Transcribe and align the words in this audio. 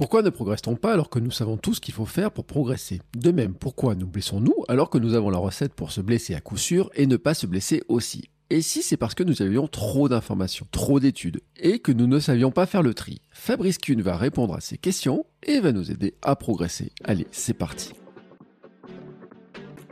Pourquoi 0.00 0.22
ne 0.22 0.30
progresse-t-on 0.30 0.76
pas 0.76 0.94
alors 0.94 1.10
que 1.10 1.18
nous 1.18 1.30
savons 1.30 1.58
tout 1.58 1.74
ce 1.74 1.80
qu'il 1.80 1.92
faut 1.92 2.06
faire 2.06 2.32
pour 2.32 2.46
progresser? 2.46 3.02
De 3.14 3.32
même, 3.32 3.52
pourquoi 3.52 3.94
nous 3.94 4.06
blessons-nous 4.06 4.64
alors 4.66 4.88
que 4.88 4.96
nous 4.96 5.12
avons 5.12 5.28
la 5.28 5.36
recette 5.36 5.74
pour 5.74 5.92
se 5.92 6.00
blesser 6.00 6.34
à 6.34 6.40
coup 6.40 6.56
sûr 6.56 6.88
et 6.94 7.06
ne 7.06 7.18
pas 7.18 7.34
se 7.34 7.46
blesser 7.46 7.82
aussi? 7.86 8.30
Et 8.48 8.62
si 8.62 8.80
c'est 8.80 8.96
parce 8.96 9.14
que 9.14 9.22
nous 9.22 9.42
avions 9.42 9.68
trop 9.68 10.08
d'informations, 10.08 10.66
trop 10.70 11.00
d'études, 11.00 11.42
et 11.58 11.80
que 11.80 11.92
nous 11.92 12.06
ne 12.06 12.18
savions 12.18 12.50
pas 12.50 12.64
faire 12.64 12.82
le 12.82 12.94
tri? 12.94 13.20
Fabrice 13.30 13.76
Kuhn 13.76 14.00
va 14.00 14.16
répondre 14.16 14.54
à 14.54 14.62
ces 14.62 14.78
questions 14.78 15.26
et 15.42 15.60
va 15.60 15.70
nous 15.70 15.90
aider 15.90 16.14
à 16.22 16.34
progresser. 16.34 16.92
Allez, 17.04 17.26
c'est 17.30 17.52
parti 17.52 17.92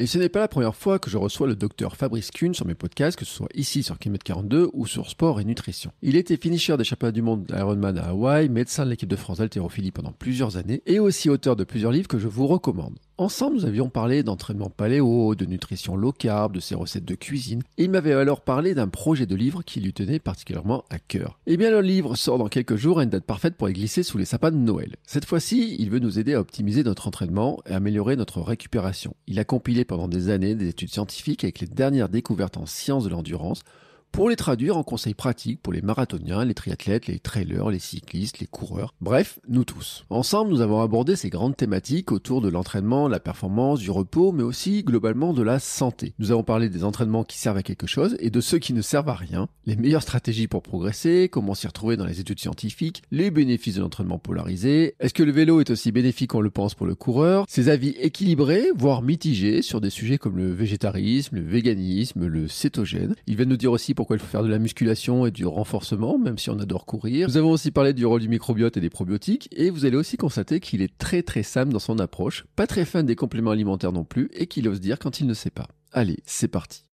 Et 0.00 0.06
ce 0.06 0.16
n'est 0.16 0.30
pas 0.30 0.40
la 0.40 0.48
première 0.48 0.74
fois 0.74 0.98
que 0.98 1.10
je 1.10 1.18
reçois 1.18 1.46
le 1.46 1.54
docteur 1.54 1.94
Fabrice 1.94 2.30
Kuhn 2.30 2.54
sur 2.54 2.64
mes 2.64 2.74
podcasts, 2.74 3.18
que 3.18 3.26
ce 3.26 3.34
soit 3.34 3.50
ici 3.54 3.82
sur 3.82 3.98
Kilomètre 3.98 4.24
42 4.24 4.70
ou 4.72 4.86
sur 4.86 5.10
Sport 5.10 5.40
et 5.40 5.44
Nutrition. 5.44 5.92
Il 6.00 6.16
était 6.16 6.38
finisher 6.38 6.74
des 6.78 6.84
championnats 6.84 7.12
du 7.12 7.20
monde 7.20 7.44
d'Ironman 7.44 7.98
à 7.98 8.08
Hawaï, 8.08 8.48
médecin 8.48 8.86
de 8.86 8.90
l'équipe 8.90 9.10
de 9.10 9.16
France 9.16 9.36
d'haltérophilie 9.40 9.90
pendant 9.90 10.12
plusieurs 10.12 10.56
années 10.56 10.82
et 10.86 11.00
aussi 11.00 11.28
auteur 11.28 11.54
de 11.54 11.64
plusieurs 11.64 11.92
livres 11.92 12.08
que 12.08 12.18
je 12.18 12.28
vous 12.28 12.46
recommande. 12.46 12.96
Ensemble, 13.20 13.56
nous 13.56 13.66
avions 13.66 13.90
parlé 13.90 14.22
d'entraînement 14.22 14.70
paléo, 14.70 15.34
de 15.34 15.44
nutrition 15.44 15.94
low 15.94 16.10
carb, 16.10 16.54
de 16.54 16.60
ses 16.60 16.74
recettes 16.74 17.04
de 17.04 17.14
cuisine, 17.14 17.60
et 17.76 17.84
il 17.84 17.90
m'avait 17.90 18.14
alors 18.14 18.40
parlé 18.40 18.72
d'un 18.72 18.88
projet 18.88 19.26
de 19.26 19.36
livre 19.36 19.62
qui 19.62 19.78
lui 19.80 19.92
tenait 19.92 20.18
particulièrement 20.18 20.86
à 20.88 20.98
cœur. 20.98 21.38
Eh 21.46 21.58
bien, 21.58 21.70
le 21.70 21.82
livre 21.82 22.16
sort 22.16 22.38
dans 22.38 22.48
quelques 22.48 22.76
jours 22.76 22.98
à 22.98 23.02
une 23.02 23.10
date 23.10 23.26
parfaite 23.26 23.56
pour 23.56 23.68
y 23.68 23.74
glisser 23.74 24.04
sous 24.04 24.16
les 24.16 24.24
sapins 24.24 24.50
de 24.50 24.56
Noël. 24.56 24.96
Cette 25.04 25.26
fois-ci, 25.26 25.76
il 25.78 25.90
veut 25.90 25.98
nous 25.98 26.18
aider 26.18 26.32
à 26.32 26.40
optimiser 26.40 26.82
notre 26.82 27.08
entraînement 27.08 27.60
et 27.68 27.74
améliorer 27.74 28.16
notre 28.16 28.40
récupération. 28.40 29.14
Il 29.26 29.38
a 29.38 29.44
compilé 29.44 29.84
pendant 29.90 30.06
des 30.06 30.30
années 30.30 30.54
des 30.54 30.68
études 30.68 30.92
scientifiques 30.92 31.42
avec 31.42 31.58
les 31.58 31.66
dernières 31.66 32.08
découvertes 32.08 32.56
en 32.56 32.64
sciences 32.64 33.02
de 33.02 33.08
l'endurance 33.08 33.64
pour 34.12 34.28
les 34.28 34.36
traduire 34.36 34.76
en 34.76 34.82
conseils 34.82 35.14
pratiques 35.14 35.60
pour 35.62 35.72
les 35.72 35.82
marathoniens, 35.82 36.44
les 36.44 36.54
triathlètes, 36.54 37.06
les 37.06 37.18
trailers, 37.18 37.70
les 37.70 37.78
cyclistes, 37.78 38.38
les 38.38 38.46
coureurs, 38.46 38.94
bref, 39.00 39.38
nous 39.48 39.64
tous. 39.64 40.04
Ensemble, 40.10 40.50
nous 40.50 40.60
avons 40.60 40.80
abordé 40.80 41.16
ces 41.16 41.30
grandes 41.30 41.56
thématiques 41.56 42.12
autour 42.12 42.40
de 42.40 42.48
l'entraînement, 42.48 43.08
la 43.08 43.20
performance, 43.20 43.80
du 43.80 43.90
repos, 43.90 44.32
mais 44.32 44.42
aussi 44.42 44.82
globalement 44.82 45.32
de 45.32 45.42
la 45.42 45.58
santé. 45.58 46.14
Nous 46.18 46.30
avons 46.30 46.42
parlé 46.42 46.68
des 46.68 46.84
entraînements 46.84 47.24
qui 47.24 47.38
servent 47.38 47.58
à 47.58 47.62
quelque 47.62 47.86
chose 47.86 48.16
et 48.20 48.30
de 48.30 48.40
ceux 48.40 48.58
qui 48.58 48.72
ne 48.72 48.82
servent 48.82 49.08
à 49.08 49.14
rien, 49.14 49.48
les 49.66 49.76
meilleures 49.76 50.02
stratégies 50.02 50.48
pour 50.48 50.62
progresser, 50.62 51.28
comment 51.30 51.54
s'y 51.54 51.66
retrouver 51.66 51.96
dans 51.96 52.06
les 52.06 52.20
études 52.20 52.40
scientifiques, 52.40 53.02
les 53.10 53.30
bénéfices 53.30 53.76
de 53.76 53.80
l'entraînement 53.80 54.18
polarisé, 54.18 54.94
est-ce 55.00 55.14
que 55.14 55.22
le 55.22 55.32
vélo 55.32 55.60
est 55.60 55.70
aussi 55.70 55.92
bénéfique 55.92 56.30
qu'on 56.30 56.40
le 56.40 56.50
pense 56.50 56.74
pour 56.74 56.86
le 56.86 56.94
coureur, 56.94 57.44
ses 57.48 57.68
avis 57.68 57.90
équilibrés, 58.00 58.68
voire 58.76 59.02
mitigés 59.02 59.62
sur 59.62 59.80
des 59.80 59.90
sujets 59.90 60.18
comme 60.18 60.36
le 60.36 60.52
végétarisme, 60.52 61.36
le 61.36 61.42
véganisme, 61.42 62.26
le 62.26 62.48
cétogène. 62.48 63.14
Il 63.26 63.36
va 63.36 63.44
nous 63.44 63.56
dire 63.56 63.72
aussi 63.72 63.94
pourquoi 64.00 64.16
il 64.16 64.20
faut 64.20 64.28
faire 64.28 64.42
de 64.42 64.48
la 64.48 64.58
musculation 64.58 65.26
et 65.26 65.30
du 65.30 65.44
renforcement, 65.44 66.16
même 66.16 66.38
si 66.38 66.48
on 66.48 66.58
adore 66.58 66.86
courir. 66.86 67.28
Nous 67.28 67.36
avons 67.36 67.50
aussi 67.50 67.70
parlé 67.70 67.92
du 67.92 68.06
rôle 68.06 68.22
du 68.22 68.30
microbiote 68.30 68.78
et 68.78 68.80
des 68.80 68.88
probiotiques, 68.88 69.46
et 69.54 69.68
vous 69.68 69.84
allez 69.84 69.98
aussi 69.98 70.16
constater 70.16 70.58
qu'il 70.58 70.80
est 70.80 70.96
très 70.96 71.22
très 71.22 71.42
simple 71.42 71.70
dans 71.70 71.80
son 71.80 71.98
approche, 71.98 72.46
pas 72.56 72.66
très 72.66 72.86
fan 72.86 73.04
des 73.04 73.14
compléments 73.14 73.50
alimentaires 73.50 73.92
non 73.92 74.04
plus, 74.04 74.30
et 74.32 74.46
qu'il 74.46 74.66
ose 74.68 74.80
dire 74.80 74.98
quand 74.98 75.20
il 75.20 75.26
ne 75.26 75.34
sait 75.34 75.50
pas. 75.50 75.68
Allez, 75.92 76.16
c'est 76.24 76.48
parti. 76.48 76.86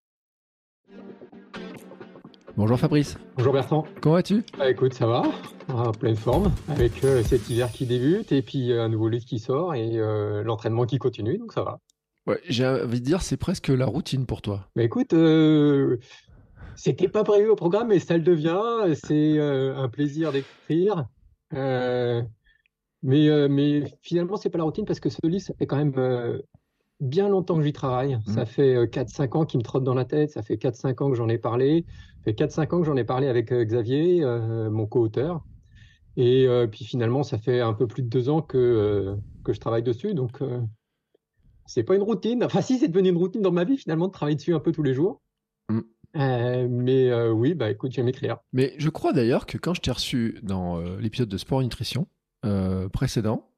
Bonjour 2.57 2.78
Fabrice. 2.78 3.18
Bonjour 3.38 3.53
Bertrand. 3.53 3.85
Comment 4.01 4.16
vas-tu? 4.16 4.44
Bah, 4.57 4.69
Écoute, 4.69 4.94
ça 4.94 5.07
va, 5.07 5.24
en 5.69 5.94
pleine 5.94 6.18
forme, 6.18 6.51
avec 6.68 7.06
euh, 7.06 7.24
cet 7.24 7.50
hiver 7.50 7.72
qui 7.72 7.85
débute, 7.85 8.34
et 8.34 8.41
puis 8.41 8.74
euh, 8.74 8.84
un 8.84 8.89
nouveau 8.89 9.07
livre 9.07 9.24
qui 9.24 9.39
sort, 9.39 9.75
et 9.75 9.91
euh, 9.94 10.44
l'entraînement 10.44 10.85
qui 10.85 10.97
continue, 10.97 11.38
donc 11.38 11.53
ça 11.53 11.63
va. 11.63 11.79
Ouais, 12.28 12.41
j'ai 12.50 12.68
envie 12.68 13.00
de 13.00 13.06
dire, 13.06 13.22
c'est 13.22 13.38
presque 13.38 13.69
la 13.69 13.85
routine 13.85 14.25
pour 14.25 14.41
toi. 14.41 14.68
Bah 14.75 14.84
écoute, 14.84 15.13
euh, 15.13 15.97
c'était 16.78 17.08
pas 17.08 17.24
prévu 17.24 17.50
au 17.50 17.56
programme, 17.56 17.88
mais 17.88 18.00
ça 18.00 18.16
le 18.16 18.24
devient. 18.24 18.96
C'est 19.04 19.38
euh, 19.40 19.76
un 19.76 19.90
plaisir 19.90 20.32
d'écrire. 20.32 21.08
Euh, 21.54 22.22
mais, 23.02 23.28
euh, 23.28 23.48
mais 23.50 23.84
finalement, 24.02 24.38
c'est 24.38 24.50
pas 24.50 24.60
la 24.60 24.64
routine 24.64 24.86
parce 24.86 25.00
que 25.00 25.10
ce 25.10 25.26
livre, 25.26 25.44
ça 25.44 25.54
fait 25.56 25.66
quand 25.66 25.78
même 25.78 26.40
bien 27.00 27.30
longtemps 27.30 27.58
que 27.58 27.64
j'y 27.64 27.74
travaille. 27.74 28.16
Mmh. 28.16 28.32
Ça 28.34 28.46
fait 28.46 28.76
4-5 28.86 29.38
ans 29.38 29.46
qu'il 29.46 29.58
me 29.58 29.64
trotte 29.64 29.84
dans 29.84 29.96
la 29.96 30.06
tête. 30.06 30.30
Ça 30.30 30.44
fait 30.44 30.56
4-5 30.56 31.04
ans 31.04 31.10
que 31.10 31.16
j'en 31.16 31.28
ai 31.30 31.40
parlé. 31.40 31.84
Ça 32.20 32.24
fait 32.26 32.34
4-5 32.34 32.76
ans 32.76 32.80
que 32.80 32.86
j'en 32.86 32.96
ai 32.96 33.04
parlé 33.04 33.28
avec 33.28 33.52
Xavier, 33.52 34.24
mon 34.70 34.86
co-auteur. 34.86 35.44
Et 36.16 36.48
puis 36.72 36.86
finalement, 36.86 37.24
ça 37.24 37.40
fait 37.40 37.60
un 37.60 37.74
peu 37.74 37.88
plus 37.88 38.04
de 38.04 38.10
deux 38.10 38.30
ans 38.30 38.42
que, 38.42 39.16
que 39.44 39.52
je 39.52 39.60
travaille 39.60 39.84
dessus. 39.84 40.14
Donc, 40.14 40.42
c'est 41.66 41.84
pas 41.84 41.96
une 41.96 42.04
routine. 42.04 42.44
Enfin, 42.44 42.62
si, 42.62 42.78
c'est 42.78 42.88
devenu 42.88 43.10
une 43.10 43.18
routine 43.18 43.42
dans 43.42 43.52
ma 43.52 43.64
vie 43.64 43.78
finalement 43.78 44.08
de 44.08 44.12
travailler 44.12 44.36
dessus 44.36 44.54
un 44.54 44.60
peu 44.60 44.72
tous 44.72 44.84
les 44.84 44.94
jours. 44.94 45.22
Mmh. 45.70 45.82
Euh, 46.16 46.68
mais 46.69 47.09
euh, 47.12 47.31
oui, 47.31 47.53
bah 47.53 47.69
écoute, 47.69 47.91
j'aime 47.91 48.07
écrire. 48.07 48.38
Mais 48.53 48.73
je 48.78 48.90
crois 48.90 49.13
d'ailleurs 49.13 49.45
que 49.45 49.57
quand 49.57 49.73
je 49.73 49.81
t'ai 49.81 49.91
reçu 49.91 50.40
dans 50.41 50.79
euh, 50.79 51.00
l'épisode 51.00 51.29
de 51.29 51.38
Sport 51.38 51.62
et 51.62 51.63
Nutrition 51.66 52.07
précédent, 52.94 53.51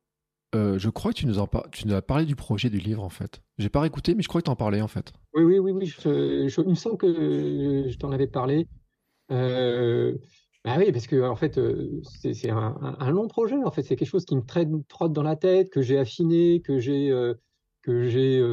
je 0.54 0.90
crois 0.90 1.12
que 1.14 1.18
tu 1.18 1.28
nous, 1.28 1.38
en 1.38 1.46
par- 1.48 1.70
tu 1.70 1.88
nous 1.88 1.94
as 1.94 2.02
parlé 2.02 2.26
du 2.26 2.36
projet 2.36 2.70
du 2.72 2.80
livre 2.80 3.04
en 3.04 3.10
fait. 3.10 3.42
J'ai 3.60 3.70
pas 3.70 3.82
réécouté, 3.82 4.16
mais 4.16 4.24
je 4.24 4.28
crois 4.28 4.42
que 4.42 4.48
t'en 4.48 4.56
parlais 4.56 4.82
en 4.82 4.88
fait. 4.88 5.14
Oui, 5.36 5.44
oui, 5.44 5.60
oui, 5.60 5.72
oui. 5.72 5.86
Je, 5.86 6.48
je- 6.48 6.62
il 6.62 6.70
me 6.70 6.76
semble 6.76 6.98
que 6.98 7.86
je 7.88 7.98
t'en 7.98 8.12
avais 8.12 8.26
parlé. 8.28 8.68
Bah 9.30 10.76
oui, 10.78 10.92
parce 10.92 11.08
que 11.08 11.22
en 11.22 11.36
fait, 11.36 11.60
c'est 12.04 12.50
un, 12.50 12.96
un- 13.00 13.12
long 13.12 13.28
projet. 13.28 13.56
En 13.64 13.72
fait, 13.72 13.84
c'est 13.84 13.96
quelque 13.96 14.08
chose 14.10 14.26
qui 14.26 14.36
me 14.36 14.42
traîne, 14.42 14.84
trotte 14.86 15.14
dans 15.14 15.24
la 15.24 15.36
tête, 15.36 15.70
que 15.70 15.82
j'ai 15.82 15.98
affiné, 16.00 16.62
que 16.62 16.80
j'ai 16.80 17.12
que 17.84 18.10
j'ai 18.10 18.44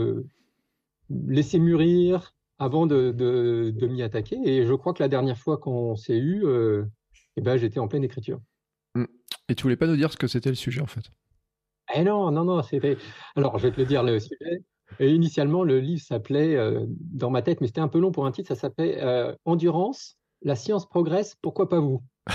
laissé 1.10 1.58
mûrir 1.58 2.34
avant 2.58 2.86
de, 2.86 3.10
de, 3.12 3.72
de 3.74 3.86
m'y 3.86 4.02
attaquer. 4.02 4.38
Et 4.44 4.66
je 4.66 4.74
crois 4.74 4.92
que 4.92 5.02
la 5.02 5.08
dernière 5.08 5.38
fois 5.38 5.58
qu'on 5.58 5.96
s'est 5.96 6.16
eu, 6.16 6.44
euh, 6.44 6.84
eh 7.36 7.40
ben, 7.40 7.56
j'étais 7.56 7.80
en 7.80 7.88
pleine 7.88 8.04
écriture. 8.04 8.40
Et 9.48 9.54
tu 9.54 9.62
voulais 9.62 9.76
pas 9.76 9.86
nous 9.86 9.96
dire 9.96 10.12
ce 10.12 10.16
que 10.16 10.26
c'était 10.26 10.48
le 10.48 10.56
sujet 10.56 10.80
en 10.80 10.86
fait? 10.86 11.04
Eh 11.94 12.02
non, 12.02 12.30
non, 12.32 12.44
non, 12.44 12.62
c'était. 12.62 12.96
Alors, 13.36 13.58
je 13.58 13.68
vais 13.68 13.72
te 13.72 13.80
le 13.80 13.86
dire 13.86 14.02
le 14.02 14.18
sujet. 14.18 14.64
Et 14.98 15.10
initialement, 15.12 15.64
le 15.64 15.78
livre 15.80 16.02
s'appelait, 16.02 16.56
euh, 16.56 16.84
dans 16.88 17.30
ma 17.30 17.42
tête, 17.42 17.60
mais 17.60 17.66
c'était 17.66 17.80
un 17.80 17.88
peu 17.88 17.98
long 17.98 18.12
pour 18.12 18.26
un 18.26 18.32
titre, 18.32 18.48
ça 18.48 18.54
s'appelait 18.54 19.02
euh, 19.02 19.34
Endurance, 19.44 20.16
la 20.42 20.56
science 20.56 20.88
progresse, 20.88 21.36
pourquoi 21.42 21.68
pas 21.68 21.80
vous? 21.80 22.02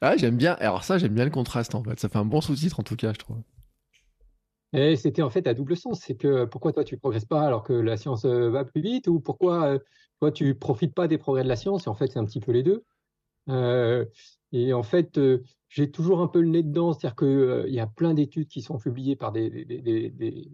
ah, 0.00 0.16
j'aime 0.16 0.36
bien. 0.36 0.54
Alors 0.54 0.84
ça, 0.84 0.98
j'aime 0.98 1.14
bien 1.14 1.24
le 1.24 1.30
contraste 1.30 1.74
en 1.74 1.82
fait. 1.82 1.98
Ça 1.98 2.08
fait 2.08 2.18
un 2.18 2.24
bon 2.24 2.40
sous-titre 2.40 2.80
en 2.80 2.82
tout 2.82 2.96
cas, 2.96 3.12
je 3.12 3.18
trouve. 3.18 3.38
Et 4.72 4.96
c'était 4.96 5.22
en 5.22 5.30
fait 5.30 5.46
à 5.46 5.54
double 5.54 5.76
sens. 5.76 6.00
C'est 6.00 6.16
que 6.16 6.44
pourquoi 6.44 6.72
toi 6.72 6.84
tu 6.84 6.96
progresses 6.96 7.24
pas 7.24 7.42
alors 7.42 7.64
que 7.64 7.72
la 7.72 7.96
science 7.96 8.24
euh, 8.24 8.50
va 8.50 8.64
plus 8.64 8.80
vite, 8.80 9.08
ou 9.08 9.20
pourquoi 9.20 9.64
euh, 9.64 9.78
toi 10.20 10.30
tu 10.30 10.54
profites 10.54 10.94
pas 10.94 11.08
des 11.08 11.18
progrès 11.18 11.42
de 11.42 11.48
la 11.48 11.56
science? 11.56 11.86
Et 11.86 11.90
en 11.90 11.94
fait, 11.94 12.12
c'est 12.12 12.18
un 12.18 12.24
petit 12.24 12.40
peu 12.40 12.52
les 12.52 12.62
deux. 12.62 12.84
Euh, 13.48 14.04
et 14.52 14.72
en 14.72 14.82
fait, 14.82 15.18
j'ai 15.68 15.90
toujours 15.90 16.20
un 16.20 16.28
peu 16.28 16.40
le 16.40 16.48
nez 16.48 16.62
dedans, 16.62 16.92
c'est-à-dire 16.92 17.16
que 17.16 17.24
euh, 17.24 17.68
y 17.68 17.80
a 17.80 17.86
plein 17.86 18.14
d'études 18.14 18.48
qui 18.48 18.62
sont 18.62 18.78
publiées 18.78 19.16
par 19.16 19.32
des 19.32 20.48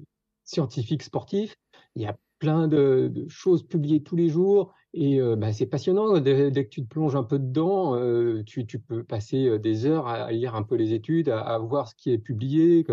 scientifiques 0.45 1.03
sportifs. 1.03 1.57
Il 1.95 2.03
y 2.03 2.07
a 2.07 2.17
plein 2.39 2.69
de, 2.69 3.27
choses 3.29 3.67
publiées 3.67 4.03
tous 4.03 4.17
les 4.17 4.29
jours. 4.29 4.73
Et 4.95 5.21
bah, 5.37 5.53
c'est 5.53 5.67
passionnant. 5.67 6.19
Dès, 6.21 6.51
que 6.53 6.71
tu 6.71 6.83
te 6.83 6.89
plonges 6.89 7.17
un 7.17 7.23
peu 7.23 7.39
dedans, 7.39 7.97
tu, 8.45 8.65
peux 8.79 9.05
passer 9.05 9.59
des 9.59 9.85
heures 9.85 10.07
à, 10.07 10.33
lire 10.33 10.55
un 10.55 10.63
peu 10.63 10.75
les 10.77 10.95
études, 10.95 11.29
à, 11.29 11.59
voir 11.59 11.89
ce 11.89 11.95
qui 11.95 12.13
est 12.13 12.19
publié, 12.19 12.87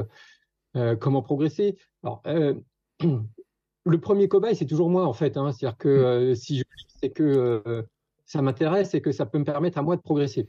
comment 0.99 1.21
progresser? 1.21 1.77
Alors, 2.03 2.21
le 3.85 3.99
premier 3.99 4.27
cobaye, 4.27 4.55
c'est 4.55 4.65
toujours 4.65 4.89
moi, 4.89 5.05
en 5.05 5.13
fait. 5.13 5.37
Hein. 5.37 5.51
C'est-à-dire 5.51 5.77
que 5.77 6.31
mmh. 6.31 6.35
si 6.35 6.57
je 6.59 6.63
c'est 6.99 7.09
que 7.09 7.85
ça 8.25 8.41
m'intéresse 8.41 8.93
et 8.93 9.01
que 9.01 9.11
ça 9.11 9.25
peut 9.25 9.37
me 9.37 9.43
permettre 9.43 9.77
à 9.77 9.81
moi 9.81 9.95
de 9.95 10.01
progresser. 10.01 10.47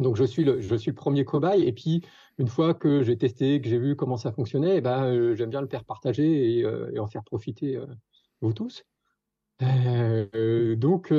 Donc 0.00 0.16
je 0.16 0.24
suis 0.24 0.44
le, 0.44 0.60
je 0.60 0.74
suis 0.74 0.90
le 0.90 0.96
premier 0.96 1.24
cobaye 1.24 1.62
et 1.64 1.72
puis 1.72 2.02
une 2.38 2.48
fois 2.48 2.74
que 2.74 3.02
j'ai 3.02 3.16
testé, 3.16 3.60
que 3.60 3.68
j'ai 3.68 3.78
vu 3.78 3.94
comment 3.94 4.16
ça 4.16 4.32
fonctionnait, 4.32 4.78
eh 4.78 4.80
ben, 4.80 5.04
euh, 5.04 5.34
j'aime 5.36 5.50
bien 5.50 5.60
le 5.60 5.68
faire 5.68 5.84
partager 5.84 6.58
et, 6.58 6.64
euh, 6.64 7.00
en 7.00 7.06
faire 7.06 7.22
profiter 7.22 7.76
euh, 7.76 7.86
vous 8.40 8.52
tous. 8.52 8.84
donc 9.60 11.12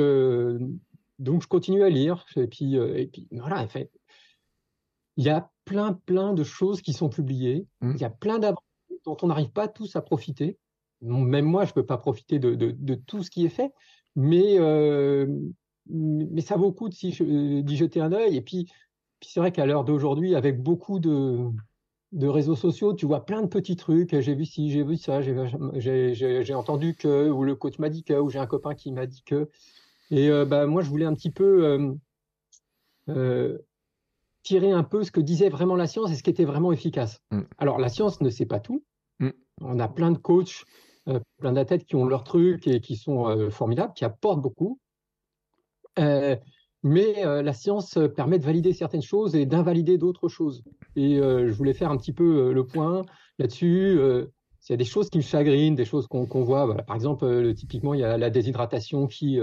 donc 1.18 1.42
je 1.42 1.48
continue 1.48 1.82
à 1.82 1.88
lire 1.88 2.26
et 2.36 2.46
puis 2.46 2.76
et 2.76 3.06
puis 3.06 3.26
voilà 3.32 3.62
en 3.62 3.68
fait 3.68 3.90
il 5.16 5.24
y 5.24 5.30
a 5.30 5.50
plein 5.64 5.94
plein 6.06 6.32
de 6.32 6.44
choses 6.44 6.82
qui 6.82 6.92
sont 6.92 7.08
publiées, 7.08 7.66
mmh. 7.80 7.92
il 7.94 8.00
y 8.00 8.04
a 8.04 8.10
plein 8.10 8.38
d'avancées 8.38 8.62
dont 9.04 9.16
on 9.22 9.28
n'arrive 9.28 9.50
pas 9.50 9.68
tous 9.68 9.96
à 9.96 10.02
profiter. 10.02 10.58
Même 11.02 11.44
moi 11.44 11.64
je 11.64 11.72
peux 11.72 11.86
pas 11.86 11.98
profiter 11.98 12.38
de, 12.38 12.54
de, 12.54 12.70
de 12.70 12.94
tout 12.94 13.22
ce 13.22 13.30
qui 13.30 13.44
est 13.44 13.50
fait, 13.50 13.72
mais 14.14 14.58
mais 15.88 16.40
ça 16.40 16.56
vaut 16.56 16.66
le 16.66 16.72
coup 16.72 16.88
d'y 16.88 17.76
jeter 17.76 18.00
un 18.00 18.12
œil. 18.12 18.36
Et 18.36 18.42
puis, 18.42 18.66
puis 19.20 19.30
c'est 19.32 19.40
vrai 19.40 19.52
qu'à 19.52 19.66
l'heure 19.66 19.84
d'aujourd'hui, 19.84 20.34
avec 20.34 20.62
beaucoup 20.62 20.98
de, 20.98 21.48
de, 22.12 22.26
réseaux 22.26 22.56
sociaux, 22.56 22.94
tu 22.94 23.06
vois 23.06 23.24
plein 23.24 23.42
de 23.42 23.46
petits 23.46 23.76
trucs. 23.76 24.18
J'ai 24.18 24.34
vu 24.34 24.44
ci, 24.44 24.70
j'ai 24.70 24.82
vu 24.82 24.96
ça, 24.96 25.20
j'ai 25.22 26.54
entendu 26.54 26.94
que, 26.94 27.28
ou 27.30 27.44
le 27.44 27.54
coach 27.54 27.78
m'a 27.78 27.88
dit 27.88 28.04
que, 28.04 28.14
ou 28.14 28.30
j'ai 28.30 28.38
un 28.38 28.46
copain 28.46 28.74
qui 28.74 28.92
m'a 28.92 29.06
dit 29.06 29.22
que. 29.24 29.48
Et 30.10 30.28
euh, 30.28 30.44
bah, 30.44 30.66
moi, 30.66 30.82
je 30.82 30.88
voulais 30.88 31.04
un 31.04 31.14
petit 31.14 31.30
peu 31.30 31.64
euh, 31.64 31.92
euh, 33.08 33.58
tirer 34.46 34.72
un 34.72 34.84
peu 34.84 35.02
ce 35.04 35.10
que 35.10 35.20
disait 35.20 35.48
vraiment 35.48 35.76
la 35.76 35.86
science 35.86 36.10
et 36.10 36.14
ce 36.14 36.22
qui 36.22 36.30
était 36.30 36.44
vraiment 36.44 36.72
efficace. 36.72 37.20
Mm. 37.30 37.42
Alors, 37.58 37.78
la 37.78 37.88
science 37.88 38.20
ne 38.20 38.30
sait 38.30 38.46
pas 38.46 38.60
tout. 38.60 38.84
Mm. 39.20 39.30
On 39.60 39.78
a 39.80 39.88
plein 39.88 40.10
de 40.10 40.18
coachs, 40.18 40.64
plein 41.38 41.52
d'athlètes 41.52 41.84
qui 41.84 41.96
ont 41.96 42.04
leur 42.04 42.24
truc 42.24 42.66
et 42.66 42.80
qui 42.80 42.96
sont 42.96 43.50
formidables, 43.50 43.92
qui 43.94 44.04
apportent 44.04 44.40
beaucoup. 44.40 44.80
Euh, 45.98 46.36
mais 46.82 47.24
euh, 47.24 47.42
la 47.42 47.52
science 47.52 47.98
permet 48.14 48.38
de 48.38 48.44
valider 48.44 48.72
certaines 48.72 49.02
choses 49.02 49.34
et 49.34 49.46
d'invalider 49.46 49.98
d'autres 49.98 50.28
choses. 50.28 50.62
Et 50.94 51.18
euh, 51.18 51.48
je 51.48 51.52
voulais 51.52 51.74
faire 51.74 51.90
un 51.90 51.96
petit 51.96 52.12
peu 52.12 52.52
le 52.52 52.66
point 52.66 53.02
là-dessus. 53.38 53.98
il 53.98 54.70
y 54.70 54.72
a 54.72 54.76
des 54.76 54.84
choses 54.84 55.10
qui 55.10 55.18
me 55.18 55.22
chagrinent, 55.22 55.74
des 55.74 55.84
choses 55.84 56.06
qu'on 56.06 56.26
voit. 56.44 56.76
Par 56.84 56.94
exemple, 56.94 57.54
typiquement, 57.54 57.94
il 57.94 58.00
y 58.00 58.04
a 58.04 58.16
la 58.16 58.30
déshydratation 58.30 59.06
qui 59.06 59.38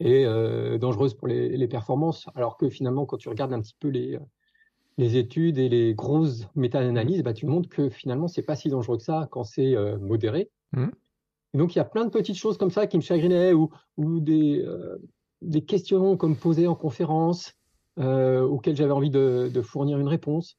est 0.00 0.78
dangereuse 0.78 1.14
pour 1.14 1.28
les, 1.28 1.68
performances, 1.68 2.26
alors 2.34 2.56
que 2.56 2.68
finalement, 2.68 3.06
quand 3.06 3.16
tu 3.16 3.28
regardes 3.28 3.52
un 3.52 3.60
petit 3.60 3.76
peu 3.78 3.88
les, 3.88 4.18
les 4.98 5.16
études 5.16 5.58
et 5.58 5.68
les 5.68 5.94
grosses 5.94 6.46
méta-analyses, 6.54 7.22
bah, 7.22 7.32
tu 7.32 7.46
montres 7.46 7.68
que 7.68 7.88
finalement, 7.88 8.28
c'est 8.28 8.42
pas 8.42 8.56
si 8.56 8.68
dangereux 8.68 8.98
que 8.98 9.04
ça 9.04 9.28
quand 9.30 9.44
c'est 9.44 9.74
modéré. 10.00 10.50
Mmh. 10.72 10.88
donc, 11.54 11.74
il 11.74 11.78
y 11.78 11.80
a 11.80 11.84
plein 11.84 12.04
de 12.04 12.10
petites 12.10 12.36
choses 12.36 12.58
comme 12.58 12.70
ça 12.70 12.86
qui 12.86 12.98
me 12.98 13.02
chagrinaient 13.02 13.54
ou, 13.54 13.70
ou 13.96 14.20
des, 14.20 14.62
des 15.42 15.64
questions 15.64 16.16
comme 16.16 16.36
posées 16.36 16.66
en 16.66 16.74
conférence 16.74 17.54
euh, 17.98 18.42
auxquelles 18.42 18.76
j'avais 18.76 18.92
envie 18.92 19.10
de, 19.10 19.62
fournir 19.62 19.98
une 19.98 20.06
réponse 20.06 20.56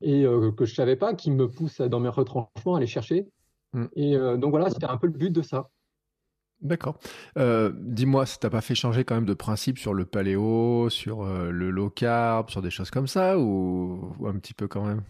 et 0.00 0.24
euh, 0.24 0.50
que 0.50 0.64
je 0.64 0.74
savais 0.74 0.96
pas, 0.96 1.14
qui 1.14 1.30
me 1.30 1.48
poussent 1.48 1.80
dans 1.80 2.00
mes 2.00 2.08
retranchements 2.08 2.74
à 2.74 2.80
les 2.80 2.86
chercher. 2.86 3.28
Mm. 3.74 3.84
Et 3.94 4.16
euh, 4.16 4.36
donc 4.36 4.50
voilà, 4.50 4.70
c'était 4.70 4.86
un 4.86 4.96
peu 4.96 5.06
le 5.06 5.12
but 5.12 5.30
de 5.30 5.42
ça. 5.42 5.70
D'accord. 6.62 6.98
Dis-moi, 7.36 8.26
ça 8.26 8.36
t'a 8.38 8.50
pas 8.50 8.60
fait 8.60 8.74
changer 8.74 9.04
quand 9.04 9.14
même 9.14 9.24
de 9.24 9.34
principe 9.34 9.78
sur 9.78 9.94
le 9.94 10.04
paléo, 10.04 10.90
sur 10.90 11.24
le 11.24 11.70
low 11.70 11.90
carb, 11.90 12.50
sur 12.50 12.60
des 12.60 12.70
choses 12.70 12.90
comme 12.90 13.06
ça, 13.06 13.38
ou, 13.38 14.14
un 14.26 14.38
petit 14.38 14.54
peu 14.54 14.68
quand 14.68 14.84
même? 14.84 15.02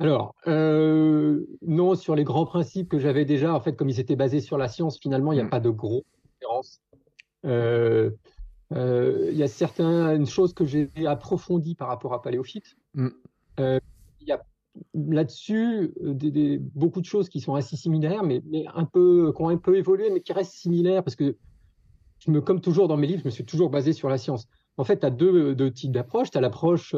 Alors, 0.00 0.34
non, 0.46 1.94
sur 1.96 2.14
les 2.14 2.24
grands 2.24 2.46
principes 2.46 2.88
que 2.88 2.98
j'avais 2.98 3.24
déjà, 3.24 3.52
en 3.52 3.60
fait, 3.60 3.76
comme 3.76 3.90
ils 3.90 4.00
étaient 4.00 4.16
basés 4.16 4.40
sur 4.40 4.56
la 4.56 4.68
science, 4.68 4.98
finalement, 4.98 5.32
il 5.32 5.36
n'y 5.36 5.42
a 5.42 5.44
mm. 5.44 5.50
pas 5.50 5.60
de 5.60 5.70
gros 5.70 6.04
euh, 7.44 8.10
euh, 8.72 9.28
il 9.30 9.36
y 9.36 9.42
a 9.42 9.48
certaines 9.48 10.26
choses 10.26 10.52
que 10.52 10.64
j'ai 10.64 10.90
approfondies 11.06 11.74
par 11.74 11.88
rapport 11.88 12.12
à 12.14 12.22
Paléophyte. 12.22 12.76
Mm. 12.94 13.08
Euh, 13.60 13.80
il 14.20 14.28
y 14.28 14.32
a 14.32 14.42
là-dessus 14.94 15.92
beaucoup 16.74 17.00
de 17.00 17.06
choses 17.06 17.28
qui 17.28 17.40
sont 17.40 17.54
assez 17.54 17.76
similaires, 17.76 18.22
mais, 18.22 18.42
un 18.74 18.84
peu, 18.84 19.32
qui 19.34 19.42
ont 19.42 19.48
un 19.48 19.56
peu 19.56 19.76
évolué, 19.76 20.10
mais 20.10 20.20
qui 20.20 20.32
restent 20.32 20.54
similaires 20.54 21.02
parce 21.04 21.16
que, 21.16 21.36
je 22.18 22.30
me, 22.32 22.40
comme 22.40 22.60
toujours 22.60 22.88
dans 22.88 22.96
mes 22.96 23.06
livres, 23.06 23.20
je 23.20 23.26
me 23.26 23.30
suis 23.30 23.44
toujours 23.44 23.70
basé 23.70 23.92
sur 23.92 24.08
la 24.08 24.18
science. 24.18 24.48
En 24.76 24.84
fait, 24.84 25.00
tu 25.00 25.06
as 25.06 25.10
deux, 25.10 25.70
types 25.72 25.92
d'approches. 25.92 26.30
Tu 26.30 26.38
as 26.38 26.40
l'approche 26.40 26.94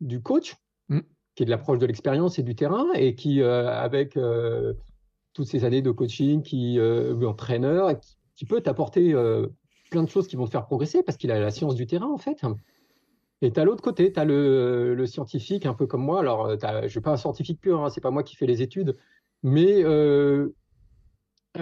du 0.00 0.22
coach, 0.22 0.56
mm. 0.88 1.00
qui 1.34 1.42
est 1.42 1.46
de 1.46 1.50
l'approche 1.50 1.78
de 1.78 1.86
l'expérience 1.86 2.38
et 2.38 2.42
du 2.42 2.54
terrain, 2.54 2.86
et 2.94 3.14
qui, 3.14 3.42
avec 3.42 4.18
toutes 5.34 5.46
ces 5.46 5.64
années 5.64 5.82
de 5.82 5.90
coaching, 5.90 6.42
qui, 6.42 6.78
entraîneur, 6.80 8.00
qui, 8.00 8.16
qui 8.36 8.44
peut 8.44 8.60
t'apporter 8.60 9.12
euh, 9.14 9.48
plein 9.90 10.04
de 10.04 10.08
choses 10.08 10.28
qui 10.28 10.36
vont 10.36 10.46
te 10.46 10.50
faire 10.50 10.66
progresser 10.66 11.02
parce 11.02 11.16
qu'il 11.16 11.30
a 11.30 11.40
la 11.40 11.50
science 11.50 11.74
du 11.74 11.86
terrain 11.86 12.10
en 12.10 12.18
fait. 12.18 12.42
Et 13.42 13.52
tu 13.52 13.60
as 13.60 13.64
l'autre 13.64 13.82
côté, 13.82 14.12
tu 14.12 14.18
as 14.18 14.24
le, 14.24 15.04
scientifique 15.06 15.66
un 15.66 15.74
peu 15.74 15.86
comme 15.86 16.02
moi. 16.02 16.20
Alors, 16.20 16.46
euh, 16.46 16.56
je 16.60 16.84
ne 16.84 16.88
suis 16.88 17.00
pas 17.00 17.12
un 17.12 17.16
scientifique 17.16 17.60
pur, 17.60 17.84
hein, 17.84 17.90
c'est 17.90 18.00
pas 18.00 18.10
moi 18.10 18.22
qui 18.22 18.36
fais 18.36 18.46
les 18.46 18.62
études, 18.62 18.96
mais 19.42 19.84
euh, 19.84 20.48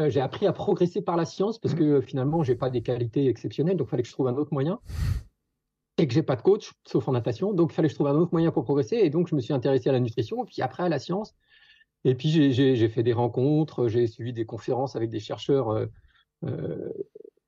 j'ai 0.09 0.21
appris 0.21 0.47
à 0.47 0.53
progresser 0.53 1.03
par 1.03 1.17
la 1.17 1.25
science 1.25 1.59
parce 1.59 1.75
que 1.75 2.01
finalement, 2.01 2.43
j'ai 2.43 2.55
pas 2.55 2.71
des 2.71 2.83
qualités 2.83 3.27
exceptionnelles, 3.29 3.77
donc 3.77 3.89
il 3.89 3.91
fallait 3.91 4.03
que 4.03 4.09
je 4.09 4.15
trouve 4.15 4.29
un 4.29 4.37
autre 4.37 4.53
moyen. 4.53 4.81
Et 5.99 6.09
que 6.09 6.13
j'ai 6.13 6.25
pas 6.25 6.35
de 6.35 6.43
coach, 6.43 6.73
sauf 6.85 7.07
en 7.07 7.13
natation, 7.13 7.53
donc 7.53 7.71
il 7.73 7.75
fallait 7.75 7.87
que 7.87 7.93
je 7.93 7.97
trouve 7.97 8.09
un 8.09 8.17
autre 8.17 8.33
moyen 8.33 8.51
pour 8.51 8.65
progresser. 8.65 8.97
Et 8.97 9.11
donc, 9.11 9.29
je 9.29 9.37
me 9.37 9.41
suis 9.41 9.53
intéressé 9.53 9.89
à 9.89 9.93
la 9.93 10.01
nutrition, 10.01 10.45
puis 10.45 10.61
après 10.61 10.83
à 10.83 10.89
la 10.89 10.99
science. 10.99 11.35
Et 12.05 12.17
puis, 12.17 12.53
j'ai 12.53 12.89
fait 12.89 13.05
des 13.05 13.13
rencontres, 13.13 13.89
j'ai 13.89 14.09
suivi 14.09 14.33
des 14.33 14.45
conférences 14.45 14.97
avec 14.97 15.09
des 15.11 15.21
chercheurs 15.21 15.71
euh, 15.71 16.93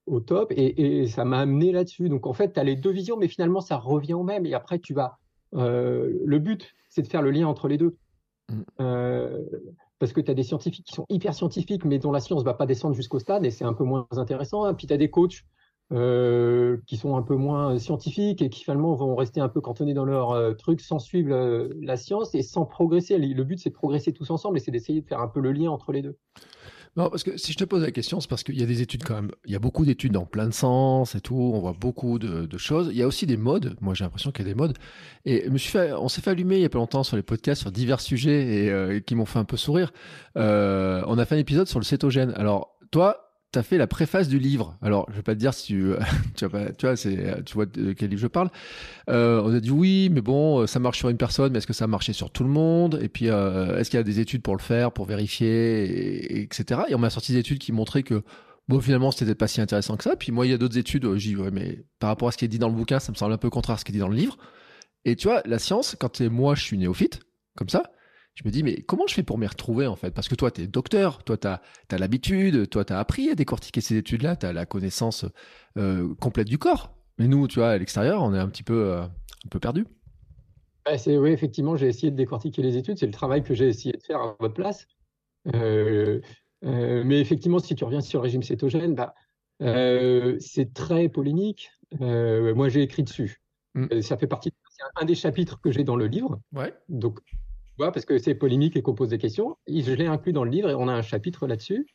au 0.07 0.21
top. 0.21 0.53
Et, 0.57 1.07
ça 1.09 1.25
m'a 1.25 1.41
amené 1.41 1.73
là-dessus. 1.73 2.09
Donc 2.09 2.27
en 2.27 2.33
fait, 2.33 2.53
tu 2.53 2.61
as 2.61 2.65
les 2.65 2.77
deux 2.77 2.91
visions, 2.91 3.17
mais 3.17 3.29
finalement, 3.29 3.61
ça 3.61 3.77
revient 3.77 4.15
au 4.15 4.23
même. 4.23 4.47
Et 4.47 4.55
après, 4.55 4.79
tu 4.79 4.95
vas. 4.95 5.19
Euh, 5.55 6.13
le 6.25 6.39
but, 6.39 6.75
c'est 6.89 7.03
de 7.03 7.07
faire 7.07 7.23
le 7.23 7.31
lien 7.31 7.47
entre 7.47 7.69
les 7.69 7.79
deux. 7.79 7.97
Mm. 8.51 8.63
Euh, 8.81 9.43
parce 9.99 10.13
que 10.13 10.21
tu 10.21 10.31
as 10.31 10.35
des 10.35 10.43
scientifiques 10.43 10.85
qui 10.85 10.95
sont 10.95 11.07
hyper 11.09 11.35
scientifiques, 11.35 11.85
mais 11.85 11.99
dont 11.99 12.13
la 12.13 12.21
science 12.21 12.41
ne 12.41 12.45
va 12.45 12.55
pas 12.55 12.67
descendre 12.67 12.95
jusqu'au 12.95 13.19
stade, 13.19 13.45
et 13.47 13.51
c'est 13.51 13.65
un 13.65 13.73
peu 13.73 13.85
moins 13.85 14.07
intéressant. 14.13 14.65
Hein. 14.65 14.75
Puis 14.75 14.87
tu 14.87 14.93
as 14.93 14.99
des 14.99 15.11
coachs 15.11 15.45
qui 15.89 16.97
sont 16.97 17.17
un 17.17 17.23
peu 17.23 17.37
moins 17.37 17.79
scientifiques 17.79 18.43
et 18.43 18.51
qui 18.51 18.65
finalement 18.65 18.95
vont 18.95 19.15
rester 19.15 19.41
un 19.41 19.49
peu 19.49 19.61
cantonnés 19.61 19.95
dans 19.95 20.05
leur 20.05 20.57
truc 20.57 20.81
sans 20.81 20.99
suivre 20.99 21.71
la 21.81 21.97
science 21.97 22.35
et 22.35 22.43
sans 22.43 22.67
progresser. 22.67 23.17
Le 23.19 23.45
but, 23.45 23.61
c'est 23.61 23.71
de 23.71 23.75
progresser 23.75 24.13
tous 24.13 24.31
ensemble 24.31 24.57
et 24.57 24.61
c'est 24.61 24.73
d'essayer 24.73 25.01
de 25.01 25.07
faire 25.07 25.21
un 25.21 25.29
peu 25.29 25.39
le 25.39 25.53
lien 25.53 25.71
entre 25.71 25.93
les 25.93 26.03
deux. 26.03 26.19
Non, 26.97 27.11
parce 27.11 27.23
que 27.23 27.37
si 27.37 27.53
je 27.53 27.59
te 27.59 27.65
pose 27.65 27.83
la 27.83 27.91
question, 27.91 28.21
c'est 28.21 28.29
parce 28.29 28.43
qu'il 28.43 28.59
y 28.59 28.63
a 28.63 28.67
des 28.67 28.81
études 28.81 29.05
quand 29.05 29.15
même. 29.15 29.31
Il 29.45 29.53
y 29.53 29.57
a 29.57 29.59
beaucoup 29.59 29.85
d'études 29.85 30.13
dans 30.13 30.25
plein 30.25 30.47
de 30.47 30.55
sens 30.55 31.15
et 31.15 31.21
tout. 31.21 31.37
On 31.55 31.59
voit 31.59 31.77
beaucoup 31.79 32.19
de, 32.19 32.57
choses. 32.57 32.89
Il 32.91 32.97
y 32.97 33.03
a 33.03 33.07
aussi 33.07 33.27
des 33.27 33.37
modes. 33.37 33.77
Moi, 33.83 33.93
j'ai 33.93 34.05
l'impression 34.05 34.33
qu'il 34.33 34.47
y 34.47 34.49
a 34.49 34.53
des 34.53 34.57
modes. 34.57 34.79
Et 35.27 35.47
on 35.51 36.09
s'est 36.09 36.23
fait 36.23 36.31
allumer 36.31 36.57
il 36.57 36.63
y 36.63 36.65
a 36.65 36.71
pas 36.71 36.79
longtemps 36.79 37.05
sur 37.05 37.17
les 37.17 37.23
podcasts 37.23 37.61
sur 37.61 37.71
divers 37.71 38.01
sujets 38.01 38.65
et, 38.65 38.71
euh, 38.71 39.01
qui 39.01 39.15
m'ont 39.15 39.27
fait 39.27 39.39
un 39.39 39.45
peu 39.45 39.59
sourire. 39.59 39.93
Euh, 40.39 41.03
on 41.07 41.19
a 41.19 41.27
fait 41.27 41.35
un 41.35 41.39
épisode 41.39 41.69
sur 41.69 41.79
le 41.79 41.85
cétogène. 41.85 42.33
Alors, 42.35 42.79
toi, 42.91 43.26
tu 43.63 43.69
fait 43.69 43.79
la 43.79 43.87
préface 43.87 44.29
du 44.29 44.39
livre. 44.39 44.77
Alors, 44.83 45.07
je 45.11 45.17
vais 45.17 45.23
pas 45.23 45.35
te 45.35 45.41
dire 45.41 45.55
si 45.55 45.67
tu, 45.67 45.93
tu, 46.37 46.47
vois, 46.47 46.97
c'est, 46.97 47.45
tu 47.45 47.55
vois 47.55 47.67
de 47.67 47.93
quel 47.93 48.11
livre 48.11 48.21
je 48.21 48.27
parle. 48.27 48.51
Euh, 49.09 49.41
on 49.45 49.55
a 49.55 49.61
dit 49.61 49.71
oui, 49.71 50.09
mais 50.13 50.21
bon, 50.21 50.67
ça 50.67 50.79
marche 50.79 50.99
sur 50.99 51.09
une 51.09 51.17
personne, 51.17 51.53
mais 51.53 51.59
est-ce 51.59 51.67
que 51.67 51.73
ça 51.73 51.85
a 51.85 51.89
marché 51.89 52.13
sur 52.13 52.31
tout 52.31 52.45
le 52.45 52.51
monde? 52.51 52.99
Et 53.03 53.09
puis, 53.09 53.29
euh, 53.29 53.79
est-ce 53.79 53.91
qu'il 53.91 53.99
y 53.99 54.01
a 54.01 54.05
des 54.05 54.21
études 54.21 54.43
pour 54.43 54.57
le 54.57 54.63
faire, 54.63 54.93
pour 54.93 55.07
vérifier, 55.07 56.43
etc. 56.43 56.83
Et 56.89 56.95
on 56.95 56.99
m'a 56.99 57.11
sorti 57.11 57.33
des 57.33 57.39
études 57.39 57.59
qui 57.59 57.73
montraient 57.73 58.03
que 58.03 58.23
bon, 58.69 58.81
finalement, 58.81 59.11
c'était 59.11 59.35
pas 59.35 59.49
si 59.49 59.61
intéressant 59.61 59.97
que 59.97 60.05
ça. 60.05 60.17
Puis 60.17 60.33
moi, 60.33 60.47
il 60.47 60.51
y 60.51 60.55
a 60.55 60.59
d'autres 60.59 60.79
études, 60.79 61.07
dit 61.15 61.37
ouais, 61.37 61.51
mais 61.51 61.85
par 61.99 62.09
rapport 62.09 62.29
à 62.29 62.33
ce 62.33 62.37
qui 62.37 62.45
est 62.45 62.49
dit 62.49 62.59
dans 62.59 62.69
le 62.69 62.75
bouquin, 62.75 63.01
ça 63.01 63.13
me 63.13 63.17
semble 63.17 63.33
un 63.33 63.39
peu 63.39 63.51
contraire 63.51 63.77
à 63.77 63.79
ce 63.79 63.85
qui 63.85 63.93
est 63.93 63.95
dit 63.95 63.99
dans 63.99 64.09
le 64.09 64.17
livre. 64.17 64.37
Et 65.05 65.17
tu 65.17 65.29
vois, 65.29 65.43
la 65.45 65.59
science, 65.59 65.97
quand 65.99 66.21
moi, 66.21 66.55
je 66.55 66.63
suis 66.63 66.79
néophyte, 66.79 67.21
comme 67.57 67.69
ça, 67.69 67.85
je 68.37 68.43
me 68.45 68.51
dis, 68.51 68.63
mais 68.63 68.83
comment 68.83 69.07
je 69.07 69.15
fais 69.15 69.23
pour 69.23 69.39
m'y 69.39 69.47
retrouver 69.47 69.87
en 69.87 69.97
fait? 69.97 70.11
Parce 70.11 70.29
que 70.29 70.35
toi, 70.35 70.51
tu 70.51 70.61
es 70.61 70.67
docteur, 70.67 71.25
toi, 71.25 71.39
tu 71.39 71.49
as, 71.49 71.99
l'habitude, 71.99 72.69
toi, 72.69 72.85
tu 72.85 72.93
as 72.93 72.99
appris 72.99 73.31
à 73.31 73.35
décortiquer 73.35 73.81
ces 73.81 73.97
études-là, 73.97 74.37
tu 74.37 74.45
as 74.45 74.53
la 74.53 74.67
connaissance 74.67 75.25
euh, 75.79 76.15
complète 76.21 76.47
du 76.47 76.59
corps. 76.59 76.95
Mais 77.19 77.29
nous, 77.29 77.49
tu 77.49 77.61
vois, 77.61 77.71
à 77.71 77.79
l'extérieur, 77.79 78.23
on 78.23 78.35
est 78.35 78.39
un 78.39 78.49
petit 78.49 78.63
peu, 78.63 78.93
euh, 78.93 79.03
un 79.05 79.49
peu 79.51 79.59
perdu. 79.59 79.87
Bah, 80.85 80.93
oui, 81.07 81.31
effectivement, 81.31 81.77
j'ai 81.77 81.89
essayé 81.89 82.11
de 82.11 82.17
décortiquer 82.17 82.61
les 82.61 82.77
études. 82.77 82.99
C'est 82.99 83.07
le 83.07 83.13
travail 83.13 83.43
que 83.43 83.55
j'ai 83.55 83.69
essayé 83.69 83.97
de 83.97 84.03
faire 84.03 84.21
à 84.21 84.37
votre 84.39 84.55
place. 84.55 84.87
Euh, 85.55 86.21
mais 86.63 87.21
effectivement, 87.21 87.59
si 87.59 87.75
tu 87.75 87.85
reviens 87.85 88.03
sur 88.03 88.21
le 88.21 88.25
régime 88.25 88.43
cétogène, 88.43 88.95
bah, 88.95 89.15
c'est 90.41 90.75
très 90.75 91.09
polémique. 91.09 91.71
moi, 92.01 92.69
j'ai 92.69 92.83
écrit 92.83 93.03
dessus. 93.03 93.41
Mm. 93.75 94.03
Ça 94.03 94.19
fait 94.19 94.27
partie, 94.27 94.53
c'est 94.69 95.03
un 95.03 95.07
des 95.07 95.15
chapitres 95.15 95.59
que 95.59 95.71
j'ai 95.71 95.85
dans 95.85 95.97
le 95.97 96.07
livre. 96.07 96.39
Ouais. 96.53 96.75
Donc, 96.91 97.21
vois, 97.79 97.93
parce 97.93 98.05
que 98.07 98.19
c'est 98.19 98.35
polémique 98.35 98.77
et 98.77 98.83
qu'on 98.83 98.95
pose 98.95 99.11
des 99.11 99.19
questions. 99.19 99.57
Je 99.69 99.93
l'ai 99.93 100.07
inclus 100.07 100.33
dans 100.33 100.45
le 100.45 100.51
livre 100.51 100.71
et 100.71 100.75
on 100.75 100.89
a 100.89 100.93
un 100.93 101.03
chapitre 101.03 101.47
là-dessus. 101.47 101.87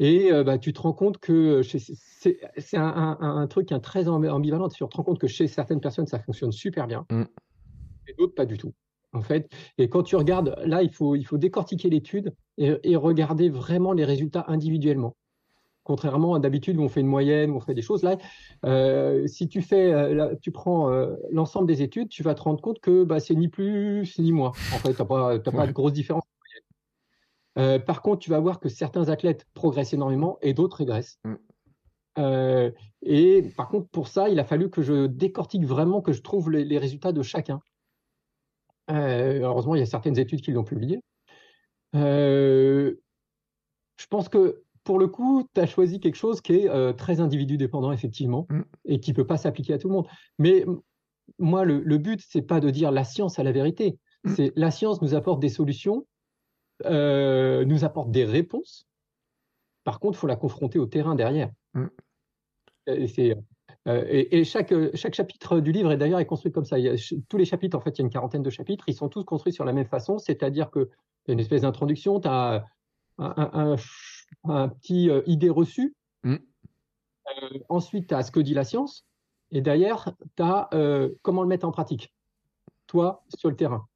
Et 0.00 0.32
euh, 0.32 0.44
bah, 0.44 0.58
tu 0.58 0.72
te 0.72 0.80
rends 0.80 0.92
compte 0.92 1.18
que 1.18 1.62
c'est 1.62 2.76
un, 2.76 3.46
truc 3.48 3.72
très 3.82 4.08
ambivalent. 4.08 4.68
Tu 4.68 4.78
te 4.78 4.96
rends 4.96 5.02
compte 5.02 5.18
que 5.18 5.26
chez 5.26 5.48
certaines 5.48 5.80
personnes, 5.80 6.06
ça 6.06 6.18
fonctionne 6.20 6.52
super 6.52 6.86
bien, 6.86 7.04
mm. 7.10 7.24
et 8.06 8.14
d'autres 8.16 8.34
pas 8.34 8.46
du 8.46 8.58
tout. 8.58 8.72
En 9.12 9.22
fait, 9.22 9.50
et 9.78 9.88
quand 9.88 10.02
tu 10.02 10.16
regardes, 10.16 10.54
là, 10.64 10.82
il 10.82 10.92
faut, 10.92 11.16
il 11.16 11.24
faut 11.24 11.38
décortiquer 11.38 11.88
l'étude 11.88 12.34
et, 12.58 12.96
regarder 12.96 13.48
vraiment 13.48 13.92
les 13.92 14.04
résultats 14.04 14.44
individuellement. 14.48 15.16
Contrairement 15.88 16.34
à 16.34 16.38
d'habitude 16.38 16.76
où 16.76 16.82
on 16.82 16.88
fait 16.88 17.00
une 17.00 17.08
moyenne, 17.08 17.50
où 17.50 17.56
on 17.56 17.60
fait 17.60 17.74
des 17.74 17.82
choses, 17.82 18.04
là, 18.04 18.16
euh, 18.64 19.26
si 19.26 19.48
tu 19.48 19.62
fais, 19.62 19.92
euh, 19.92 20.34
tu 20.40 20.52
prends 20.52 20.90
l'ensemble 21.32 21.66
des 21.66 21.82
études, 21.82 22.10
tu 22.10 22.22
vas 22.22 22.34
te 22.34 22.42
rendre 22.42 22.60
compte 22.60 22.78
que 22.78 23.04
bah, 23.04 23.18
c'est 23.18 23.34
ni 23.34 23.48
plus 23.48 24.18
ni 24.18 24.30
moins. 24.30 24.50
En 24.74 24.78
fait, 24.78 24.92
tu 24.92 25.02
n'as 25.02 25.06
pas, 25.06 25.38
pas 25.38 25.66
de 25.66 25.72
grosse 25.72 25.94
différence 25.94 26.22
euh, 27.58 27.78
par 27.78 28.02
contre, 28.02 28.20
tu 28.20 28.30
vas 28.30 28.38
voir 28.38 28.60
que 28.60 28.68
certains 28.68 29.08
athlètes 29.08 29.46
progressent 29.54 29.92
énormément 29.92 30.38
et 30.42 30.54
d'autres 30.54 30.78
régressent. 30.78 31.18
Mm. 31.24 31.34
Euh, 32.18 32.70
et 33.02 33.42
par 33.56 33.68
contre, 33.68 33.88
pour 33.88 34.08
ça, 34.08 34.28
il 34.28 34.38
a 34.38 34.44
fallu 34.44 34.70
que 34.70 34.82
je 34.82 35.06
décortique 35.06 35.64
vraiment, 35.64 36.00
que 36.00 36.12
je 36.12 36.22
trouve 36.22 36.50
les, 36.50 36.78
résultats 36.78 37.12
de 37.12 37.22
chacun. 37.22 37.60
Euh, 38.90 39.40
heureusement, 39.40 39.74
il 39.74 39.80
y 39.80 39.82
a 39.82 39.86
certaines 39.86 40.18
études 40.18 40.40
qui 40.40 40.52
l'ont 40.52 40.64
publié. 40.64 41.00
je 41.94 42.94
pense 44.08 44.28
que 44.28 44.62
pour 44.88 44.98
le 44.98 45.06
coup, 45.06 45.46
tu 45.54 45.60
as 45.60 45.66
choisi 45.66 46.00
quelque 46.00 46.14
chose 46.14 46.40
qui 46.40 46.54
est 46.54 46.96
très 46.96 47.20
individu 47.20 47.58
dépendant, 47.58 47.92
effectivement, 47.92 48.46
mm. 48.48 48.62
et 48.86 49.00
qui 49.00 49.10
ne 49.10 49.16
peut 49.16 49.26
pas 49.26 49.36
s'appliquer 49.36 49.74
à 49.74 49.78
tout 49.78 49.88
le 49.88 49.92
monde. 49.92 50.06
Mais 50.38 50.64
moi, 51.38 51.66
le, 51.66 51.80
le 51.80 51.98
but, 51.98 52.24
c'est 52.26 52.40
pas 52.40 52.58
de 52.58 52.70
dire 52.70 52.90
la 52.90 53.04
science 53.04 53.38
a 53.38 53.42
la 53.42 53.52
vérité. 53.52 53.98
Mm. 54.24 54.30
C'est 54.34 54.52
la 54.56 54.70
science 54.70 55.02
nous 55.02 55.14
apporte 55.14 55.40
des 55.40 55.50
solutions 55.50 56.06
euh, 56.86 57.66
nous 57.66 57.84
apporte 57.84 58.10
des 58.10 58.24
réponses. 58.24 58.86
Par 59.84 60.00
contre, 60.00 60.16
il 60.16 60.20
faut 60.20 60.26
la 60.26 60.36
confronter 60.36 60.78
au 60.78 60.86
terrain 60.86 61.14
derrière. 61.14 61.50
Mm. 61.74 61.88
Et, 62.86 63.34
euh, 63.88 64.04
et, 64.08 64.42
chaque, 64.44 64.72
chaque, 64.94 65.12
chapitre 65.12 65.60
du 65.60 65.70
livre 65.70 65.92
est 65.92 65.98
d'ailleurs 65.98 66.20
est 66.20 66.24
construit 66.24 66.50
comme 66.50 66.64
ça. 66.64 66.78
Il 66.78 66.86
y 66.86 66.88
a, 66.88 66.94
tous 67.28 67.36
les 67.36 67.44
chapitres, 67.44 67.76
en 67.76 67.82
fait, 67.82 67.90
il 67.90 67.98
y 67.98 68.00
a 68.00 68.04
une 68.04 68.10
quarantaine 68.10 68.42
de 68.42 68.48
chapitres, 68.48 68.84
ils 68.88 68.94
sont 68.94 69.10
tous 69.10 69.24
construits 69.24 69.52
sur 69.52 69.66
la 69.66 69.74
même 69.74 69.84
façon, 69.84 70.16
c'est-à-dire 70.16 70.70
que 70.70 70.88
y 71.26 71.30
a 71.30 71.34
une 71.34 71.40
espèce 71.40 71.60
d'introduction, 71.60 72.20
tu 72.20 72.28
as 72.28 72.64
un, 73.18 73.50
un, 73.52 73.76
petit 74.44 75.10
euh, 75.10 75.22
idée 75.26 75.50
reçue. 75.50 75.94
Mm. 76.24 76.36
ensuite, 77.68 78.08
tu 78.08 78.14
as 78.14 78.22
ce 78.22 78.30
que 78.30 78.40
dit 78.40 78.54
la 78.54 78.64
science. 78.64 79.04
Et 79.50 79.60
derrière, 79.60 80.12
tu 80.36 80.42
as 80.42 80.68
comment 81.22 81.42
le 81.42 81.48
mettre 81.48 81.66
en 81.66 81.72
pratique, 81.72 82.12
toi, 82.86 83.24
sur 83.34 83.48
le 83.48 83.56
terrain. 83.56 83.86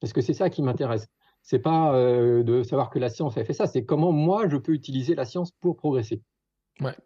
Parce 0.00 0.12
que 0.12 0.22
c'est 0.22 0.34
ça 0.34 0.50
qui 0.50 0.62
m'intéresse 0.62 1.08
c'est 1.44 1.58
pas 1.58 1.94
euh, 1.94 2.42
de 2.42 2.62
savoir 2.62 2.90
que 2.90 2.98
la 2.98 3.10
science 3.10 3.36
a 3.36 3.44
fait 3.44 3.52
ça, 3.52 3.66
c'est 3.66 3.84
comment 3.84 4.12
moi 4.12 4.48
je 4.48 4.56
peux 4.56 4.72
utiliser 4.72 5.14
la 5.14 5.26
science 5.26 5.52
pour 5.60 5.76
progresser. 5.76 6.22
Ouais. 6.80 6.96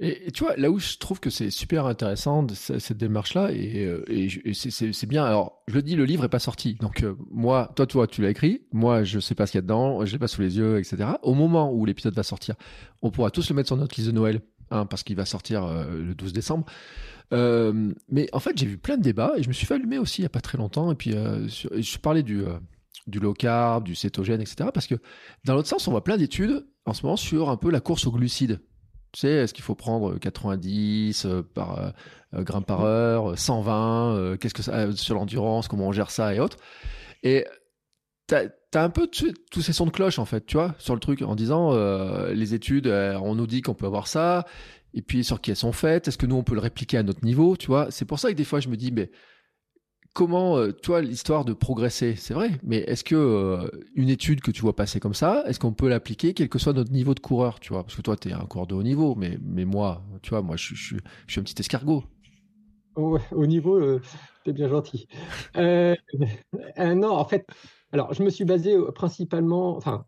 Et, 0.00 0.32
tu 0.32 0.42
vois, 0.42 0.56
là 0.56 0.70
où 0.70 0.78
je 0.78 0.96
trouve 0.98 1.20
que 1.20 1.30
c'est 1.30 1.50
super 1.50 1.86
intéressant 1.86 2.46
cette 2.54 2.96
démarche-là, 2.96 3.52
et, 3.52 3.84
euh, 3.84 4.04
c'est 4.52 5.06
bien. 5.06 5.24
Alors, 5.24 5.62
je 5.68 5.74
le 5.74 5.82
dis, 5.82 5.94
le 5.94 6.04
livre 6.04 6.24
est 6.24 6.28
pas 6.28 6.38
sorti. 6.38 6.74
Donc, 6.74 7.02
euh, 7.02 7.14
moi, 7.30 7.70
toi, 7.76 7.86
toi, 7.86 8.06
tu 8.06 8.22
l'as 8.22 8.30
écrit. 8.30 8.62
Moi, 8.72 9.04
je 9.04 9.20
sais 9.20 9.34
pas 9.34 9.46
ce 9.46 9.52
qu'il 9.52 9.58
y 9.58 9.60
a 9.60 9.62
dedans. 9.62 10.04
Je 10.04 10.12
l'ai 10.12 10.18
pas 10.18 10.28
sous 10.28 10.40
les 10.40 10.58
yeux, 10.58 10.78
etc. 10.78 11.10
Au 11.22 11.34
moment 11.34 11.72
où 11.72 11.84
l'épisode 11.84 12.14
va 12.14 12.22
sortir, 12.22 12.56
on 13.02 13.10
pourra 13.10 13.30
tous 13.30 13.48
le 13.50 13.54
mettre 13.54 13.68
sur 13.68 13.76
notre 13.76 13.94
liste 13.96 14.08
de 14.08 14.14
Noël, 14.14 14.40
hein, 14.70 14.86
parce 14.86 15.02
qu'il 15.02 15.16
va 15.16 15.24
sortir 15.24 15.66
le 15.66 16.14
12 16.14 16.32
décembre. 16.32 16.66
mais 17.30 18.28
en 18.32 18.40
fait, 18.40 18.58
j'ai 18.58 18.66
vu 18.66 18.78
plein 18.78 18.96
de 18.96 19.02
débats 19.02 19.34
et 19.36 19.42
je 19.42 19.48
me 19.48 19.52
suis 19.52 19.66
fait 19.66 19.74
allumer 19.74 19.98
aussi 19.98 20.22
il 20.22 20.24
y 20.24 20.26
a 20.26 20.30
pas 20.30 20.40
très 20.40 20.58
longtemps. 20.58 20.90
Et 20.90 20.96
puis, 20.96 21.12
je 21.12 21.98
parlais 21.98 22.22
du 22.22 22.44
du 23.06 23.18
low 23.18 23.34
carb, 23.34 23.84
du 23.84 23.94
cétogène, 23.94 24.40
etc. 24.40 24.70
Parce 24.72 24.86
que 24.86 24.94
dans 25.44 25.54
l'autre 25.54 25.68
sens, 25.68 25.88
on 25.88 25.90
voit 25.90 26.04
plein 26.04 26.16
d'études 26.16 26.66
en 26.84 26.92
ce 26.92 27.02
moment 27.04 27.16
sur 27.16 27.50
un 27.50 27.56
peu 27.56 27.70
la 27.70 27.80
course 27.80 28.06
aux 28.06 28.12
glucides. 28.12 28.60
Tu 29.12 29.20
sais, 29.20 29.28
est-ce 29.28 29.52
qu'il 29.52 29.62
faut 29.64 29.74
prendre 29.74 30.18
90 30.18 31.26
euh, 31.26 31.42
par 31.42 31.78
euh, 31.78 31.90
euh, 32.34 32.60
par 32.62 32.80
heure, 32.80 33.38
120, 33.38 34.38
qu'est-ce 34.40 34.54
que 34.54 34.62
ça, 34.62 34.90
sur 34.92 35.14
l'endurance, 35.14 35.68
comment 35.68 35.88
on 35.88 35.92
gère 35.92 36.10
ça 36.10 36.34
et 36.34 36.40
autres. 36.40 36.56
Et 37.22 37.46
t'as 38.26 38.44
as 38.74 38.82
un 38.82 38.88
peu 38.88 39.06
tous 39.06 39.60
ces 39.60 39.74
sons 39.74 39.84
de 39.84 39.90
cloche 39.90 40.18
en 40.18 40.24
fait, 40.24 40.46
tu 40.46 40.56
vois, 40.56 40.74
sur 40.78 40.94
le 40.94 41.00
truc, 41.00 41.20
en 41.20 41.34
disant 41.34 41.76
les 42.30 42.54
études, 42.54 42.86
on 42.86 43.34
nous 43.34 43.46
dit 43.46 43.60
qu'on 43.60 43.74
peut 43.74 43.84
avoir 43.84 44.06
ça, 44.06 44.46
et 44.94 45.02
puis 45.02 45.24
sur 45.24 45.42
qui 45.42 45.50
elles 45.50 45.56
sont 45.58 45.72
faites, 45.72 46.08
est-ce 46.08 46.16
que 46.16 46.24
nous 46.24 46.36
on 46.36 46.42
peut 46.42 46.54
le 46.54 46.60
répliquer 46.60 46.96
à 46.96 47.02
notre 47.02 47.22
niveau, 47.22 47.58
tu 47.58 47.66
vois. 47.66 47.90
C'est 47.90 48.06
pour 48.06 48.18
ça 48.18 48.30
que 48.30 48.34
des 48.34 48.44
fois 48.44 48.60
je 48.60 48.68
me 48.68 48.76
dis, 48.78 48.92
mais 48.92 49.10
comment, 50.12 50.58
euh, 50.58 50.72
toi, 50.72 51.00
l'histoire 51.00 51.44
de 51.44 51.52
progresser, 51.52 52.14
c'est 52.16 52.34
vrai, 52.34 52.50
mais 52.62 52.78
est-ce 52.78 53.04
que 53.04 53.14
euh, 53.14 53.68
une 53.94 54.08
étude 54.08 54.40
que 54.40 54.50
tu 54.50 54.62
vois 54.62 54.76
passer 54.76 55.00
comme 55.00 55.14
ça, 55.14 55.42
est-ce 55.46 55.58
qu'on 55.58 55.72
peut 55.72 55.88
l'appliquer 55.88 56.34
quel 56.34 56.48
que 56.48 56.58
soit 56.58 56.72
notre 56.72 56.92
niveau 56.92 57.14
de 57.14 57.20
coureur, 57.20 57.60
tu 57.60 57.72
vois? 57.72 57.82
Parce 57.82 57.96
que 57.96 58.02
toi, 58.02 58.16
tu 58.16 58.28
es 58.28 58.32
un 58.32 58.46
coureur 58.46 58.66
de 58.66 58.74
haut 58.74 58.82
niveau, 58.82 59.14
mais, 59.14 59.38
mais 59.42 59.64
moi, 59.64 60.02
tu 60.22 60.30
vois, 60.30 60.42
moi, 60.42 60.56
je, 60.56 60.74
je, 60.74 60.96
suis 61.26 61.40
un 61.40 61.42
petit 61.42 61.60
escargot. 61.60 62.04
au 62.96 63.46
niveau, 63.46 63.76
euh, 63.76 64.00
es 64.46 64.52
bien 64.52 64.68
gentil. 64.68 65.06
non, 65.56 67.10
en 67.10 67.24
fait, 67.24 67.46
alors, 67.92 68.12
je 68.12 68.22
me 68.22 68.30
suis 68.30 68.44
basé 68.44 68.76
principalement, 68.94 69.76
enfin, 69.76 70.04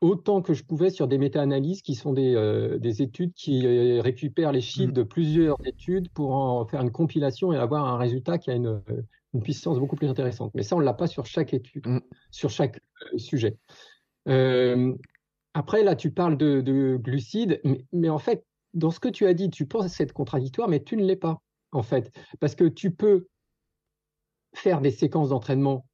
autant 0.00 0.42
que 0.42 0.54
je 0.54 0.62
pouvais 0.62 0.90
sur 0.90 1.08
des 1.08 1.18
méta-analyses 1.18 1.82
qui 1.82 1.94
sont 1.94 2.12
des, 2.12 2.78
des, 2.80 3.02
études 3.02 3.32
qui 3.34 3.66
récupèrent 4.00 4.52
les 4.52 4.60
chiffres 4.60 4.90
mmh. 4.90 4.94
de 4.94 5.02
plusieurs 5.02 5.58
études 5.66 6.08
pour 6.10 6.34
en 6.34 6.66
faire 6.66 6.82
une 6.82 6.92
compilation 6.92 7.52
et 7.52 7.56
avoir 7.56 7.86
un 7.86 7.96
résultat 7.96 8.38
qui 8.38 8.50
a 8.50 8.54
une, 8.54 8.80
une 9.34 9.42
puissance 9.42 9.78
beaucoup 9.78 9.96
plus 9.96 10.08
intéressante. 10.08 10.52
Mais 10.54 10.62
ça, 10.62 10.76
on 10.76 10.80
ne 10.80 10.84
l'a 10.84 10.94
pas 10.94 11.06
sur 11.06 11.26
chaque 11.26 11.52
étude, 11.54 11.86
mm. 11.86 12.00
sur 12.30 12.50
chaque 12.50 12.80
euh, 13.12 13.18
sujet. 13.18 13.56
Euh, 14.28 14.94
après, 15.54 15.82
là, 15.82 15.96
tu 15.96 16.10
parles 16.10 16.36
de, 16.36 16.96
glucides, 16.96 17.60
mais, 17.92 18.08
en 18.08 18.18
fait, 18.18 18.44
dans 18.74 18.90
ce 18.90 19.00
que 19.00 19.08
tu 19.08 19.26
as 19.26 19.34
dit, 19.34 19.50
tu 19.50 19.66
penses 19.66 20.00
être 20.00 20.12
contradictoire, 20.12 20.68
mais 20.68 20.82
tu 20.82 20.96
ne 20.96 21.04
l'es 21.04 21.16
pas, 21.16 21.42
en 21.72 21.82
fait. 21.82 22.12
Parce 22.40 22.54
que 22.54 22.64
tu 22.64 22.92
peux 22.92 23.26
faire 24.54 24.80
des 24.80 24.90
séquences 24.90 25.30
d'entraînement 25.30 25.86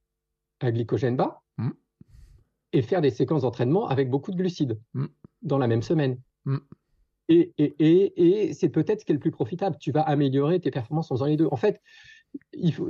à 0.61 0.71
glycogène 0.71 1.17
bas 1.17 1.41
mm. 1.57 1.71
et 2.73 2.81
faire 2.81 3.01
des 3.01 3.09
séquences 3.09 3.41
d'entraînement 3.41 3.87
avec 3.87 4.09
beaucoup 4.09 4.31
de 4.31 4.37
glucides 4.37 4.79
mm. 4.93 5.05
dans 5.41 5.57
la 5.57 5.67
même 5.67 5.81
semaine. 5.81 6.19
Et, 7.27 7.53
et, 7.57 8.47
et 8.47 8.53
c'est 8.53 8.69
peut-être 8.69 8.99
ce 8.99 9.05
qui 9.05 9.11
est 9.11 9.15
le 9.15 9.19
plus 9.19 9.31
profitable. 9.31 9.77
Tu 9.79 9.91
vas 9.91 10.01
améliorer 10.01 10.59
tes 10.59 10.69
performances 10.69 11.11
en 11.11 11.15
faisant 11.15 11.25
les 11.25 11.37
deux. 11.37 11.47
En 11.49 11.55
fait, 11.55 11.81
il 12.53 12.73
faut, 12.73 12.87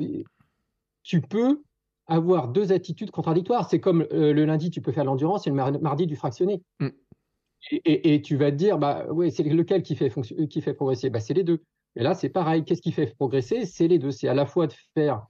tu 1.06 1.22
peux 1.22 1.62
avoir 2.08 2.50
deux 2.50 2.74
attitudes 2.74 3.12
contradictoires. 3.12 3.70
C'est 3.70 3.80
comme 3.80 4.06
euh, 4.12 4.34
le 4.34 4.46
lundi, 4.46 4.70
tu 4.70 4.82
peux 4.82 4.92
faire 4.92 5.06
l'endurance 5.06 5.48
et 5.48 5.52
le 5.52 5.56
mardi, 5.56 6.08
du 6.08 6.16
fractionné. 6.16 6.62
Mm. 6.80 6.90
Et, 7.72 8.22
tu 8.22 8.36
vas 8.36 8.52
te 8.52 8.58
dire, 8.58 8.78
bah, 8.78 9.08
ouais, 9.12 9.32
c'est 9.32 9.42
lequel 9.42 9.82
qui 9.82 9.96
fait, 9.96 10.12
qui 10.50 10.62
fait 10.62 10.74
progresser? 10.74 11.10
Bah, 11.10 11.20
C'est 11.20 11.34
les 11.34 11.44
deux. 11.44 11.64
Et 11.96 12.04
là, 12.04 12.14
c'est 12.14 12.30
pareil. 12.30 12.64
Qu'est-ce 12.64 12.82
qui 12.82 12.92
fait 12.92 13.08
progresser? 13.16 13.66
C'est 13.66 13.88
les 13.88 13.98
deux. 13.98 14.12
C'est 14.12 14.28
à 14.28 14.36
la 14.36 14.46
fois 14.46 14.68
de 14.68 14.74
faire 14.94 15.26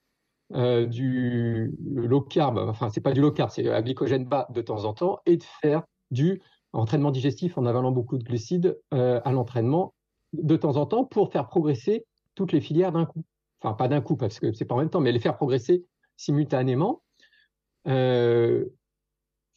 euh, 0.53 0.85
du 0.85 1.73
low 1.93 2.21
carb, 2.21 2.57
enfin, 2.57 2.89
c'est 2.89 3.01
pas 3.01 3.13
du 3.13 3.21
low 3.21 3.31
carb, 3.31 3.49
c'est 3.49 3.67
à 3.69 3.81
glycogène 3.81 4.25
bas 4.25 4.47
de 4.51 4.61
temps 4.61 4.83
en 4.83 4.93
temps, 4.93 5.19
et 5.25 5.37
de 5.37 5.43
faire 5.43 5.83
du 6.11 6.41
entraînement 6.71 7.11
digestif 7.11 7.57
en 7.57 7.65
avalant 7.65 7.91
beaucoup 7.91 8.17
de 8.17 8.23
glucides 8.23 8.77
euh, 8.93 9.21
à 9.23 9.31
l'entraînement 9.31 9.93
de 10.33 10.55
temps 10.55 10.75
en 10.75 10.85
temps 10.85 11.05
pour 11.05 11.31
faire 11.31 11.47
progresser 11.47 12.05
toutes 12.35 12.51
les 12.51 12.61
filières 12.61 12.91
d'un 12.91 13.05
coup 13.05 13.23
enfin 13.61 13.73
pas 13.73 13.87
d'un 13.87 14.01
coup 14.01 14.15
parce 14.15 14.39
que 14.39 14.53
c'est 14.53 14.65
pas 14.65 14.75
en 14.75 14.79
même 14.79 14.89
temps, 14.89 15.01
mais 15.01 15.11
les 15.11 15.19
faire 15.19 15.35
progresser 15.35 15.85
simultanément, 16.17 17.03
euh, 17.87 18.65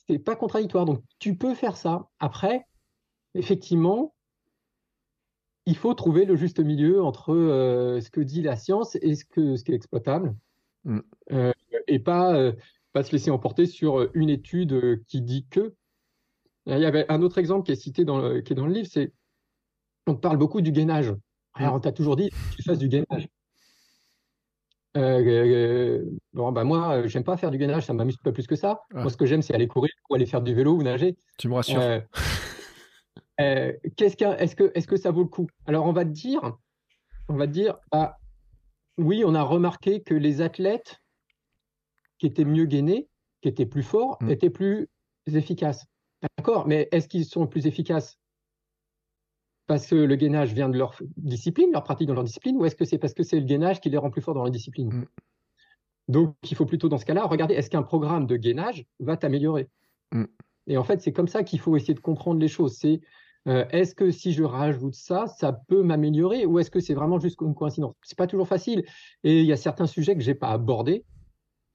c'est 0.06 0.18
pas 0.18 0.36
contradictoire. 0.36 0.84
Donc 0.84 1.02
tu 1.18 1.36
peux 1.36 1.54
faire 1.54 1.76
ça. 1.76 2.08
Après, 2.18 2.66
effectivement, 3.34 4.14
il 5.68 5.76
faut 5.76 5.92
trouver 5.92 6.24
le 6.24 6.34
juste 6.34 6.60
milieu 6.60 7.02
entre 7.02 7.34
euh, 7.34 8.00
ce 8.00 8.10
que 8.10 8.22
dit 8.22 8.40
la 8.40 8.56
science 8.56 8.96
et 9.02 9.14
ce, 9.14 9.24
que, 9.26 9.56
ce 9.56 9.64
qui 9.64 9.72
est 9.72 9.74
exploitable, 9.74 10.34
mm. 10.84 11.00
euh, 11.32 11.52
et 11.86 11.98
pas, 11.98 12.34
euh, 12.34 12.52
pas 12.92 13.02
se 13.02 13.12
laisser 13.12 13.30
emporter 13.30 13.66
sur 13.66 14.08
une 14.14 14.30
étude 14.30 15.04
qui 15.06 15.20
dit 15.20 15.46
que. 15.50 15.74
Il 16.64 16.78
y 16.78 16.84
avait 16.84 17.10
un 17.10 17.22
autre 17.22 17.38
exemple 17.38 17.64
qui 17.64 17.72
est 17.72 17.76
cité 17.76 18.04
dans 18.04 18.18
le, 18.18 18.42
qui 18.42 18.52
est 18.52 18.56
dans 18.56 18.66
le 18.66 18.74
livre, 18.74 18.88
c'est 18.90 19.12
on 20.06 20.16
parle 20.16 20.36
beaucoup 20.36 20.60
du 20.60 20.72
gainage. 20.72 21.14
Alors, 21.54 21.74
on 21.74 21.80
t'a 21.80 21.92
toujours 21.92 22.16
dit, 22.16 22.30
tu 22.56 22.62
fasses 22.62 22.78
du 22.78 22.88
gainage. 22.88 23.28
Euh, 24.98 25.22
euh, 25.24 26.04
bon, 26.32 26.50
bah 26.52 26.64
moi, 26.64 27.06
j'aime 27.06 27.24
pas 27.24 27.36
faire 27.36 27.50
du 27.50 27.58
gainage, 27.58 27.86
ça 27.86 27.92
m'amuse 27.92 28.16
pas 28.16 28.32
plus 28.32 28.46
que 28.46 28.56
ça. 28.56 28.82
Moi, 28.92 29.10
ce 29.10 29.16
que 29.16 29.26
j'aime, 29.26 29.42
c'est 29.42 29.54
aller 29.54 29.68
courir 29.68 29.92
ou 30.10 30.14
aller 30.14 30.26
faire 30.26 30.42
du 30.42 30.54
vélo 30.54 30.74
ou 30.74 30.82
nager. 30.82 31.16
Tu 31.38 31.48
me 31.48 31.54
rassures. 31.54 31.80
Euh, 31.80 32.00
qu'est-ce 33.96 34.22
est-ce 34.24 34.56
que, 34.56 34.72
est-ce 34.74 34.86
que 34.86 34.96
ça 34.96 35.10
vaut 35.10 35.22
le 35.22 35.28
coup? 35.28 35.46
Alors, 35.66 35.86
on 35.86 35.92
va 35.92 36.04
te 36.04 36.10
dire, 36.10 36.40
on 37.28 37.36
va 37.36 37.46
te 37.46 37.52
dire, 37.52 37.78
ah, 37.92 38.18
oui, 38.96 39.22
on 39.24 39.34
a 39.34 39.42
remarqué 39.42 40.02
que 40.02 40.14
les 40.14 40.40
athlètes 40.40 41.00
qui 42.18 42.26
étaient 42.26 42.44
mieux 42.44 42.66
gainés, 42.66 43.08
qui 43.40 43.48
étaient 43.48 43.66
plus 43.66 43.84
forts, 43.84 44.18
mm. 44.20 44.30
étaient 44.30 44.50
plus 44.50 44.88
efficaces. 45.26 45.86
D'accord, 46.36 46.66
mais 46.66 46.88
est-ce 46.90 47.06
qu'ils 47.06 47.24
sont 47.24 47.46
plus 47.46 47.66
efficaces? 47.66 48.17
Parce 49.68 49.87
que 49.87 49.94
le 49.94 50.16
gainage 50.16 50.54
vient 50.54 50.70
de 50.70 50.78
leur 50.78 50.96
discipline, 51.18 51.70
leur 51.72 51.84
pratique 51.84 52.08
dans 52.08 52.14
leur 52.14 52.25
discipline, 52.25 52.56
ou 52.56 52.64
est-ce 52.64 52.75
que 52.75 52.87
c'est 52.87 52.98
parce 52.98 53.12
que 53.12 53.22
c'est 53.22 53.38
le 53.38 53.44
gainage 53.44 53.80
qui 53.80 53.90
les 53.90 53.98
rend 53.98 54.10
plus 54.10 54.22
forts 54.22 54.34
dans 54.34 54.42
la 54.42 54.50
discipline? 54.50 54.88
Mm. 54.88 55.06
Donc, 56.08 56.34
il 56.50 56.56
faut 56.56 56.64
plutôt, 56.64 56.88
dans 56.88 56.96
ce 56.96 57.04
cas-là, 57.04 57.26
regarder 57.26 57.54
est-ce 57.54 57.68
qu'un 57.68 57.82
programme 57.82 58.26
de 58.26 58.37
gainage 58.37 58.87
va 58.98 59.18
t'améliorer? 59.18 59.68
Mm. 60.12 60.25
Et 60.68 60.78
en 60.78 60.84
fait, 60.84 61.02
c'est 61.02 61.12
comme 61.12 61.28
ça 61.28 61.44
qu'il 61.44 61.60
faut 61.60 61.76
essayer 61.76 61.92
de 61.92 62.00
comprendre 62.00 62.40
les 62.40 62.48
choses. 62.48 62.76
C'est 62.78 63.02
euh, 63.46 63.66
est-ce 63.68 63.94
que 63.94 64.10
si 64.10 64.32
je 64.32 64.42
rajoute 64.42 64.94
ça, 64.94 65.26
ça 65.26 65.52
peut 65.52 65.82
m'améliorer 65.82 66.46
ou 66.46 66.58
est-ce 66.58 66.70
que 66.70 66.80
c'est 66.80 66.94
vraiment 66.94 67.20
juste 67.20 67.38
une 67.42 67.54
coïncidence? 67.54 67.94
C'est 68.02 68.16
pas 68.16 68.26
toujours 68.26 68.48
facile. 68.48 68.84
Et 69.22 69.40
il 69.40 69.46
y 69.46 69.52
a 69.52 69.56
certains 69.56 69.87
sujets 69.87 70.14
que 70.14 70.22
j'ai 70.22 70.34
pas 70.34 70.48
abordés, 70.48 71.04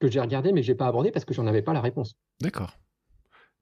que 0.00 0.10
j'ai 0.10 0.20
regardés, 0.20 0.52
mais 0.52 0.62
que 0.62 0.66
j'ai 0.66 0.74
pas 0.74 0.88
abordés 0.88 1.12
parce 1.12 1.24
que 1.24 1.32
j'en 1.32 1.46
avais 1.46 1.62
pas 1.62 1.72
la 1.72 1.80
réponse. 1.80 2.16
D'accord. 2.40 2.76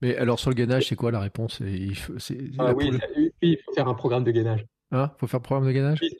Mais 0.02 0.16
alors 0.16 0.38
sur 0.40 0.50
le 0.50 0.56
gainage, 0.56 0.88
c'est 0.88 0.96
quoi 0.96 1.10
la 1.12 1.20
réponse? 1.20 1.60
Il 1.60 1.96
faut, 1.96 2.12
Ah 2.58 2.74
oui, 2.74 2.88
poule- 2.90 3.00
ça- 3.00 3.06
oui, 3.16 3.32
il 3.40 3.58
faut 3.64 3.72
faire 3.72 3.88
un 3.88 3.94
programme 3.94 4.24
de 4.24 4.32
gainage. 4.32 4.66
Hein? 4.90 5.12
Faut 5.18 5.28
faire 5.28 5.40
programme 5.40 5.66
de 5.68 5.72
gainage? 5.72 6.00
Oui. 6.02 6.10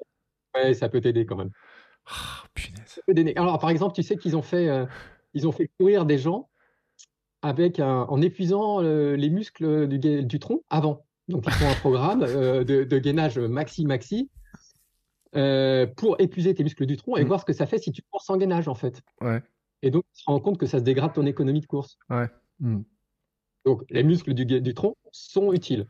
Ouais, 0.55 0.73
ça 0.75 0.89
peut 0.89 1.01
t'aider 1.01 1.27
quand 1.27 1.37
même. 1.37 1.51
Ah, 2.07 2.45
punaise. 2.55 2.81
Ça 2.87 3.01
peut 3.07 3.13
t'aider. 3.15 3.33
Alors, 3.37 3.59
par 3.59 3.71
exemple, 3.71 3.95
tu 3.95 4.03
sais 4.03 4.17
qu'ils 4.17 4.37
ont 4.37 4.43
fait, 4.43 4.69
euh, 4.69 4.87
ils 5.35 5.49
ont 5.49 5.53
fait 5.53 5.69
courir 5.81 6.07
des 6.07 6.19
gens 6.19 6.49
avec 7.43 7.81
un- 7.81 8.03
en 8.09 8.23
épuisant 8.23 8.83
euh, 8.83 9.17
les 9.17 9.31
muscles 9.31 9.89
du, 9.89 10.39
tronc 10.39 10.63
avant. 10.71 11.05
Donc, 11.29 11.45
ils 11.47 11.53
font 11.53 11.69
un 11.69 11.75
programme 11.75 12.23
euh, 12.23 12.63
de, 12.65 12.85
de 12.85 12.99
gainage 12.99 13.39
maxi-maxi 13.39 14.31
euh, 15.35 15.87
pour 15.87 16.21
épuiser 16.21 16.55
tes 16.55 16.63
muscles 16.63 16.87
du 16.87 16.97
tronc 16.97 17.17
et 17.17 17.25
Mm. 17.25 17.27
voir 17.29 17.41
ce 17.41 17.45
que 17.47 17.53
ça 17.53 17.67
fait 17.67 17.79
si 17.79 17.91
tu 17.91 18.03
cours 18.03 18.23
sans 18.23 18.37
gainage, 18.37 18.69
en 18.69 18.75
fait. 18.75 19.01
Ouais. 19.21 19.43
Et 19.83 19.91
donc, 19.91 20.05
tu 20.15 20.25
te 20.25 20.31
rends 20.31 20.39
compte 20.41 20.59
que 20.59 20.67
ça 20.67 20.79
se 20.79 20.85
dégrade 20.85 21.15
ton 21.15 21.27
économie 21.27 21.61
de 21.61 21.67
course. 21.67 21.99
Hmm. 22.61 22.83
Donc, 23.65 23.83
les 23.91 24.03
muscles 24.03 24.35
du, 24.35 24.75
tronc 24.75 24.97
sont 25.13 25.53
utiles. 25.53 25.87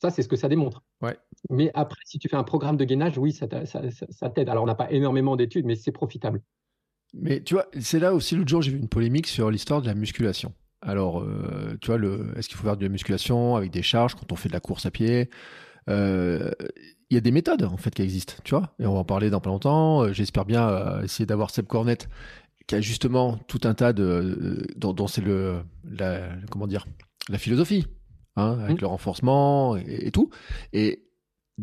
Ça, 0.00 0.10
c'est 0.10 0.22
ce 0.22 0.28
que 0.28 0.36
ça 0.36 0.48
démontre. 0.48 0.82
Ouais. 1.00 1.16
Mais 1.50 1.70
après, 1.74 2.00
si 2.04 2.18
tu 2.18 2.28
fais 2.28 2.36
un 2.36 2.44
programme 2.44 2.76
de 2.76 2.84
gainage, 2.84 3.16
oui, 3.18 3.32
ça, 3.32 3.48
t'a- 3.48 3.66
ça- 3.66 3.90
ça- 3.90 4.06
ça 4.10 4.30
t'aide. 4.30 4.48
Alors, 4.48 4.64
on 4.64 4.66
n'a 4.66 4.74
pas 4.74 4.90
énormément 4.92 5.36
d'études, 5.36 5.64
mais 5.64 5.74
c'est 5.74 5.92
profitable. 5.92 6.42
Mais 7.14 7.42
tu 7.42 7.54
vois, 7.54 7.66
c'est 7.80 7.98
là 7.98 8.12
aussi 8.14 8.36
l'autre 8.36 8.48
jour 8.48 8.62
j'ai 8.62 8.72
vu 8.72 8.78
une 8.78 8.88
polémique 8.88 9.26
sur 9.26 9.50
l'histoire 9.50 9.80
de 9.80 9.86
la 9.86 9.94
musculation. 9.94 10.52
Alors, 10.82 11.22
euh, 11.22 11.76
tu 11.80 11.86
vois, 11.86 11.96
le, 11.98 12.32
est-ce 12.36 12.48
qu'il 12.48 12.58
faut 12.58 12.64
faire 12.64 12.76
de 12.76 12.82
la 12.82 12.90
musculation 12.90 13.56
avec 13.56 13.70
des 13.70 13.82
charges 13.82 14.14
quand 14.14 14.30
on 14.32 14.36
fait 14.36 14.48
de 14.48 14.54
la 14.54 14.60
course 14.60 14.84
à 14.86 14.90
pied? 14.90 15.30
Euh, 15.88 16.50
Il 17.10 17.14
y 17.14 17.16
a 17.18 17.20
des 17.20 17.30
méthodes 17.30 17.62
en 17.62 17.76
fait 17.76 17.94
qui 17.94 18.02
existent, 18.02 18.34
tu 18.44 18.50
vois. 18.54 18.74
Et 18.80 18.86
on 18.86 18.92
va 18.94 18.98
en 19.00 19.04
parler 19.04 19.30
dans 19.30 19.40
pas 19.40 19.50
longtemps. 19.50 20.02
Euh, 20.02 20.12
J'espère 20.12 20.44
bien 20.44 20.68
euh, 20.68 21.02
essayer 21.02 21.24
d'avoir 21.26 21.50
Seb 21.50 21.66
Cornette 21.66 22.08
qui 22.66 22.74
a 22.74 22.80
justement 22.80 23.38
tout 23.48 23.60
un 23.64 23.74
tas 23.74 23.92
de, 23.92 24.02
euh, 24.02 24.66
dont, 24.76 24.92
dont 24.92 25.06
c'est 25.06 25.20
le, 25.20 25.62
la, 25.84 26.28
comment 26.50 26.66
dire, 26.66 26.86
la 27.28 27.38
philosophie, 27.38 27.86
hein, 28.36 28.58
avec 28.60 28.78
Mm. 28.78 28.80
le 28.80 28.86
renforcement 28.86 29.76
et, 29.76 30.06
et 30.06 30.10
tout. 30.10 30.30
Et 30.72 31.04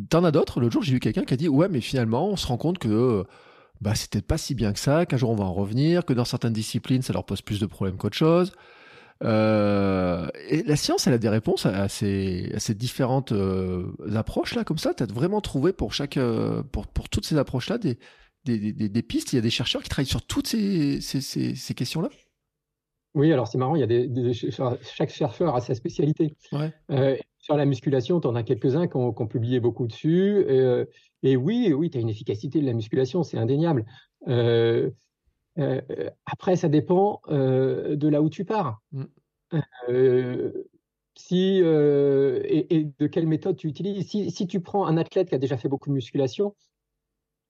t'en 0.10 0.24
as 0.24 0.32
d'autres. 0.32 0.60
L'autre 0.60 0.74
jour 0.74 0.84
j'ai 0.84 0.94
vu 0.94 1.00
quelqu'un 1.00 1.24
qui 1.24 1.34
a 1.34 1.38
dit 1.38 1.50
ouais, 1.50 1.70
mais 1.70 1.82
finalement 1.82 2.30
on 2.30 2.36
se 2.36 2.48
rend 2.48 2.58
compte 2.58 2.80
que 2.80 3.26
bah, 3.82 3.96
c'était 3.96 4.22
pas 4.22 4.38
si 4.38 4.56
bien 4.56 4.72
que 4.72 4.80
ça, 4.80 5.06
qu'un 5.06 5.18
jour 5.18 5.30
on 5.30 5.36
va 5.36 5.44
en 5.44 5.54
revenir, 5.54 6.06
que 6.06 6.14
dans 6.14 6.26
certaines 6.26 6.54
disciplines, 6.54 7.02
ça 7.02 7.12
leur 7.14 7.26
pose 7.26 7.42
plus 7.42 7.60
de 7.60 7.66
problèmes 7.66 7.98
qu'autre 7.98 8.16
chose. 8.18 8.54
Euh, 9.24 10.28
et 10.50 10.64
la 10.64 10.76
science, 10.76 11.08
elle 11.08 11.14
a 11.14 11.18
des 11.18 11.30
réponses 11.30 11.66
à 11.66 11.88
ces, 11.88 12.52
à 12.56 12.60
ces 12.60 12.74
différentes 12.74 13.32
euh, 13.32 13.86
approches-là, 14.16 14.64
comme 14.64 14.78
ça. 14.78 14.94
Tu 14.94 15.04
as 15.04 15.06
vraiment 15.06 15.42
trouvé 15.42 15.72
pour, 15.72 15.94
chaque, 15.94 16.18
euh, 16.18 16.62
pour, 16.64 16.88
pour 16.88 17.10
toutes 17.10 17.26
ces 17.26 17.38
approches-là 17.38 17.78
des, 17.78 17.98
des, 18.46 18.74
des, 18.74 18.90
des 18.90 19.04
pistes. 19.04 19.34
Il 19.34 19.38
y 19.38 19.40
a 19.40 19.42
des 19.42 19.50
chercheurs 19.50 19.84
qui 19.84 19.90
travaillent 19.90 20.06
sur 20.06 20.26
toutes 20.26 20.48
ces, 20.48 21.02
ces, 21.02 21.22
ces, 21.22 21.56
ces 21.56 21.74
questions-là? 21.74 22.10
Oui, 23.16 23.32
alors 23.32 23.48
c'est 23.48 23.60
marrant, 23.60 23.76
il 23.76 23.80
y 23.80 23.84
a 23.84 23.88
des, 23.88 24.08
des- 24.08 24.34
chaque 24.34 25.12
chercheur 25.12 25.56
a 25.56 25.62
sa 25.62 25.76
spécialité. 25.76 26.34
Ouais. 26.52 26.74
Euh, 26.90 27.16
sur 27.38 27.56
la 27.56 27.66
musculation, 27.66 28.20
tu 28.20 28.28
en 28.28 28.36
as 28.36 28.44
quelques-uns 28.44 28.88
qui 28.88 28.98
ont, 28.98 29.14
publié 29.28 29.60
beaucoup 29.60 29.86
dessus. 29.86 30.44
Euh, 30.50 30.86
et 31.22 31.36
oui, 31.36 31.74
oui, 31.74 31.92
tu 31.92 31.98
as 32.00 32.02
une 32.02 32.10
efficacité 32.10 32.60
de 32.60 32.66
la 32.66 32.74
musculation, 32.74 33.22
c'est 33.22 33.38
indéniable. 33.38 33.86
Euh, 34.28 34.90
après, 36.26 36.56
ça 36.56 36.70
dépend 36.70 37.22
de 37.30 38.08
là 38.08 38.22
où 38.24 38.30
tu 38.30 38.46
pars. 38.46 38.82
Mm. 38.92 39.04
Si, 41.16 41.60
et, 41.60 42.76
et 42.76 42.90
de 42.98 43.08
quelle 43.08 43.28
méthode 43.28 43.58
tu 43.58 43.68
utilises. 43.68 44.08
Si, 44.08 44.32
si 44.32 44.48
tu 44.48 44.60
prends 44.60 44.88
un 44.88 44.98
athlète 44.98 45.30
qui 45.30 45.36
a 45.36 45.38
déjà 45.38 45.58
fait 45.58 45.70
beaucoup 45.70 45.90
de 45.90 45.94
musculation, 45.94 46.56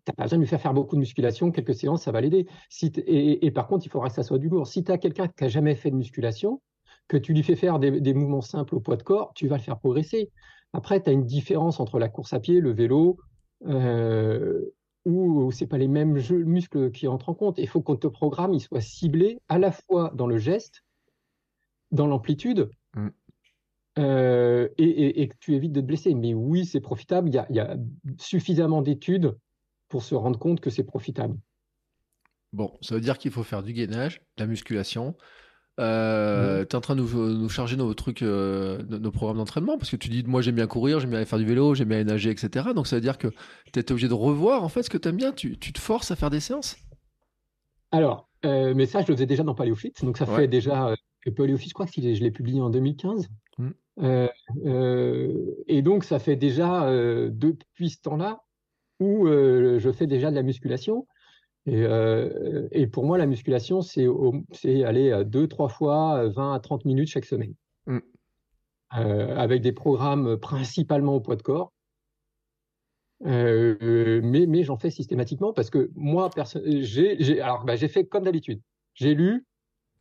tu 0.06 0.12
n'as 0.12 0.16
pas 0.16 0.24
besoin 0.24 0.38
de 0.38 0.44
lui 0.44 0.50
faire 0.50 0.62
faire 0.62 0.74
beaucoup 0.74 0.96
de 0.96 1.00
musculation, 1.02 1.52
quelques 1.52 1.76
séances, 1.76 2.04
ça 2.04 2.12
va 2.12 2.22
l'aider. 2.22 2.48
Si 2.70 2.92
et, 2.98 3.46
et 3.46 3.52
par 3.52 3.68
contre, 3.68 3.86
il 3.86 3.90
faudra 3.90 4.10
que 4.10 4.16
ça 4.16 4.24
soit 4.24 4.40
du 4.40 4.50
lourd. 4.50 4.68
Si 4.68 4.84
tu 4.84 4.92
as 4.92 4.98
quelqu'un 4.98 5.28
qui 5.28 5.44
n'a 5.44 5.50
jamais 5.50 5.76
fait 5.76 5.92
de 5.92 5.96
musculation, 5.96 6.62
que 7.08 7.18
tu 7.18 7.34
lui 7.34 7.44
fais 7.44 7.56
faire 7.56 7.80
des, 7.80 8.00
des 8.02 8.14
mouvements 8.14 8.42
simples 8.42 8.76
au 8.76 8.80
poids 8.80 8.96
de 8.98 9.04
corps, 9.04 9.34
tu 9.36 9.48
vas 9.48 9.58
le 9.58 9.62
faire 9.64 9.80
progresser. 9.80 10.32
Après, 10.74 11.02
tu 11.02 11.10
as 11.10 11.14
une 11.14 11.26
différence 11.26 11.80
entre 11.80 12.00
la 12.00 12.10
course 12.10 12.34
à 12.34 12.40
pied, 12.40 12.60
le 12.60 12.72
vélo, 12.72 13.18
euh, 13.68 14.62
où 15.06 15.52
c'est 15.52 15.68
pas 15.68 15.78
les 15.78 15.88
mêmes 15.90 16.18
jeux, 16.18 16.44
muscles 16.44 16.92
qui 16.92 17.08
entrent 17.08 17.30
en 17.30 17.34
compte. 17.34 17.58
Il 17.60 17.68
faut 17.68 17.82
qu'on 17.82 17.98
te 17.98 18.08
programme, 18.08 18.54
il 18.54 18.62
soit 18.62 18.82
ciblé 18.82 19.40
à 19.50 19.60
la 19.60 19.72
fois 19.72 20.12
dans 20.16 20.28
le 20.28 20.38
geste, 20.38 20.84
dans 21.92 22.08
l'amplitude, 22.08 22.70
Mm. 22.96 23.08
euh, 24.00 24.68
et, 24.78 24.84
et- 24.84 25.22
et 25.22 25.28
que 25.28 25.36
tu 25.40 25.56
évites 25.56 25.72
de 25.74 25.82
te 25.82 25.86
blesser. 25.86 26.14
Mais 26.16 26.34
oui, 26.34 26.66
c'est 26.66 26.80
profitable. 26.82 27.30
Il 27.30 27.36
y 27.36 27.38
a, 27.38 27.46
il 27.50 27.56
y 27.56 27.60
a 27.60 27.76
suffisamment 28.18 28.82
d'études 28.82 29.38
pour 29.94 30.02
se 30.02 30.16
rendre 30.16 30.40
compte 30.40 30.60
que 30.60 30.72
c'est 30.72 30.84
profitable. 30.84 31.38
Bon, 32.52 32.72
ça 32.82 32.96
veut 32.96 33.02
dire 33.02 33.20
qu'il 33.20 33.30
faut 33.30 33.44
faire 33.44 33.62
du 33.62 33.74
gainage, 33.74 34.22
de 34.38 34.44
la 34.44 34.48
musculation. 34.48 35.16
Euh, 35.80 36.66
Tu 36.66 36.70
es 36.70 36.76
en 36.76 36.82
train 36.82 36.96
de 36.96 37.02
nous, 37.02 37.38
nous 37.38 37.48
charger 37.48 37.76
nos 37.78 37.94
trucs, 37.94 38.24
euh, 38.24 38.82
nos, 38.90 39.12
programmes 39.12 39.38
d'entraînement, 39.38 39.78
parce 39.78 39.92
que 39.92 39.96
tu 39.96 40.10
dis, 40.10 40.24
moi 40.24 40.42
j'aime 40.42 40.56
bien 40.56 40.66
courir, 40.66 41.00
j'aime 41.00 41.12
bien 41.12 41.20
aller 41.20 41.28
faire 41.28 41.38
du 41.38 41.46
vélo, 41.46 41.76
j'aime 41.76 41.90
bien 41.90 41.98
aller 41.98 42.10
nager, 42.10 42.32
etc. 42.32 42.70
Donc 42.74 42.88
ça 42.88 42.96
veut 42.96 43.04
dire 43.04 43.20
que 43.20 43.28
tu 43.72 43.80
es 43.80 43.92
obligé 43.92 44.08
de 44.08 44.16
revoir 44.16 44.64
en 44.64 44.70
fait 44.70 44.82
ce 44.82 44.90
que 44.90 44.98
tu 44.98 45.10
aimes 45.10 45.18
bien. 45.18 45.32
Tu, 45.32 45.60
tu 45.60 45.72
te 45.74 45.80
forces 45.80 46.10
à 46.10 46.16
faire 46.16 46.32
des 46.32 46.40
séances. 46.40 46.76
Alors, 47.92 48.28
euh, 48.46 48.74
mais 48.76 48.88
ça, 48.88 49.04
je 49.04 49.10
le 49.10 49.14
faisais 49.14 49.28
déjà 49.28 49.44
dans 49.44 49.54
Paléophyte. 49.54 50.04
Donc, 50.04 50.18
ça 50.18 50.26
Ouais. 50.26 50.36
fait 50.38 50.48
déjà. 50.48 50.88
Euh, 50.88 50.96
que 51.22 51.30
Paléophyte, 51.30 51.70
je 51.70 51.74
crois 51.76 51.86
que 51.86 51.92
je 51.94 52.00
l'ai 52.24 52.32
publié 52.32 52.62
en 52.62 52.72
2015. 52.72 53.30
Mm. 53.60 53.70
Et 55.68 55.82
donc, 55.84 56.04
ça 56.04 56.18
fait 56.18 56.36
déjà 56.36 56.90
depuis 57.30 57.92
ce 57.92 58.02
temps-là 58.02 58.42
où 59.04 59.28
euh, 59.28 59.80
je 59.80 59.92
fais 59.92 60.08
déjà 60.08 60.32
de 60.32 60.36
la 60.36 60.44
musculation. 60.44 61.08
Et, 61.66 61.84
euh, 61.84 62.68
et 62.72 62.88
pour 62.88 63.06
moi, 63.06 63.18
la 63.18 63.26
musculation, 63.26 63.82
c'est 63.82 64.06
aller 64.84 65.12
euh, 65.12 65.24
deux, 65.24 65.48
trois 65.48 65.70
fois, 65.70 66.26
euh, 66.26 66.30
20 66.30 66.54
à 66.54 66.60
30 66.60 66.86
minutes 66.86 67.10
chaque 67.10 67.26
semaine. 67.26 67.54
Mm. 67.86 68.00
Euh, 68.98 69.36
avec 69.36 69.62
des 69.62 69.72
programmes 69.72 70.38
principalement 70.38 71.16
au 71.16 71.20
poids 71.20 71.36
de 71.36 71.42
corps. 71.42 71.74
Euh, 73.26 73.78
euh, 73.82 74.22
mais 74.22 74.46
mais 74.46 74.64
j'en 74.64 74.76
fais 74.76 74.90
systématiquement 74.90 75.54
parce 75.54 75.70
que 75.70 75.90
moi, 75.96 76.30
j'ai 76.66 77.18
bah, 77.66 77.76
j'ai 77.76 77.88
fait 77.88 78.06
comme 78.06 78.26
d'habitude. 78.26 78.62
J'ai 78.96 79.16
lu, 79.16 79.46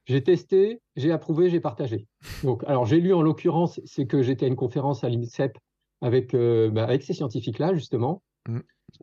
j'ai 0.06 0.22
testé, 0.22 0.80
j'ai 0.96 1.12
approuvé, 1.12 1.48
j'ai 1.48 1.60
partagé. 1.60 2.06
Donc, 2.42 2.64
alors 2.66 2.84
j'ai 2.84 3.00
lu 3.00 3.14
en 3.14 3.22
l'occurrence, 3.22 3.80
c'est 3.84 4.06
que 4.06 4.22
j'étais 4.22 4.46
à 4.46 4.48
une 4.48 4.56
conférence 4.56 5.04
à 5.04 5.08
l'INSEP 5.08 5.56
avec, 6.00 6.34
euh, 6.34 6.68
bah, 6.70 6.82
avec 6.82 7.02
ces 7.04 7.14
scientifiques-là, 7.14 7.74
justement, 7.74 8.22
Mm. 8.48 8.58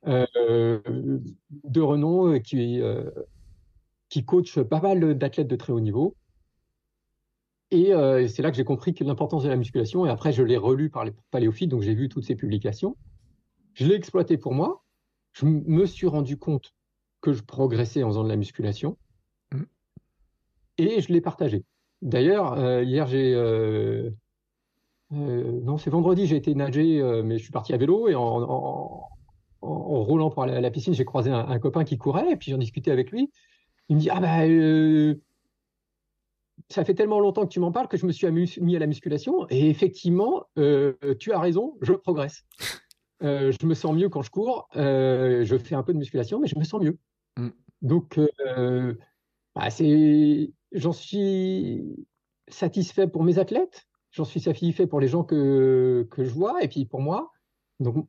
Euh, 0.07 0.79
de 1.63 1.81
renom 1.81 2.39
qui, 2.39 2.81
euh, 2.81 3.09
qui 4.09 4.25
coachent 4.25 4.61
pas 4.61 4.81
mal 4.81 5.17
d'athlètes 5.17 5.47
de 5.47 5.55
très 5.55 5.73
haut 5.73 5.79
niveau. 5.79 6.15
Et 7.71 7.93
euh, 7.93 8.27
c'est 8.27 8.41
là 8.41 8.49
que 8.49 8.57
j'ai 8.57 8.63
compris 8.63 8.95
l'importance 8.99 9.43
de 9.43 9.49
la 9.49 9.55
musculation. 9.55 10.05
Et 10.05 10.09
après, 10.09 10.31
je 10.31 10.41
l'ai 10.41 10.57
relu 10.57 10.89
par 10.89 11.05
les 11.05 11.13
paléophytes, 11.31 11.69
donc 11.69 11.81
j'ai 11.81 11.93
vu 11.93 12.09
toutes 12.09 12.25
ces 12.25 12.35
publications. 12.35 12.97
Je 13.73 13.85
l'ai 13.85 13.95
exploité 13.95 14.37
pour 14.37 14.53
moi. 14.53 14.83
Je 15.33 15.45
me 15.45 15.85
suis 15.85 16.07
rendu 16.07 16.37
compte 16.37 16.73
que 17.21 17.33
je 17.33 17.43
progressais 17.43 18.01
en 18.01 18.09
faisant 18.09 18.23
de 18.23 18.29
la 18.29 18.37
musculation. 18.37 18.97
Mm. 19.53 19.63
Et 20.79 21.01
je 21.01 21.13
l'ai 21.13 21.21
partagé. 21.21 21.63
D'ailleurs, 22.01 22.53
euh, 22.53 22.83
hier, 22.83 23.05
j'ai. 23.05 23.35
euh, 23.35 24.09
non, 25.11 25.77
c'est 25.77 25.89
vendredi, 25.89 26.25
j'ai 26.25 26.37
été 26.37 26.55
nager, 26.55 27.01
mais 27.23 27.37
je 27.37 27.43
suis 27.43 27.51
parti 27.51 27.73
à 27.73 27.77
vélo 27.77 28.07
et 28.07 28.15
en, 28.15 28.21
en, 28.23 29.09
en- 29.61 29.67
en 29.69 30.03
roulant 30.03 30.29
pour 30.29 30.45
la, 30.45 30.61
la 30.61 30.71
piscine, 30.71 30.93
j'ai 30.93 31.05
croisé 31.05 31.29
un, 31.31 31.47
un 31.47 31.59
copain 31.59 31.83
qui 31.83 31.97
courait 31.97 32.31
et 32.31 32.35
puis 32.35 32.51
j'en 32.51 32.57
discutais 32.57 32.91
avec 32.91 33.11
lui. 33.11 33.31
Il 33.89 33.95
me 33.95 34.01
dit 34.01 34.09
Ah, 34.09 34.19
bah. 34.19 34.45
euh, 34.45 35.15
ça 36.69 36.85
fait 36.85 36.93
tellement 36.93 37.19
longtemps 37.19 37.43
que 37.43 37.51
tu 37.51 37.59
m'en 37.59 37.71
parles 37.71 37.87
que 37.87 37.97
je 37.97 38.05
me 38.05 38.11
suis 38.11 38.27
mis 38.61 38.75
à 38.75 38.79
la 38.79 38.87
musculation. 38.87 39.47
Et 39.49 39.69
effectivement, 39.69 40.45
euh, 40.57 40.93
tu 41.19 41.31
as 41.31 41.39
raison, 41.39 41.77
je 41.81 41.93
progresse. 41.93 42.43
Euh, 43.23 43.51
je 43.59 43.65
me 43.65 43.73
sens 43.73 43.93
mieux 43.95 44.09
quand 44.09 44.21
je 44.21 44.29
cours. 44.29 44.67
je 44.75 45.57
fais 45.63 45.75
un 45.75 45.83
peu 45.83 45.93
de 45.93 45.97
musculation, 45.97 46.39
mais 46.39 46.47
je 46.47 46.57
me 46.59 46.63
sens 46.63 46.81
mieux. 46.81 46.97
Mm. 47.37 47.49
Donc, 47.81 48.19
bah, 49.55 49.69
c'est, 49.69 50.51
j'en 50.73 50.91
suis 50.93 52.05
satisfait 52.47 53.07
pour 53.07 53.23
mes 53.23 53.39
athlètes. 53.39 53.87
J'en 54.11 54.25
suis 54.25 54.39
satisfait 54.39 54.87
pour 54.87 54.99
les 54.99 55.07
gens 55.07 55.23
que, 55.23 56.07
que 56.11 56.23
je 56.23 56.29
vois. 56.31 56.63
Et 56.63 56.67
puis 56.67 56.85
pour 56.85 57.01
moi. 57.01 57.31
Donc, 57.79 58.07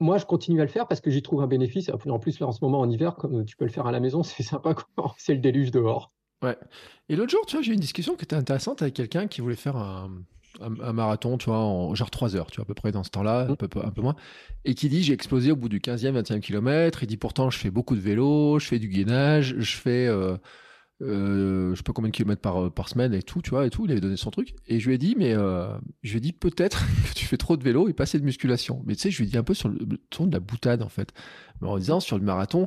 moi, 0.00 0.18
je 0.18 0.24
continue 0.24 0.60
à 0.60 0.64
le 0.64 0.70
faire 0.70 0.88
parce 0.88 1.00
que 1.00 1.10
j'y 1.10 1.22
trouve 1.22 1.42
un 1.42 1.46
bénéfice. 1.46 1.90
En 2.08 2.18
plus, 2.18 2.40
là, 2.40 2.46
en 2.46 2.52
ce 2.52 2.64
moment, 2.64 2.80
en 2.80 2.90
hiver, 2.90 3.14
comme 3.16 3.44
tu 3.44 3.56
peux 3.56 3.64
le 3.66 3.70
faire 3.70 3.86
à 3.86 3.92
la 3.92 4.00
maison, 4.00 4.22
c'est 4.24 4.42
sympa 4.42 4.74
quand 4.74 5.14
c'est 5.18 5.34
le 5.34 5.40
déluge 5.40 5.70
dehors. 5.70 6.10
Ouais. 6.42 6.56
Et 7.10 7.16
l'autre 7.16 7.30
jour, 7.30 7.44
tu 7.46 7.56
vois, 7.56 7.62
j'ai 7.62 7.70
eu 7.72 7.74
une 7.74 7.80
discussion 7.80 8.16
qui 8.16 8.24
était 8.24 8.36
intéressante 8.36 8.80
avec 8.82 8.94
quelqu'un 8.94 9.26
qui 9.26 9.42
voulait 9.42 9.56
faire 9.56 9.76
un, 9.76 10.10
un- 10.60 10.80
un 10.80 10.92
marathon, 10.94 11.36
tu 11.36 11.46
vois, 11.50 11.58
en 11.58 11.94
genre 11.94 12.10
3 12.10 12.34
heures, 12.34 12.50
tu 12.50 12.56
vois, 12.56 12.62
à 12.62 12.66
peu 12.66 12.72
près 12.74 12.92
dans 12.92 13.04
ce 13.04 13.10
temps-là, 13.10 13.46
un 13.50 13.56
peu, 13.56 13.68
un 13.84 13.90
peu 13.90 14.00
moins, 14.00 14.16
et 14.64 14.74
qui 14.74 14.88
dit 14.88 15.02
j'ai 15.02 15.12
explosé 15.12 15.52
au 15.52 15.56
bout 15.56 15.68
du 15.68 15.80
15e, 15.80 16.12
20e 16.18 16.40
kilomètre. 16.40 17.02
Il 17.02 17.06
dit 17.08 17.18
pourtant 17.18 17.50
je 17.50 17.58
fais 17.58 17.70
beaucoup 17.70 17.94
de 17.94 18.00
vélo, 18.00 18.58
je 18.58 18.66
fais 18.66 18.78
du 18.78 18.88
gainage, 18.88 19.54
je 19.58 19.76
fais, 19.76 20.06
euh, 20.06 20.32
euh, 20.32 20.36
je 21.00 21.74
sais 21.76 21.82
pas 21.82 21.92
combien 21.92 22.10
de 22.10 22.14
kilomètres 22.14 22.42
par, 22.42 22.88
semaine 22.88 23.14
et 23.14 23.22
tout, 23.22 23.40
tu 23.40 23.50
vois, 23.50 23.66
et 23.66 23.70
tout. 23.70 23.84
Il 23.86 23.92
avait 23.92 24.00
donné 24.00 24.16
son 24.16 24.30
truc. 24.30 24.54
Et 24.66 24.80
je 24.80 24.88
lui 24.88 24.94
ai 24.94 24.98
dit, 24.98 25.14
mais 25.16 25.34
euh, 25.34 25.72
je 26.02 26.12
lui 26.12 26.18
ai 26.18 26.20
dit 26.20 26.32
peut-être 26.32 26.84
que 27.08 27.14
tu 27.14 27.24
fais 27.24 27.36
trop 27.36 27.56
de 27.56 27.64
vélo 27.64 27.88
et 27.88 27.92
pas 27.92 28.02
assez 28.04 28.18
de 28.18 28.24
musculation. 28.24 28.82
Mais 28.86 28.94
tu 28.94 29.02
sais, 29.02 29.10
je 29.10 29.18
lui 29.18 29.24
ai 29.24 29.30
dit 29.30 29.38
un 29.38 29.42
peu 29.42 29.54
sur 29.54 29.68
le 29.68 29.78
ton 30.10 30.26
de 30.26 30.32
la 30.32 30.40
boutade, 30.40 30.82
en 30.82 30.88
fait. 30.88 31.12
Mais 31.60 31.68
en 31.68 31.78
disant, 31.78 32.00
sur 32.00 32.18
le 32.18 32.24
marathon, 32.24 32.66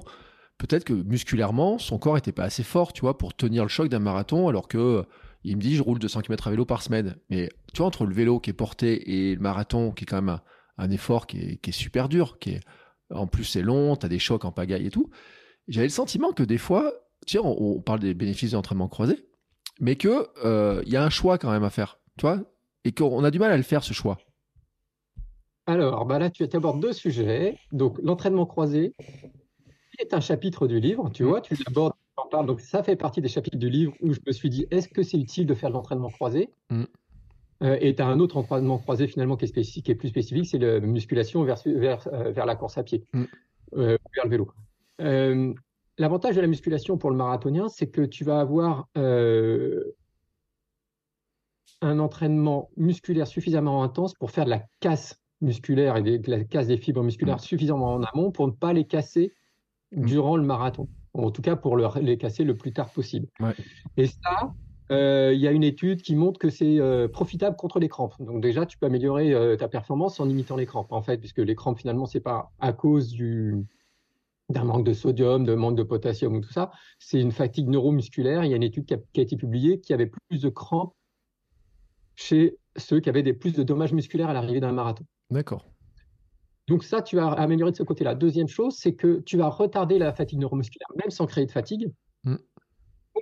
peut-être 0.57 0.83
que 0.83 0.93
musculairement, 0.93 1.77
son 1.77 1.99
corps 1.99 2.17
était 2.17 2.31
pas 2.31 2.43
assez 2.43 2.63
fort, 2.63 2.93
tu 2.93 3.01
vois, 3.01 3.17
pour 3.17 3.35
tenir 3.35 3.63
le 3.63 3.69
choc 3.69 3.89
d'un 3.89 3.99
marathon, 3.99 4.47
alors 4.47 4.67
que 4.67 5.05
il 5.43 5.57
me 5.57 5.61
dit, 5.61 5.75
je 5.75 5.83
roule 5.83 5.99
200 5.99 6.21
km 6.21 6.47
à 6.47 6.51
vélo 6.51 6.65
par 6.65 6.81
semaine. 6.81 7.15
Mais 7.29 7.49
tu 7.73 7.79
vois, 7.79 7.87
entre 7.87 8.05
le 8.05 8.13
vélo 8.13 8.39
qui 8.39 8.49
est 8.49 8.53
porté 8.53 9.29
et 9.29 9.35
le 9.35 9.41
marathon, 9.41 9.91
qui 9.91 10.05
est 10.05 10.07
quand 10.07 10.21
même 10.21 10.39
un, 10.77 10.89
effort 10.89 11.27
qui 11.27 11.39
est, 11.39 11.57
qui 11.57 11.69
est, 11.71 11.73
super 11.73 12.07
dur, 12.07 12.39
qui 12.39 12.51
est, 12.51 12.61
en 13.11 13.27
plus 13.27 13.43
c'est 13.43 13.61
long, 13.61 13.95
tu 13.95 14.05
as 14.05 14.09
des 14.09 14.19
chocs 14.19 14.45
en 14.45 14.51
pagaille 14.51 14.87
et 14.87 14.89
tout. 14.89 15.09
J'avais 15.67 15.87
le 15.87 15.91
sentiment 15.91 16.31
que 16.31 16.43
des 16.43 16.57
fois, 16.57 16.93
tu 17.25 17.39
on, 17.39 17.81
parle 17.81 17.99
des 17.99 18.13
bénéfices 18.13 18.51
de 18.51 18.55
l'entraînement 18.55 18.87
croisé, 18.87 19.27
mais 19.79 19.95
qu'il 19.95 20.11
euh, 20.43 20.81
il 20.85 20.91
y 20.91 20.97
a 20.97 21.03
un 21.03 21.09
choix 21.09 21.37
quand 21.37 21.51
même 21.51 21.63
à 21.63 21.69
faire, 21.69 21.99
tu 22.17 22.25
vois, 22.25 22.41
et 22.85 22.91
qu'on 22.91 23.23
a 23.23 23.31
du 23.31 23.39
mal 23.39 23.51
à 23.51 23.57
le 23.57 23.63
faire, 23.63 23.83
ce 23.83 23.93
choix. 23.93 24.17
Alors, 25.65 26.05
bah 26.05 26.19
là, 26.19 26.29
tu 26.29 26.43
abordes 26.53 26.81
deux 26.81 26.91
sujets. 26.91 27.57
Donc, 27.71 27.97
l'entraînement 28.03 28.45
croisé, 28.45 28.93
est 29.99 30.13
un 30.13 30.19
chapitre 30.19 30.67
du 30.67 30.79
livre, 30.79 31.09
tu 31.09 31.23
vois, 31.23 31.41
tu 31.41 31.55
l'abordes 31.65 31.93
donc 32.45 32.61
ça 32.61 32.83
fait 32.83 32.95
partie 32.95 33.21
des 33.21 33.27
chapitres 33.27 33.57
du 33.57 33.69
livre 33.69 33.93
où 34.01 34.13
je 34.13 34.19
me 34.25 34.31
suis 34.31 34.49
dit, 34.49 34.67
est-ce 34.71 34.87
que 34.87 35.03
c'est 35.03 35.17
utile 35.17 35.45
de 35.45 35.53
faire 35.53 35.69
de 35.69 35.73
l'entraînement 35.73 36.09
croisé 36.09 36.49
mm. 36.69 36.83
euh, 37.63 37.77
Et 37.81 37.95
tu 37.95 38.01
as 38.01 38.07
un 38.07 38.19
autre 38.19 38.37
entraînement 38.37 38.77
croisé 38.77 39.07
finalement 39.07 39.35
qui 39.35 39.45
est, 39.45 39.47
spécifique, 39.47 39.85
qui 39.85 39.91
est 39.91 39.95
plus 39.95 40.09
spécifique, 40.09 40.45
c'est 40.45 40.59
la 40.59 40.79
musculation 40.79 41.43
vers, 41.43 41.61
vers, 41.65 42.07
euh, 42.13 42.31
vers, 42.31 42.45
la 42.45 42.55
course 42.55 42.77
à 42.77 42.83
pied, 42.83 43.05
mm. 43.13 43.23
euh, 43.77 43.97
vers 44.15 44.25
le 44.25 44.29
vélo. 44.29 44.51
L'avantage 45.97 46.35
de 46.35 46.41
la 46.41 46.47
musculation 46.47 46.97
pour 46.97 47.11
le 47.11 47.17
marathonien, 47.17 47.69
c'est 47.69 47.87
que 47.87 48.01
tu 48.01 48.23
vas 48.23 48.39
avoir 48.39 48.87
un 48.95 49.81
entraînement 51.99 52.69
musculaire 52.77 53.27
suffisamment 53.27 53.83
intense 53.83 54.13
pour 54.13 54.31
faire 54.31 54.45
de 54.45 54.49
la 54.49 54.63
casse 54.79 55.19
musculaire 55.41 55.97
et 55.97 56.17
de 56.17 56.31
la 56.31 56.45
casse 56.45 56.67
des 56.67 56.77
fibres 56.77 57.03
musculaires 57.03 57.35
mm. 57.35 57.39
suffisamment 57.39 57.93
en 57.93 58.03
amont 58.03 58.31
pour 58.31 58.47
ne 58.47 58.53
pas 58.53 58.73
les 58.73 58.85
casser 58.85 59.33
durant 59.91 60.37
le 60.37 60.43
marathon 60.43 60.87
en 61.13 61.31
tout 61.31 61.41
cas 61.41 61.55
pour 61.55 61.77
les 61.77 62.17
casser 62.17 62.43
le 62.43 62.55
plus 62.55 62.73
tard 62.73 62.89
possible. 62.89 63.27
Et 63.97 64.07
ça, 64.07 64.53
euh, 64.91 65.31
il 65.33 65.39
y 65.39 65.47
a 65.47 65.51
une 65.51 65.63
étude 65.63 66.01
qui 66.01 66.15
montre 66.15 66.39
que 66.39 66.49
c'est 66.49 66.79
euh, 66.79 67.07
profitable 67.07 67.55
contre 67.55 67.79
les 67.79 67.89
crampes. 67.89 68.15
Donc 68.19 68.41
déjà, 68.41 68.65
tu 68.65 68.77
peux 68.77 68.85
améliorer 68.85 69.33
euh, 69.33 69.55
ta 69.55 69.67
performance 69.67 70.19
en 70.19 70.25
limitant 70.25 70.55
les 70.55 70.65
crampes, 70.65 70.91
en 70.91 71.01
fait, 71.01 71.17
puisque 71.17 71.39
les 71.39 71.55
crampes, 71.55 71.79
finalement, 71.79 72.05
c'est 72.05 72.19
pas 72.19 72.51
à 72.59 72.73
cause 72.73 73.11
du 73.11 73.65
d'un 74.49 74.63
manque 74.63 74.85
de 74.85 74.93
sodium, 74.93 75.45
de 75.45 75.55
manque 75.55 75.75
de 75.75 75.83
potassium 75.83 76.35
ou 76.35 76.41
tout 76.41 76.51
ça, 76.51 76.71
c'est 76.99 77.19
une 77.19 77.31
fatigue 77.31 77.69
neuromusculaire. 77.69 78.43
Il 78.43 78.51
y 78.51 78.53
a 78.53 78.57
une 78.57 78.63
étude 78.63 78.85
qui 78.85 78.93
a, 78.93 78.97
qui 79.13 79.19
a, 79.19 79.23
été 79.23 79.37
publiée 79.37 79.79
qui 79.79 79.93
avait 79.93 80.11
plus 80.29 80.41
de 80.41 80.49
crampes 80.49 80.93
chez 82.15 82.57
ceux 82.75 82.99
qui 82.99 83.09
avaient 83.09 83.23
des 83.23 83.33
plus 83.33 83.53
de 83.53 83.63
dommages 83.63 83.93
musculaires 83.93 84.29
à 84.29 84.33
l'arrivée 84.33 84.59
d'un 84.59 84.71
marathon. 84.71 85.05
D'accord. 85.29 85.65
Donc 86.67 86.83
ça, 86.83 87.01
tu 87.01 87.15
vas 87.15 87.27
améliorer 87.27 87.71
de 87.71 87.77
ce 87.77 87.83
côté-là. 87.83 88.15
Deuxième 88.15 88.47
chose, 88.47 88.75
c'est 88.77 88.95
que 88.95 89.19
tu 89.21 89.37
vas 89.37 89.49
retarder 89.49 89.97
la 89.97 90.13
fatigue 90.13 90.39
neuromusculaire, 90.39 90.87
même 90.95 91.09
sans 91.09 91.25
créer 91.25 91.45
de 91.45 91.51
fatigue. 91.51 91.91
Mm. 92.23 92.37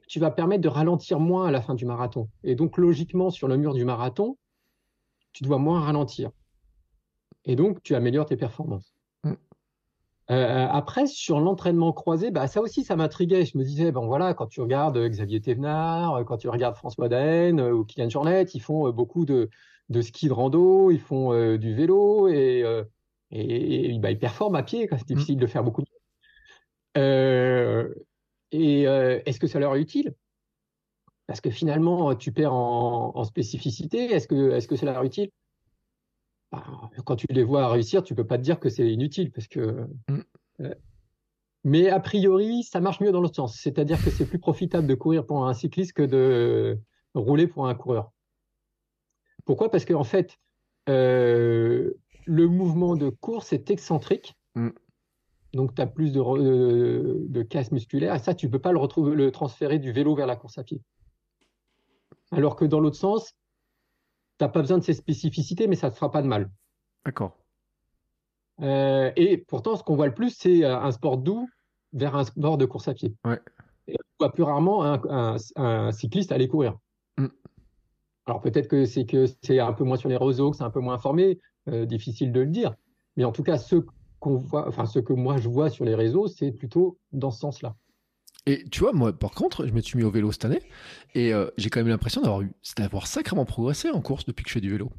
tu 0.07 0.19
vas 0.19 0.29
permettre 0.29 0.61
de 0.61 0.67
ralentir 0.67 1.19
moins 1.19 1.47
à 1.47 1.51
la 1.51 1.61
fin 1.61 1.73
du 1.73 1.85
marathon. 1.85 2.29
Et 2.43 2.53
donc, 2.55 2.77
logiquement, 2.77 3.31
sur 3.31 3.47
le 3.47 3.57
mur 3.57 3.73
du 3.73 3.83
marathon, 3.83 4.37
tu 5.33 5.43
dois 5.43 5.57
moins 5.57 5.81
ralentir. 5.81 6.31
Et 7.45 7.55
donc, 7.55 7.81
tu 7.81 7.95
améliores 7.95 8.27
tes 8.27 8.37
performances. 8.37 8.90
Mm. 10.31 10.33
Euh, 10.33 10.67
après, 10.69 11.07
sur 11.07 11.39
l'entraînement 11.39 11.93
croisé, 11.93 12.31
bah, 12.31 12.47
ça 12.47 12.61
aussi, 12.61 12.83
ça 12.83 12.95
m'intriguait. 12.95 13.45
Je 13.45 13.57
me 13.57 13.63
disais, 13.63 13.91
bon 13.91 14.07
voilà, 14.07 14.33
quand 14.33 14.47
tu 14.47 14.61
regardes 14.61 14.97
Xavier 14.97 15.41
Thévenard, 15.41 16.25
quand 16.25 16.37
tu 16.37 16.49
regardes 16.49 16.75
François 16.75 17.09
Daen 17.09 17.59
euh, 17.59 17.71
ou 17.71 17.85
Kylian 17.85 18.09
Jornet, 18.09 18.43
ils 18.53 18.61
font 18.61 18.87
euh, 18.87 18.91
beaucoup 18.91 19.25
de, 19.25 19.49
de, 19.89 20.01
ski 20.01 20.27
de 20.27 20.33
rando, 20.33 20.91
ils 20.91 20.99
font 20.99 21.31
du 21.57 21.75
vélo 21.75 22.27
et 22.27 22.63
et, 23.33 23.97
bah, 23.99 24.11
ils 24.11 24.19
performent 24.19 24.55
à 24.55 24.63
pied, 24.63 24.89
c'est 24.91 25.09
mmh. 25.09 25.13
difficile 25.13 25.37
de 25.37 25.47
faire 25.47 25.63
beaucoup 25.63 25.81
de 25.81 25.87
euh, 26.97 27.93
et 28.51 28.87
euh, 28.87 29.19
est-ce 29.25 29.39
que 29.39 29.47
ça 29.47 29.59
leur 29.59 29.75
est 29.75 29.81
utile? 29.81 30.13
Parce 31.27 31.39
que 31.39 31.49
finalement, 31.49 32.13
tu 32.15 32.31
perds 32.33 32.53
en, 32.53 33.23
spécificité. 33.23 34.11
Est-ce 34.11 34.27
que, 34.27 34.51
est-ce 34.51 34.67
que 34.67 34.75
ça 34.75 34.85
leur 34.85 35.01
est 35.03 35.07
utile? 35.07 35.29
Bah, 36.51 36.63
Quand 37.05 37.15
tu 37.15 37.27
les 37.29 37.43
vois 37.43 37.69
réussir, 37.69 38.03
tu 38.03 38.15
peux 38.15 38.25
pas 38.25 38.37
te 38.37 38.43
dire 38.43 38.59
que 38.59 38.69
c'est 38.69 38.91
inutile, 38.91 39.31
parce 39.31 39.47
que. 39.47 39.87
Mmh. 40.09 40.19
Euh, 40.61 40.75
mais 41.63 41.89
a 41.89 41.99
priori, 41.99 42.63
ça 42.63 42.79
marche 42.79 43.01
mieux 43.01 43.11
dans 43.11 43.21
l'autre 43.21 43.35
sens. 43.35 43.55
C'est-à-dire 43.55 44.03
que 44.03 44.09
c'est 44.09 44.25
plus 44.25 44.39
profitable 44.39 44.87
de 44.87 44.95
courir 44.95 45.25
pour 45.25 45.47
un 45.47 45.53
cycliste 45.53 45.93
que 45.93 46.01
de 46.01 46.79
rouler 47.13 47.45
pour 47.45 47.67
un 47.67 47.75
coureur. 47.75 48.11
Pourquoi? 49.45 49.69
Parce 49.69 49.85
qu'en 49.85 50.03
fait, 50.03 50.39
euh, 50.89 51.91
le 52.25 52.47
mouvement 52.47 52.95
de 52.95 53.09
course 53.09 53.53
est 53.53 53.69
excentrique. 53.69 54.35
Mm. 54.55 54.69
Donc, 55.53 55.75
tu 55.75 55.81
as 55.81 55.87
plus 55.87 56.11
de, 56.11 57.27
de, 57.27 57.41
casse 57.43 57.71
musculaire. 57.71 58.15
Et 58.15 58.19
ça, 58.19 58.33
tu 58.33 58.47
ne 58.47 58.51
peux 58.51 58.59
pas 58.59 58.71
le, 58.71 58.79
retrouver, 58.79 59.15
le 59.15 59.31
transférer 59.31 59.79
du 59.79 59.91
vélo 59.91 60.15
vers 60.15 60.27
la 60.27 60.35
course 60.35 60.57
à 60.57 60.63
pied. 60.63 60.81
Alors 62.31 62.55
que 62.55 62.63
dans 62.63 62.79
l'autre 62.79 62.95
sens, 62.95 63.35
n'as 64.43 64.49
pas 64.49 64.61
besoin 64.61 64.77
de 64.77 64.83
ces 64.83 64.93
spécificités, 64.93 65.67
mais 65.67 65.75
ça 65.75 65.87
ne 65.87 65.91
te 65.91 65.97
fera 65.97 66.11
pas 66.11 66.21
de 66.21 66.27
mal. 66.27 66.49
D'accord. 67.05 67.37
Euh, 68.61 69.11
et 69.15 69.37
pourtant, 69.37 69.75
ce 69.75 69.83
qu'on 69.83 69.95
voit 69.95 70.07
le 70.07 70.13
plus, 70.13 70.35
c'est 70.37 70.63
euh, 70.63 70.79
un 70.79 70.91
sport 70.91 71.17
doux 71.17 71.49
vers 71.93 72.15
un 72.15 72.23
sport 72.23 72.57
de 72.57 72.65
course 72.65 72.87
à 72.87 72.93
pied. 72.93 73.15
Ouais. 73.25 73.39
Et 73.87 73.95
on 73.95 74.25
voit 74.25 74.33
plus 74.33 74.43
rarement 74.43 74.83
un, 74.83 75.91
cycliste 75.91 76.31
aller 76.31 76.47
courir. 76.47 76.77
Mm. 77.17 77.27
Alors 78.27 78.41
peut-être 78.41 78.67
que 78.67 78.85
c'est 78.85 79.05
que 79.05 79.25
c'est 79.41 79.59
un 79.59 79.73
peu 79.73 79.83
moins 79.83 79.97
sur 79.97 80.09
les 80.09 80.17
réseaux, 80.17 80.51
que 80.51 80.57
c'est 80.57 80.63
un 80.63 80.69
peu 80.69 80.79
moins 80.79 80.93
informé, 80.93 81.39
euh, 81.69 81.85
difficile 81.85 82.31
de 82.31 82.41
le 82.41 82.47
dire. 82.47 82.75
Mais 83.17 83.25
en 83.25 83.31
tout 83.31 83.43
cas, 83.43 83.57
ce 83.57 83.77
qu'on 84.19 84.35
voit, 84.35 84.67
enfin 84.67 84.85
ce 84.85 84.99
que 84.99 85.13
moi 85.13 85.37
je 85.37 85.49
vois 85.49 85.69
sur 85.69 85.83
les 85.85 85.95
réseaux, 85.95 86.27
c'est 86.27 86.51
plutôt 86.51 86.99
dans 87.11 87.31
ce 87.31 87.39
sens-là. 87.39 87.75
Et 88.47 88.63
tu 88.69 88.79
vois, 88.79 88.91
moi, 88.91 89.13
par 89.13 89.31
contre, 89.31 89.67
je 89.67 89.73
me 89.73 89.81
suis 89.81 89.97
mis 89.97 90.03
au 90.03 90.09
vélo 90.09 90.31
cette 90.31 90.45
année 90.45 90.61
et 91.13 91.33
euh, 91.33 91.49
j'ai 91.57 91.69
quand 91.69 91.79
même 91.79 91.89
l'impression 91.89 92.21
d'avoir 92.21 92.41
eu, 92.41 92.51
d'avoir 92.77 93.07
sacrément 93.07 93.45
progressé 93.45 93.89
en 93.89 94.01
course 94.01 94.25
depuis 94.25 94.43
que 94.43 94.49
je 94.49 94.53
fais 94.55 94.61
du 94.61 94.71
vélo. 94.71 94.91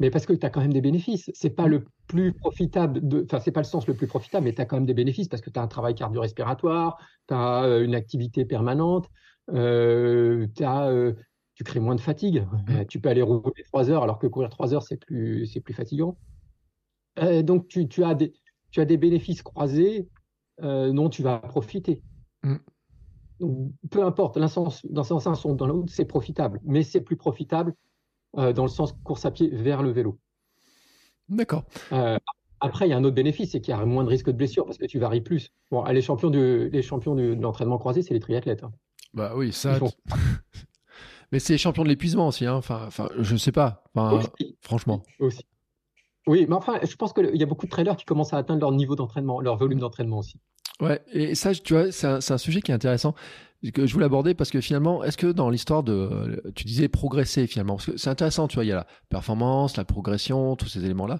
Mais 0.00 0.10
parce 0.10 0.26
que 0.26 0.32
tu 0.32 0.44
as 0.44 0.50
quand 0.50 0.60
même 0.60 0.72
des 0.72 0.80
bénéfices. 0.80 1.30
C'est 1.34 1.50
pas 1.50 1.66
le 1.66 1.84
plus 2.06 2.32
profitable, 2.32 3.06
de... 3.06 3.24
enfin, 3.24 3.40
c'est 3.40 3.50
pas 3.50 3.60
le 3.60 3.66
sens 3.66 3.86
le 3.86 3.94
plus 3.94 4.06
profitable, 4.06 4.44
mais 4.44 4.52
tu 4.52 4.60
as 4.60 4.66
quand 4.66 4.76
même 4.76 4.86
des 4.86 4.94
bénéfices 4.94 5.28
parce 5.28 5.42
que 5.42 5.50
tu 5.50 5.58
as 5.58 5.62
un 5.62 5.68
travail 5.68 5.94
cardio-respiratoire, 5.94 6.98
tu 7.28 7.34
as 7.34 7.64
euh, 7.64 7.84
une 7.84 7.94
activité 7.94 8.44
permanente, 8.44 9.08
euh, 9.52 10.46
tu 10.56 11.64
crées 11.64 11.80
moins 11.80 11.96
de 11.96 12.00
fatigue. 12.00 12.42
Mmh. 12.42 12.72
Euh, 12.76 12.84
tu 12.84 13.00
peux 13.00 13.08
aller 13.08 13.22
rouler 13.22 13.64
trois 13.64 13.90
heures 13.90 14.02
alors 14.02 14.18
que 14.18 14.26
courir 14.26 14.50
trois 14.50 14.74
heures, 14.74 14.82
c'est 14.82 14.98
plus, 14.98 15.46
c'est 15.46 15.60
plus 15.60 15.74
fatigant. 15.74 16.18
Donc, 17.42 17.66
tu, 17.66 17.88
tu, 17.88 18.04
as 18.04 18.14
des, 18.14 18.32
tu 18.70 18.80
as 18.80 18.84
des 18.84 18.96
bénéfices 18.96 19.42
croisés 19.42 20.08
euh, 20.62 20.92
dont 20.92 21.08
tu 21.08 21.22
vas 21.22 21.38
profiter. 21.38 22.02
Mmh. 22.42 23.70
peu 23.90 24.04
importe, 24.04 24.38
dans 24.38 25.12
un 25.12 25.20
sens 25.20 25.46
dans 25.46 25.66
l'autre, 25.66 25.92
c'est 25.92 26.04
profitable. 26.04 26.60
Mais 26.64 26.82
c'est 26.82 27.00
plus 27.00 27.16
profitable 27.16 27.74
dans 28.34 28.62
le 28.62 28.68
sens 28.68 28.94
course 29.04 29.24
à 29.24 29.30
pied 29.30 29.48
vers 29.52 29.82
le 29.82 29.90
vélo. 29.90 30.18
D'accord. 31.28 31.64
après, 32.60 32.86
il 32.86 32.90
y 32.90 32.92
a 32.92 32.96
un 32.96 33.04
autre 33.04 33.14
bénéfice, 33.14 33.52
c'est 33.52 33.60
qu'il 33.60 33.74
y 33.74 33.76
a 33.76 33.84
moins 33.84 34.04
de 34.04 34.08
risque 34.08 34.26
de 34.26 34.36
blessure 34.36 34.64
parce 34.64 34.78
que 34.78 34.86
tu 34.86 34.98
varies 34.98 35.20
plus. 35.20 35.52
Bon, 35.70 35.84
les 35.84 36.02
champions, 36.02 36.30
de, 36.30 36.68
les 36.72 36.82
champions 36.82 37.14
de, 37.14 37.36
l'entraînement 37.40 37.78
croisé, 37.78 38.02
c'est 38.02 38.14
les 38.14 38.20
triathlètes. 38.20 38.64
Hein. 38.64 38.72
Bah 39.14 39.32
oui, 39.36 39.52
ça. 39.52 39.78
Mais 41.32 41.38
c'est 41.38 41.58
champion 41.58 41.82
de 41.82 41.88
l'épuisement 41.88 42.28
aussi, 42.28 42.46
hein. 42.46 42.54
enfin, 42.54 42.84
enfin, 42.86 43.10
je 43.18 43.36
sais 43.36 43.52
pas, 43.52 43.84
franchement. 44.62 45.02
Aussi. 45.18 45.44
Oui, 46.26 46.46
mais 46.48 46.54
enfin, 46.54 46.78
je 46.82 46.94
pense 46.96 47.12
qu'il 47.14 47.36
y 47.36 47.42
a 47.42 47.46
beaucoup 47.46 47.66
de 47.66 47.70
trailers 47.70 47.96
qui 47.96 48.04
commencent 48.04 48.34
à 48.34 48.38
atteindre 48.38 48.60
leur 48.60 48.72
niveau 48.72 48.96
d'entraînement, 48.96 49.40
leur 49.40 49.56
volume 49.56 49.78
d'entraînement 49.78 50.18
aussi. 50.18 50.38
Ouais, 50.80 51.00
et 51.12 51.34
ça, 51.34 51.54
tu 51.54 51.74
vois, 51.74 51.90
c'est 51.90 52.06
un, 52.06 52.38
sujet 52.38 52.60
qui 52.60 52.70
est 52.70 52.74
intéressant 52.74 53.14
que 53.74 53.86
je 53.86 53.92
voulais 53.92 54.06
aborder 54.06 54.34
parce 54.34 54.50
que 54.50 54.60
finalement, 54.60 55.02
est-ce 55.02 55.16
que 55.16 55.26
dans 55.26 55.50
l'histoire 55.50 55.82
de, 55.82 56.40
tu 56.54 56.64
disais 56.64 56.86
progresser 56.86 57.48
finalement, 57.48 57.74
parce 57.74 57.86
que 57.86 57.96
c'est 57.96 58.10
intéressant, 58.10 58.46
tu 58.46 58.54
vois, 58.54 58.64
il 58.64 58.68
y 58.68 58.72
a 58.72 58.76
la 58.76 58.86
performance, 59.08 59.76
la 59.76 59.84
progression, 59.84 60.54
tous 60.54 60.68
ces 60.68 60.84
éléments-là. 60.84 61.18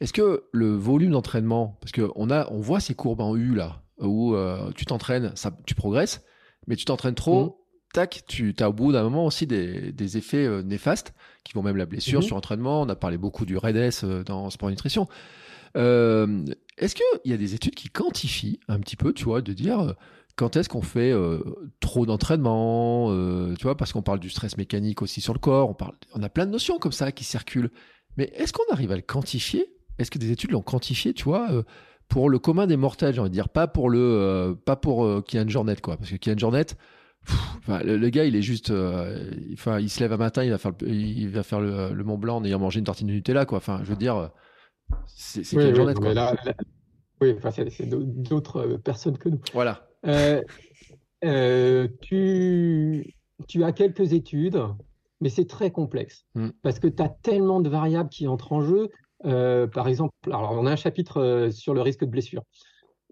Est-ce 0.00 0.12
que 0.12 0.44
le 0.52 0.72
volume 0.76 1.10
d'entraînement, 1.10 1.76
parce 1.80 1.90
que 1.90 2.08
on 2.14 2.30
a, 2.30 2.48
on 2.52 2.60
voit 2.60 2.78
ces 2.78 2.94
courbes 2.94 3.20
en 3.20 3.34
U 3.34 3.56
là, 3.56 3.82
où 3.98 4.34
euh, 4.34 4.70
tu 4.76 4.86
t'entraînes, 4.86 5.32
ça, 5.34 5.50
tu 5.66 5.74
progresses, 5.74 6.22
mais 6.68 6.76
tu 6.76 6.84
t'entraînes 6.84 7.16
trop, 7.16 7.46
mmh 7.46 7.52
tac, 7.92 8.22
tu 8.26 8.54
as 8.60 8.68
au 8.68 8.72
bout 8.72 8.92
d'un 8.92 9.02
moment 9.02 9.26
aussi 9.26 9.46
des, 9.46 10.16
effets 10.16 10.46
euh, 10.46 10.62
néfastes 10.62 11.14
qui 11.44 11.54
vont 11.54 11.62
même 11.62 11.76
la 11.76 11.86
blessure 11.86 12.20
mhm. 12.20 12.26
sur 12.26 12.36
entraînement. 12.36 12.82
On 12.82 12.88
a 12.88 12.96
parlé 12.96 13.18
beaucoup 13.18 13.44
du 13.44 13.56
REDS 13.56 14.04
euh, 14.04 14.22
dans 14.24 14.50
Sport 14.50 14.70
Nutrition. 14.70 15.08
Euh, 15.76 16.44
est-ce 16.78 16.94
qu'il 16.94 17.30
y 17.30 17.32
a 17.32 17.36
des 17.36 17.54
études 17.54 17.74
qui 17.74 17.88
quantifient 17.88 18.60
un 18.68 18.80
petit 18.80 18.96
peu, 18.96 19.12
tu 19.12 19.24
vois, 19.24 19.42
de 19.42 19.52
dire 19.52 19.94
quand 20.36 20.56
est-ce 20.56 20.68
qu'on 20.68 20.82
fait 20.82 21.12
trop 21.80 22.06
d'entraînement, 22.06 23.10
tu 23.56 23.62
vois, 23.62 23.76
parce 23.76 23.92
qu'on 23.92 24.00
parle 24.00 24.20
du 24.20 24.30
stress 24.30 24.56
mécanique 24.56 25.02
aussi 25.02 25.20
sur 25.20 25.34
le 25.34 25.38
corps, 25.38 25.68
on, 25.68 25.74
parle, 25.74 25.92
on 26.14 26.22
a 26.22 26.30
plein 26.30 26.46
de 26.46 26.50
notions 26.50 26.78
comme 26.78 26.92
ça 26.92 27.12
qui 27.12 27.24
circulent. 27.24 27.70
Mais 28.16 28.32
est-ce 28.34 28.54
qu'on 28.54 28.72
arrive 28.72 28.90
à 28.92 28.96
le 28.96 29.02
quantifier? 29.02 29.70
Est-ce 29.98 30.10
que 30.10 30.18
des 30.18 30.30
études 30.30 30.52
l'ont 30.52 30.62
quantifié, 30.62 31.12
tu 31.12 31.24
vois 31.24 31.48
pour 32.08 32.28
le 32.28 32.40
commun 32.40 32.66
des 32.66 32.76
mortels, 32.76 33.14
j'ai 33.14 33.20
envie 33.20 33.30
de 33.30 33.34
dire, 33.34 33.48
pas 33.48 33.68
pour 33.68 33.88
le, 33.88 34.58
pas 34.64 34.74
pour 34.74 35.24
Kian 35.26 35.46
Jornet, 35.46 35.76
quoi, 35.76 35.96
parce 35.96 36.10
que 36.10 36.16
Kian 36.16 36.36
Jornet, 36.36 36.66
le, 37.68 38.08
gars, 38.08 38.24
il 38.24 38.36
est 38.36 38.42
juste. 38.42 38.70
Euh, 38.70 39.30
enfin, 39.52 39.78
il 39.78 39.90
se 39.90 40.00
lève 40.00 40.12
un 40.12 40.16
matin, 40.16 40.44
il 40.44 40.50
va 40.50 40.58
faire, 40.58 40.72
le, 40.80 40.88
il 40.88 41.28
va 41.28 41.42
faire 41.42 41.60
le, 41.60 42.02
Mont 42.02 42.18
Blanc 42.18 42.36
en 42.36 42.44
ayant 42.44 42.58
mangé 42.58 42.78
une 42.78 42.84
tartine 42.84 43.06
de 43.06 43.12
Nutella, 43.12 43.44
quoi. 43.44 43.58
Enfin, 43.58 43.80
je 43.84 43.90
veux 43.90 43.96
dire, 43.96 44.30
c'est 45.06 45.56
oui, 45.56 45.74
journée, 45.74 45.94
quoi. 45.94 46.34
oui, 47.20 47.34
enfin, 47.36 47.50
c'est 47.50 47.88
d'autres 47.88 48.66
personnes 48.82 49.18
que 49.18 49.28
nous. 49.28 49.40
Voilà. 49.52 49.86
tu, 52.00 53.14
tu 53.48 53.64
as 53.64 53.72
quelques 53.72 54.12
études, 54.12 54.62
mais 55.20 55.28
c'est 55.28 55.46
très 55.46 55.70
complexe 55.70 56.24
mm. 56.34 56.50
parce 56.62 56.78
que 56.78 56.88
tu 56.88 57.02
as 57.02 57.08
tellement 57.08 57.60
de 57.60 57.68
variables 57.68 58.10
qui 58.10 58.26
entrent 58.26 58.52
en 58.52 58.62
jeu. 58.62 58.88
par 59.22 59.88
exemple, 59.88 60.12
alors 60.26 60.52
on 60.52 60.66
a 60.66 60.72
un 60.72 60.76
chapitre 60.76 61.48
sur 61.52 61.74
le 61.74 61.82
risque 61.82 62.04
de 62.04 62.10
blessure. 62.10 62.42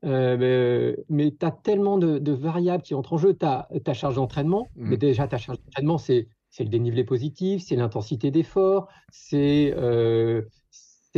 Euh, 0.04 0.94
mais, 1.08 1.34
tu 1.38 1.44
as 1.44 1.50
tellement 1.50 1.98
de, 1.98 2.32
variables 2.32 2.82
qui 2.82 2.94
entrent 2.94 3.14
en 3.14 3.18
jeu. 3.18 3.34
Tu 3.34 3.46
as 3.46 3.68
ta 3.84 3.94
charge 3.94 4.16
d'entraînement, 4.16 4.68
mais 4.76 4.96
mmh. 4.96 4.98
déjà 4.98 5.28
ta 5.28 5.38
charge 5.38 5.58
d'entraînement, 5.64 5.98
c'est 5.98 6.28
le 6.58 6.66
dénivelé 6.66 7.04
positif, 7.04 7.62
c'est 7.64 7.76
l'intensité 7.76 8.30
d'effort, 8.30 8.88
c'est 9.10 9.72
euh, 9.76 10.42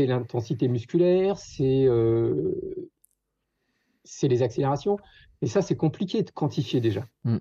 l'intensité 0.07 0.69
musculaire, 0.69 1.37
euh, 1.61 2.53
c'est 4.05 4.29
les 4.29 4.43
accélérations. 4.43 4.99
Et 5.43 5.47
ça, 5.47 5.63
c'est 5.63 5.77
compliqué 5.77 6.23
de 6.23 6.31
quantifier 6.31 6.81
déjà. 6.81 7.07
Mmh. 7.25 7.39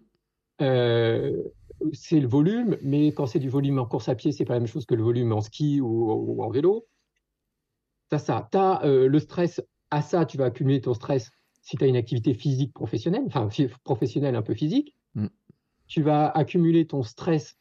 c'est 1.94 2.20
le 2.20 2.28
volume, 2.28 2.78
mais 2.82 3.14
quand 3.14 3.26
c'est 3.26 3.40
du 3.40 3.50
volume 3.50 3.80
en 3.80 3.86
course 3.86 4.10
à 4.10 4.16
pied, 4.16 4.32
c'est 4.32 4.46
pas 4.46 4.54
la 4.54 4.60
même 4.60 4.68
chose 4.68 4.86
que 4.86 4.96
le 4.96 5.04
volume 5.04 5.32
en 5.32 5.42
ski 5.42 5.80
ou, 5.82 6.42
en 6.44 6.50
vélo. 6.50 6.86
Tu 8.10 8.16
as 8.16 8.20
ça. 8.20 8.50
Tu 8.52 8.58
as 8.58 8.82
le 8.84 9.20
stress 9.20 9.62
à 9.92 10.02
ça, 10.02 10.26
tu 10.26 10.38
vas 10.38 10.46
accumuler 10.46 10.82
ton 10.82 10.94
stress 10.94 11.32
si 11.62 11.78
tu 11.78 11.84
as 11.84 11.88
une 11.88 11.96
activité 11.96 12.34
physique 12.34 12.74
professionnelle, 12.74 13.24
enfin 13.28 13.48
professionnelle 13.84 14.36
un 14.36 14.42
peu 14.42 14.54
physique. 14.54 14.96
Mm. 15.16 15.28
Tu 15.88 16.02
vas 16.02 16.30
accumuler 16.30 16.86
ton 16.86 17.04
stress 17.04 17.58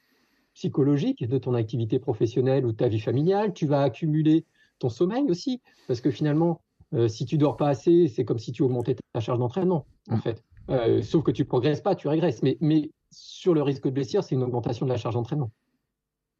psychologique 0.55 1.27
de 1.27 1.39
ton 1.39 1.55
activité 1.55 1.99
professionnelle 1.99 2.67
ou 2.67 2.73
de 2.73 2.77
ta 2.77 2.89
vie 2.89 3.01
familiale. 3.01 3.53
Tu 3.53 3.67
vas 3.67 3.83
accumuler 3.83 4.45
ton 4.79 4.89
sommeil 4.89 5.25
aussi, 5.31 5.61
parce 5.87 6.01
que 6.01 6.11
finalement, 6.11 6.63
euh, 6.95 7.09
si 7.09 7.27
tu 7.27 7.39
dors 7.39 7.57
pas 7.57 7.69
assez, 7.69 8.09
c'est 8.09 8.25
comme 8.25 8.39
si 8.39 8.53
tu 8.53 8.63
augmentais 8.63 8.97
ta 9.13 9.21
charge 9.21 9.39
d'entraînement, 9.39 9.87
en 10.11 10.17
mm. 10.17 10.21
fait. 10.21 10.45
Euh, 10.71 11.03
sauf 11.03 11.23
que 11.23 11.31
tu 11.31 11.45
progresses 11.45 11.81
pas, 11.81 11.95
tu 11.95 12.09
régresses. 12.09 12.43
Mais, 12.43 12.57
mais 12.61 12.91
sur 13.11 13.55
le 13.55 13.63
risque 13.63 13.85
de 13.85 13.91
blessure, 13.91 14.23
c'est 14.23 14.35
une 14.35 14.43
augmentation 14.43 14.87
de 14.87 14.91
la 14.91 14.99
charge 14.99 15.15
d'entraînement. 15.15 15.51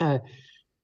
Euh, 0.03 0.19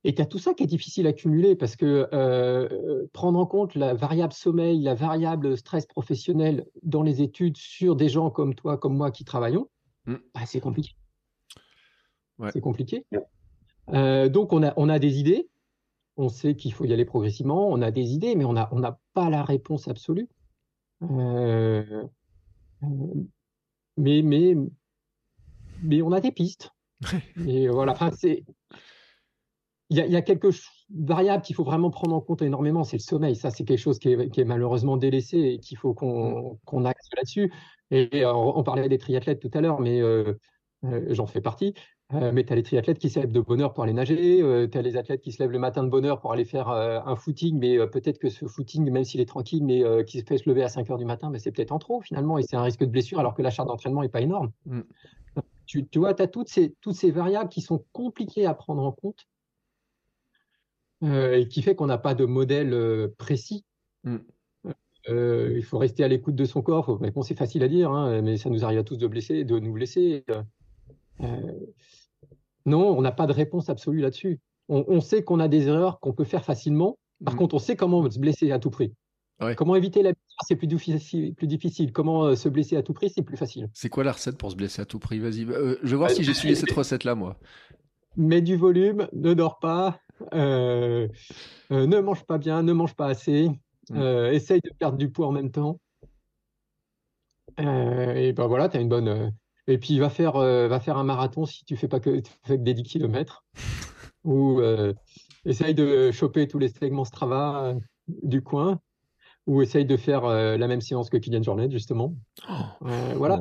et 0.05 0.15
tu 0.15 0.21
as 0.21 0.27
tout 0.27 0.39
ça 0.39 0.53
qui 0.53 0.63
est 0.63 0.67
difficile 0.67 1.07
à 1.07 1.13
cumuler 1.15 1.57
parce 1.57 1.77
que 1.77 2.09
euh, 2.13 3.07
prendre 3.13 3.39
en 3.39 3.47
compte 3.47 3.75
la 3.75 3.95
variable 3.95 4.35
sommeil, 4.35 4.83
la 4.83 4.95
variable 4.95 5.57
stress 5.57 5.87
professionnel 5.87 6.67
dans 6.83 7.03
les 7.03 7.23
études 7.23 7.57
sur 7.57 7.97
des 7.97 8.11
gens 8.11 8.31
comme 8.31 8.55
toi, 8.55 8.77
comme 8.77 8.97
moi 8.97 9.11
qui 9.11 9.25
travaillons, 9.25 9.69
mmh. 10.07 10.15
bah, 10.35 10.41
c'est 10.47 10.61
compliqué. 10.61 10.95
C'est 12.53 12.61
compliqué. 12.61 13.07
Euh, 13.91 14.29
donc 14.29 14.53
on 14.53 14.63
a, 14.63 14.75
on 14.77 14.89
a 14.89 14.99
des 14.99 15.21
idées, 15.21 15.49
on 16.17 16.29
sait 16.29 16.55
qu'il 16.55 16.73
faut 16.73 16.85
y 16.85 16.93
aller 16.93 17.05
progressivement, 17.05 17.69
on 17.69 17.83
a 17.83 17.91
des 17.91 18.13
idées, 18.13 18.35
mais 18.37 18.45
on 18.45 18.53
n'a 18.53 18.69
on 18.73 18.83
pas 19.15 19.31
la 19.31 19.43
réponse 19.43 19.89
absolue. 19.89 20.29
Euh, 21.03 22.05
mais, 23.97 24.23
mais, 24.23 24.55
mais 25.83 26.03
on 26.03 26.13
a 26.13 26.21
des 26.21 26.33
pistes. 26.33 26.71
et 27.47 27.69
voilà, 27.69 27.93
enfin, 27.93 28.11
c'est 28.13 28.45
il 29.91 29.99
y, 29.99 30.17
a 30.17 30.23
quelques 30.23 30.51
variables 30.91 31.43
qu'il 31.43 31.55
faut 31.55 31.63
vraiment 31.63 31.91
prendre 31.91 32.17
en 32.17 32.21
compte 32.21 32.43
énormément, 32.43 32.85
c'est 32.85 32.97
le 32.97 33.03
sommeil. 33.03 33.37
Ça, 33.37 33.51
c'est 33.51 33.65
quelque 33.65 33.79
chose 33.79 33.99
qui 33.99 34.11
est, 34.11 34.45
malheureusement 34.45 34.97
délaissé 34.97 35.39
et 35.39 35.59
qu'il 35.59 35.77
faut 35.77 35.95
qu'on 35.95 36.59
mmh. 36.73 36.87
axe 36.87 37.09
là-dessus. 37.17 37.53
Et, 37.91 38.25
on 38.25 38.63
parlait 38.65 38.89
des 38.89 38.99
triathlètes 38.99 39.41
tout 39.41 39.51
à 39.53 39.61
l'heure, 39.61 39.81
mais 39.81 40.01
euh, 40.01 40.35
euh, 40.85 41.07
j'en 41.11 41.27
fais 41.27 41.41
partie. 41.41 41.75
Euh, 42.13 42.33
mais 42.33 42.45
tu 42.45 42.53
as 42.53 42.57
les 42.57 42.63
triathlètes 42.63 42.99
qui 42.99 43.09
se 43.09 43.19
lèvent 43.19 43.33
de 43.33 43.41
bonne 43.41 43.63
heure 43.63 43.73
pour 43.73 43.83
aller 43.83 43.95
nager, 43.95 44.69
tu 44.71 44.79
as 44.79 44.83
les 44.83 44.97
athlètes 44.97 45.23
qui 45.23 45.33
se 45.33 45.43
lèvent 45.43 45.51
le 45.51 45.59
matin 45.59 45.83
de 45.83 45.89
bonne 45.89 46.05
heure 46.05 46.21
pour 46.21 46.33
aller 46.33 46.45
faire 46.45 46.69
un 46.69 47.17
footing, 47.17 47.59
mais 47.59 47.79
peut-être 47.89 48.19
que 48.19 48.29
ce 48.29 48.47
footing, 48.47 48.89
même 48.91 49.05
s'il 49.05 49.21
est 49.21 49.29
tranquille, 49.29 49.65
mais 49.65 49.83
qui 50.05 50.21
se 50.21 50.25
fait 50.25 50.37
se 50.37 50.49
lever 50.49 50.63
à 50.63 50.69
5 50.69 50.91
heures 50.91 50.99
du 50.99 51.07
matin, 51.07 51.31
mais 51.31 51.39
c'est 51.39 51.51
peut-être 51.51 51.73
en 51.73 51.79
trop 51.79 52.03
finalement, 52.03 52.37
et 52.37 52.43
c'est 52.43 52.57
un 52.57 52.63
risque 52.63 52.81
de 52.81 52.91
blessure 52.91 53.19
alors 53.19 53.35
que 53.35 53.41
la 53.41 53.51
charge 53.51 53.69
d'entraînement 53.69 54.03
n'est 54.03 54.11
pas 54.11 54.21
énorme. 54.21 54.53
Mmh. 54.67 54.81
Tu, 55.67 55.87
tu, 55.87 55.99
vois, 55.99 56.13
tu 56.13 56.23
as 56.23 56.27
toutes 56.29 56.49
ces, 56.49 56.75
toutes 56.83 56.95
ces 56.95 57.11
variables 57.11 57.49
qui 57.49 57.63
sont 57.63 57.85
compliquées 57.93 58.45
à 58.45 58.53
prendre 58.53 58.83
en 58.83 58.93
compte 58.93 59.27
euh, 61.05 61.39
et 61.39 61.49
qui 61.49 61.63
fait 61.63 61.75
qu'on 61.75 61.87
n'a 61.87 61.99
pas 61.99 62.15
de 62.15 62.25
modèle 62.25 62.73
euh, 62.73 63.09
précis. 63.19 63.65
Mm. 64.05 64.17
Euh, 65.11 65.53
il 65.55 65.63
faut 65.63 65.77
rester 65.77 66.03
à 66.03 66.09
l'écoute 66.09 66.35
de 66.35 66.45
son 66.47 66.63
corps. 66.63 66.99
c'est 67.23 67.37
facile 67.37 67.63
à 67.63 67.69
dire, 67.69 67.91
hein, 67.91 68.23
mais 68.23 68.39
ça 68.39 68.49
nous 68.49 68.65
arrive 68.65 68.79
à 68.79 68.85
tous 68.85 68.97
de, 68.97 69.07
blesser, 69.07 69.45
de 69.45 69.59
nous 69.59 69.73
blesser. 69.73 70.25
Non, 71.21 72.97
on 72.97 73.03
n'a 73.03 73.13
pas 73.13 73.27
de 73.27 73.33
réponse 73.33 73.69
absolue 73.69 74.01
là-dessus. 74.01 74.41
On, 74.69 75.01
sait 75.01 75.23
qu'on 75.23 75.41
a 75.41 75.49
des 75.49 75.69
erreurs 75.69 76.01
qu'on 76.01 76.15
peut 76.15 76.25
faire 76.25 76.45
facilement. 76.45 76.99
Par 77.25 77.35
mm. 77.35 77.37
contre, 77.37 77.55
on 77.55 77.59
sait 77.59 77.77
comment 77.77 78.11
se 78.11 78.19
blesser 78.19 78.51
à 78.51 78.59
tout 78.59 78.71
prix. 78.71 78.95
Comment 79.57 79.77
éviter 79.77 80.03
la 80.03 80.13
blessure, 80.13 80.39
c'est 80.47 80.57
plus 80.57 80.67
difficile, 80.67 81.35
plus 81.35 81.47
difficile. 81.47 81.93
Comment 81.93 82.35
se 82.35 82.49
blesser 82.49 82.77
à 82.77 82.83
tout 82.83 82.95
prix, 82.95 83.11
c'est 83.11 83.23
plus 83.23 83.37
facile. 83.37 83.69
C'est 83.75 83.91
quoi 83.91 84.05
la 84.05 84.13
recette 84.13 84.39
pour 84.39 84.51
se 84.51 84.57
blesser 84.57 84.81
à 84.81 84.87
tout 84.87 84.99
prix? 84.99 85.19
Vas-y, 85.19 85.45
je 85.45 85.91
vais 85.91 85.97
voir 85.97 86.11
si 86.11 86.25
j'ai 86.25 86.33
suivi 86.33 86.57
cette 86.57 86.71
recette-là, 86.73 87.15
moi. 87.15 87.37
Mets 88.17 88.41
du 88.41 88.57
volume, 88.57 89.09
ne 89.13 89.35
dors 89.35 89.59
pas, 89.59 90.01
euh, 90.33 91.09
euh, 91.73 91.87
ne 91.87 92.01
mange 92.01 92.25
pas 92.25 92.39
bien, 92.39 92.63
ne 92.63 92.73
mange 92.73 92.95
pas 92.95 93.07
assez, 93.07 93.49
mm. 93.91 93.97
euh, 93.97 94.33
essaye 94.33 94.61
de 94.61 94.71
perdre 94.79 94.97
du 94.97 95.11
poids 95.11 95.27
en 95.27 95.33
même 95.33 95.51
temps. 95.51 95.81
et 97.59 98.33
ben 98.33 98.47
voilà, 98.47 98.69
tu 98.69 98.77
as 98.77 98.81
une 98.81 98.89
bonne. 98.89 99.33
Et 99.67 99.79
puis 99.79 99.99
va 99.99 100.11
faire, 100.11 100.33
va 100.33 100.81
faire 100.81 100.99
un 100.99 101.05
marathon 101.05 101.47
si 101.47 101.65
tu 101.65 101.77
fais 101.77 101.89
pas 101.89 102.01
que, 102.01 102.23
fais 102.43 102.59
que 102.59 102.63
des 102.63 102.75
10 102.75 102.83
km. 102.83 103.45
ou 104.25 104.61
essaye 105.45 105.75
de 105.75 106.11
choper 106.11 106.49
tous 106.49 106.59
les 106.59 106.69
segments 106.69 107.05
Strava 107.05 107.75
du 108.09 108.43
coin. 108.43 108.81
Ou 109.47 109.63
essaye 109.63 109.85
de 109.85 109.97
faire 109.97 110.27
la 110.27 110.69
même 110.69 110.81
séance 110.81 111.09
que 111.09 111.17
Kylian 111.17 111.43
Jornet, 111.43 111.71
justement. 111.71 112.15
Oh. 112.49 112.87
voilà. 113.17 113.41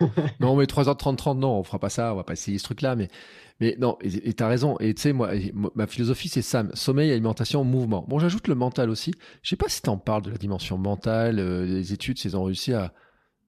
non, 0.40 0.56
mais 0.56 0.64
3h30, 0.64 1.16
30, 1.16 1.38
non, 1.38 1.58
on 1.58 1.62
fera 1.62 1.78
pas 1.78 1.88
ça, 1.88 2.12
on 2.12 2.16
va 2.16 2.24
pas 2.24 2.32
essayer 2.32 2.58
ce 2.58 2.64
truc-là, 2.64 2.96
mais, 2.96 3.08
mais 3.60 3.76
non, 3.78 3.98
et 4.00 4.32
tu 4.32 4.42
as 4.42 4.48
raison. 4.48 4.76
Et 4.78 4.94
tu 4.94 5.02
sais, 5.02 5.12
moi, 5.12 5.30
ma 5.74 5.86
philosophie, 5.86 6.28
c'est 6.28 6.42
ça, 6.42 6.64
sommeil, 6.74 7.10
alimentation, 7.10 7.64
mouvement. 7.64 8.04
Bon, 8.08 8.18
j'ajoute 8.18 8.48
le 8.48 8.54
mental 8.54 8.90
aussi. 8.90 9.12
Je 9.42 9.50
sais 9.50 9.56
pas 9.56 9.68
si 9.68 9.82
tu 9.82 9.90
en 9.90 9.98
parles 9.98 10.22
de 10.22 10.30
la 10.30 10.38
dimension 10.38 10.78
mentale, 10.78 11.38
euh, 11.38 11.64
les 11.64 11.92
études, 11.92 12.18
s'ils 12.18 12.36
ont 12.36 12.44
réussi 12.44 12.72
à, 12.72 12.92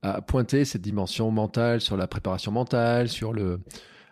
à, 0.04 0.20
pointer 0.20 0.64
cette 0.64 0.82
dimension 0.82 1.30
mentale 1.30 1.80
sur 1.80 1.96
la 1.96 2.06
préparation 2.06 2.52
mentale, 2.52 3.08
sur 3.08 3.32
le, 3.32 3.60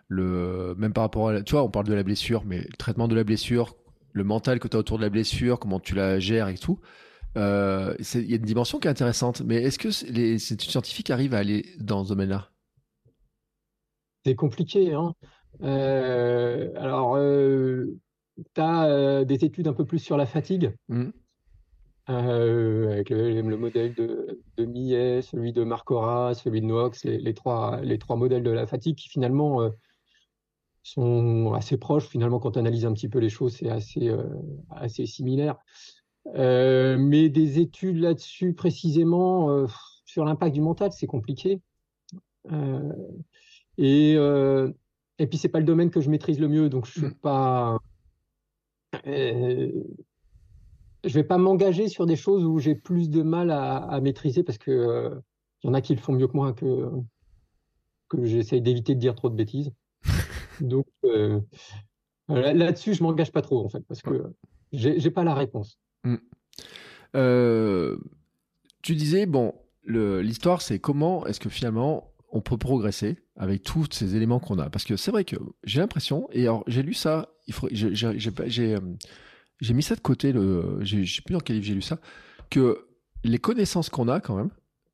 le, 0.07 0.75
même 0.77 0.93
par 0.93 1.03
rapport 1.03 1.29
à, 1.29 1.41
tu 1.41 1.51
vois, 1.51 1.63
on 1.63 1.69
parle 1.69 1.85
de 1.85 1.93
la 1.93 2.03
blessure, 2.03 2.43
mais 2.45 2.59
le 2.59 2.77
traitement 2.77 3.07
de 3.07 3.15
la 3.15 3.23
blessure, 3.23 3.75
le 4.11 4.23
mental 4.23 4.59
que 4.59 4.67
tu 4.67 4.75
as 4.75 4.79
autour 4.79 4.97
de 4.97 5.03
la 5.03 5.09
blessure, 5.09 5.59
comment 5.59 5.79
tu 5.79 5.95
la 5.95 6.19
gères 6.19 6.47
et 6.47 6.57
tout. 6.57 6.79
Euh, 7.37 7.95
il 8.13 8.29
y 8.29 8.33
a 8.33 8.37
une 8.37 8.43
dimension 8.43 8.79
qui 8.79 8.87
est 8.87 8.91
intéressante, 8.91 9.41
mais 9.41 9.55
est-ce 9.55 9.79
que 9.79 10.11
les 10.11 10.53
études 10.53 10.69
scientifiques 10.69 11.09
arrivent 11.09 11.33
à 11.33 11.39
aller 11.39 11.65
dans 11.79 12.03
ce 12.03 12.09
domaine-là? 12.09 12.49
C'est 14.25 14.35
compliqué. 14.35 14.93
Hein 14.93 15.13
euh, 15.63 16.71
alors, 16.75 17.15
euh, 17.17 17.97
tu 18.53 18.61
as 18.61 19.25
des 19.25 19.45
études 19.45 19.67
un 19.67 19.73
peu 19.73 19.85
plus 19.85 19.99
sur 19.99 20.17
la 20.17 20.25
fatigue, 20.25 20.73
mmh. 20.89 21.09
Avec 22.05 23.09
le, 23.09 23.41
modèle 23.57 23.93
de, 23.93 24.41
de, 24.57 24.65
Millet, 24.65 25.21
celui 25.21 25.53
de 25.53 25.63
Marcora, 25.63 26.33
celui 26.33 26.61
de 26.61 26.65
Nox, 26.65 27.05
les, 27.05 27.33
trois, 27.33 27.79
les 27.81 27.97
trois 27.97 28.17
modèles 28.17 28.43
de 28.43 28.51
la 28.51 28.67
fatigue 28.67 28.97
qui 28.97 29.09
finalement 29.09 29.69
sont 30.83 31.53
assez 31.53 31.77
proches. 31.77 32.07
Finalement, 32.07 32.39
quand 32.39 32.57
on 32.57 32.59
analyse 32.59 32.85
un 32.85 32.93
petit 32.93 33.07
peu 33.07 33.19
les 33.19 33.29
choses, 33.29 33.55
c'est 33.55 33.69
assez, 33.69 34.13
assez 34.69 35.05
similaire. 35.05 35.57
Euh, 36.35 36.97
mais 36.97 37.29
des 37.29 37.59
études 37.59 37.97
là-dessus 37.97 38.53
précisément 38.53 39.49
euh, 39.49 39.67
sur 40.05 40.23
l'impact 40.25 40.53
du 40.53 40.61
mental, 40.61 40.91
c'est 40.91 41.07
compliqué. 41.07 41.61
Euh, 42.51 42.93
et, 43.77 44.13
et 45.19 45.27
puis 45.27 45.37
c'est 45.37 45.49
pas 45.49 45.59
le 45.59 45.65
domaine 45.65 45.89
que 45.89 46.01
je 46.01 46.09
maîtrise 46.09 46.39
le 46.39 46.47
mieux, 46.47 46.69
donc 46.69 46.85
je 46.85 46.91
suis 46.91 47.07
mm. 47.07 47.15
pas. 47.15 47.79
Je 51.03 51.13
vais 51.13 51.23
pas 51.23 51.37
m'engager 51.37 51.89
sur 51.89 52.05
des 52.05 52.15
choses 52.15 52.43
où 52.43 52.59
j'ai 52.59 52.75
plus 52.75 53.09
de 53.09 53.21
mal 53.21 53.51
à, 53.51 53.99
maîtriser 54.01 54.43
parce 54.43 54.57
que 54.57 55.11
il 55.63 55.67
y 55.67 55.69
en 55.69 55.73
a 55.73 55.81
qui 55.81 55.95
le 55.95 56.01
font 56.01 56.13
mieux 56.13 56.27
que 56.27 56.35
moi, 56.35 56.53
que 56.53 56.89
que 58.09 58.25
j'essaye 58.25 58.61
d'éviter 58.61 58.95
de 58.95 58.99
dire 58.99 59.15
trop 59.15 59.29
de 59.29 59.35
bêtises. 59.35 59.71
Donc 60.61 60.85
là-dessus, 62.27 62.93
je 62.93 63.03
m'engage 63.03 63.31
pas 63.31 63.41
trop 63.41 63.63
en 63.65 63.69
fait 63.69 63.81
parce 63.87 64.01
que 64.01 64.33
j'ai 64.71 65.11
pas 65.11 65.23
la 65.23 65.33
réponse. 65.33 65.79
Mm. 66.03 66.15
Euh, 67.15 67.97
tu 68.81 68.95
disais, 68.95 69.25
bon, 69.25 69.53
l'histoire, 69.85 70.61
c'est 70.61 70.79
comment 70.79 71.25
est-ce 71.25 71.39
que 71.39 71.49
finalement 71.49 72.11
on 72.35 72.41
peut 72.41 72.57
progresser 72.57 73.19
avec 73.35 73.61
tous 73.63 73.87
ces 73.91 74.15
éléments 74.15 74.39
qu'on 74.39 74.57
a? 74.59 74.69
Parce 74.69 74.85
que 74.85 74.95
c'est 74.95 75.11
vrai 75.11 75.23
que 75.23 75.35
j'ai 75.63 75.79
l'impression, 75.79 76.27
et 76.31 76.43
alors 76.43 76.63
j'ai 76.67 76.83
lu 76.83 76.93
ça, 76.93 77.29
j'ai 77.71 77.87
euh, 77.95 78.13
j'ai 78.47 78.77
mis 79.73 79.83
ça 79.83 79.95
de 79.95 80.01
côté, 80.01 80.31
le, 80.31 80.79
je 80.81 81.03
sais 81.05 81.21
plus 81.21 81.33
dans 81.33 81.39
quel 81.39 81.55
livre 81.55 81.65
j'ai 81.65 81.75
lu 81.75 81.81
ça, 81.81 81.99
que 82.49 82.87
les 83.23 83.39
connaissances 83.39 83.89
qu'on 83.89 84.07
a 84.07 84.19
quand 84.19 84.35
même, 84.35 84.49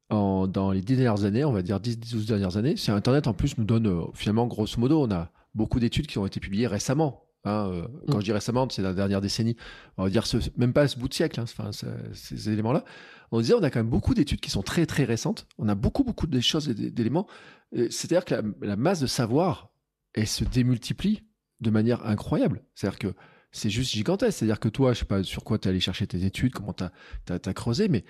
dans 0.09 0.71
les 0.71 0.81
dix 0.81 0.95
dernières 0.95 1.23
années, 1.25 1.45
on 1.45 1.51
va 1.51 1.61
dire 1.61 1.79
10-12 1.79 2.25
dernières 2.25 2.57
années, 2.57 2.75
c'est 2.77 2.91
Internet 2.91 3.27
en 3.27 3.33
plus 3.33 3.57
nous 3.57 3.63
donne 3.63 3.87
euh, 3.87 4.03
finalement, 4.13 4.47
grosso 4.47 4.79
modo, 4.79 5.03
on 5.03 5.11
a 5.11 5.31
beaucoup 5.53 5.79
d'études 5.79 6.07
qui 6.07 6.17
ont 6.17 6.25
été 6.25 6.39
publiées 6.39 6.67
récemment. 6.67 7.25
Hein, 7.45 7.69
euh, 7.71 7.87
quand 8.09 8.17
mm. 8.17 8.21
je 8.21 8.25
dis 8.25 8.31
récemment, 8.31 8.67
c'est 8.69 8.81
la 8.81 8.93
dernière 8.93 9.21
décennie. 9.21 9.55
On 9.97 10.03
va 10.03 10.09
dire 10.09 10.25
ce, 10.25 10.37
même 10.57 10.73
pas 10.73 10.87
ce 10.87 10.97
bout 10.97 11.07
de 11.07 11.13
siècle, 11.13 11.39
hein, 11.39 11.43
enfin, 11.43 11.71
ces 12.13 12.49
éléments-là. 12.49 12.83
On 13.31 13.39
disait, 13.39 13.53
on 13.53 13.63
a 13.63 13.69
quand 13.69 13.79
même 13.79 13.89
beaucoup 13.89 14.13
d'études 14.13 14.39
qui 14.39 14.49
sont 14.49 14.63
très 14.63 14.85
très 14.85 15.03
récentes. 15.03 15.47
On 15.57 15.69
a 15.69 15.75
beaucoup 15.75 16.03
beaucoup 16.03 16.27
de 16.27 16.39
choses 16.39 16.69
et 16.69 16.73
d'éléments. 16.73 17.27
C'est-à-dire 17.71 18.25
que 18.25 18.35
la, 18.61 18.75
masse 18.75 18.99
de 18.99 19.07
savoir, 19.07 19.69
elle 20.13 20.27
se 20.27 20.43
démultiplie 20.43 21.23
de 21.61 21.69
manière 21.69 22.05
incroyable. 22.07 22.63
C'est-à-dire 22.73 22.99
que 22.99 23.13
c'est 23.51 23.69
juste 23.69 23.91
gigantesque. 23.91 24.39
C'est-à-dire 24.39 24.59
que 24.59 24.69
toi, 24.69 24.93
je 24.93 24.99
sais 24.99 25.05
pas 25.05 25.23
sur 25.23 25.43
quoi 25.43 25.57
tu 25.57 25.67
es 25.67 25.71
allé 25.71 25.79
chercher 25.79 26.07
tes 26.07 26.25
études, 26.25 26.53
comment 26.53 26.73
tu 26.73 26.83
as, 26.83 27.53
creusé, 27.53 27.89
mais 27.89 28.05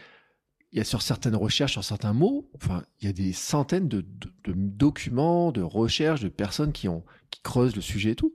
il 0.72 0.78
y 0.78 0.82
a 0.82 0.84
sur 0.84 1.02
certaines 1.02 1.36
recherches, 1.36 1.74
sur 1.74 1.84
certains 1.84 2.14
mots, 2.14 2.50
enfin, 2.56 2.84
il 3.02 3.08
y 3.08 3.10
a 3.10 3.14
des 3.14 3.34
centaines 3.34 3.88
de, 3.88 4.06
documents, 4.46 5.52
de 5.52 5.62
recherches, 5.62 6.22
de 6.22 6.30
personnes 6.30 6.72
qui, 6.72 6.88
ont, 6.88 7.04
qui 7.32 7.42
creusent 7.42 7.76
le 7.76 7.82
sujet 7.82 8.12
et 8.12 8.16
tout. 8.16 8.34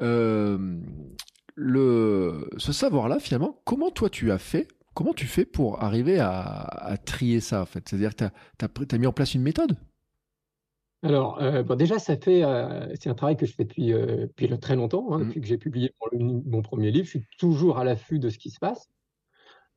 Euh, 0.00 0.78
le, 1.56 2.48
ce 2.58 2.72
savoir-là, 2.72 3.18
finalement, 3.18 3.60
comment 3.64 3.90
toi 3.90 4.10
tu 4.10 4.30
as 4.30 4.38
fait 4.38 4.68
Comment 4.94 5.12
tu 5.12 5.26
fais 5.26 5.44
pour 5.44 5.82
arriver 5.82 6.20
à, 6.20 6.96
trier 7.04 7.40
ça, 7.40 7.62
en 7.62 7.66
fait? 7.66 7.88
C'est-à-dire 7.88 8.14
que 8.14 8.26
tu 8.58 8.94
as, 8.94 8.98
mis 8.98 9.08
en 9.08 9.12
place 9.12 9.34
une 9.34 9.42
méthode? 9.42 9.76
Alors, 11.04 11.40
euh, 11.40 11.62
bon, 11.62 11.76
déjà, 11.76 11.98
ça 11.98 12.16
fait, 12.16 12.42
euh, 12.42 12.88
c'est 12.98 13.10
un 13.10 13.14
travail 13.14 13.36
que 13.36 13.46
je 13.46 13.54
fais 13.54 13.64
depuis, 13.64 13.92
depuis 13.92 14.58
très 14.58 14.74
longtemps, 14.74 15.12
hein, 15.12 15.18
mmh. 15.18 15.26
depuis 15.26 15.40
que 15.40 15.46
j'ai 15.46 15.58
publié 15.58 15.94
mon, 16.12 16.62
premier 16.62 16.90
livre. 16.90 17.04
Je 17.04 17.10
suis 17.10 17.26
toujours 17.38 17.78
à 17.78 17.84
l'affût 17.84 18.18
de 18.18 18.30
ce 18.30 18.38
qui 18.38 18.50
se 18.50 18.58
passe 18.58 18.88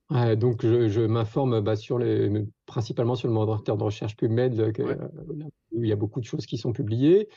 donc, 0.09 0.65
je, 0.65 1.05
m'informe 1.05 1.61
bah, 1.61 1.75
sur 1.75 1.99
les, 1.99 2.45
principalement 2.65 3.15
sur 3.15 3.27
le 3.27 3.33
moteur 3.33 3.77
de 3.77 3.83
recherche 3.83 4.15
PubMed, 4.15 4.59
euh, 4.59 4.95
où 5.71 5.83
il 5.83 5.89
y 5.89 5.91
a 5.91 5.97
beaucoup 5.97 6.19
de 6.19 6.25
choses 6.25 6.45
qui 6.45 6.57
sont 6.57 6.71
publiées. 6.71 7.27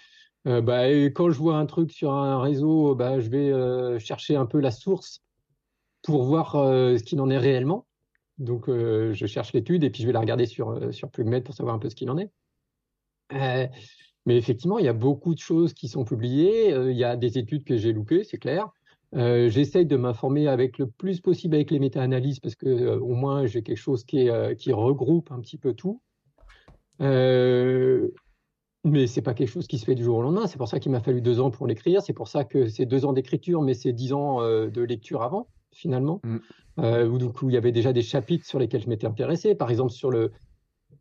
Euh, 0.46 0.60
bah, 0.60 0.88
et 0.88 1.12
quand 1.12 1.30
je 1.30 1.38
vois 1.38 1.56
un 1.56 1.66
truc 1.66 1.90
sur 1.90 2.12
un 2.12 2.40
réseau, 2.40 2.94
bah, 2.94 3.20
je 3.20 3.28
vais 3.28 3.50
euh, 3.50 3.98
chercher 3.98 4.36
un 4.36 4.46
peu 4.46 4.60
la 4.60 4.70
source 4.70 5.22
pour 6.02 6.22
voir 6.22 6.52
ce 6.52 7.02
qu'il 7.02 7.20
en 7.20 7.28
est 7.28 7.38
réellement. 7.38 7.86
Donc, 8.38 8.68
je 8.68 9.26
cherche 9.26 9.52
l'étude 9.52 9.84
et 9.84 9.90
puis 9.90 10.00
je 10.00 10.06
vais 10.06 10.14
la 10.14 10.20
regarder 10.20 10.46
sur, 10.46 10.94
sur 10.94 11.10
PubMed 11.10 11.44
pour 11.44 11.54
savoir 11.54 11.74
un 11.74 11.78
peu 11.78 11.90
ce 11.90 11.94
qu'il 11.94 12.08
en 12.08 12.16
est. 12.16 12.30
mais 13.30 14.36
effectivement, 14.36 14.78
il 14.78 14.84
y 14.84 14.88
a 14.88 14.92
beaucoup 14.92 15.34
de 15.34 15.40
choses 15.40 15.72
qui 15.72 15.88
sont 15.88 16.04
publiées. 16.04 16.70
il 16.70 16.96
y 16.96 17.04
a 17.04 17.16
des 17.16 17.38
études 17.38 17.64
que 17.64 17.76
j'ai 17.76 17.92
loupées, 17.92 18.24
c'est 18.24 18.38
clair. 18.38 18.70
Euh, 19.16 19.48
j'essaye 19.48 19.86
de 19.86 19.96
m'informer 19.96 20.46
avec 20.46 20.78
le 20.78 20.86
plus 20.86 21.20
possible 21.20 21.56
avec 21.56 21.72
les 21.72 21.80
méta-analyses 21.80 22.38
parce 22.38 22.54
que 22.54 22.66
euh, 22.66 23.00
au 23.00 23.14
moins 23.14 23.46
j'ai 23.46 23.62
quelque 23.62 23.76
chose 23.76 24.04
qui, 24.04 24.20
est, 24.20 24.30
euh, 24.30 24.54
qui, 24.54 24.72
regroupe 24.72 25.32
un 25.32 25.40
petit 25.40 25.58
peu 25.58 25.74
tout. 25.74 26.00
mais 27.00 28.06
c'est 29.06 29.22
pas 29.22 29.34
quelque 29.34 29.50
chose 29.50 29.66
qui 29.66 29.78
se 29.78 29.84
fait 29.84 29.96
du 29.96 30.04
jour 30.04 30.18
au 30.18 30.22
lendemain. 30.22 30.46
C'est 30.46 30.58
pour 30.58 30.68
ça 30.68 30.78
qu'il 30.78 30.92
m'a 30.92 31.00
fallu 31.00 31.20
deux 31.20 31.40
ans 31.40 31.50
pour 31.50 31.66
l'écrire. 31.66 32.02
C'est 32.02 32.12
pour 32.12 32.28
ça 32.28 32.44
que 32.44 32.68
c'est 32.68 32.86
deux 32.86 33.04
ans 33.04 33.12
d'écriture, 33.12 33.62
mais 33.62 33.74
c'est 33.74 33.92
dix 33.92 34.12
ans 34.12 34.42
de 34.42 34.82
lecture 34.82 35.22
avant, 35.22 35.48
finalement. 35.72 36.20
Mm. 36.24 36.38
où 37.10 37.18
du 37.18 37.28
coup 37.28 37.50
il 37.50 37.54
y 37.54 37.58
avait 37.58 37.72
déjà 37.72 37.92
des 37.92 38.02
chapitres 38.02 38.46
sur 38.46 38.58
lesquels 38.58 38.82
je 38.82 38.88
m'étais 38.88 39.06
intéressé. 39.06 39.54
Par 39.54 39.70
exemple 39.70 39.92
sur 39.92 40.10
le 40.10 40.32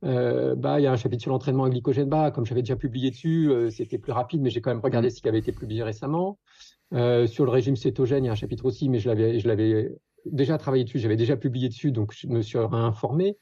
bah, 0.02 0.80
il 0.80 0.84
y 0.84 0.88
a 0.88 0.92
un 0.92 0.98
chapitre 0.98 1.22
sur 1.22 1.32
l'entraînement 1.32 1.66
à 1.66 1.70
glycogène 1.70 2.10
bas. 2.10 2.32
Comme 2.32 2.46
j'avais 2.46 2.62
déjà 2.62 2.76
publié 2.76 3.12
dessus, 3.12 3.52
c'était 3.70 3.98
plus 3.98 4.12
rapide, 4.12 4.42
mais 4.42 4.50
j'ai 4.50 4.62
quand 4.62 4.72
même 4.72 4.82
regardé 4.84 5.08
mm. 5.08 5.12
ce 5.12 5.22
qui 5.22 5.28
avait 5.28 5.40
été 5.40 5.52
publié 5.52 5.84
récemment. 5.84 6.38
Euh, 6.94 7.28
sur 7.28 7.46
le 7.46 7.52
régime 7.52 7.76
cétogène, 7.76 8.24
il 8.24 8.28
y 8.28 8.30
a 8.30 8.34
un 8.34 8.36
chapitre 8.36 8.66
aussi, 8.66 8.90
mais 8.90 9.00
je 9.00 9.10
l'avais, 9.10 9.40
je 9.40 9.48
l'avais 9.48 9.96
déjà 10.26 10.58
travaillé 10.58 10.84
dessus, 10.84 11.00
j'avais 11.00 11.18
déjà 11.18 11.38
publié 11.38 11.70
dessus, 11.70 11.92
donc 11.92 12.14
je 12.14 12.28
me 12.28 12.42
suis 12.42 12.58
informé. 12.58 13.38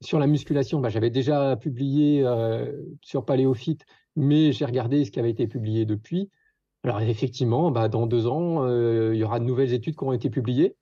Sur 0.00 0.18
la 0.18 0.26
musculation, 0.26 0.80
bah, 0.80 0.88
j'avais 0.88 1.10
déjà 1.10 1.56
publié 1.56 2.24
euh, 2.24 2.72
sur 3.02 3.24
Paléophyte, 3.24 3.84
mais 4.16 4.52
j'ai 4.52 4.64
regardé 4.64 5.04
ce 5.04 5.10
qui 5.10 5.20
avait 5.20 5.30
été 5.30 5.46
publié 5.46 5.84
depuis. 5.84 6.30
Alors 6.82 7.00
effectivement, 7.00 7.70
bah, 7.70 7.88
dans 7.88 8.06
deux 8.06 8.26
ans, 8.26 8.64
euh, 8.64 9.14
il 9.14 9.20
y 9.20 9.24
aura 9.24 9.38
de 9.38 9.44
nouvelles 9.44 9.72
études 9.72 9.94
qui 9.94 10.02
auront 10.02 10.12
été 10.12 10.30
publiées. 10.30 10.76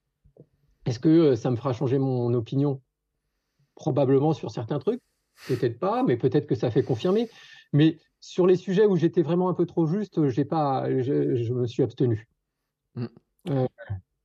Est-ce 0.87 0.99
que 0.99 1.35
ça 1.35 1.51
me 1.51 1.57
fera 1.57 1.73
changer 1.75 1.99
mon 1.99 2.33
opinion? 2.33 2.81
Probablement 3.74 4.33
sur 4.33 4.50
certains 4.50 4.78
trucs, 4.78 5.00
peut-être 5.48 5.78
pas, 5.78 6.02
mais 6.02 6.16
peut-être 6.16 6.46
que 6.46 6.54
ça 6.54 6.70
fait 6.70 6.83
confirmer. 6.83 7.28
Mais 7.72 7.98
sur 8.20 8.46
les 8.46 8.56
sujets 8.56 8.87
où 8.87 8.96
j'étais 8.96 9.22
vraiment 9.22 9.48
un 9.48 9.54
peu 9.54 9.66
trop 9.66 9.87
juste, 9.87 10.28
j'ai 10.28 10.44
pas, 10.44 10.87
je, 11.00 11.52
me 11.52 11.66
suis 11.66 11.83
abstenu. 11.83 12.28
Mm. 12.94 13.06
Euh, 13.50 13.66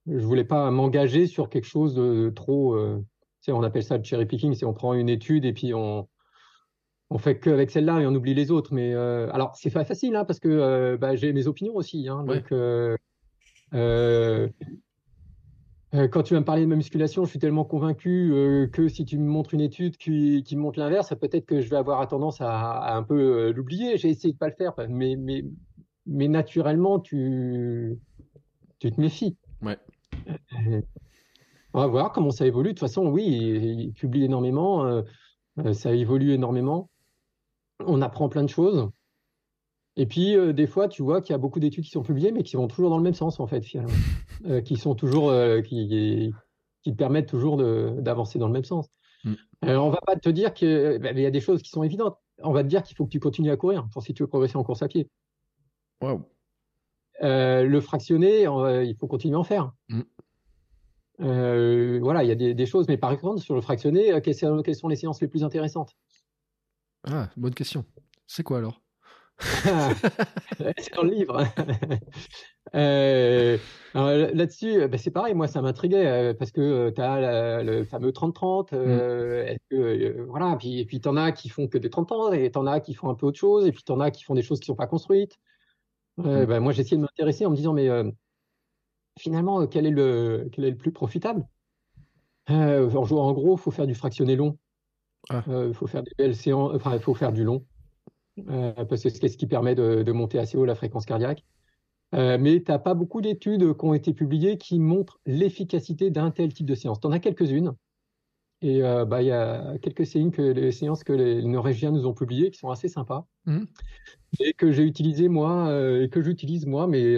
je 0.08 0.25
voulais 0.25 0.43
pas 0.43 0.69
m'engager 0.71 1.27
sur 1.27 1.49
quelque 1.49 1.67
chose 1.67 1.93
de 1.95 2.31
trop. 2.36 2.75
Euh, 2.75 3.03
on 3.47 3.63
appelle 3.63 3.84
ça 3.84 3.97
le 3.97 4.03
cherry 4.03 4.25
picking, 4.25 4.55
c'est 4.55 4.65
on 4.65 4.73
prend 4.73 4.93
une 4.93 5.10
étude 5.10 5.45
et 5.45 5.53
puis 5.53 5.73
on 5.73 6.08
on 7.10 7.17
fait 7.17 7.39
qu'avec 7.39 7.69
celle-là 7.71 8.01
et 8.01 8.08
on 8.08 8.15
oublie 8.15 8.34
les 8.34 8.51
autres. 8.51 8.73
Mais 8.73 8.93
euh, 8.93 9.29
alors 9.31 9.55
c'est 9.55 9.71
pas 9.71 9.86
facile 9.86 10.15
hein, 10.15 10.25
parce 10.25 10.39
que 10.39 10.49
euh, 10.49 10.97
bah, 10.97 11.15
j'ai 11.15 11.34
mes 11.34 11.47
opinions 11.47 11.75
aussi. 11.75 12.08
Hein, 12.08 12.23
donc 12.23 12.51
euh, 12.51 12.97
quand 16.12 16.23
tu 16.23 16.34
vas 16.34 16.39
me 16.39 16.45
parler 16.45 16.63
de 16.63 16.67
ma 16.67 16.75
musculation, 16.75 17.25
je 17.25 17.29
suis 17.29 17.39
tellement 17.39 17.65
convaincu 17.65 18.31
euh, 18.34 18.67
que 18.67 18.88
si 18.88 19.05
tu 19.05 19.17
me 19.17 19.27
montres 19.27 19.53
une 19.53 19.62
étude 19.62 19.97
qui, 19.97 20.43
montre 20.55 20.79
l'inverse, 20.79 21.13
peut-être 21.19 21.45
que 21.45 21.62
je 21.62 21.69
vais 21.69 21.77
avoir 21.77 22.05
tendance 22.08 22.41
à, 22.41 22.95
un 22.95 23.03
peu 23.03 23.15
euh, 23.19 23.53
l'oublier. 23.53 23.97
J'ai 23.97 24.10
essayé 24.10 24.34
de 24.34 24.38
pas 24.38 24.47
le 24.47 24.55
faire, 24.55 24.73
mais, 24.89 25.15
mais, 25.15 25.43
mais 26.05 26.27
naturellement, 26.27 26.99
tu, 26.99 27.97
tu 28.79 28.91
te 28.91 28.99
méfies. 28.99 29.38
Ouais. 29.62 29.77
on 31.73 31.79
va 31.79 31.88
voir 31.88 32.12
comment 32.12 32.31
ça 32.31 32.45
évolue. 32.45 32.69
De 32.69 32.73
toute 32.73 32.79
façon, 32.79 33.08
oui, 33.08 33.25
il, 33.25 33.93
publie 33.93 34.25
énormément, 34.25 35.03
ça 35.73 35.93
évolue 35.93 36.31
énormément. 36.34 36.89
On 37.86 38.01
apprend 38.01 38.29
plein 38.29 38.43
de 38.43 38.49
choses. 38.49 38.89
Et 39.97 40.05
puis, 40.05 40.36
euh, 40.36 40.51
des 40.51 40.67
fois, 40.67 40.89
tu 40.89 41.01
vois 41.01 41.21
qu'il 41.21 41.31
y 41.31 41.36
a 41.36 41.38
beaucoup 41.38 41.60
d'études 41.60 41.86
qui 41.86 41.91
sont 41.91 42.03
publiées, 42.03 42.31
mais 42.31 42.43
qui 42.43 42.58
vont 42.58 42.67
toujours 42.67 42.89
dans 42.89 42.97
le 42.97 43.03
même 43.03 43.13
sens, 43.13 43.39
en 43.39 43.47
fait, 43.47 43.62
finalement. 43.62 43.93
Euh, 44.47 44.62
qui 44.62 44.75
sont 44.75 44.95
toujours, 44.95 45.29
euh, 45.29 45.62
qui, 45.62 46.31
qui 46.84 46.93
permettent 46.93 47.29
toujours 47.29 47.55
d'avancer 47.58 48.38
dans 48.38 48.47
le 48.47 48.53
même 48.53 48.65
sens. 48.65 48.89
Mm. 49.23 49.34
Alors, 49.62 49.88
on 49.88 49.89
va 49.89 50.01
pas 50.05 50.17
te 50.17 50.27
dire 50.29 50.53
qu'il 50.53 50.99
bah, 51.01 51.13
y 51.13 51.25
a 51.25 51.31
des 51.31 51.39
choses 51.39 51.63
qui 51.63 51.69
sont 51.69 51.84
évidentes. 51.84 52.17
On 52.43 52.51
va 52.51 52.62
te 52.62 52.67
dire 52.67 52.84
qu'il 52.84 52.97
faut 52.97 53.05
que 53.05 53.10
tu 53.10 53.21
continues 53.21 53.49
à 53.49 53.55
courir 53.55 53.88
pour 53.91 54.03
si 54.03 54.13
tu 54.13 54.21
veux 54.21 54.27
progresser 54.27 54.58
en 54.58 54.63
course 54.63 54.84
à 54.84 54.89
pied. 54.89 55.10
Wow. 56.01 56.21
le 57.21 57.79
fractionné, 57.79 58.41
il 58.43 58.95
faut 58.99 59.08
continuer 59.08 59.36
à 59.36 59.39
en 59.39 59.45
faire. 59.45 59.71
Mm. 59.88 60.01
voilà, 61.99 62.23
il 62.23 62.27
y 62.27 62.31
a 62.31 62.53
des, 62.53 62.65
choses, 62.65 62.88
mais 62.89 62.97
par 62.97 63.13
exemple, 63.13 63.39
sur 63.39 63.55
le 63.55 63.62
fractionné, 63.62 64.19
quelles, 64.21 64.36
sont 64.36 64.88
les 64.89 64.97
séances 64.97 65.21
les 65.21 65.29
plus 65.29 65.45
intéressantes? 65.45 65.95
Ah, 67.05 67.29
bonne 67.38 67.55
question. 67.55 67.86
C'est 68.27 68.43
quoi 68.43 68.58
alors? 68.58 68.81
c'est 70.78 70.93
dans 70.95 71.04
le 71.04 71.10
livre. 71.10 71.43
euh, 72.76 73.58
Là-dessus, 73.93 74.88
bah, 74.88 74.98
c'est 74.98 75.12
pareil, 75.12 75.34
moi 75.34 75.48
ça 75.48 75.62
m'intriguait 75.62 76.06
euh, 76.06 76.34
parce 76.34 76.52
que 76.52 76.62
euh, 76.62 76.91
tu 76.91 77.02
as 77.02 77.63
le 77.63 77.84
fameux 77.84 78.12
30-30. 78.12 78.69
Euh, 78.74 79.56
mm. 79.71 80.24
voilà, 80.28 80.56
puis, 80.58 80.80
et 80.80 80.86
puis 80.86 81.00
tu 81.00 81.08
en 81.08 81.17
as 81.17 81.32
qui 81.32 81.50
font 81.50 81.67
que 81.67 81.78
des 81.78 81.89
30-30 81.89 82.34
et 82.34 82.52
tu 82.52 82.58
en 82.58 82.65
as 82.65 82.80
qui 82.80 82.93
font 82.93 83.10
un 83.10 83.15
peu 83.15 83.26
autre 83.26 83.39
chose 83.39 83.65
et 83.67 83.71
puis 83.71 83.84
tu 83.84 83.91
en 83.91 84.00
as 84.00 84.12
qui 84.12 84.24
font 84.24 84.36
des 84.36 84.41
choses 84.41 84.60
qui 84.60 84.67
sont 84.67 84.76
pas 84.76 84.88
construites. 84.88 85.38
Mm. 86.17 86.45
Bah, 86.45 86.60
moi 86.60 86.71
j'ai 86.71 86.82
essayé 86.82 86.98
de 86.98 87.02
m'intéresser 87.02 87.45
en 87.45 87.52
me 87.52 87.56
disant, 87.56 87.74
mais 87.74 87.89
finalement, 89.17 89.65
quel 89.67 89.86
est, 89.86 89.91
le, 89.91 90.50
quel 90.52 90.65
est 90.65 90.71
le 90.71 90.78
plus 90.78 90.91
profitable? 90.91 91.45
En, 92.48 92.56
en 92.56 93.34
gros, 93.34 93.56
il 93.56 93.60
faut 93.60 93.71
faire 93.71 93.88
du 93.88 93.95
fractionné 93.95 94.36
long. 94.36 94.58
Il 95.32 95.36
ah. 95.38 95.74
faut 95.74 95.88
faire 95.88 96.04
des 96.04 96.12
belles 96.17 96.36
séances, 96.36 96.74
enfin, 96.76 96.93
il 96.93 97.00
faut 97.00 97.15
faire 97.15 97.32
du 97.32 97.43
long. 97.43 97.65
Euh, 98.50 98.74
parce 98.74 99.04
que 99.04 99.10
c'est 99.10 99.28
ce 99.28 99.38
qui 99.38 99.48
permet 99.48 99.76
de, 99.76 100.12
monter 100.12 100.39
assez 100.39 100.58
haut 100.58 100.65
la 100.65 100.76
fréquence 100.76 101.06
cardiaque. 101.06 101.43
Euh, 102.13 102.38
mais 102.39 102.62
tu 102.62 102.71
n'as 102.71 102.80
pas 102.80 102.93
beaucoup 102.93 103.21
d'études 103.21 103.76
qui 103.76 103.86
ont 103.86 103.93
été 103.93 104.13
publiées 104.13 104.58
qui 104.58 104.80
montrent 104.80 105.19
l'efficacité 105.26 106.12
d'un 106.12 106.32
tel 106.32 106.54
type 106.54 106.65
de 106.65 106.76
séance. 106.76 107.00
Tu 107.00 107.08
en 107.08 107.12
as 107.12 107.19
quelques-unes. 107.19 107.74
Et 108.62 108.84
euh, 108.84 109.06
bah, 109.06 109.21
il 109.21 109.28
y 109.28 109.32
a 109.32 109.78
quelques 109.80 110.06
séances 110.06 110.32
que 110.34 110.41
les 110.41 110.71
séances 110.71 111.04
que 111.04 111.13
les 111.13 111.43
Norvégiens 111.43 111.91
nous 111.91 112.06
ont 112.06 112.13
publiées 112.13 112.52
qui 112.52 112.58
sont 112.58 112.69
assez 112.69 112.88
sympas 112.88 113.28
mmh. 113.45 113.63
et 114.39 114.54
que 114.54 114.71
j'ai 114.71 114.84
utilisées 114.84 115.28
moi 115.28 115.69
et 116.02 116.10
que 116.10 116.21
j'utilise 116.21 116.65
moi, 116.65 116.88
mais 116.88 117.15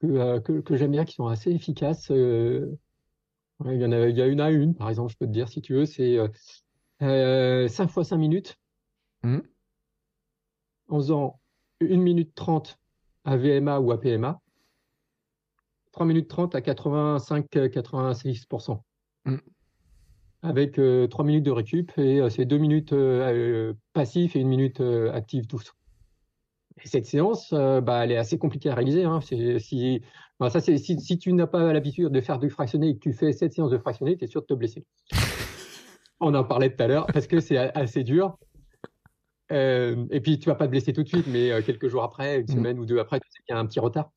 que, 0.00 0.60
que, 0.60 0.76
j'aime 0.76 0.90
bien, 0.90 1.04
qui 1.04 1.14
sont 1.14 1.28
assez 1.28 1.50
efficaces. 1.50 2.10
il, 2.10 2.68
y 3.64 3.84
en 3.84 3.92
a, 3.92 4.08
y 4.08 4.20
a 4.20 4.26
une 4.26 4.40
à 4.40 4.50
une, 4.50 4.74
par 4.74 4.88
exemple, 4.90 5.12
je 5.12 5.18
peux 5.18 5.26
te 5.26 5.32
dire 5.32 5.48
si 5.48 5.62
tu 5.62 5.74
veux, 5.74 5.86
c'est 5.86 6.18
5 7.00 7.88
fois 7.88 8.04
5 8.04 8.16
minutes. 8.16 8.58
Mmh 9.22 9.38
en 10.88 10.98
faisant 10.98 11.40
1 11.80 11.96
minute 11.96 12.34
30 12.34 12.78
à 13.24 13.36
VMA 13.36 13.80
ou 13.80 13.92
à 13.92 14.00
PMA, 14.00 14.40
3 15.92 16.06
minutes 16.06 16.28
30 16.28 16.54
à 16.54 16.60
85-86%. 16.60 18.80
Mm. 19.24 19.36
Avec 20.42 20.74
3 20.74 20.84
euh, 20.84 21.24
minutes 21.24 21.44
de 21.44 21.50
récup 21.50 21.90
et 21.98 22.20
euh, 22.20 22.30
c'est 22.30 22.44
2 22.44 22.58
minutes 22.58 22.92
euh, 22.92 23.74
et 23.96 24.40
1 24.40 24.44
minute 24.44 24.80
active 25.12 25.46
tous. 25.46 25.72
Et 26.82 26.86
cette 26.86 27.06
séance, 27.06 27.52
bah, 27.52 28.04
elle 28.04 28.12
est 28.12 28.16
assez 28.16 28.38
compliquée 28.38 28.70
à 28.70 28.76
réaliser. 28.76 29.02
Hein. 29.02 29.20
Si, 29.20 30.00
bah, 30.38 30.48
ça, 30.48 30.60
si, 30.60 30.78
si, 30.78 31.18
tu 31.18 31.32
n'as 31.32 31.48
pas 31.48 31.72
l'habitude 31.72 32.10
de 32.10 32.20
faire 32.20 32.38
du 32.38 32.50
fractionné 32.50 32.90
et 32.90 32.94
que 32.94 33.00
tu 33.00 33.12
fais 33.12 33.32
cette 33.32 33.52
séance 33.52 33.72
de 33.72 33.78
fractionné, 33.78 34.16
tu 34.16 34.24
es 34.24 34.28
sûr 34.28 34.42
de 34.42 34.46
te 34.46 34.54
blesser. 34.54 34.86
On 36.20 36.34
en 36.34 36.44
parlait 36.44 36.70
tout 36.70 36.82
à 36.82 36.86
l'heure 36.86 37.06
parce 37.06 37.26
que 37.26 37.40
c'est 37.40 37.58
assez 37.58 38.04
dur. 38.04 38.38
Euh, 39.52 40.06
et 40.10 40.20
puis, 40.20 40.38
tu 40.38 40.48
vas 40.48 40.54
pas 40.54 40.66
te 40.66 40.70
blesser 40.70 40.92
tout 40.92 41.02
de 41.02 41.08
suite, 41.08 41.26
mais 41.26 41.50
euh, 41.50 41.62
quelques 41.62 41.88
jours 41.88 42.02
après, 42.02 42.36
une 42.40 42.44
Mm. 42.44 42.54
semaine 42.54 42.78
ou 42.78 42.84
deux 42.86 42.98
après, 42.98 43.18
tu 43.20 43.28
sais 43.30 43.42
qu'il 43.46 43.54
y 43.54 43.56
a 43.56 43.60
un 43.60 43.66
petit 43.66 43.80
retard. 43.80 44.10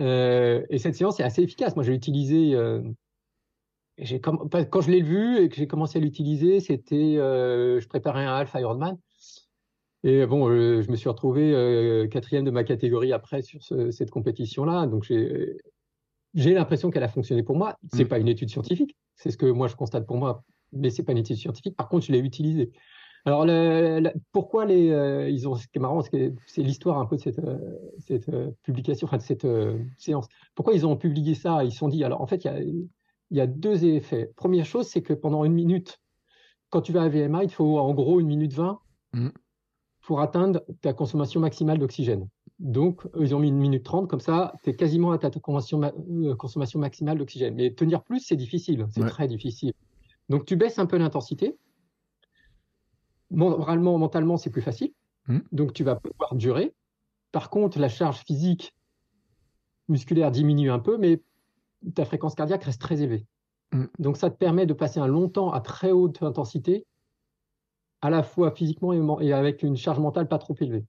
Euh, 0.00 0.64
et 0.70 0.78
cette 0.78 0.94
séance 0.94 1.20
est 1.20 1.22
assez 1.24 1.42
efficace. 1.42 1.74
Moi, 1.76 1.84
je 1.84 1.90
l'ai 1.90 1.96
utilisée. 1.96 2.52
et 3.96 4.06
j'ai 4.06 4.18
comm- 4.18 4.48
pas- 4.48 4.64
quand 4.64 4.80
je 4.80 4.90
l'ai 4.90 5.02
vu 5.02 5.38
et 5.38 5.48
que 5.48 5.54
j'ai 5.54 5.68
commencé 5.68 5.98
à 5.98 6.02
l'utiliser, 6.02 6.58
c'était, 6.60 7.14
je 7.16 7.86
préparais 7.88 8.24
un 8.24 8.34
Alpha 8.34 8.60
Ironman. 8.60 8.96
Et 10.02 10.26
bon, 10.26 10.48
je 10.50 10.90
me 10.90 10.96
suis 10.96 11.08
retrouvé 11.08 12.08
quatrième 12.10 12.44
de 12.44 12.50
ma 12.50 12.64
catégorie 12.64 13.12
après 13.12 13.42
sur 13.42 13.62
ce- 13.62 13.90
cette 13.92 14.10
compétition-là. 14.10 14.86
Donc, 14.86 15.04
j'ai 15.04 15.56
j'ai 16.36 16.52
l'impression 16.52 16.90
qu'elle 16.90 17.04
a 17.04 17.08
fonctionné 17.08 17.44
pour 17.44 17.54
moi. 17.56 17.78
C'est 17.92 18.06
Mm. 18.06 18.08
pas 18.08 18.18
une 18.18 18.26
étude 18.26 18.50
scientifique, 18.50 18.96
c'est 19.14 19.30
ce 19.30 19.36
que 19.36 19.46
moi 19.46 19.68
je 19.68 19.76
constate 19.76 20.04
pour 20.04 20.16
moi, 20.16 20.42
mais 20.72 20.90
c'est 20.90 21.04
pas 21.04 21.12
une 21.12 21.18
étude 21.18 21.36
scientifique. 21.36 21.76
Par 21.76 21.88
contre, 21.88 22.04
je 22.06 22.10
l'ai 22.12 22.18
utilisée. 22.18 22.72
Alors, 23.26 23.46
le- 23.46 24.00
le- 24.00 24.12
pourquoi 24.32 24.66
les, 24.66 24.90
euh, 24.90 25.30
ils 25.30 25.48
ont, 25.48 25.54
ce 25.54 25.66
qui 25.66 25.78
est 25.78 25.80
marrant, 25.80 26.02
c'est 26.02 26.62
l'histoire 26.62 26.98
un 26.98 27.06
peu 27.06 27.16
de 27.16 27.20
cette, 27.22 27.38
euh, 27.38 27.58
cette 27.98 28.28
euh, 28.28 28.50
publication, 28.62 29.06
enfin 29.06 29.16
de 29.16 29.22
cette 29.22 29.46
séance. 29.96 30.26
Pourquoi 30.54 30.74
ils 30.74 30.86
ont 30.86 30.96
publié 30.96 31.34
ça? 31.34 31.64
Ils 31.64 31.72
se 31.72 31.78
sont 31.78 31.88
dit, 31.88 32.04
alors 32.04 32.20
en 32.20 32.26
fait, 32.26 32.44
il 32.44 32.46
y 32.46 32.50
a, 32.50 32.60
il 32.60 32.88
y 33.30 33.40
a 33.40 33.46
deux 33.46 33.84
effets. 33.86 34.30
Première 34.36 34.66
chose, 34.66 34.86
c'est 34.88 35.00
que 35.02 35.14
pendant 35.14 35.44
une 35.44 35.54
minute, 35.54 36.00
quand 36.68 36.82
tu 36.82 36.92
vas 36.92 37.02
à 37.02 37.08
VMA, 37.08 37.44
il 37.44 37.48
te 37.48 37.54
faut 37.54 37.78
en 37.78 37.94
gros 37.94 38.20
une 38.20 38.26
minute 38.26 38.52
20 38.52 38.78
Mm. 39.14 39.28
pour 40.02 40.20
atteindre 40.20 40.62
ta 40.82 40.92
consommation 40.92 41.38
maximale 41.40 41.78
d'oxygène. 41.78 42.28
Donc, 42.58 43.02
ils 43.18 43.32
ont 43.34 43.38
mis 43.38 43.48
une 43.48 43.56
minute 43.56 43.84
30, 43.84 44.08
comme 44.08 44.18
ça, 44.20 44.52
tu 44.64 44.70
es 44.70 44.74
quasiment 44.74 45.12
à 45.12 45.18
ta 45.18 45.30
consommation, 45.30 45.78
ma- 45.78 46.34
consommation 46.34 46.78
maximale 46.80 47.16
d'oxygène. 47.18 47.54
Mais 47.54 47.72
tenir 47.72 48.02
plus, 48.02 48.18
c'est 48.20 48.34
difficile, 48.36 48.84
c'est 48.90 49.02
Ouais. 49.02 49.08
très 49.08 49.28
difficile. 49.28 49.72
Donc, 50.28 50.46
tu 50.46 50.56
baisses 50.56 50.78
un 50.80 50.86
peu 50.86 50.98
l'intensité. 50.98 51.56
Moralement, 53.30 53.98
mentalement, 53.98 54.36
c'est 54.36 54.50
plus 54.50 54.62
facile. 54.62 54.92
Mm. 55.28 55.38
Donc, 55.52 55.72
tu 55.72 55.84
vas 55.84 55.96
pouvoir 55.96 56.34
durer. 56.34 56.74
Par 57.32 57.50
contre, 57.50 57.78
la 57.78 57.88
charge 57.88 58.24
physique, 58.24 58.74
musculaire 59.88 60.30
diminue 60.30 60.70
un 60.70 60.78
peu, 60.78 60.98
mais 60.98 61.22
ta 61.94 62.04
fréquence 62.04 62.34
cardiaque 62.34 62.64
reste 62.64 62.80
très 62.80 63.02
élevée. 63.02 63.26
Mm. 63.72 63.84
Donc, 63.98 64.16
ça 64.16 64.30
te 64.30 64.36
permet 64.36 64.66
de 64.66 64.74
passer 64.74 65.00
un 65.00 65.06
long 65.06 65.28
temps 65.28 65.52
à 65.52 65.60
très 65.60 65.92
haute 65.92 66.22
intensité, 66.22 66.86
à 68.02 68.10
la 68.10 68.22
fois 68.22 68.50
physiquement 68.50 69.20
et, 69.20 69.32
avec 69.32 69.62
une 69.62 69.76
charge 69.76 69.98
mentale 69.98 70.28
pas 70.28 70.38
trop 70.38 70.54
élevée. 70.60 70.84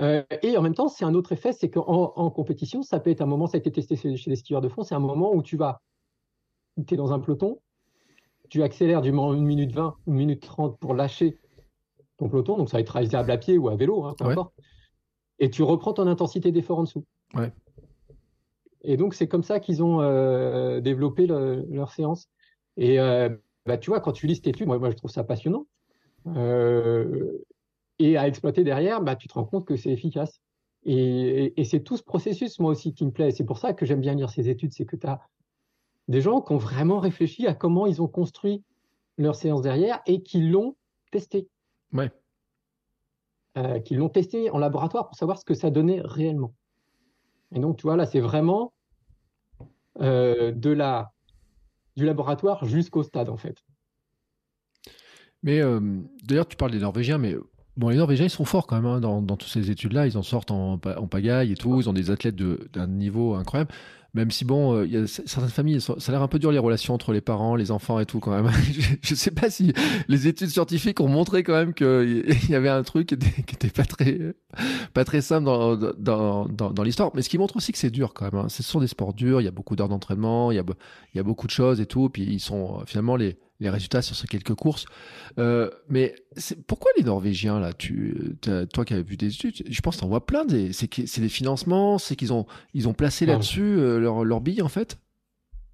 Euh, 0.00 0.22
et 0.42 0.56
en 0.56 0.62
même 0.62 0.74
temps, 0.74 0.88
c'est 0.88 1.04
un 1.04 1.14
autre 1.14 1.32
effet, 1.32 1.52
c'est 1.52 1.70
qu'en 1.70 2.12
en 2.14 2.30
compétition, 2.30 2.82
ça 2.82 3.00
peut 3.00 3.10
être 3.10 3.20
un 3.20 3.26
moment, 3.26 3.46
ça 3.48 3.56
a 3.56 3.58
été 3.58 3.72
testé 3.72 3.96
chez, 3.96 4.16
chez 4.16 4.30
les 4.30 4.36
skieurs 4.36 4.60
de 4.60 4.68
fond, 4.68 4.84
c'est 4.84 4.94
un 4.94 5.00
moment 5.00 5.34
où 5.34 5.42
tu 5.42 5.56
vas, 5.56 5.82
tu 6.86 6.94
es 6.94 6.96
dans 6.96 7.12
un 7.12 7.18
peloton, 7.18 7.60
tu 8.48 8.62
accélères 8.62 9.02
du 9.02 9.12
moment 9.12 9.32
1 9.32 9.40
minute 9.40 9.72
20, 9.72 9.94
1 10.06 10.10
minute 10.12 10.42
30 10.42 10.78
pour 10.78 10.94
lâcher 10.94 11.38
ton 12.16 12.28
peloton, 12.28 12.56
donc 12.56 12.68
ça 12.70 12.76
va 12.76 12.80
être 12.80 12.88
réalisable 12.90 13.30
à 13.30 13.38
pied 13.38 13.58
ou 13.58 13.68
à 13.68 13.76
vélo, 13.76 14.04
hein, 14.04 14.14
peu 14.18 14.24
Ouais. 14.26 14.32
importe, 14.32 14.52
et 15.38 15.50
tu 15.50 15.62
reprends 15.62 15.92
ton 15.92 16.06
intensité 16.06 16.50
d'effort 16.52 16.78
en 16.78 16.82
dessous. 16.84 17.04
Ouais. 17.34 17.52
Et 18.82 18.96
donc, 18.96 19.14
c'est 19.14 19.28
comme 19.28 19.42
ça 19.42 19.60
qu'ils 19.60 19.82
ont 19.82 20.00
euh, 20.00 20.80
développé 20.80 21.26
le- 21.26 21.66
leur 21.70 21.92
séance. 21.92 22.28
Et 22.76 22.98
euh, 23.00 23.28
bah, 23.66 23.76
tu 23.76 23.90
vois, 23.90 24.00
quand 24.00 24.12
tu 24.12 24.26
lis 24.26 24.36
cette 24.36 24.46
étude, 24.46 24.66
moi, 24.66 24.78
moi 24.78 24.90
je 24.90 24.96
trouve 24.96 25.10
ça 25.10 25.24
passionnant. 25.24 25.66
Euh, 26.36 27.38
et 27.98 28.16
à 28.16 28.28
exploiter 28.28 28.64
derrière, 28.64 29.02
bah, 29.02 29.16
tu 29.16 29.28
te 29.28 29.34
rends 29.34 29.44
compte 29.44 29.64
que 29.66 29.76
c'est 29.76 29.90
efficace. 29.90 30.40
Et, 30.84 30.94
et- 30.96 31.60
et 31.60 31.64
c'est 31.64 31.80
tout 31.80 31.96
ce 31.96 32.02
processus, 32.04 32.58
moi 32.60 32.70
aussi, 32.70 32.94
qui 32.94 33.04
me 33.04 33.10
plaît. 33.10 33.30
C'est 33.32 33.44
pour 33.44 33.58
ça 33.58 33.72
que 33.74 33.84
j'aime 33.84 34.00
bien 34.00 34.14
lire 34.14 34.30
ces 34.30 34.48
études. 34.48 34.72
C'est 34.72 34.86
que 34.86 34.96
tu 34.96 35.06
as 35.06 35.20
des 36.08 36.20
gens 36.20 36.40
qui 36.40 36.52
ont 36.52 36.58
vraiment 36.58 36.98
réfléchi 36.98 37.46
à 37.46 37.54
comment 37.54 37.86
ils 37.86 38.02
ont 38.02 38.08
construit 38.08 38.62
leur 39.18 39.36
séance 39.36 39.62
derrière 39.62 40.00
et 40.06 40.22
qui 40.22 40.40
l'ont 40.40 40.74
testé. 41.10 41.48
Ouais. 41.92 42.10
Euh, 43.56 43.80
qui 43.80 43.94
l'ont 43.94 44.08
testé 44.08 44.50
en 44.50 44.58
laboratoire 44.58 45.06
pour 45.06 45.16
savoir 45.16 45.38
ce 45.38 45.44
que 45.44 45.54
ça 45.54 45.70
donnait 45.70 46.00
réellement. 46.02 46.54
Et 47.54 47.60
donc, 47.60 47.78
tu 47.78 47.82
vois, 47.82 47.96
là, 47.96 48.06
c'est 48.06 48.20
vraiment 48.20 48.72
euh, 50.00 50.52
de 50.52 50.70
la, 50.70 51.12
du 51.96 52.04
laboratoire 52.04 52.64
jusqu'au 52.64 53.02
stade, 53.02 53.28
en 53.28 53.36
fait. 53.36 53.56
Mais 55.42 55.60
euh, 55.60 55.80
d'ailleurs, 56.24 56.46
tu 56.46 56.56
parles 56.56 56.72
des 56.72 56.78
Norvégiens, 56.80 57.18
mais 57.18 57.36
bon, 57.76 57.88
les 57.88 57.96
Norvégiens, 57.96 58.26
ils 58.26 58.30
sont 58.30 58.44
forts 58.44 58.66
quand 58.66 58.76
même 58.76 58.86
hein, 58.86 59.00
dans, 59.00 59.22
dans 59.22 59.36
toutes 59.36 59.50
ces 59.50 59.70
études-là. 59.70 60.06
Ils 60.06 60.18
en 60.18 60.22
sortent 60.22 60.50
en, 60.50 60.78
pa- 60.78 61.00
en 61.00 61.06
pagaille 61.06 61.52
et 61.52 61.56
tout. 61.56 61.80
Ils 61.80 61.88
ont 61.88 61.92
des 61.92 62.10
athlètes 62.10 62.36
de- 62.36 62.68
d'un 62.72 62.86
niveau 62.86 63.34
incroyable. 63.34 63.72
Même 64.14 64.30
si, 64.30 64.46
bon, 64.46 64.74
euh, 64.74 64.86
il 64.86 64.92
y 64.92 64.96
a 64.96 65.06
certaines 65.06 65.50
familles, 65.50 65.82
ça 65.82 65.94
a 65.94 66.10
l'air 66.10 66.22
un 66.22 66.28
peu 66.28 66.38
dur 66.38 66.50
les 66.50 66.58
relations 66.58 66.94
entre 66.94 67.12
les 67.12 67.20
parents, 67.20 67.56
les 67.56 67.70
enfants 67.70 68.00
et 68.00 68.06
tout 68.06 68.20
quand 68.20 68.30
même. 68.30 68.50
je 69.02 69.12
ne 69.12 69.16
sais 69.16 69.30
pas 69.30 69.50
si 69.50 69.74
les 70.08 70.26
études 70.26 70.48
scientifiques 70.48 71.00
ont 71.00 71.08
montré 71.08 71.42
quand 71.42 71.52
même 71.52 71.74
qu'il 71.74 72.24
y 72.48 72.54
avait 72.54 72.70
un 72.70 72.82
truc 72.82 73.08
qui 73.08 73.14
était, 73.14 73.42
qui 73.42 73.54
était 73.54 73.68
pas, 73.68 73.84
très, 75.04 75.20
simple 75.20 75.44
dans, 75.44 76.82
l'histoire. 76.82 77.10
Mais 77.14 77.20
ce 77.20 77.28
qui 77.28 77.36
montre 77.36 77.56
aussi 77.56 77.70
que 77.70 77.78
c'est 77.78 77.90
dur 77.90 78.14
quand 78.14 78.32
même. 78.32 78.40
hein. 78.40 78.48
Ce 78.48 78.62
sont 78.62 78.80
des 78.80 78.86
sports 78.86 79.12
durs, 79.12 79.42
il 79.42 79.44
y 79.44 79.48
a 79.48 79.52
beaucoup 79.52 79.76
d'heures 79.76 79.90
d'entraînement, 79.90 80.52
il 80.52 80.54
y 80.54 80.60
a, 80.60 80.64
il 81.12 81.18
y 81.18 81.20
a 81.20 81.22
beaucoup 81.24 81.46
de 81.46 81.52
choses 81.52 81.78
et 81.78 81.86
tout. 81.86 82.08
Puis 82.08 82.22
ils 82.22 82.40
sont 82.40 82.78
euh, 82.80 82.84
finalement 82.86 83.16
les, 83.16 83.36
les 83.60 83.70
résultats 83.70 84.02
sur 84.02 84.14
ces 84.14 84.26
quelques 84.28 84.54
courses. 84.54 84.86
Euh, 85.38 85.70
mais 85.88 86.14
pourquoi 86.66 86.90
les 86.96 87.04
Norvégiens, 87.04 87.58
là, 87.58 87.72
tu, 87.72 88.38
toi 88.72 88.84
qui 88.84 88.94
as 88.94 89.02
vu 89.02 89.16
des 89.16 89.28
études, 89.28 89.64
je 89.68 89.80
pense 89.80 89.96
que 89.96 90.00
tu 90.00 90.04
en 90.04 90.08
vois 90.08 90.24
plein, 90.26 90.44
des, 90.44 90.72
c'est, 90.72 91.20
des 91.20 91.28
financements, 91.28 91.98
c'est 91.98 92.16
qu'ils 92.16 92.32
ont, 92.32 92.46
ils 92.74 92.88
ont 92.88 92.94
placé 92.94 93.26
Ouais. 93.26 93.32
là-dessus 93.32 93.62
euh, 93.62 93.98
leur, 93.98 94.24
leur 94.24 94.40
bille, 94.40 94.62
en 94.62 94.68
fait? 94.68 94.98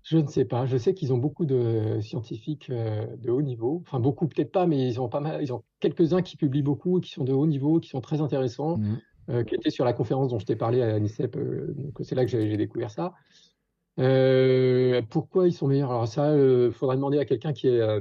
Je 0.02 0.18
ne 0.18 0.26
sais 0.26 0.44
pas. 0.44 0.66
Je 0.66 0.76
sais 0.76 0.92
qu'ils 0.92 1.14
ont 1.14 1.18
beaucoup 1.18 1.46
de 1.46 1.98
scientifiques 2.02 2.68
euh, 2.68 3.06
de 3.16 3.30
haut 3.30 3.40
niveau. 3.40 3.82
Enfin, 3.86 4.00
beaucoup, 4.00 4.28
peut-être 4.28 4.52
pas, 4.52 4.66
mais 4.66 4.86
ils 4.86 5.00
ont 5.00 5.08
pas 5.08 5.20
mal. 5.20 5.42
Ils 5.42 5.52
ont 5.52 5.62
quelques-uns 5.80 6.20
qui 6.20 6.36
publient 6.36 6.62
beaucoup, 6.62 7.00
qui 7.00 7.10
sont 7.10 7.24
de 7.24 7.32
haut 7.32 7.46
niveau, 7.46 7.80
qui 7.80 7.88
sont 7.88 8.02
très 8.02 8.20
intéressants, 8.20 8.78
euh, 9.30 9.44
qui 9.44 9.54
étaient 9.54 9.70
sur 9.70 9.86
la 9.86 9.94
conférence 9.94 10.28
dont 10.28 10.38
je 10.38 10.44
t'ai 10.44 10.56
parlé 10.56 10.82
à 10.82 10.96
euh, 10.96 11.74
donc, 11.74 11.94
c'est 12.02 12.14
là 12.14 12.26
que 12.26 12.30
j'ai 12.30 12.50
j'ai 12.50 12.58
découvert 12.58 12.90
ça. 12.90 13.14
Euh, 13.98 15.02
pourquoi 15.08 15.46
ils 15.48 15.52
sont 15.52 15.68
meilleurs? 15.68 15.90
Alors, 15.90 16.08
ça, 16.08 16.36
il 16.36 16.72
faudrait 16.72 16.96
demander 16.96 17.18
à 17.18 17.24
quelqu'un 17.24 17.52
qui 17.52 17.68
est 17.68 17.80
euh, 17.80 18.00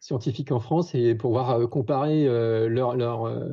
scientifique 0.00 0.52
en 0.52 0.60
France 0.60 0.94
et 0.94 1.14
pour 1.14 1.30
voir 1.32 1.50
euh, 1.50 1.66
comparer 1.66 2.26
euh, 2.26 2.68
leur, 2.68 2.96
leur, 2.96 3.24
euh, 3.26 3.48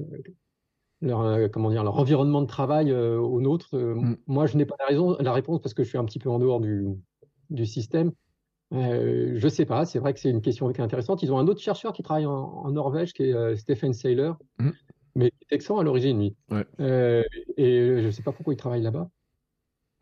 leur, 1.02 1.22
euh, 1.22 1.48
comment 1.48 1.70
dire, 1.70 1.84
leur 1.84 1.98
environnement 1.98 2.42
de 2.42 2.48
travail 2.48 2.92
euh, 2.92 3.20
au 3.20 3.42
nôtre. 3.42 3.76
Euh, 3.76 3.96
Mm. 3.96 4.18
Moi, 4.28 4.46
je 4.48 4.58
n'ai 4.58 4.66
pas 4.66 4.76
la 4.80 4.86
raison, 4.88 5.18
la 5.20 5.34
réponse 5.34 5.62
parce 5.62 5.74
que 5.74 5.84
je 5.84 5.90
suis 5.90 5.98
un 5.98 6.06
petit 6.06 6.20
peu 6.20 6.30
en 6.30 6.40
dehors 6.40 6.60
du, 6.60 6.88
du 7.50 7.66
système. 7.66 8.12
Euh, 8.74 9.34
je 9.36 9.48
sais 9.50 9.66
pas, 9.66 9.86
c'est 9.86 10.00
vrai 10.00 10.14
que 10.14 10.20
c'est 10.20 10.30
une 10.30 10.42
question 10.42 10.72
qui 10.72 10.80
est 10.80 10.84
intéressante. 10.84 11.22
Ils 11.24 11.32
ont 11.34 11.38
un 11.38 11.48
autre 11.48 11.60
chercheur 11.60 11.92
qui 11.94 12.04
travaille 12.04 12.26
en, 12.26 12.32
en 12.34 12.72
Norvège, 12.72 13.14
qui 13.14 13.24
est 13.24 13.34
euh, 13.34 13.56
Stephen 13.56 13.94
Seiler, 13.94 14.32
Mm. 14.60 14.70
mais 15.16 15.30
qui 15.32 15.38
est 15.44 15.48
texan 15.50 15.78
à 15.78 15.84
l'origine, 15.84 16.20
lui. 16.20 16.36
Ouais. 16.50 16.66
Euh, 16.80 17.24
et 17.58 18.02
je 18.02 18.06
ne 18.06 18.12
sais 18.12 18.24
pas 18.24 18.32
pourquoi 18.32 18.54
il 18.54 18.58
travaille 18.58 18.82
là-bas. 18.82 19.10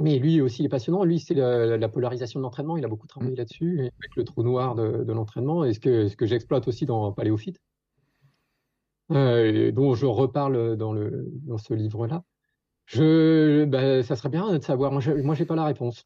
Mais 0.02 0.18
lui 0.18 0.40
aussi, 0.40 0.64
il 0.64 0.66
est 0.66 0.70
passionnant. 0.70 1.04
Lui, 1.04 1.20
c'est 1.20 1.34
la, 1.34 1.78
la 1.78 1.90
polarisation 1.90 2.40
de 2.40 2.44
l'entraînement. 2.44 2.78
Il 2.78 2.86
a 2.86 2.88
beaucoup 2.88 3.08
travaillé 3.08 3.36
là-dessus, 3.36 3.80
et 3.80 3.92
avec 4.00 4.16
le 4.16 4.24
trou 4.24 4.44
noir 4.44 4.76
de, 4.76 5.04
de 5.04 5.14
l'entraînement, 5.14 5.66
et 5.66 5.74
ce 5.74 5.80
que, 5.80 6.08
ce 6.08 6.16
que 6.16 6.26
j'exploite 6.26 6.68
aussi 6.68 6.86
dans 6.86 7.12
Paléophyte, 7.12 7.60
euh, 9.12 9.72
dont 9.72 9.96
je 9.96 10.06
reparle 10.06 10.78
dans, 10.78 10.94
le, 10.94 11.28
dans 11.44 11.58
ce 11.58 11.74
livre-là. 11.74 12.24
Je, 12.86 13.66
bah, 13.66 14.02
ça 14.04 14.16
serait 14.16 14.30
bien 14.30 14.58
de 14.58 14.64
savoir. 14.64 14.92
Moi, 14.92 15.02
je 15.02 15.12
j'ai 15.34 15.46
pas 15.46 15.56
la 15.56 15.66
réponse. 15.66 16.06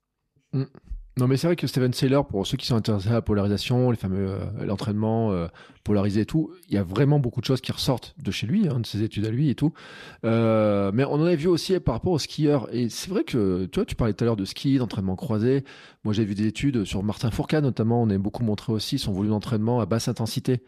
Non, 1.17 1.27
mais 1.27 1.37
c'est 1.37 1.45
vrai 1.45 1.55
que 1.55 1.67
Steven 1.67 1.93
Saylor, 1.93 2.25
pour 2.25 2.47
ceux 2.47 2.57
qui 2.57 2.65
sont 2.65 2.75
intéressés 2.75 3.09
à 3.09 3.13
la 3.13 3.21
polarisation, 3.21 3.91
les 3.91 3.97
fameux 3.97 4.31
euh, 4.31 4.65
l'entraînement 4.65 5.31
euh, 5.31 5.47
polarisé 5.83 6.21
et 6.21 6.25
tout, 6.25 6.51
il 6.69 6.73
y 6.73 6.77
a 6.77 6.83
vraiment 6.83 7.19
beaucoup 7.19 7.39
de 7.39 7.45
choses 7.45 7.61
qui 7.61 7.71
ressortent 7.71 8.15
de 8.17 8.31
chez 8.31 8.47
lui, 8.47 8.67
hein, 8.67 8.79
de 8.79 8.85
ses 8.87 9.03
études 9.03 9.27
à 9.27 9.29
lui 9.29 9.49
et 9.49 9.53
tout. 9.53 9.73
Euh, 10.25 10.91
mais 10.91 11.03
on 11.03 11.13
en 11.13 11.25
a 11.25 11.35
vu 11.35 11.47
aussi 11.47 11.79
par 11.79 11.93
rapport 11.93 12.13
aux 12.13 12.19
skieurs. 12.19 12.67
Et 12.73 12.89
c'est 12.89 13.11
vrai 13.11 13.23
que, 13.23 13.65
tu 13.65 13.79
vois, 13.79 13.85
tu 13.85 13.93
parlais 13.93 14.13
tout 14.13 14.23
à 14.23 14.25
l'heure 14.25 14.35
de 14.35 14.45
ski, 14.45 14.79
d'entraînement 14.79 15.15
croisé. 15.15 15.63
Moi, 16.03 16.15
j'ai 16.15 16.25
vu 16.25 16.33
des 16.33 16.47
études 16.47 16.83
sur 16.83 17.03
Martin 17.03 17.29
Fourcade, 17.29 17.63
notamment. 17.63 18.01
On 18.01 18.09
a 18.09 18.17
beaucoup 18.17 18.43
montré 18.43 18.73
aussi 18.73 18.97
son 18.97 19.11
volume 19.11 19.33
d'entraînement 19.33 19.81
à 19.81 19.85
basse 19.85 20.07
intensité. 20.07 20.63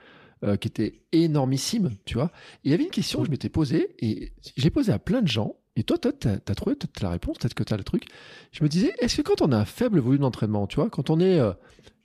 qui 0.61 0.67
était 0.67 1.01
énormissime, 1.11 1.89
tu 2.05 2.15
vois. 2.15 2.29
Il 2.63 2.69
y 2.69 2.73
avait 2.75 2.83
une 2.83 2.91
question 2.91 3.21
que 3.21 3.25
je 3.25 3.31
m'étais 3.31 3.49
posée, 3.49 3.95
et 3.97 4.31
je 4.55 4.63
l'ai 4.63 4.69
posée 4.69 4.91
à 4.91 4.99
plein 4.99 5.23
de 5.23 5.27
gens, 5.27 5.55
et 5.75 5.83
toi, 5.83 5.97
t'as 5.97 6.09
as 6.33 6.55
trouvé 6.55 6.75
peut-être 6.75 7.01
la 7.01 7.09
réponse, 7.09 7.37
peut-être 7.37 7.53
que 7.53 7.63
t'as 7.63 7.77
le 7.77 7.83
truc. 7.83 8.05
Je 8.51 8.63
me 8.63 8.69
disais, 8.69 8.93
est-ce 8.99 9.17
que 9.17 9.21
quand 9.21 9.41
on 9.41 9.51
a 9.51 9.57
un 9.57 9.65
faible 9.65 9.99
volume 9.99 10.21
d'entraînement, 10.21 10.67
tu 10.67 10.77
vois, 10.77 10.89
quand 10.89 11.09
on 11.09 11.19
est, 11.19 11.39
euh, 11.39 11.51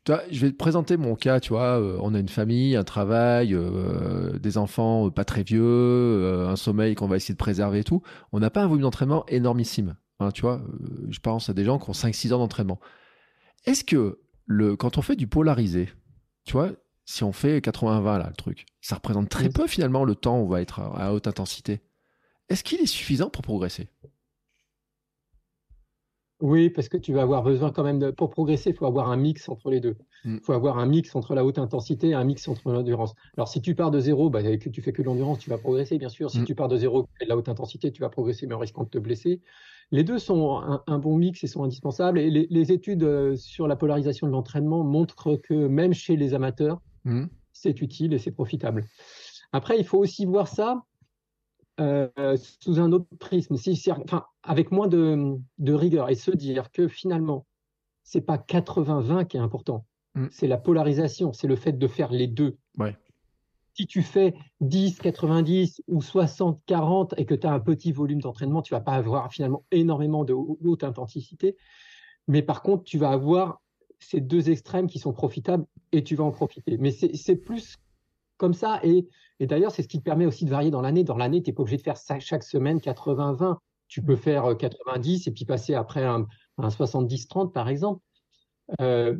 tu 0.04 0.12
vois, 0.12 0.22
je 0.30 0.40
vais 0.40 0.50
te 0.50 0.56
présenter 0.56 0.96
mon 0.96 1.14
cas, 1.14 1.38
tu 1.40 1.50
vois, 1.50 1.78
euh, 1.80 1.96
on 2.00 2.14
a 2.14 2.18
une 2.18 2.28
famille, 2.28 2.74
un 2.74 2.84
travail, 2.84 3.54
euh, 3.54 4.38
des 4.38 4.58
enfants 4.58 5.08
pas 5.10 5.24
très 5.24 5.42
vieux, 5.44 6.46
un 6.48 6.56
sommeil 6.56 6.94
qu'on 6.94 7.06
va 7.06 7.16
essayer 7.16 7.34
de 7.34 7.38
préserver 7.38 7.80
et 7.80 7.84
tout, 7.84 8.02
on 8.32 8.40
n'a 8.40 8.50
pas 8.50 8.62
un 8.62 8.66
volume 8.66 8.82
d'entraînement 8.82 9.24
énormissime, 9.28 9.96
hein, 10.18 10.30
tu 10.32 10.42
vois. 10.42 10.62
je 11.08 11.18
pense 11.20 11.48
à 11.48 11.54
des 11.54 11.64
gens 11.64 11.78
qui 11.78 11.88
ont 11.90 11.94
5-6 11.94 12.32
ans 12.32 12.38
d'entraînement. 12.38 12.80
Est-ce 13.66 13.84
que 13.84 14.18
le, 14.46 14.74
quand 14.74 14.98
on 14.98 15.02
fait 15.02 15.16
du 15.16 15.26
polarisé, 15.28 15.90
tu 16.44 16.52
vois, 16.54 16.70
si 17.04 17.22
on 17.24 17.32
fait 17.32 17.58
80-20 17.60 18.18
là, 18.18 18.26
le 18.28 18.34
truc, 18.36 18.66
ça 18.80 18.96
représente 18.96 19.28
très 19.28 19.44
Oui. 19.46 19.52
peu 19.52 19.66
finalement 19.66 20.04
le 20.04 20.14
temps 20.14 20.38
où 20.40 20.44
on 20.44 20.48
va 20.48 20.60
être 20.62 20.80
à, 20.80 21.08
à 21.08 21.12
haute 21.12 21.26
intensité? 21.28 21.80
Est-ce 22.50 22.64
qu'il 22.64 22.80
est 22.80 22.86
suffisant 22.86 23.30
pour 23.30 23.42
progresser? 23.42 23.88
Oui, 26.42 26.70
parce 26.70 26.88
que 26.88 26.96
tu 26.96 27.12
vas 27.12 27.20
avoir 27.22 27.42
besoin 27.42 27.70
quand 27.70 27.84
même 27.84 27.98
de, 27.98 28.10
pour 28.10 28.30
progresser, 28.30 28.70
il 28.70 28.76
faut 28.76 28.86
avoir 28.86 29.10
un 29.10 29.16
mix 29.16 29.48
entre 29.50 29.70
les 29.70 29.78
deux. 29.80 29.96
Il 30.24 30.32
Mm. 30.32 30.40
faut 30.40 30.52
avoir 30.54 30.78
un 30.78 30.86
mix 30.86 31.14
entre 31.14 31.34
la 31.34 31.44
haute 31.44 31.58
intensité 31.58 32.08
et 32.08 32.14
un 32.14 32.24
mix 32.24 32.48
entre 32.48 32.72
l'endurance. 32.72 33.14
Alors, 33.36 33.48
si 33.48 33.60
tu 33.60 33.74
pars 33.74 33.90
de 33.90 34.00
zéro, 34.00 34.30
bah, 34.30 34.42
que 34.56 34.68
tu 34.70 34.80
fais 34.82 34.92
que 34.92 35.02
de 35.02 35.06
l'endurance, 35.06 35.38
tu 35.38 35.50
vas 35.50 35.58
progresser, 35.58 35.98
bien 35.98 36.08
sûr. 36.08 36.30
Si 36.30 36.40
Mm. 36.40 36.44
tu 36.46 36.54
pars 36.54 36.68
de 36.68 36.78
zéro, 36.78 37.02
tu 37.02 37.08
fais 37.18 37.24
de 37.26 37.28
la 37.28 37.36
haute 37.36 37.48
intensité, 37.50 37.92
tu 37.92 38.00
vas 38.00 38.08
progresser, 38.08 38.46
mais 38.46 38.54
en 38.54 38.58
risquant 38.58 38.84
de 38.84 38.88
te 38.88 38.98
blesser. 38.98 39.42
Les 39.90 40.02
deux 40.02 40.18
sont 40.18 40.58
un, 40.58 40.82
un 40.86 40.98
bon 40.98 41.16
mix 41.18 41.44
et 41.44 41.46
sont 41.46 41.62
indispensables. 41.62 42.18
Et 42.18 42.30
les, 42.30 42.46
les 42.48 42.72
études 42.72 43.02
euh, 43.02 43.36
sur 43.36 43.68
la 43.68 43.76
polarisation 43.76 44.26
de 44.26 44.32
l'entraînement 44.32 44.82
montrent 44.82 45.36
que 45.36 45.54
même 45.68 45.92
chez 45.92 46.16
les 46.16 46.32
amateurs, 46.34 46.80
Hmm. 47.04 47.26
c'est 47.52 47.80
utile 47.80 48.12
et 48.14 48.18
c'est 48.18 48.30
profitable. 48.30 48.84
Après, 49.52 49.78
il 49.78 49.84
faut 49.84 49.98
aussi 49.98 50.26
voir 50.26 50.48
ça 50.48 50.82
euh, 51.78 52.36
sous 52.60 52.80
un 52.80 52.92
autre 52.92 53.06
prisme, 53.18 53.56
si, 53.56 53.80
enfin, 53.90 54.24
avec 54.42 54.70
moins 54.70 54.88
de, 54.88 55.36
de 55.58 55.72
rigueur 55.72 56.10
et 56.10 56.14
se 56.14 56.30
dire 56.30 56.70
que 56.72 56.88
finalement, 56.88 57.46
c'est 58.02 58.22
pas 58.22 58.36
80-20 58.36 59.26
qui 59.26 59.36
est 59.36 59.40
important, 59.40 59.84
Mm. 60.14 60.26
c'est 60.30 60.48
la 60.48 60.58
polarisation, 60.58 61.32
c'est 61.32 61.46
le 61.46 61.56
fait 61.56 61.72
de 61.72 61.86
faire 61.86 62.10
les 62.10 62.26
deux. 62.26 62.56
Ouais. 62.78 62.96
Si 63.74 63.86
tu 63.86 64.02
fais 64.02 64.34
10-90 64.62 65.80
ou 65.86 66.00
60-40 66.00 67.14
et 67.16 67.24
que 67.24 67.34
tu 67.34 67.46
as 67.46 67.52
un 67.52 67.60
petit 67.60 67.92
volume 67.92 68.20
d'entraînement, 68.20 68.62
tu 68.62 68.74
vas 68.74 68.80
pas 68.80 68.92
avoir 68.92 69.32
finalement 69.32 69.64
énormément 69.70 70.24
de 70.24 70.32
haute 70.32 70.84
intensité, 70.84 71.56
mais 72.26 72.42
par 72.42 72.62
contre, 72.62 72.84
tu 72.84 72.98
vas 72.98 73.10
avoir 73.10 73.62
ces 74.00 74.20
deux 74.20 74.50
extrêmes 74.50 74.88
qui 74.88 74.98
sont 74.98 75.12
profitables 75.12 75.64
et 75.92 76.02
tu 76.02 76.16
vas 76.16 76.24
en 76.24 76.32
profiter. 76.32 76.76
Mais 76.78 76.90
c'est 76.90 77.36
plus 77.36 77.76
comme 78.40 78.54
ça. 78.54 78.80
Et, 78.82 79.06
et 79.40 79.46
d'ailleurs, 79.46 79.70
c'est 79.72 79.82
ce 79.82 79.88
qui 79.88 79.98
te 79.98 80.04
permet 80.04 80.26
aussi 80.26 80.44
de 80.46 80.50
varier 80.50 80.70
dans 80.72 80.80
l'année. 80.82 81.04
Dans 81.04 81.16
l'année, 81.16 81.42
tu 81.42 81.50
n'es 81.50 81.54
pas 81.54 81.62
obligé 81.62 81.76
de 81.78 81.82
faire 81.82 81.96
ça 81.98 82.18
chaque 82.20 82.42
semaine 82.44 82.80
80-20. 82.80 83.58
Tu 83.88 84.02
peux 84.02 84.16
faire 84.16 84.46
euh, 84.46 84.54
90 84.56 85.26
et 85.28 85.32
puis 85.32 85.44
passer 85.44 85.74
après 85.74 86.04
un, 86.04 86.26
un 86.58 86.70
70-30, 86.70 87.52
par 87.52 87.68
exemple. 87.68 88.02
Euh, 88.80 89.18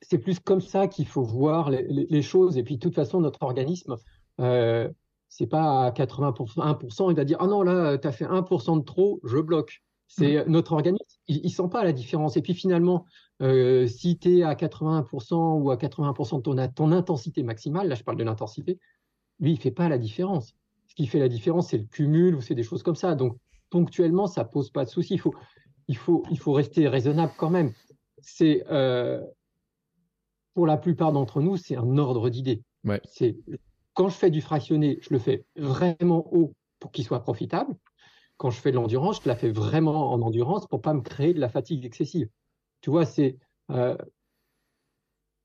c'est 0.00 0.18
plus 0.18 0.40
comme 0.40 0.60
ça 0.60 0.88
qu'il 0.88 1.06
faut 1.06 1.22
voir 1.22 1.70
les, 1.70 1.84
les- 1.88 2.06
les 2.08 2.22
choses. 2.22 2.56
Et 2.58 2.62
puis, 2.64 2.76
de 2.76 2.80
toute 2.80 2.94
façon, 2.94 3.20
notre 3.20 3.42
organisme, 3.42 3.96
euh, 4.40 4.90
c'est 5.28 5.46
pas 5.46 5.86
à 5.86 5.90
80%, 5.92 6.60
1%, 6.60 7.10
il 7.10 7.16
va 7.16 7.24
dire 7.24 7.38
Ah 7.40 7.46
non, 7.46 7.62
là, 7.62 7.98
tu 7.98 8.06
as 8.08 8.12
fait 8.12 8.26
1% 8.26 8.76
de 8.78 8.84
trop, 8.84 9.20
je 9.24 9.38
bloque. 9.38 9.82
C'est 10.14 10.46
notre 10.46 10.72
organisme, 10.72 11.04
il 11.26 11.42
ne 11.42 11.48
sent 11.48 11.68
pas 11.70 11.82
la 11.84 11.92
différence. 11.92 12.36
Et 12.36 12.42
puis 12.42 12.52
finalement, 12.52 13.06
euh, 13.40 13.86
si 13.86 14.18
tu 14.18 14.38
es 14.38 14.42
à 14.42 14.54
80% 14.54 15.58
ou 15.58 15.70
à 15.70 15.76
80% 15.76 16.36
de 16.36 16.42
ton, 16.42 16.68
ton 16.68 16.92
intensité 16.92 17.42
maximale, 17.42 17.88
là 17.88 17.94
je 17.94 18.02
parle 18.04 18.18
de 18.18 18.24
l'intensité, 18.24 18.78
lui, 19.40 19.52
il 19.52 19.56
fait 19.58 19.70
pas 19.70 19.88
la 19.88 19.96
différence. 19.96 20.54
Ce 20.86 20.94
qui 20.94 21.06
fait 21.06 21.18
la 21.18 21.28
différence, 21.28 21.70
c'est 21.70 21.78
le 21.78 21.84
cumul 21.84 22.34
ou 22.34 22.42
c'est 22.42 22.54
des 22.54 22.62
choses 22.62 22.82
comme 22.82 22.94
ça. 22.94 23.14
Donc, 23.14 23.38
ponctuellement, 23.70 24.26
ça 24.26 24.44
pose 24.44 24.70
pas 24.70 24.84
de 24.84 24.90
souci. 24.90 25.14
Il 25.14 25.20
faut, 25.20 25.34
il 25.88 25.96
faut, 25.96 26.24
il 26.30 26.38
faut 26.38 26.52
rester 26.52 26.86
raisonnable 26.88 27.32
quand 27.38 27.50
même. 27.50 27.72
C'est, 28.18 28.64
euh, 28.70 29.22
pour 30.52 30.66
la 30.66 30.76
plupart 30.76 31.12
d'entre 31.12 31.40
nous, 31.40 31.56
c'est 31.56 31.76
un 31.76 31.96
ordre 31.96 32.28
d'idées. 32.28 32.62
Ouais. 32.84 33.00
Quand 33.94 34.10
je 34.10 34.16
fais 34.16 34.30
du 34.30 34.42
fractionné, 34.42 34.98
je 35.00 35.08
le 35.10 35.18
fais 35.18 35.46
vraiment 35.56 36.28
haut 36.32 36.52
pour 36.78 36.92
qu'il 36.92 37.04
soit 37.04 37.20
profitable. 37.20 37.74
Quand 38.42 38.50
je 38.50 38.60
fais 38.60 38.72
de 38.72 38.76
l'endurance, 38.76 39.20
je 39.22 39.28
la 39.28 39.36
fais 39.36 39.52
vraiment 39.52 40.12
en 40.12 40.20
endurance 40.20 40.66
pour 40.66 40.82
pas 40.82 40.94
me 40.94 41.00
créer 41.00 41.32
de 41.32 41.38
la 41.38 41.48
fatigue 41.48 41.84
excessive. 41.84 42.28
Tu 42.80 42.90
vois, 42.90 43.06
c'est, 43.06 43.38
euh, 43.70 43.96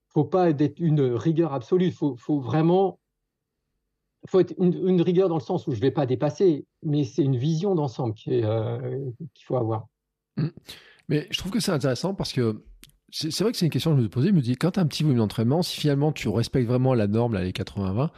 faut 0.08 0.26
pas 0.26 0.50
être 0.50 0.80
une 0.80 1.02
rigueur 1.02 1.54
absolue. 1.54 1.92
Faut, 1.92 2.16
faut 2.18 2.40
vraiment, 2.40 3.00
faut 4.28 4.40
être 4.40 4.56
une, 4.58 5.00
rigueur 5.04 5.30
dans 5.30 5.38
le 5.38 5.44
sens 5.44 5.68
où 5.68 5.74
je 5.74 5.80
vais 5.80 5.92
pas 5.92 6.08
dépasser, 6.08 6.66
mais 6.82 7.04
c'est 7.04 7.22
une 7.22 7.38
vision 7.38 7.76
d'ensemble 7.76 8.16
euh, 8.30 9.12
qu'il 9.36 9.46
faut 9.46 9.58
avoir. 9.58 9.86
Mais 11.08 11.28
je 11.30 11.38
trouve 11.38 11.52
que 11.52 11.60
c'est 11.60 11.72
intéressant 11.72 12.16
parce 12.16 12.34
que 12.34 12.64
c'est 13.12 13.42
vrai 13.42 13.52
que 13.52 13.60
c'est 13.60 13.68
une 13.68 13.72
question 13.72 13.92
que 13.92 13.98
je 13.98 14.02
me 14.06 14.10
posais. 14.10 14.30
Je 14.30 14.34
me 14.34 14.42
dis, 14.42 14.56
quand 14.56 14.72
tu 14.72 14.80
as 14.80 14.82
un 14.82 14.88
petit 14.88 15.04
volume 15.04 15.20
d'entraînement, 15.20 15.62
si 15.62 15.80
finalement 15.80 16.12
tu 16.12 16.30
respectes 16.30 16.68
vraiment 16.68 16.96
la 16.96 17.06
norme, 17.06 17.36
là, 17.36 17.44
les 17.44 17.52
80-20, 17.52 18.10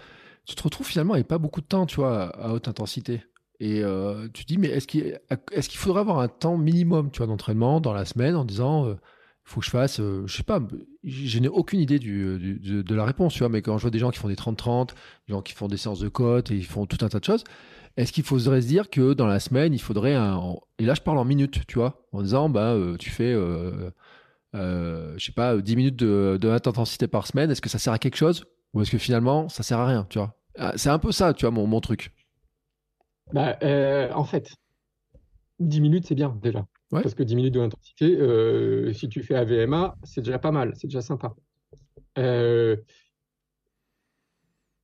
tu 0.46 0.56
te 0.56 0.64
retrouves 0.64 0.88
finalement 0.88 1.16
avec 1.16 1.28
pas 1.28 1.38
beaucoup 1.38 1.60
de 1.60 1.66
temps, 1.66 1.86
tu 1.86 1.98
vois, 1.98 2.30
à 2.30 2.54
haute 2.54 2.70
intensité. 2.70 3.24
Et 3.60 3.84
euh, 3.84 4.28
tu 4.34 4.45
dis, 4.45 4.57
mais 4.57 4.68
est-ce 4.68 4.88
qu'il 4.88 5.05
est 5.05 5.68
qu'il 5.68 5.80
faudrait 5.80 6.01
avoir 6.01 6.20
un 6.20 6.28
temps 6.30 6.57
minimum, 6.57 7.12
tu 7.12 7.18
vois, 7.18 7.28
d'entraînement 7.28 7.82
dans 7.82 7.93
la 7.93 8.05
semaine 8.05 8.36
en 8.36 8.45
disant, 8.45 8.89
il 8.89 8.97
faut 9.43 9.60
que 9.60 9.66
je 9.66 9.72
fasse, 9.72 9.99
euh, 9.99 10.24
je 10.28 10.38
sais 10.38 10.43
pas, 10.43 10.62
je 11.03 11.39
n'ai 11.39 11.49
aucune 11.49 11.80
idée 11.80 11.99
du, 11.99 12.38
du, 12.39 12.84
de, 12.84 12.95
la 12.95 13.03
réponse, 13.03 13.34
tu 13.34 13.39
vois, 13.39 13.49
mais 13.49 13.62
quand 13.62 13.78
je 13.78 13.82
vois 13.82 13.91
des 13.91 13.99
gens 13.99 14.12
qui 14.12 14.20
font 14.20 14.30
des 14.30 14.36
30-30, 14.36 14.89
des 15.28 15.34
gens 15.34 15.41
qui 15.41 15.53
font 15.53 15.68
des 15.68 15.78
séances 15.78 15.99
de 15.99 16.07
côte 16.07 16.51
et 16.51 16.55
ils 16.55 16.66
font 16.66 16.86
tout 16.86 17.03
un 17.03 17.10
tas 17.10 17.20
de 17.20 17.26
choses, 17.26 17.43
est-ce 17.97 18.14
qu'il 18.14 18.24
faudrait 18.24 18.62
se 18.62 18.68
dire 18.68 18.89
que 18.89 19.14
dans 19.14 19.28
la 19.28 19.39
semaine, 19.39 19.74
il 19.74 19.82
faudrait 19.82 20.16
un. 20.16 20.55
Et 20.78 20.86
là, 20.86 20.93
je 20.93 21.01
parle 21.01 21.18
en 21.18 21.26
minutes, 21.26 21.66
tu 21.68 21.80
vois, 21.80 22.05
en 22.14 22.22
disant, 22.22 22.47
bah, 22.47 22.72
euh, 22.72 22.95
tu 22.95 23.10
fais, 23.10 23.34
euh, 23.34 23.91
euh, 24.55 25.16
je 25.18 25.26
sais 25.26 25.32
pas, 25.32 25.57
10 25.57 25.76
minutes 25.76 25.95
de, 25.97 26.39
haute 26.41 26.68
intensité 26.68 27.07
par 27.07 27.28
semaine, 27.28 27.51
est-ce 27.51 27.62
que 27.62 27.68
ça 27.70 27.80
sert 27.80 27.91
à 27.91 27.99
quelque 27.99 28.16
chose 28.16 28.45
Ou 28.74 28.82
est-ce 28.82 28.91
que 28.91 28.97
finalement, 28.97 29.49
ça 29.49 29.64
sert 29.64 29.80
à 29.80 29.86
rien, 29.86 30.07
tu 30.10 30.18
vois? 30.18 30.34
C'est 30.78 30.89
un 30.89 30.99
peu 30.99 31.12
ça, 31.12 31.34
tu 31.34 31.45
vois, 31.45 31.51
mon, 31.51 31.68
mon 31.68 31.82
truc. 31.82 32.12
Bah, 33.34 33.58
euh, 33.64 34.12
en 34.14 34.24
fait, 34.24 34.56
10 35.60 35.82
minutes, 35.82 36.06
c'est 36.08 36.16
bien 36.16 36.38
déjà. 36.42 36.66
Ouais. 36.92 37.02
Parce 37.04 37.14
que 37.14 37.24
10 37.24 37.36
minutes 37.36 37.54
de 37.54 37.60
l'intensité, 37.60 38.16
euh, 38.20 38.94
si 38.94 39.10
tu 39.10 39.22
fais 39.22 39.36
AVMA, 39.36 39.96
c'est 40.04 40.22
déjà 40.22 40.40
pas 40.40 40.52
mal, 40.52 40.74
c'est 40.76 40.88
déjà 40.88 41.02
sympa. 41.02 41.36
Euh, 42.18 42.76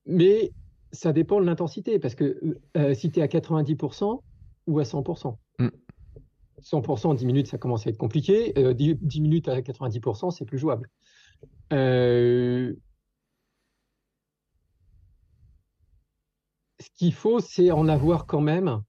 mais 0.06 0.52
ça 0.91 1.14
dépend 1.14 1.41
de 1.41 1.46
l'intensité, 1.46 1.98
parce 1.98 2.14
que 2.14 2.60
si 2.93 3.12
tu 3.12 3.20
es 3.20 3.24
à 3.24 3.28
90% 3.28 4.22
ou 4.68 4.80
à 4.80 4.84
100%. 4.84 5.38
Mm. 5.60 5.70
100%, 6.62 7.16
10 7.16 7.26
minutes, 7.26 7.48
ça 7.48 7.58
commence 7.58 7.86
à 7.88 7.89
être 7.89 7.98
compliqué. 7.98 8.54
10, 8.56 8.96
10, 9.02 9.22
minutes 9.22 9.48
à 9.48 9.62
90%, 9.62 10.32
c'est 10.32 10.46
plus 10.46 10.58
jouable. 10.58 10.89
Euh, 11.74 12.74
qu'il 16.96 17.14
faut, 17.14 17.39
c'est 17.39 17.72
en 17.72 17.88
avoir 17.88 18.26
quand 18.26 18.41
même 18.41 18.82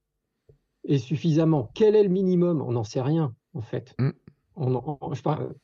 et 0.85 0.99
suffisamment. 0.99 1.71
Quel 1.75 1.97
est 1.97 2.03
le 2.03 2.09
minimum? 2.09 2.63
On 2.63 2.73
n'en 2.73 2.85
sait 2.85 3.03
rien, 3.03 3.35
en 3.55 3.63
fait. 3.63 3.95
Mm. 3.99 4.11
On, 4.57 4.99
on, 5.01 5.15
je 5.15 5.23
parle, 5.23 5.55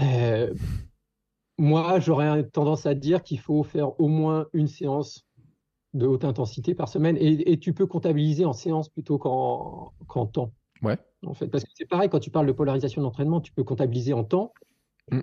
euh, 0.00 0.54
moi, 1.58 2.00
j'aurais 2.00 2.48
tendance 2.48 2.86
à 2.86 2.94
dire 2.94 3.22
qu'il 3.22 3.40
faut 3.40 3.62
faire 3.62 4.00
au 4.00 4.08
moins 4.08 4.46
une 4.52 4.68
séance 4.68 5.26
de 5.94 6.06
haute 6.06 6.24
intensité 6.24 6.74
par 6.74 6.88
semaine 6.88 7.16
et, 7.16 7.50
et 7.50 7.58
tu 7.58 7.72
peux 7.72 7.86
comptabiliser 7.86 8.44
en 8.44 8.52
séance 8.52 8.88
plutôt 8.88 9.18
qu'en 9.18 9.92
qu 10.08 10.32
temps. 10.32 10.52
Ouais. 10.82 10.98
En 11.26 11.34
fait, 11.34 11.48
parce 11.48 11.64
que 11.64 11.70
c'est 11.74 11.86
pareil, 11.86 12.08
quand 12.08 12.20
tu 12.20 12.30
parles 12.30 12.46
de 12.46 12.52
polarisation 12.52 13.02
d'entraînement, 13.02 13.40
tu 13.40 13.52
peux 13.52 13.64
comptabiliser 13.64 14.12
en 14.12 14.24
temps, 14.24 14.52
mm. 15.10 15.20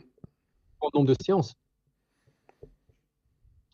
en 0.82 0.90
nombre 0.94 1.08
de 1.08 1.16
séances. 1.22 1.56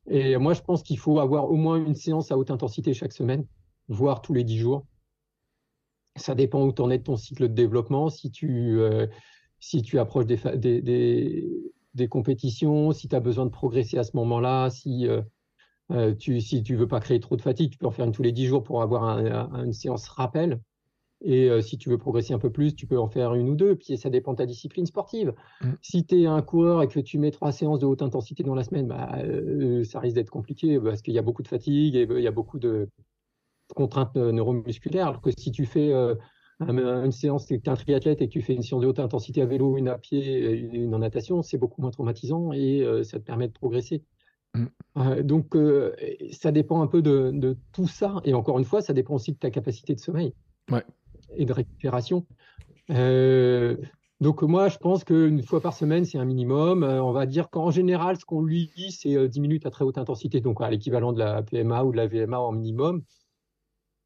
Et 0.09 0.37
moi, 0.37 0.53
je 0.53 0.61
pense 0.61 0.83
qu'il 0.83 0.97
faut 0.97 1.19
avoir 1.19 1.49
au 1.51 1.55
moins 1.55 1.77
une 1.77 1.95
séance 1.95 2.31
à 2.31 2.37
haute 2.37 2.51
intensité 2.51 2.93
chaque 2.93 3.13
semaine, 3.13 3.45
voire 3.87 4.21
tous 4.21 4.33
les 4.33 4.43
dix 4.43 4.57
jours. 4.57 4.85
Ça 6.15 6.35
dépend 6.35 6.65
où 6.65 6.73
tu 6.73 6.81
en 6.81 6.89
es 6.89 6.97
de 6.97 7.03
ton 7.03 7.15
cycle 7.15 7.43
de 7.43 7.53
développement, 7.53 8.09
si 8.09 8.31
tu, 8.31 8.79
euh, 8.79 9.07
si 9.59 9.81
tu 9.81 9.99
approches 9.99 10.25
des, 10.25 10.37
des, 10.57 11.47
des, 11.93 12.07
compétitions, 12.09 12.91
si 12.91 13.07
tu 13.07 13.15
as 13.15 13.19
besoin 13.19 13.45
de 13.45 13.51
progresser 13.51 13.97
à 13.97 14.03
ce 14.03 14.17
moment-là, 14.17 14.69
si, 14.69 15.07
euh, 15.07 15.21
euh, 15.91 16.13
tu, 16.15 16.41
si 16.41 16.63
tu 16.63 16.75
veux 16.75 16.87
pas 16.87 16.99
créer 16.99 17.19
trop 17.19 17.37
de 17.37 17.41
fatigue, 17.41 17.71
tu 17.71 17.77
peux 17.77 17.87
en 17.87 17.91
faire 17.91 18.05
une 18.05 18.11
tous 18.11 18.23
les 18.23 18.31
dix 18.31 18.47
jours 18.47 18.63
pour 18.63 18.81
avoir 18.81 19.03
un, 19.03 19.25
un, 19.25 19.63
une 19.63 19.73
séance 19.73 20.07
rappel. 20.09 20.59
Et 21.23 21.49
euh, 21.49 21.61
si 21.61 21.77
tu 21.77 21.89
veux 21.89 21.97
progresser 21.97 22.33
un 22.33 22.39
peu 22.39 22.49
plus, 22.49 22.75
tu 22.75 22.87
peux 22.87 22.97
en 22.97 23.07
faire 23.07 23.35
une 23.35 23.49
ou 23.49 23.55
deux. 23.55 23.75
Puis 23.75 23.97
ça 23.97 24.09
dépend 24.09 24.31
de 24.33 24.37
ta 24.37 24.45
discipline 24.45 24.85
sportive. 24.85 25.33
Mm. 25.61 25.69
Si 25.81 26.05
tu 26.05 26.21
es 26.21 26.25
un 26.25 26.41
coureur 26.41 26.81
et 26.81 26.87
que 26.87 26.99
tu 26.99 27.17
mets 27.19 27.31
trois 27.31 27.51
séances 27.51 27.79
de 27.79 27.85
haute 27.85 28.01
intensité 28.01 28.43
dans 28.43 28.55
la 28.55 28.63
semaine, 28.63 28.87
bah, 28.87 29.11
euh, 29.23 29.83
ça 29.83 29.99
risque 29.99 30.15
d'être 30.15 30.29
compliqué 30.29 30.79
parce 30.79 31.01
qu'il 31.01 31.13
y 31.13 31.19
a 31.19 31.21
beaucoup 31.21 31.43
de 31.43 31.47
fatigue 31.47 31.95
et 31.95 32.07
il 32.09 32.23
y 32.23 32.27
a 32.27 32.31
beaucoup 32.31 32.59
de 32.59 32.89
contraintes 33.75 34.15
neuromusculaires. 34.15 35.07
Alors 35.07 35.21
que 35.21 35.29
si 35.37 35.51
tu 35.51 35.65
fais 35.65 35.93
euh, 35.93 36.15
une 36.59 37.11
séance, 37.11 37.45
tu 37.45 37.53
es 37.53 37.69
un 37.69 37.75
triathlète 37.75 38.21
et 38.21 38.27
que 38.27 38.33
tu 38.33 38.41
fais 38.41 38.53
une 38.53 38.63
séance 38.63 38.81
de 38.81 38.87
haute 38.87 38.99
intensité 38.99 39.41
à 39.41 39.45
vélo, 39.45 39.77
une 39.77 39.89
à 39.89 39.97
pied, 39.97 40.49
une 40.49 40.93
en 40.95 40.99
natation, 40.99 41.43
c'est 41.43 41.57
beaucoup 41.57 41.81
moins 41.81 41.91
traumatisant 41.91 42.51
et 42.51 42.83
ça 43.03 43.19
te 43.19 43.23
permet 43.23 43.47
de 43.47 43.53
progresser. 43.53 44.03
Mm. 44.55 45.21
Donc, 45.21 45.55
ça 46.31 46.51
dépend 46.51 46.81
un 46.81 46.87
peu 46.87 47.01
de, 47.01 47.31
de, 47.33 47.57
tout 47.71 47.87
ça. 47.87 48.21
Et 48.25 48.33
encore 48.33 48.59
une 48.59 48.65
fois, 48.65 48.81
ça 48.81 48.93
dépend 48.93 49.15
aussi 49.15 49.31
de 49.31 49.37
ta 49.37 49.49
capacité 49.49 49.95
de 49.95 49.99
sommeil 49.99 50.33
ouais. 50.71 50.83
Et 51.35 51.45
de 51.45 51.53
récupération. 51.53 52.25
Euh, 52.89 53.77
donc, 54.19 54.41
moi, 54.43 54.69
je 54.69 54.77
pense 54.77 55.03
qu'une 55.03 55.41
fois 55.41 55.61
par 55.61 55.73
semaine, 55.73 56.05
c'est 56.05 56.17
un 56.17 56.25
minimum. 56.25 56.83
Euh, 56.83 57.01
on 57.01 57.11
va 57.11 57.25
dire 57.25 57.49
qu'en 57.49 57.71
général, 57.71 58.17
ce 58.17 58.25
qu'on 58.25 58.41
lui 58.41 58.71
dit, 58.75 58.91
c'est 58.91 59.27
10 59.27 59.39
minutes 59.39 59.65
à 59.65 59.71
très 59.71 59.85
haute 59.85 59.97
intensité, 59.97 60.41
donc 60.41 60.61
à 60.61 60.69
l'équivalent 60.69 61.13
de 61.13 61.19
la 61.19 61.41
PMA 61.41 61.83
ou 61.83 61.91
de 61.91 61.97
la 61.97 62.07
VMA 62.07 62.39
en 62.39 62.51
minimum. 62.51 63.03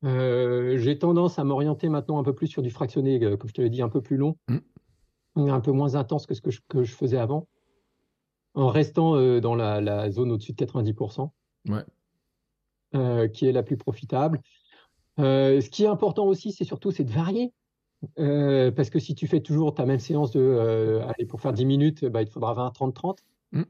Euh, 0.03 0.77
J'ai 0.77 0.99
tendance 0.99 1.39
à 1.39 1.43
m'orienter 1.43 1.89
maintenant 1.89 2.19
un 2.19 2.23
peu 2.23 2.33
plus 2.33 2.47
sur 2.47 2.61
du 2.61 2.69
fractionné, 2.69 3.19
comme 3.19 3.49
je 3.49 3.53
te 3.53 3.61
l'ai 3.61 3.69
dit, 3.69 3.81
un 3.81 3.89
peu 3.89 4.01
plus 4.01 4.17
long, 4.17 4.37
mm. 4.47 5.49
un 5.49 5.61
peu 5.61 5.71
moins 5.71 5.95
intense 5.95 6.25
que 6.25 6.33
ce 6.33 6.41
que 6.41 6.51
je, 6.51 6.61
que 6.67 6.83
je 6.83 6.93
faisais 6.93 7.17
avant 7.17 7.47
en 8.55 8.69
restant 8.69 9.15
euh, 9.15 9.39
dans 9.39 9.55
la, 9.55 9.81
la 9.81 10.09
zone 10.09 10.31
au-dessus 10.31 10.53
de 10.53 10.65
90%, 10.65 11.29
ouais. 11.69 11.83
euh, 12.95 13.27
qui 13.27 13.45
est 13.45 13.51
la 13.51 13.63
plus 13.63 13.77
profitable. 13.77 14.41
Euh, 15.19 15.61
ce 15.61 15.69
qui 15.69 15.83
est 15.83 15.87
important 15.87 16.25
aussi, 16.25 16.51
c'est 16.51 16.63
surtout 16.63 16.91
c'est 16.91 17.03
de 17.03 17.11
varier. 17.11 17.53
Euh, 18.19 18.71
parce 18.71 18.89
que 18.89 18.99
si 18.99 19.15
tu 19.15 19.27
fais 19.27 19.39
toujours 19.39 19.73
ta 19.73 19.85
même 19.85 19.99
séance 19.99 20.31
de, 20.31 20.39
euh, 20.39 21.07
allez, 21.07 21.25
pour 21.25 21.41
faire 21.41 21.53
10 21.53 21.65
minutes, 21.65 22.05
bah, 22.05 22.21
il 22.21 22.27
te 22.27 22.31
faudra 22.31 22.53
20, 22.53 22.71
30, 22.71 22.93
30. 22.93 23.19
Mm. 23.51 23.63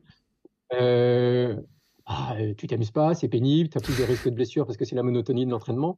Ah, 2.08 2.36
tu 2.56 2.68
t'amuses 2.68 2.92
pas, 2.92 3.16
c'est 3.16 3.28
pénible, 3.28 3.70
tu 3.70 3.80
as 3.80 3.82
plus 3.82 3.98
de 3.98 4.04
risques 4.04 4.30
de 4.30 4.36
blessure 4.36 4.68
parce 4.68 4.78
que 4.78 4.86
c'est 4.86 4.96
la 4.96 5.02
monotonie 5.02 5.46
de 5.46 5.52
l'entraînement. 5.52 5.98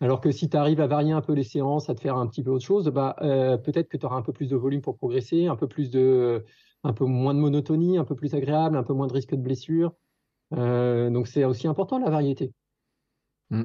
Alors 0.00 0.20
que 0.20 0.30
si 0.30 0.50
tu 0.50 0.56
arrives 0.56 0.82
à 0.82 0.86
varier 0.86 1.12
un 1.12 1.22
peu 1.22 1.32
les 1.32 1.44
séances, 1.44 1.88
à 1.88 1.94
te 1.94 2.00
faire 2.02 2.16
un 2.18 2.26
petit 2.26 2.42
peu 2.42 2.50
autre 2.50 2.64
chose, 2.64 2.88
bah, 2.88 3.16
peut-être 3.18 3.88
que 3.88 3.96
tu 3.96 4.04
auras 4.04 4.16
un 4.16 4.22
peu 4.22 4.32
plus 4.32 4.48
de 4.48 4.56
volume 4.56 4.82
pour 4.82 4.96
progresser, 4.96 5.46
un 5.46 5.56
peu 5.56 5.66
plus 5.66 5.90
de, 5.90 6.44
un 6.84 6.92
peu 6.92 7.06
moins 7.06 7.32
de 7.32 7.38
monotonie, 7.38 7.96
un 7.96 8.04
peu 8.04 8.14
plus 8.14 8.34
agréable, 8.34 8.76
un 8.76 8.82
peu 8.82 8.92
moins 8.92 9.06
de 9.06 9.14
risque 9.14 9.34
de 9.34 9.40
blessure. 9.40 9.94
Donc 10.50 11.26
c'est 11.26 11.44
aussi 11.44 11.66
important 11.66 11.98
la 11.98 12.10
variété. 12.10 12.52
Mm. 13.48 13.62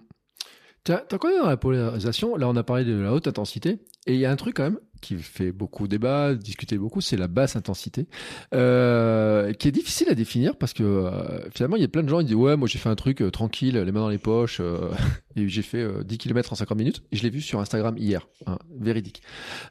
T'as 0.84 1.17
quoi 1.19 1.38
dans 1.38 1.47
la 1.47 1.57
polarisation? 1.57 2.36
Là, 2.36 2.47
on 2.49 2.55
a 2.55 2.63
parlé 2.63 2.84
de 2.86 2.99
la 2.99 3.13
haute 3.13 3.27
intensité, 3.27 3.79
et 4.08 4.14
il 4.16 4.20
y 4.20 4.26
a 4.26 4.32
un 4.32 4.36
truc 4.36 4.56
quand 4.56 4.64
même 4.64 4.80
qui 5.02 5.16
fait 5.18 5.52
beaucoup 5.52 5.88
débat, 5.88 6.36
discuter 6.36 6.78
beaucoup, 6.78 7.02
c'est 7.02 7.18
la 7.18 7.28
basse 7.28 7.56
intensité, 7.56 8.08
euh, 8.54 9.52
qui 9.54 9.68
est 9.68 9.72
difficile 9.72 10.10
à 10.10 10.16
définir 10.16 10.56
parce 10.56 10.74
que 10.74 10.84
euh, 10.84 11.49
finalement, 11.49 11.76
il 11.76 11.82
y 11.82 11.86
a 11.86 11.88
plein 11.88 12.04
de 12.04 12.10
gens 12.10 12.20
qui 12.20 12.26
disent 12.26 12.36
ouais, 12.36 12.56
moi 12.56 12.68
j'ai 12.68 12.78
fait 12.78 12.89
un 12.89 12.95
truc 12.95 13.22
euh, 13.22 13.32
tranquille, 13.32 13.78
les 13.78 13.91
mains 13.91 14.02
dans 14.02 14.10
les 14.10 14.20
poches, 14.20 14.60
euh, 14.62 14.91
et 15.36 15.47
j'ai 15.47 15.64
fait 15.64 15.86
10 16.06 16.18
km 16.20 16.54
en 16.54 16.56
50 16.56 16.78
minutes, 16.78 17.04
et 17.12 17.18
je 17.18 17.24
l'ai 17.24 17.30
vu 17.30 17.41
sur 17.41 17.60
Instagram 17.60 17.97
hier, 17.97 18.28
hein, 18.45 18.60
véridique. 18.80 19.22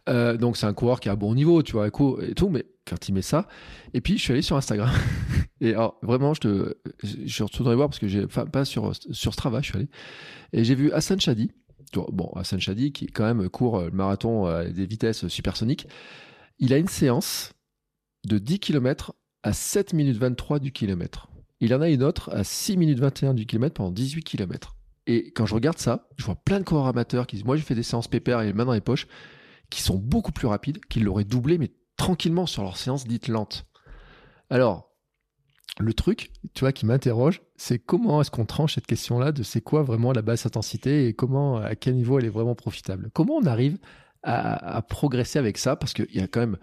donc 0.06 0.56
c'est 0.56 0.66
un 0.66 0.74
coureur 0.74 1.00
qui 1.00 1.08
a 1.08 1.12
un 1.12 1.16
bon 1.16 1.34
niveau, 1.34 1.62
tu 1.62 1.72
vois, 1.72 1.86
et 1.86 2.34
tout, 2.34 2.48
mais 2.48 2.66
quand 2.86 3.08
il 3.08 3.14
met 3.14 3.22
ça, 3.22 3.46
et 3.94 4.00
puis 4.00 4.18
je 4.18 4.22
suis 4.22 4.32
allé 4.32 4.42
sur 4.42 4.56
Instagram, 4.56 4.90
et 5.60 5.70
alors 5.70 5.98
vraiment, 6.02 6.34
je 6.34 6.40
te, 6.40 6.74
je 7.02 7.44
retournerai 7.44 7.76
voir 7.76 7.88
parce 7.88 8.00
que 8.00 8.08
j'ai, 8.08 8.24
enfin 8.24 8.46
pas 8.46 8.64
sur 8.64 8.92
sur 9.10 9.32
Strava, 9.32 9.60
je 9.60 9.66
suis 9.66 9.76
allé, 9.76 9.88
et 10.52 10.64
j'ai 10.64 10.74
vu 10.74 10.90
Hassan 10.92 11.20
Chadi 11.20 11.52
bon, 11.96 12.30
Hassan 12.36 12.60
Chadi, 12.60 12.92
qui 12.92 13.06
quand 13.06 13.24
même 13.24 13.48
court 13.48 13.78
euh, 13.78 13.84
le 13.86 13.92
marathon 13.92 14.46
à 14.46 14.64
des 14.64 14.86
vitesses 14.86 15.28
supersoniques, 15.28 15.88
il 16.58 16.72
a 16.72 16.78
une 16.78 16.88
séance 16.88 17.52
de 18.26 18.38
10 18.38 18.58
km 18.60 19.14
à 19.42 19.52
7 19.52 19.92
minutes 19.94 20.18
23 20.18 20.58
du 20.58 20.72
kilomètre. 20.72 21.28
Il 21.60 21.74
en 21.74 21.80
a 21.80 21.88
une 21.88 22.02
autre 22.02 22.30
à 22.32 22.44
6 22.44 22.76
minutes 22.76 23.00
21 23.00 23.34
du 23.34 23.46
kilomètre 23.46 23.74
pendant 23.74 23.90
18 23.90 24.22
km. 24.22 24.76
Et 25.06 25.32
quand 25.32 25.46
je 25.46 25.54
regarde 25.54 25.78
ça, 25.78 26.08
je 26.16 26.24
vois 26.24 26.36
plein 26.36 26.60
de 26.60 26.64
coureurs 26.64 26.86
amateurs 26.86 27.26
qui 27.26 27.36
disent 27.36 27.44
Moi, 27.44 27.56
j'ai 27.56 27.62
fait 27.62 27.74
des 27.74 27.82
séances 27.82 28.08
pépères 28.08 28.40
et 28.40 28.46
les 28.46 28.52
mains 28.52 28.64
dans 28.64 28.72
les 28.72 28.80
poches, 28.80 29.06
qui 29.70 29.82
sont 29.82 29.96
beaucoup 29.96 30.32
plus 30.32 30.46
rapides, 30.46 30.84
qui 30.86 31.00
l'auraient 31.00 31.24
doublé, 31.24 31.58
mais 31.58 31.70
tranquillement 31.96 32.46
sur 32.46 32.62
leur 32.62 32.76
séance 32.76 33.06
dite 33.06 33.28
lente. 33.28 33.66
Alors, 34.48 34.89
le 35.78 35.94
truc, 35.94 36.32
tu 36.54 36.60
vois, 36.60 36.72
qui 36.72 36.84
m'interroge, 36.84 37.42
c'est 37.56 37.78
comment 37.78 38.20
est-ce 38.20 38.30
qu'on 38.30 38.44
tranche 38.44 38.74
cette 38.74 38.86
question-là 38.86 39.32
de 39.32 39.42
c'est 39.42 39.60
quoi 39.60 39.82
vraiment 39.82 40.12
la 40.12 40.22
basse 40.22 40.46
intensité 40.46 41.06
et 41.06 41.14
comment, 41.14 41.58
à 41.58 41.74
quel 41.74 41.94
niveau 41.94 42.18
elle 42.18 42.24
est 42.26 42.30
vraiment 42.30 42.54
profitable. 42.54 43.10
Comment 43.12 43.34
on 43.36 43.46
arrive 43.46 43.78
à, 44.22 44.82
progresser 44.82 45.38
avec 45.38 45.58
ça? 45.58 45.76
Parce 45.76 45.94
qu'il 45.94 46.14
y 46.14 46.20
a 46.20 46.26
quand 46.26 46.40
même 46.40 46.58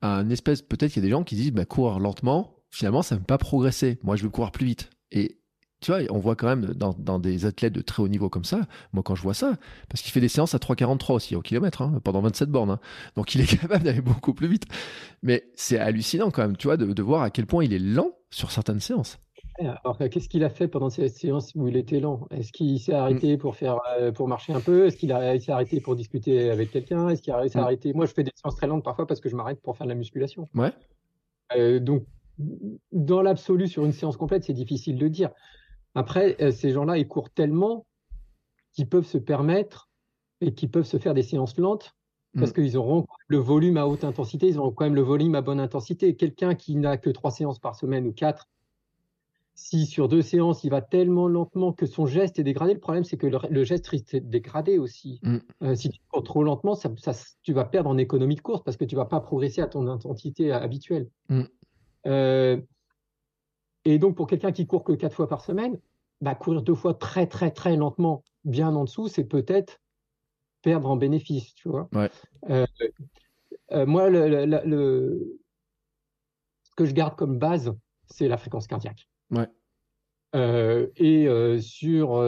un 0.00 0.30
espèce, 0.30 0.62
peut-être 0.62 0.92
qu'il 0.92 1.02
y 1.02 1.06
a 1.06 1.08
des 1.08 1.12
gens 1.12 1.24
qui 1.24 1.34
disent, 1.34 1.52
bah, 1.52 1.64
courir 1.64 1.98
lentement, 1.98 2.62
finalement, 2.70 3.02
ça 3.02 3.16
ne 3.16 3.20
veut 3.20 3.26
pas 3.26 3.38
progresser. 3.38 3.98
Moi, 4.02 4.16
je 4.16 4.22
veux 4.22 4.30
courir 4.30 4.52
plus 4.52 4.66
vite. 4.66 4.90
Et 5.10 5.38
tu 5.80 5.92
vois, 5.92 6.00
on 6.10 6.18
voit 6.18 6.34
quand 6.34 6.48
même 6.48 6.74
dans, 6.74 7.18
des 7.18 7.46
athlètes 7.46 7.72
de 7.72 7.80
très 7.80 8.02
haut 8.02 8.08
niveau 8.08 8.28
comme 8.28 8.44
ça, 8.44 8.66
moi 8.92 9.04
quand 9.04 9.14
je 9.14 9.22
vois 9.22 9.34
ça, 9.34 9.56
parce 9.88 10.02
qu'il 10.02 10.10
fait 10.10 10.20
des 10.20 10.28
séances 10.28 10.54
à 10.54 10.58
3,43 10.58 11.12
aussi 11.12 11.36
au 11.36 11.40
kilomètre, 11.40 11.82
hein, 11.82 12.00
pendant 12.02 12.20
27 12.20 12.50
bornes, 12.50 12.70
hein. 12.70 12.80
donc 13.14 13.34
il 13.36 13.40
est 13.40 13.46
capable 13.60 13.84
d'aller 13.84 14.00
beaucoup 14.00 14.34
plus 14.34 14.48
vite. 14.48 14.64
Mais 15.22 15.48
c'est 15.54 15.78
hallucinant 15.78 16.30
quand 16.30 16.42
même, 16.42 16.56
tu 16.56 16.66
vois, 16.66 16.76
de, 16.76 17.02
voir 17.02 17.22
à 17.22 17.30
quel 17.30 17.46
point 17.46 17.64
il 17.64 17.72
est 17.72 17.78
lent 17.78 18.10
sur 18.30 18.50
certaines 18.50 18.80
séances. 18.80 19.18
Alors, 19.60 19.98
qu'est-ce 19.98 20.28
qu'il 20.28 20.44
a 20.44 20.50
fait 20.50 20.68
pendant 20.68 20.88
ces 20.88 21.08
séances 21.08 21.52
où 21.56 21.66
il 21.66 21.76
était 21.76 21.98
lent? 21.98 22.28
Est-ce 22.30 22.52
qu'il 22.52 22.78
s'est 22.78 22.92
arrêté 22.92 23.36
mm. 23.36 23.38
pour 23.38 23.56
faire, 23.56 23.80
euh, 23.98 24.12
pour 24.12 24.28
marcher 24.28 24.52
un 24.52 24.60
peu? 24.60 24.86
Est-ce 24.86 24.96
qu'il 24.96 25.10
s'est 25.10 25.52
arrêté 25.52 25.80
pour 25.80 25.96
discuter 25.96 26.50
avec 26.50 26.70
quelqu'un? 26.70 27.08
Est-ce 27.08 27.22
qu'il 27.22 27.34
s'est 27.48 27.58
mm. 27.58 27.62
arrêté? 27.62 27.92
Moi, 27.92 28.06
je 28.06 28.14
fais 28.14 28.22
des 28.22 28.30
séances 28.34 28.56
très 28.56 28.68
lentes 28.68 28.84
parfois 28.84 29.06
parce 29.06 29.20
que 29.20 29.28
je 29.28 29.34
m'arrête 29.34 29.60
pour 29.60 29.76
faire 29.76 29.86
de 29.86 29.92
la 29.92 29.96
musculation. 29.96 30.48
Ouais. 30.54 30.72
Euh, 31.56 31.80
donc, 31.80 32.04
dans 32.92 33.20
l'absolu, 33.20 33.66
sur 33.66 33.84
une 33.84 33.92
séance 33.92 34.16
complète, 34.16 34.44
c'est 34.44 34.52
difficile 34.52 34.96
de 34.96 35.08
dire. 35.08 35.30
Après, 35.96 36.36
euh, 36.40 36.52
ces 36.52 36.70
gens-là, 36.70 36.96
ils 36.96 37.08
courent 37.08 37.30
tellement 37.30 37.84
qu'ils 38.72 38.88
peuvent 38.88 39.06
se 39.06 39.18
permettre 39.18 39.88
et 40.40 40.54
qu'ils 40.54 40.70
peuvent 40.70 40.86
se 40.86 40.98
faire 40.98 41.14
des 41.14 41.24
séances 41.24 41.58
lentes 41.58 41.96
parce 42.34 42.50
mm. 42.50 42.54
qu'ils 42.54 42.76
auront 42.76 43.06
le 43.26 43.38
volume 43.38 43.76
à 43.76 43.86
haute 43.86 44.04
intensité, 44.04 44.48
ils 44.48 44.58
auront 44.58 44.72
quand 44.72 44.84
même 44.84 44.94
le 44.94 45.02
volume 45.02 45.34
à 45.34 45.40
bonne 45.40 45.60
intensité. 45.60 46.14
Quelqu'un 46.16 46.54
qui 46.54 46.76
n'a 46.76 46.96
que 46.96 47.10
trois 47.10 47.30
séances 47.30 47.58
par 47.58 47.74
semaine 47.74 48.06
ou 48.06 48.12
quatre, 48.12 48.48
si 49.54 49.86
sur 49.86 50.08
deux 50.08 50.22
séances, 50.22 50.62
il 50.62 50.70
va 50.70 50.82
tellement 50.82 51.26
lentement 51.26 51.72
que 51.72 51.84
son 51.84 52.06
geste 52.06 52.38
est 52.38 52.44
dégradé, 52.44 52.74
le 52.74 52.80
problème, 52.80 53.02
c'est 53.02 53.16
que 53.16 53.26
le, 53.26 53.64
geste 53.64 53.88
risque 53.88 54.12
d'être 54.12 54.30
dégradé 54.30 54.78
aussi. 54.78 55.18
Mm. 55.22 55.38
Euh, 55.62 55.74
si 55.74 55.90
tu 55.90 56.00
cours 56.12 56.22
trop 56.22 56.44
lentement, 56.44 56.76
ça, 56.76 56.90
tu 57.42 57.52
vas 57.52 57.64
perdre 57.64 57.90
en 57.90 57.98
économie 57.98 58.36
de 58.36 58.40
course 58.40 58.62
parce 58.62 58.76
que 58.76 58.84
tu 58.84 58.94
ne 58.94 59.00
vas 59.00 59.06
pas 59.06 59.20
progresser 59.20 59.60
à 59.60 59.66
ton 59.66 59.88
intensité 59.88 60.52
habituelle. 60.52 61.08
Mm. 61.28 61.42
Euh, 62.06 62.60
et 63.84 63.98
donc, 63.98 64.16
pour 64.16 64.28
quelqu'un 64.28 64.52
qui 64.52 64.66
court 64.66 64.84
que 64.84 64.92
quatre 64.92 65.16
fois 65.16 65.28
par 65.28 65.40
semaine, 65.40 65.78
bah, 66.20 66.34
courir 66.34 66.62
deux 66.62 66.74
fois 66.74 66.94
très, 66.94 67.26
très, 67.26 67.50
très 67.50 67.76
lentement, 67.76 68.22
bien 68.44 68.74
en 68.74 68.84
dessous, 68.84 69.08
c'est 69.08 69.24
peut-être 69.24 69.80
perdre 70.68 70.90
en 70.90 70.96
bénéfice, 70.96 71.54
tu 71.54 71.70
vois. 71.70 71.88
Euh, 72.50 72.66
euh, 73.72 73.86
moi, 73.86 74.10
le, 74.10 75.38
ce 76.62 76.70
que 76.76 76.84
je 76.84 76.92
garde 76.92 77.16
comme 77.16 77.38
base, 77.38 77.72
c'est 78.04 78.28
la 78.28 78.36
fréquence 78.36 78.66
cardiaque. 78.66 79.08
Ouais. 79.30 79.48
Euh, 80.36 80.88
et 80.96 81.26
sur, 81.62 82.22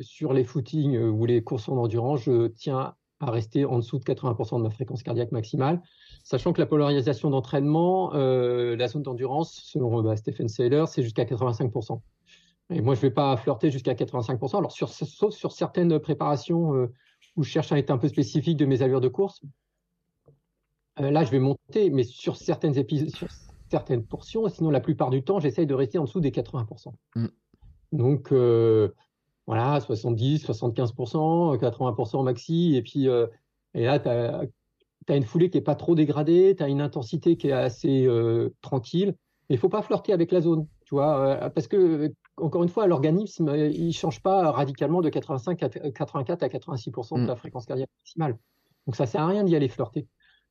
sur 0.00 0.32
les 0.32 0.44
footings 0.44 0.98
ou 0.98 1.26
les 1.26 1.44
courses 1.44 1.68
en 1.68 1.76
endurance, 1.76 2.22
je 2.22 2.46
tiens 2.46 2.94
à 3.22 3.30
rester 3.30 3.66
en 3.66 3.76
dessous 3.76 3.98
de 3.98 4.04
80% 4.04 4.56
de 4.56 4.62
ma 4.62 4.70
fréquence 4.70 5.02
cardiaque 5.02 5.32
maximale, 5.32 5.82
sachant 6.24 6.54
que 6.54 6.60
la 6.62 6.66
polarisation 6.66 7.28
d'entraînement, 7.28 8.12
la 8.14 8.88
zone 8.88 9.02
d'endurance, 9.02 9.60
selon 9.64 10.02
bah, 10.02 10.16
Stephen 10.16 10.48
Saylor, 10.48 10.88
c'est 10.88 11.02
jusqu'à 11.02 11.24
85%. 11.24 12.00
Et 12.70 12.80
moi, 12.80 12.94
je 12.94 13.00
ne 13.00 13.02
vais 13.02 13.10
pas 13.10 13.36
flirter 13.36 13.70
jusqu'à 13.70 13.94
85%. 13.94 14.58
Alors, 14.58 14.72
sur, 14.72 14.88
sauf 14.88 15.34
sur 15.34 15.52
certaines 15.52 15.98
préparations 15.98 16.74
euh, 16.74 16.92
où 17.36 17.42
je 17.42 17.50
cherche 17.50 17.72
à 17.72 17.78
être 17.78 17.90
un 17.90 17.98
peu 17.98 18.08
spécifique 18.08 18.56
de 18.56 18.66
mes 18.66 18.82
allures 18.82 19.00
de 19.00 19.08
course, 19.08 19.40
euh, 21.00 21.10
là, 21.10 21.24
je 21.24 21.30
vais 21.30 21.38
monter, 21.38 21.90
mais 21.90 22.02
sur 22.02 22.36
certaines, 22.36 22.74
sur 22.74 23.28
certaines 23.70 24.04
portions, 24.04 24.48
sinon, 24.48 24.70
la 24.70 24.80
plupart 24.80 25.10
du 25.10 25.22
temps, 25.22 25.40
j'essaye 25.40 25.66
de 25.66 25.74
rester 25.74 25.98
en 25.98 26.04
dessous 26.04 26.20
des 26.20 26.30
80%. 26.30 26.92
Mm. 27.16 27.26
Donc, 27.92 28.32
euh, 28.32 28.88
voilà, 29.46 29.80
70, 29.80 30.44
75%, 30.44 31.56
80% 31.58 32.24
maxi. 32.24 32.74
Et 32.76 32.82
puis, 32.82 33.06
et 33.74 33.84
là, 33.84 33.98
tu 33.98 34.08
as, 34.08 34.42
as, 35.08 35.16
une 35.16 35.24
foulée 35.24 35.50
qui 35.50 35.58
n'est 35.58 35.64
pas 35.64 35.74
trop 35.74 35.94
dégradée, 35.94 36.54
tu 36.56 36.62
as 36.62 36.68
une 36.68 36.80
intensité 36.80 37.36
qui 37.36 37.48
est 37.48 37.52
assez 37.52 38.06
tranquille. 38.60 39.14
Il 39.48 39.54
ne 39.54 39.58
faut 39.58 39.68
pas 39.68 39.82
flirter 39.82 40.12
avec 40.12 40.30
la 40.30 40.40
zone, 40.40 40.68
tu 40.84 40.94
vois, 40.94 41.50
parce 41.50 41.66
que 41.66 42.12
encore 42.40 42.62
une 42.62 42.68
fois, 42.68 42.86
l'organisme, 42.86 43.48
euh, 43.48 43.68
il 43.68 43.88
ne 43.88 43.92
change 43.92 44.22
pas 44.22 44.50
radicalement 44.50 45.00
de 45.00 45.08
85 45.08 45.62
à 45.62 45.68
84 45.68 46.42
à 46.42 46.48
86% 46.48 47.16
de 47.16 47.22
mm. 47.22 47.26
la 47.26 47.36
fréquence 47.36 47.66
cardiaque 47.66 47.90
maximale. 48.00 48.38
Donc 48.86 48.96
ça 48.96 49.04
ne 49.04 49.08
sert 49.08 49.22
à 49.22 49.26
rien 49.26 49.44
d'y 49.44 49.56
aller 49.56 49.68
flirter. 49.68 50.06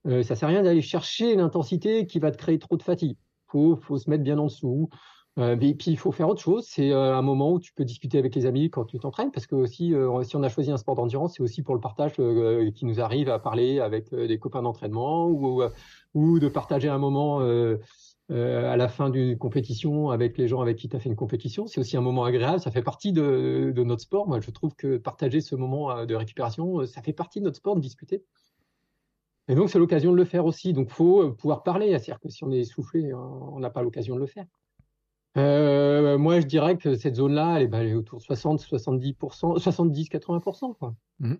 Euh, 0.07 0.23
ça 0.23 0.33
ne 0.33 0.39
sert 0.39 0.49
à 0.49 0.51
rien 0.51 0.63
d'aller 0.63 0.81
chercher 0.81 1.35
l'intensité 1.35 2.05
qui 2.05 2.19
va 2.19 2.31
te 2.31 2.37
créer 2.37 2.59
trop 2.59 2.77
de 2.77 2.83
fatigue. 2.83 3.17
Il 3.53 3.75
faut, 3.81 3.97
se 3.97 4.09
mettre 4.09 4.23
bien 4.23 4.37
en 4.37 4.45
dessous. 4.45 4.89
Euh, 5.37 5.57
et 5.59 5.73
puis 5.73 5.91
il 5.91 5.97
faut 5.97 6.11
faire 6.11 6.29
autre 6.29 6.41
chose. 6.41 6.65
C'est 6.67 6.91
un 6.91 7.21
moment 7.21 7.53
où 7.53 7.59
tu 7.59 7.73
peux 7.73 7.85
discuter 7.85 8.17
avec 8.17 8.35
les 8.35 8.45
amis 8.45 8.69
quand 8.69 8.85
tu 8.85 8.99
t'entraînes, 8.99 9.31
parce 9.31 9.47
que 9.47 9.55
aussi, 9.55 9.93
si 10.23 10.35
on 10.35 10.43
a 10.43 10.49
choisi 10.49 10.71
un 10.71 10.77
sport 10.77 10.95
d'endurance, 10.95 11.35
c'est 11.35 11.43
aussi 11.43 11.63
pour 11.63 11.73
le 11.73 11.81
partage 11.81 12.13
qui 12.13 12.85
nous 12.85 13.01
arrive 13.01 13.29
à 13.29 13.39
parler 13.39 13.79
avec 13.79 14.13
des 14.13 14.37
copains 14.37 14.61
d'entraînement 14.61 15.27
ou, 15.27 15.63
ou, 16.13 16.39
de 16.39 16.47
partager 16.47 16.89
un 16.89 16.97
moment 16.97 17.41
euh, 17.41 17.77
à 18.29 18.77
la 18.77 18.87
fin 18.87 19.09
d'une 19.09 19.37
compétition 19.37 20.11
avec 20.11 20.37
les 20.37 20.47
gens 20.47 20.61
avec 20.61 20.77
qui 20.77 20.87
tu 20.87 20.95
as 20.95 20.99
fait 20.99 21.09
une 21.09 21.15
compétition. 21.15 21.65
C'est 21.65 21.79
aussi 21.79 21.97
un 21.97 22.01
moment 22.01 22.23
agréable, 22.23 22.59
ça 22.59 22.69
fait 22.69 22.83
partie 22.83 23.11
de, 23.11 23.73
notre 23.75 24.01
sport. 24.01 24.27
Moi, 24.27 24.39
je 24.39 24.51
trouve 24.51 24.75
que 24.75 24.97
partager 24.97 25.41
ce 25.41 25.55
moment 25.55 25.91
euh, 25.91 26.05
de 26.05 26.15
récupération, 26.15 26.81
euh, 26.81 26.85
ça 26.85 27.01
fait 27.01 27.13
partie 27.13 27.39
de 27.39 27.45
notre 27.45 27.57
sport 27.57 27.75
de 27.75 27.81
discuter. 27.81 28.23
Et 29.47 29.55
donc, 29.55 29.69
c'est 29.71 29.79
l'occasion 29.79 30.11
de 30.11 30.17
le 30.17 30.25
faire 30.25 30.45
aussi. 30.45 30.73
Donc, 30.73 30.89
il 30.89 30.93
faut 30.93 31.31
pouvoir 31.31 31.63
parler. 31.63 31.89
C'est-à-dire 31.89 32.19
que 32.19 32.29
si 32.29 32.43
on 32.43 32.51
est 32.51 32.59
essoufflé, 32.59 33.11
on 33.15 33.59
n'a 33.59 33.71
pas 33.71 33.81
l'occasion 33.81 34.13
de 34.13 34.19
le 34.19 34.27
faire. 34.27 34.45
moi, 35.35 36.39
je 36.39 36.45
dirais 36.45 36.77
que 36.77 36.93
cette 36.93 37.15
zone-là, 37.15 37.55
elle, 37.55 37.63
est 37.63 37.67
bah, 37.67 37.83
autour 37.95 38.19
de 38.19 38.23
60, 38.23 38.61
70%, 38.61 39.57
70, 39.57 40.09
80%. 40.09 40.75
Quoi. 40.77 40.93
Mmh. 41.19 41.33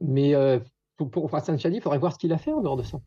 Mais 0.00 0.34
pour, 1.06 1.28
pour 1.28 1.34
Hassan 1.34 1.58
Chadi, 1.58 1.76
il 1.76 1.82
faudrait 1.82 1.98
voir 1.98 2.12
ce 2.12 2.18
qu'il 2.18 2.32
a 2.32 2.38
fait 2.38 2.52
en 2.52 2.60
dehors 2.60 2.76
de 2.76 2.82
ça. 2.82 3.00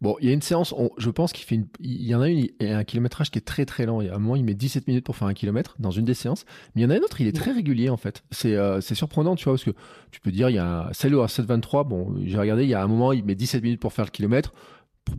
Bon, 0.00 0.16
il 0.20 0.28
y 0.28 0.30
a 0.30 0.32
une 0.32 0.42
séance, 0.42 0.74
je 0.96 1.10
pense 1.10 1.32
qu'il 1.32 1.44
fait 1.44 1.56
une, 1.56 1.66
il 1.80 2.06
y 2.06 2.14
en 2.14 2.20
a 2.20 2.28
une, 2.28 2.38
il 2.38 2.54
y 2.60 2.70
a 2.70 2.78
un 2.78 2.84
kilométrage 2.84 3.30
qui 3.30 3.38
est 3.38 3.42
très 3.42 3.64
très 3.64 3.86
lent. 3.86 4.00
À 4.00 4.14
un 4.14 4.18
moment, 4.18 4.36
il 4.36 4.44
met 4.44 4.54
17 4.54 4.86
minutes 4.86 5.04
pour 5.04 5.16
faire 5.16 5.28
un 5.28 5.34
kilomètre 5.34 5.76
dans 5.78 5.90
une 5.90 6.04
des 6.04 6.14
séances. 6.14 6.44
Mais 6.74 6.82
il 6.82 6.84
y 6.84 6.86
en 6.86 6.90
a 6.90 6.96
une 6.96 7.04
autre, 7.04 7.20
il 7.20 7.26
est 7.26 7.36
très 7.36 7.52
régulier 7.52 7.88
en 7.88 7.96
fait. 7.96 8.22
C'est 8.30 8.54
euh, 8.54 8.80
surprenant, 8.80 9.36
tu 9.36 9.44
vois, 9.44 9.54
parce 9.54 9.64
que 9.64 9.72
tu 10.10 10.20
peux 10.20 10.30
dire, 10.30 10.48
il 10.50 10.56
y 10.56 10.58
a 10.58 10.88
celle 10.92 11.14
à 11.14 11.26
7,23. 11.26 11.86
Bon, 11.86 12.14
j'ai 12.24 12.38
regardé, 12.38 12.64
il 12.64 12.70
y 12.70 12.74
a 12.74 12.82
un 12.82 12.86
moment, 12.86 13.12
il 13.12 13.24
met 13.24 13.34
17 13.34 13.62
minutes 13.62 13.80
pour 13.80 13.92
faire 13.92 14.04
le 14.04 14.10
kilomètre. 14.10 14.52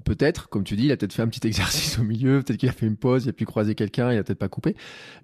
Peut-être, 0.06 0.48
comme 0.48 0.64
tu 0.64 0.78
dis, 0.78 0.86
il 0.86 0.92
a 0.92 0.98
peut-être 0.98 1.14
fait 1.14 1.22
un 1.22 1.28
petit 1.28 1.46
exercice 1.48 2.00
au 2.00 2.04
milieu, 2.04 2.42
peut-être 2.42 2.60
qu'il 2.60 2.70
a 2.70 2.74
fait 2.74 2.86
une 2.86 2.98
pause, 2.98 3.26
il 3.26 3.30
a 3.30 3.34
pu 3.34 3.46
croiser 3.46 3.76
quelqu'un, 3.76 4.12
il 4.14 4.18
a 4.18 4.24
peut-être 4.24 4.40
pas 4.40 4.48
coupé. 4.48 4.76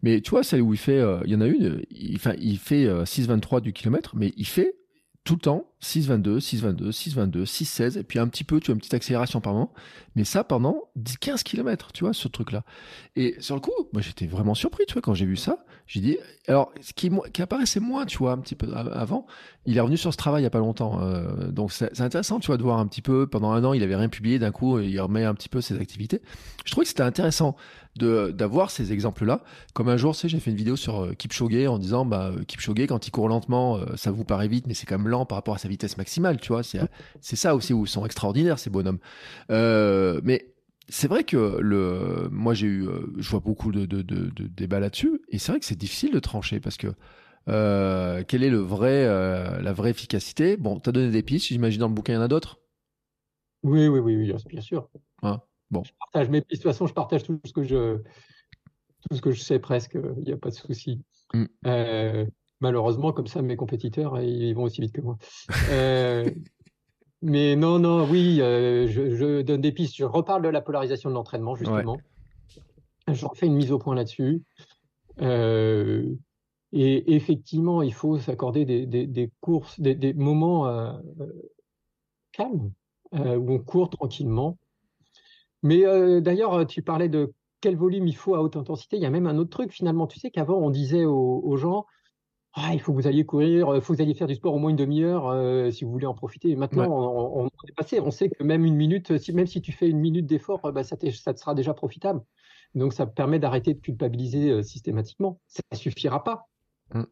Mais 0.04 0.22
tu 0.22 0.32
vois, 0.32 0.44
celle 0.44 0.62
où 0.62 0.74
il 0.74 0.80
fait, 0.80 1.00
euh, 1.00 1.20
il 1.26 1.32
y 1.32 1.36
en 1.36 1.42
a 1.42 1.48
une, 1.48 1.82
il, 1.90 2.20
il 2.40 2.60
fait 2.60 2.86
6,23 2.86 3.58
euh, 3.58 3.60
du 3.62 3.74
kilomètre, 3.74 4.16
mais 4.16 4.34
il 4.36 4.46
fait 4.46 4.76
tout 5.24 5.36
le 5.36 5.42
temps 5.42 5.66
6,22, 5.82 6.40
6,22, 6.40 6.92
6,22, 6.92 7.46
6,16, 7.46 8.00
et 8.00 8.04
puis 8.04 8.20
un 8.20 8.28
petit 8.28 8.44
peu, 8.44 8.60
tu 8.60 8.72
as 8.72 8.74
une 8.74 8.80
petite 8.80 8.94
accélération 8.94 9.40
par 9.40 9.54
moment. 9.54 9.74
Mais 10.16 10.26
ça 10.26 10.44
pendant 10.44 10.90
10, 10.98 11.18
15 11.18 11.44
km, 11.44 11.92
tu 11.94 12.04
vois, 12.04 12.14
ce 12.14 12.28
truc-là. 12.28 12.64
Et 13.16 13.36
sur 13.40 13.56
le 13.56 13.62
coup, 13.62 13.72
moi, 13.94 14.02
j'étais 14.02 14.28
vraiment 14.28 14.56
surpris, 14.56 14.84
tu 14.88 14.94
vois, 14.94 15.02
quand 15.02 15.14
j'ai 15.14 15.26
vu 15.26 15.38
ça. 15.38 15.64
J'ai 15.88 16.02
dit, 16.02 16.18
alors, 16.48 16.72
ce 16.82 16.94
qui, 16.94 17.10
qui, 17.34 17.42
apparaissait 17.42 17.80
moins, 17.80 18.06
tu 18.06 18.20
vois, 18.20 18.34
un 18.34 18.38
petit 18.38 18.54
peu 18.54 18.72
avant, 18.74 19.26
il 19.66 19.76
est 19.76 19.80
revenu 19.80 19.98
sur 19.98 20.12
ce 20.12 20.18
travail 20.18 20.42
il 20.42 20.44
n'y 20.44 20.48
a 20.48 20.52
pas 20.52 20.60
longtemps. 20.60 21.02
Euh, 21.02 21.50
donc, 21.52 21.72
c'est 21.72 22.00
intéressant, 22.00 22.40
tu 22.40 22.48
vois, 22.48 22.58
de 22.58 22.64
voir 22.64 22.78
un 22.78 22.86
petit 22.86 23.02
peu, 23.02 23.26
pendant 23.26 23.52
un 23.52 23.64
an, 23.64 23.74
il 23.74 23.82
avait 23.82 23.96
rien 23.96 24.10
publié, 24.10 24.38
d'un 24.38 24.52
coup, 24.52 24.80
il 24.80 25.00
remet 25.00 25.24
un 25.24 25.34
petit 25.34 25.50
peu 25.50 25.62
ses 25.62 25.80
activités. 25.80 26.22
Je 26.66 26.72
trouvais 26.72 26.84
que 26.84 26.90
c'était 26.90 27.02
intéressant 27.02 27.56
d'avoir 27.96 28.70
ces 28.70 28.94
exemples-là. 28.94 29.44
Comme 29.74 29.90
un 29.90 29.98
jour, 29.98 30.14
tu 30.14 30.22
sais, 30.22 30.30
j'ai 30.30 30.40
fait 30.40 30.52
une 30.52 30.58
vidéo 30.58 30.76
sur 30.76 31.04
euh, 31.04 31.14
Kipchoge 31.14 31.66
en 31.68 31.80
disant, 31.80 32.06
bah, 32.06 32.32
euh, 32.36 32.44
Kipchoge, 32.44 32.86
quand 32.88 33.08
il 33.08 33.12
court 33.12 33.28
lentement, 33.28 33.80
ça 33.96 34.12
vous 34.12 34.24
paraît 34.24 34.48
vite, 34.48 34.68
mais 34.68 34.76
c'est 34.76 34.86
quand 34.86 34.98
même 34.98 35.08
lent 35.08 35.26
par 35.26 35.38
rapport 35.38 35.56
à 35.56 35.58
sa 35.70 35.74
vitesse 35.74 35.98
maximale, 35.98 36.40
tu 36.40 36.52
vois. 36.52 36.62
C'est 36.64 37.36
ça 37.36 37.56
aussi 37.56 37.74
où 37.74 37.86
ils 37.86 37.90
sont 37.90 38.06
extraordinaires, 38.06 38.60
ces 38.60 38.70
bonhommes. 38.70 39.00
mais 39.50 40.54
c'est 40.92 41.08
vrai 41.08 41.24
que 41.24 41.60
le, 41.60 42.30
moi, 42.32 42.56
j'ai 42.56 42.68
eu, 42.68 42.88
je 43.18 43.30
vois 43.30 43.42
beaucoup 43.42 43.72
de, 43.72 43.86
de, 43.86 44.02
de, 44.02 44.48
débats 44.48 44.80
là-dessus, 44.80 45.22
et 45.30 45.38
c'est 45.38 45.52
vrai 45.52 45.60
que 45.60 45.66
c'est 45.66 45.78
difficile 45.78 46.12
de 46.12 46.20
trancher 46.20 46.60
parce 46.60 46.78
que 46.78 46.88
euh, 47.48 48.24
quelle 48.28 48.44
est 48.44 48.50
le 48.50 48.58
vrai, 48.58 49.06
la 49.62 49.74
vraie 49.74 49.92
efficacité? 49.92 50.58
Bon, 50.58 50.80
tu 50.80 50.90
as 50.90 50.92
donné 50.92 51.12
des 51.12 51.24
pistes, 51.24 51.48
j'imagine 51.48 51.82
dans 51.82 51.88
le 51.88 51.94
bouquin, 51.94 52.14
il 52.14 52.16
y 52.16 52.20
en 52.20 52.24
a 52.24 52.28
d'autres? 52.28 52.60
Oui, 53.64 53.88
oui, 53.88 54.00
oui, 54.00 54.34
bien 54.48 54.62
sûr. 54.62 54.90
Hein? 55.22 55.42
Bon. 55.72 55.84
Je 55.84 55.92
partage 56.00 56.30
mes 56.30 56.42
de 56.42 56.46
toute 56.46 56.62
façon, 56.62 56.88
je 56.88 56.94
partage 56.94 57.24
tout 57.24 57.40
ce 57.46 57.54
que 57.54 57.64
je, 57.64 57.98
tout 57.98 59.16
ce 59.16 59.22
que 59.22 59.32
je 59.32 59.42
sais 59.42 59.60
presque. 59.60 59.98
Il 60.18 60.24
n'y 60.24 60.32
a 60.32 60.38
pas 60.38 60.50
de 60.50 60.56
souci. 60.56 61.04
Mm. 61.34 61.46
Euh, 61.68 62.26
malheureusement, 62.60 63.12
comme 63.12 63.28
ça, 63.28 63.42
mes 63.42 63.56
compétiteurs, 63.56 64.20
ils 64.22 64.54
vont 64.54 64.64
aussi 64.64 64.82
vite 64.82 64.94
que 64.94 65.02
moi. 65.02 65.18
Euh, 65.72 66.30
mais 67.22 67.58
non, 67.58 67.80
non, 67.80 68.08
oui, 68.10 68.40
euh, 68.42 68.88
je, 68.88 69.42
donne 69.42 69.60
des 69.60 69.74
pistes. 69.74 69.96
Je 69.98 70.06
reparle 70.06 70.42
de 70.42 70.48
la 70.48 70.62
polarisation 70.62 71.10
de 71.10 71.16
l'entraînement, 71.16 71.56
justement. 71.56 71.98
Je 73.12 73.26
refais 73.26 73.48
une 73.48 73.56
mise 73.56 73.74
au 73.74 73.78
point 73.78 73.94
là-dessus. 73.94 74.42
et 75.20 76.16
effectivement, 77.16 77.82
il 77.82 77.94
faut 77.94 78.18
s'accorder 78.20 78.64
des, 78.64 78.86
des, 78.86 79.32
courses, 79.42 79.80
des, 79.82 79.96
des 79.96 80.14
moments 80.14 80.98
calmes, 82.32 82.72
où 83.12 83.52
on 83.54 83.60
court 83.60 83.90
tranquillement 83.90 84.58
mais 85.64 85.86
euh, 85.86 86.22
d'ailleurs, 86.22 86.54
euh, 86.54 86.66
tu 86.66 86.82
parlais 86.82 87.10
de 87.10 87.34
quel 87.62 87.76
volume 87.76 88.08
il 88.08 88.16
faut 88.16 88.36
à 88.36 88.42
haute 88.42 88.56
intensité. 88.56 88.98
Il 88.98 89.04
y 89.04 89.06
a 89.06 89.10
même 89.10 89.28
un 89.28 89.38
autre 89.38 89.50
truc 89.50 89.72
finalement. 89.72 90.08
Tu 90.08 90.20
sais 90.20 90.32
qu'avant, 90.32 90.58
on 90.58 90.70
disait 90.70 91.06
aux, 91.06 91.58
gens 91.58 91.86
ah, 92.54 92.74
il 92.74 92.82
faut 92.82 92.92
que 92.92 92.98
vous 92.98 93.08
alliez 93.08 93.26
courir, 93.26 93.76
il 93.76 93.82
faut 93.82 93.94
que 93.94 93.98
vous 93.98 94.02
alliez 94.02 94.16
faire 94.16 94.28
du 94.28 94.36
sport 94.36 94.56
au 94.56 94.58
moins 94.58 94.72
une 94.72 94.76
demi-heure 94.76 95.28
euh, 95.28 95.70
si 95.70 95.86
vous 95.86 95.92
voulez 95.92 96.08
en 96.08 96.16
profiter. 96.16 96.50
Et 96.50 96.56
maintenant, 96.56 96.88
on, 96.90 97.48
est 97.48 97.76
passé. 97.76 98.00
On 98.00 98.12
sait 98.12 98.30
que 98.30 98.44
même 98.44 98.66
une 98.66 98.76
minute, 98.76 99.18
si, 99.20 99.34
même 99.34 99.46
si 99.46 99.62
tu 99.62 99.72
fais 99.72 99.88
une 99.88 100.00
minute 100.00 100.26
d'effort, 100.26 100.60
bah, 100.74 100.84
ça, 100.84 100.96
ça, 100.98 101.34
te 101.34 101.40
sera 101.40 101.54
déjà 101.54 101.74
profitable. 101.74 102.22
Donc, 102.74 102.94
ça 102.94 103.06
permet 103.06 103.40
d'arrêter 103.40 103.76
de 103.76 103.80
culpabiliser 103.80 104.64
systématiquement. 104.64 105.40
Ça 105.48 105.62
ne 105.72 105.78
suffira 105.78 106.24
pas. 106.24 106.48
Mm. 106.94 107.04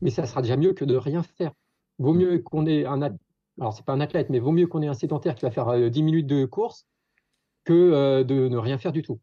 Mais 0.00 0.10
ça 0.10 0.24
sera 0.26 0.40
déjà 0.40 0.56
mieux 0.56 0.72
que 0.72 0.84
de 0.84 0.96
rien 0.96 1.22
faire. 1.22 1.52
Vaut 1.98 2.14
mm. 2.14 2.18
mieux 2.18 2.38
qu'on 2.38 2.66
ait 2.66 2.86
un 2.86 3.02
athlète, 3.02 3.20
alors 3.60 3.74
c'est 3.74 3.84
pas 3.84 3.92
un 3.92 4.00
athlète, 4.00 4.30
mais 4.30 4.38
vaut 4.38 4.52
mieux 4.52 4.66
qu'on 4.66 4.82
ait 4.82 4.88
un 4.88 4.94
sédentaire 4.94 5.34
qui 5.34 5.42
va 5.42 5.50
faire 5.50 5.90
10 5.90 6.02
minutes 6.02 6.26
de 6.26 6.44
course 6.44 6.86
que 7.64 7.72
euh, 7.72 8.24
de 8.24 8.48
ne 8.48 8.56
rien 8.56 8.78
faire 8.78 8.92
du 8.92 9.02
tout. 9.02 9.20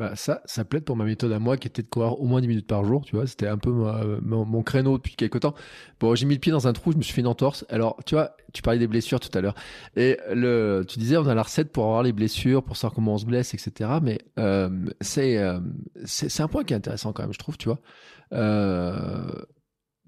Bah 0.00 0.16
ça, 0.16 0.40
ça 0.46 0.64
plaide 0.64 0.84
pour 0.84 0.96
ma 0.96 1.04
méthode 1.04 1.30
à 1.30 1.38
moi 1.38 1.58
qui 1.58 1.68
était 1.68 1.82
de 1.82 1.86
courir 1.86 2.18
au 2.18 2.24
moins 2.24 2.40
10 2.40 2.48
minutes 2.48 2.66
par 2.66 2.86
jour, 2.86 3.04
tu 3.04 3.16
vois, 3.16 3.26
c'était 3.26 3.48
un 3.48 3.58
peu 3.58 3.70
mon, 3.70 4.62
créneau 4.62 4.96
depuis 4.96 5.14
quelques 5.14 5.40
temps. 5.40 5.54
Bon, 6.00 6.14
j'ai 6.14 6.24
mis 6.24 6.32
le 6.32 6.40
pied 6.40 6.50
dans 6.50 6.66
un 6.66 6.72
trou, 6.72 6.92
je 6.92 6.96
me 6.96 7.02
suis 7.02 7.12
fait 7.12 7.20
une 7.20 7.26
entorse. 7.26 7.66
Alors, 7.68 7.98
tu 8.06 8.14
vois, 8.14 8.34
tu 8.54 8.62
parlais 8.62 8.78
des 8.78 8.86
blessures 8.86 9.20
tout 9.20 9.28
à 9.36 9.42
l'heure. 9.42 9.54
Et 9.96 10.16
le, 10.32 10.84
tu 10.88 10.98
disais, 10.98 11.18
on 11.18 11.26
a 11.26 11.34
la 11.34 11.42
recette 11.42 11.70
pour 11.70 11.84
avoir 11.84 12.02
les 12.02 12.14
blessures, 12.14 12.62
pour 12.62 12.78
savoir 12.78 12.94
comment 12.94 13.12
on 13.12 13.18
se 13.18 13.26
blesse, 13.26 13.52
etc. 13.52 13.90
Mais 14.02 14.20
euh, 14.38 14.70
euh, 15.18 15.60
c'est 16.06 16.40
un 16.40 16.48
point 16.48 16.64
qui 16.64 16.72
est 16.72 16.78
intéressant 16.78 17.12
quand 17.12 17.22
même, 17.22 17.34
je 17.34 17.38
trouve, 17.38 17.58
tu 17.58 17.68
vois. 17.68 17.80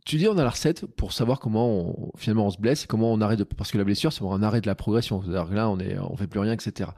tu 0.06 0.16
dis 0.16 0.26
on 0.26 0.38
a 0.38 0.42
la 0.42 0.48
recette 0.48 0.86
pour 0.86 1.12
savoir 1.12 1.38
comment 1.38 1.68
on, 1.68 2.12
finalement 2.16 2.46
on 2.46 2.50
se 2.50 2.58
blesse 2.58 2.84
et 2.84 2.86
comment 2.86 3.12
on 3.12 3.20
arrête 3.20 3.40
de 3.40 3.44
parce 3.44 3.70
que 3.70 3.76
la 3.76 3.84
blessure 3.84 4.10
c'est 4.10 4.24
un 4.24 4.42
arrêt 4.42 4.62
de 4.62 4.66
la 4.66 4.74
progression 4.74 5.22
c'est-à-dire 5.22 5.52
là 5.54 5.68
on 5.68 5.78
est 5.78 5.96
on 5.98 6.16
fait 6.16 6.26
plus 6.26 6.40
rien 6.40 6.52
etc 6.52 6.90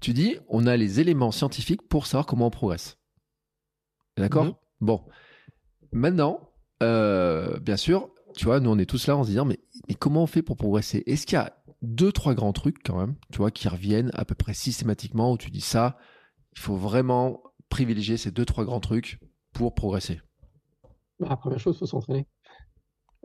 tu 0.00 0.12
dis 0.12 0.36
on 0.48 0.66
a 0.66 0.76
les 0.76 1.00
éléments 1.00 1.30
scientifiques 1.30 1.86
pour 1.88 2.06
savoir 2.06 2.26
comment 2.26 2.46
on 2.46 2.50
progresse. 2.50 2.98
D'accord? 4.16 4.44
Mhm. 4.46 4.54
bon. 4.80 5.04
Maintenant 5.92 6.50
euh, 6.82 7.58
bien 7.60 7.76
sûr 7.76 8.10
tu 8.34 8.44
vois 8.44 8.60
nous 8.60 8.70
on 8.70 8.78
est 8.78 8.86
tous 8.86 9.06
là 9.06 9.16
en 9.16 9.24
se 9.24 9.30
disant 9.30 9.44
mais, 9.44 9.58
mais 9.88 9.94
comment 9.94 10.22
on 10.24 10.26
fait 10.26 10.42
pour 10.42 10.56
progresser? 10.56 11.02
Est-ce 11.06 11.26
qu'il 11.26 11.36
y 11.36 11.40
a 11.40 11.56
deux 11.82 12.12
trois 12.12 12.34
grands 12.34 12.52
trucs 12.52 12.82
quand 12.82 12.98
même 12.98 13.14
tu 13.32 13.38
vois 13.38 13.50
qui 13.50 13.68
reviennent 13.68 14.10
à 14.14 14.24
peu 14.24 14.34
près 14.34 14.54
systématiquement 14.54 15.32
où 15.32 15.38
tu 15.38 15.50
dis 15.50 15.60
ça 15.60 15.98
il 16.56 16.60
faut 16.60 16.76
vraiment 16.76 17.42
privilégier 17.68 18.16
ces 18.16 18.30
deux 18.30 18.44
trois 18.44 18.64
grands 18.64 18.80
trucs 18.80 19.20
pour 19.52 19.74
progresser? 19.74 20.20
Bah, 21.18 21.28
la 21.30 21.36
première 21.36 21.58
chose, 21.58 21.76
il 21.76 21.78
faut 21.80 21.86
s'entraîner. 21.86 22.26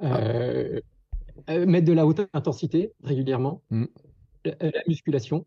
Euh, 0.03 0.79
euh, 1.49 1.65
mettre 1.65 1.87
de 1.87 1.93
la 1.93 2.05
haute 2.05 2.21
intensité 2.33 2.93
régulièrement, 3.03 3.63
mm. 3.69 3.85
la, 4.45 4.83
musculation, 4.87 5.45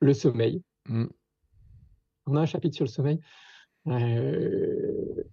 le 0.00 0.14
sommeil. 0.14 0.62
Mm. 0.86 1.06
On 2.26 2.36
a 2.36 2.40
un 2.40 2.46
chapitre 2.46 2.76
sur 2.76 2.84
le 2.84 2.90
sommeil 2.90 3.20
euh, 3.86 5.24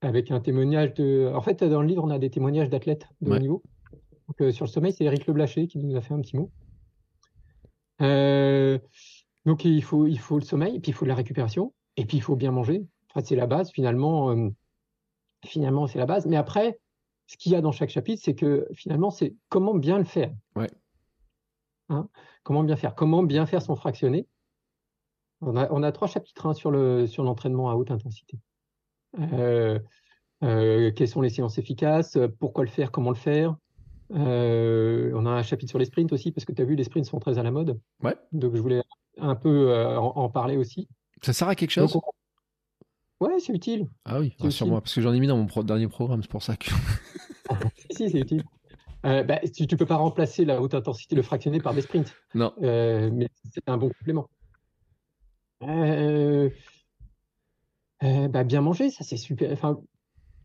avec 0.00 0.30
un 0.30 0.40
témoignage 0.40 0.94
de. 0.94 1.30
En 1.34 1.40
fait, 1.40 1.62
dans 1.64 1.82
le 1.82 1.88
livre, 1.88 2.04
on 2.04 2.10
a 2.10 2.18
des 2.18 2.30
témoignages 2.30 2.70
d'athlètes 2.70 3.06
de 3.20 3.30
haut 3.30 3.38
niveau. 3.38 3.62
sur 4.52 4.64
le 4.64 4.70
sommeil, 4.70 4.92
c'est 4.92 5.04
Eric 5.04 5.26
Leblaché 5.26 5.66
qui 5.66 5.78
nous 5.78 5.96
a 5.96 6.00
fait 6.00 6.14
un 6.14 6.20
petit 6.20 6.36
mot. 6.36 6.50
donc 9.44 9.64
il 9.64 9.82
faut, 9.82 10.06
il 10.06 10.18
faut 10.18 10.38
le 10.38 10.44
sommeil, 10.44 10.76
et 10.76 10.80
puis 10.80 10.90
il 10.90 10.94
faut 10.94 11.04
de 11.04 11.10
la 11.10 11.14
récupération, 11.14 11.74
et 11.96 12.04
puis 12.04 12.18
il 12.18 12.22
faut 12.22 12.36
bien 12.36 12.50
manger. 12.50 12.86
En 13.10 13.20
fait, 13.20 13.26
c'est 13.26 13.36
la 13.36 13.46
base 13.46 13.70
finalement. 13.70 14.34
finalement, 15.44 15.86
c'est 15.86 15.98
la 15.98 16.06
base. 16.06 16.26
Mais 16.26 16.36
après, 16.36 16.78
ce 17.26 17.36
qu'il 17.36 17.52
y 17.52 17.54
a 17.54 17.60
dans 17.60 17.72
chaque 17.72 17.90
chapitre, 17.90 18.22
c'est 18.24 18.34
que 18.34 18.66
finalement, 18.74 19.10
c'est 19.10 19.34
comment 19.48 19.74
bien 19.74 19.98
le 19.98 20.04
faire. 20.04 20.32
Ouais. 20.56 20.70
Hein 21.88 22.08
comment 22.42 22.64
bien 22.64 22.76
faire 22.76 22.94
Comment 22.94 23.22
bien 23.22 23.46
faire 23.46 23.62
son 23.62 23.76
fractionné 23.76 24.26
on 25.40 25.56
a, 25.56 25.70
on 25.70 25.82
a, 25.82 25.92
trois 25.92 26.08
chapitres 26.08 26.46
hein, 26.46 26.54
sur 26.54 26.70
l'entraînement 26.70 27.70
à 27.70 27.74
haute 27.74 27.90
intensité. 27.90 28.38
Euh, 29.18 29.78
euh, 30.42 30.90
quelles 30.92 31.08
sont 31.08 31.20
les 31.20 31.28
séances 31.28 31.58
efficaces 31.58 32.18
Pourquoi 32.38 32.64
le 32.64 32.70
faire 32.70 32.90
Comment 32.90 33.10
le 33.10 33.16
faire 33.16 33.56
euh, 34.12 35.12
On 35.14 35.26
a 35.26 35.30
un 35.30 35.42
chapitre 35.42 35.70
sur 35.70 35.78
les 35.78 35.84
sprints 35.84 36.12
aussi, 36.12 36.32
parce 36.32 36.44
que 36.44 36.52
tu 36.52 36.62
as 36.62 36.64
vu, 36.64 36.76
les 36.76 36.84
sprints 36.84 37.06
sont 37.06 37.18
très 37.18 37.38
à 37.38 37.42
la 37.42 37.50
mode. 37.50 37.78
Ouais. 38.02 38.16
Donc 38.32 38.54
je 38.54 38.60
voulais 38.60 38.82
un 39.18 39.34
peu 39.34 39.74
en, 39.96 40.28
parler 40.28 40.56
aussi. 40.56 40.88
Ça 41.22 41.32
sert 41.32 41.48
à 41.48 41.54
quelque 41.54 41.70
chose? 41.70 41.98
Ouais, 43.20 43.38
c'est 43.38 43.52
utile. 43.52 43.86
Ah 44.04 44.20
oui, 44.20 44.34
moi 44.66 44.80
parce 44.80 44.94
que 44.94 45.00
j'en 45.00 45.12
ai 45.12 45.20
mis 45.20 45.28
dans 45.28 45.36
mon 45.36 45.62
dernier 45.62 45.88
programme, 45.88 46.22
c'est 46.22 46.30
pour 46.30 46.42
ça 46.42 46.56
que. 46.56 46.70
si, 47.90 48.10
c'est 48.10 48.18
utile. 48.18 48.44
Euh, 49.04 49.22
bah, 49.22 49.38
tu 49.40 49.64
ne 49.64 49.76
peux 49.76 49.86
pas 49.86 49.96
remplacer 49.96 50.44
la 50.44 50.60
haute 50.60 50.74
intensité, 50.74 51.14
le 51.14 51.22
fractionné 51.22 51.60
par 51.60 51.74
des 51.74 51.82
sprints. 51.82 52.14
Non. 52.34 52.52
Euh, 52.62 53.10
mais 53.12 53.28
c'est 53.52 53.68
un 53.68 53.76
bon 53.76 53.90
complément. 53.90 54.28
Euh, 55.62 56.50
bah, 58.02 58.44
bien 58.44 58.60
manger, 58.60 58.90
ça 58.90 59.04
c'est 59.04 59.16
super. 59.16 59.50
Enfin, 59.52 59.78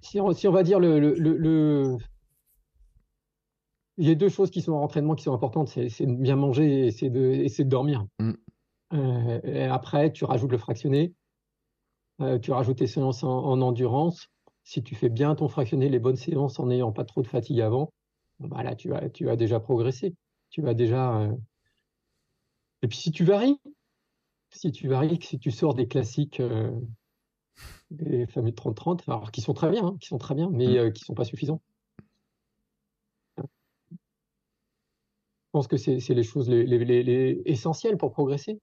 si 0.02 0.20
on, 0.20 0.32
si 0.34 0.48
on 0.48 0.52
va 0.52 0.64
dire 0.64 0.80
le, 0.80 1.00
le, 1.00 1.14
le, 1.14 1.98
Il 3.98 4.08
y 4.08 4.12
a 4.12 4.16
deux 4.16 4.30
choses 4.30 4.50
qui 4.52 4.62
sont 4.62 4.74
en 4.74 4.84
entraînement 4.84 5.16
qui 5.16 5.24
sont 5.24 5.34
importantes, 5.34 5.70
c'est 5.70 6.06
de 6.06 6.16
bien 6.16 6.36
manger 6.36 6.88
et 6.88 6.92
c'est 6.92 7.10
de, 7.10 7.46
de, 7.46 7.64
dormir. 7.64 8.06
Mm. 8.20 8.34
et 9.44 9.64
après, 9.64 10.12
tu 10.12 10.26
rajoutes 10.26 10.52
le 10.52 10.58
fractionné. 10.58 11.14
Euh, 12.22 12.38
tu 12.38 12.52
rajoutes 12.52 12.78
tes 12.78 12.88
séances 12.88 13.24
en, 13.24 13.62
endurance. 13.62 14.28
Si 14.64 14.84
tu 14.84 14.96
fais 14.96 15.10
bien 15.10 15.36
ton 15.36 15.48
fractionné, 15.48 15.90
les 15.90 16.00
bonnes 16.00 16.18
séances 16.18 16.60
en 16.60 16.68
n'ayant 16.68 16.92
pas 16.92 17.06
trop 17.06 17.22
de 17.22 17.28
fatigue 17.28 17.62
avant, 17.62 17.94
bah 18.40 18.64
là, 18.64 18.76
tu 18.76 18.94
as, 18.94 19.10
tu 19.10 19.30
as 19.30 19.36
déjà 19.36 19.60
progressé. 19.60 20.16
Tu 20.50 20.62
vas 20.62 20.74
déjà. 20.74 21.22
Euh, 21.22 21.36
et 22.82 22.88
puis 22.88 22.98
si 22.98 23.12
tu 23.12 23.26
varies, 23.26 23.60
si 24.52 24.72
tu 24.72 24.88
varies, 24.88 25.20
si 25.22 25.40
tu 25.40 25.52
sors 25.52 25.76
des 25.76 25.88
classiques, 25.88 26.40
euh, 26.40 26.72
des 27.92 28.26
fameux 28.28 28.52
30-30, 28.52 29.04
alors 29.08 29.32
qui 29.32 29.42
sont 29.42 29.54
très 29.54 29.70
bien, 29.70 29.86
hein, 29.86 29.98
qui 30.00 30.08
sont 30.08 30.18
très 30.18 30.36
bien, 30.36 30.50
mais 30.52 30.66
qui 30.66 30.80
mm. 30.80 30.94
qui 30.94 31.04
sont 31.04 31.14
pas 31.14 31.26
suffisants. 31.26 31.62
Je 33.38 33.44
pense 35.52 35.68
que 35.68 35.78
c'est 35.78 36.00
les 36.10 36.24
choses 36.24 36.48
les, 36.48 37.42
essentielles 37.46 37.98
pour 37.98 38.12
progresser. 38.12 38.62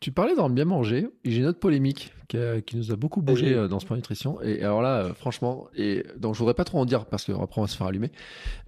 Tu 0.00 0.12
parlais 0.12 0.34
d'en 0.34 0.50
bien 0.50 0.64
manger, 0.64 1.08
et 1.24 1.30
j'ai 1.30 1.38
une 1.38 1.46
autre 1.46 1.60
polémique 1.60 2.12
qui, 2.28 2.76
nous 2.76 2.92
a 2.92 2.96
beaucoup 2.96 3.22
bougé 3.22 3.54
euh, 3.54 3.68
dans 3.68 3.78
ce 3.78 3.86
point 3.86 3.96
nutrition. 3.96 4.40
Et 4.42 4.62
alors 4.62 4.82
là, 4.82 5.02
euh, 5.02 5.14
franchement, 5.14 5.68
et 5.74 6.04
donc 6.16 6.34
je 6.34 6.40
voudrais 6.40 6.54
pas 6.54 6.64
trop 6.64 6.78
en 6.78 6.84
dire 6.84 7.06
parce 7.06 7.24
qu'après 7.24 7.60
on 7.60 7.64
va 7.64 7.68
se 7.68 7.76
faire 7.76 7.86
allumer. 7.86 8.10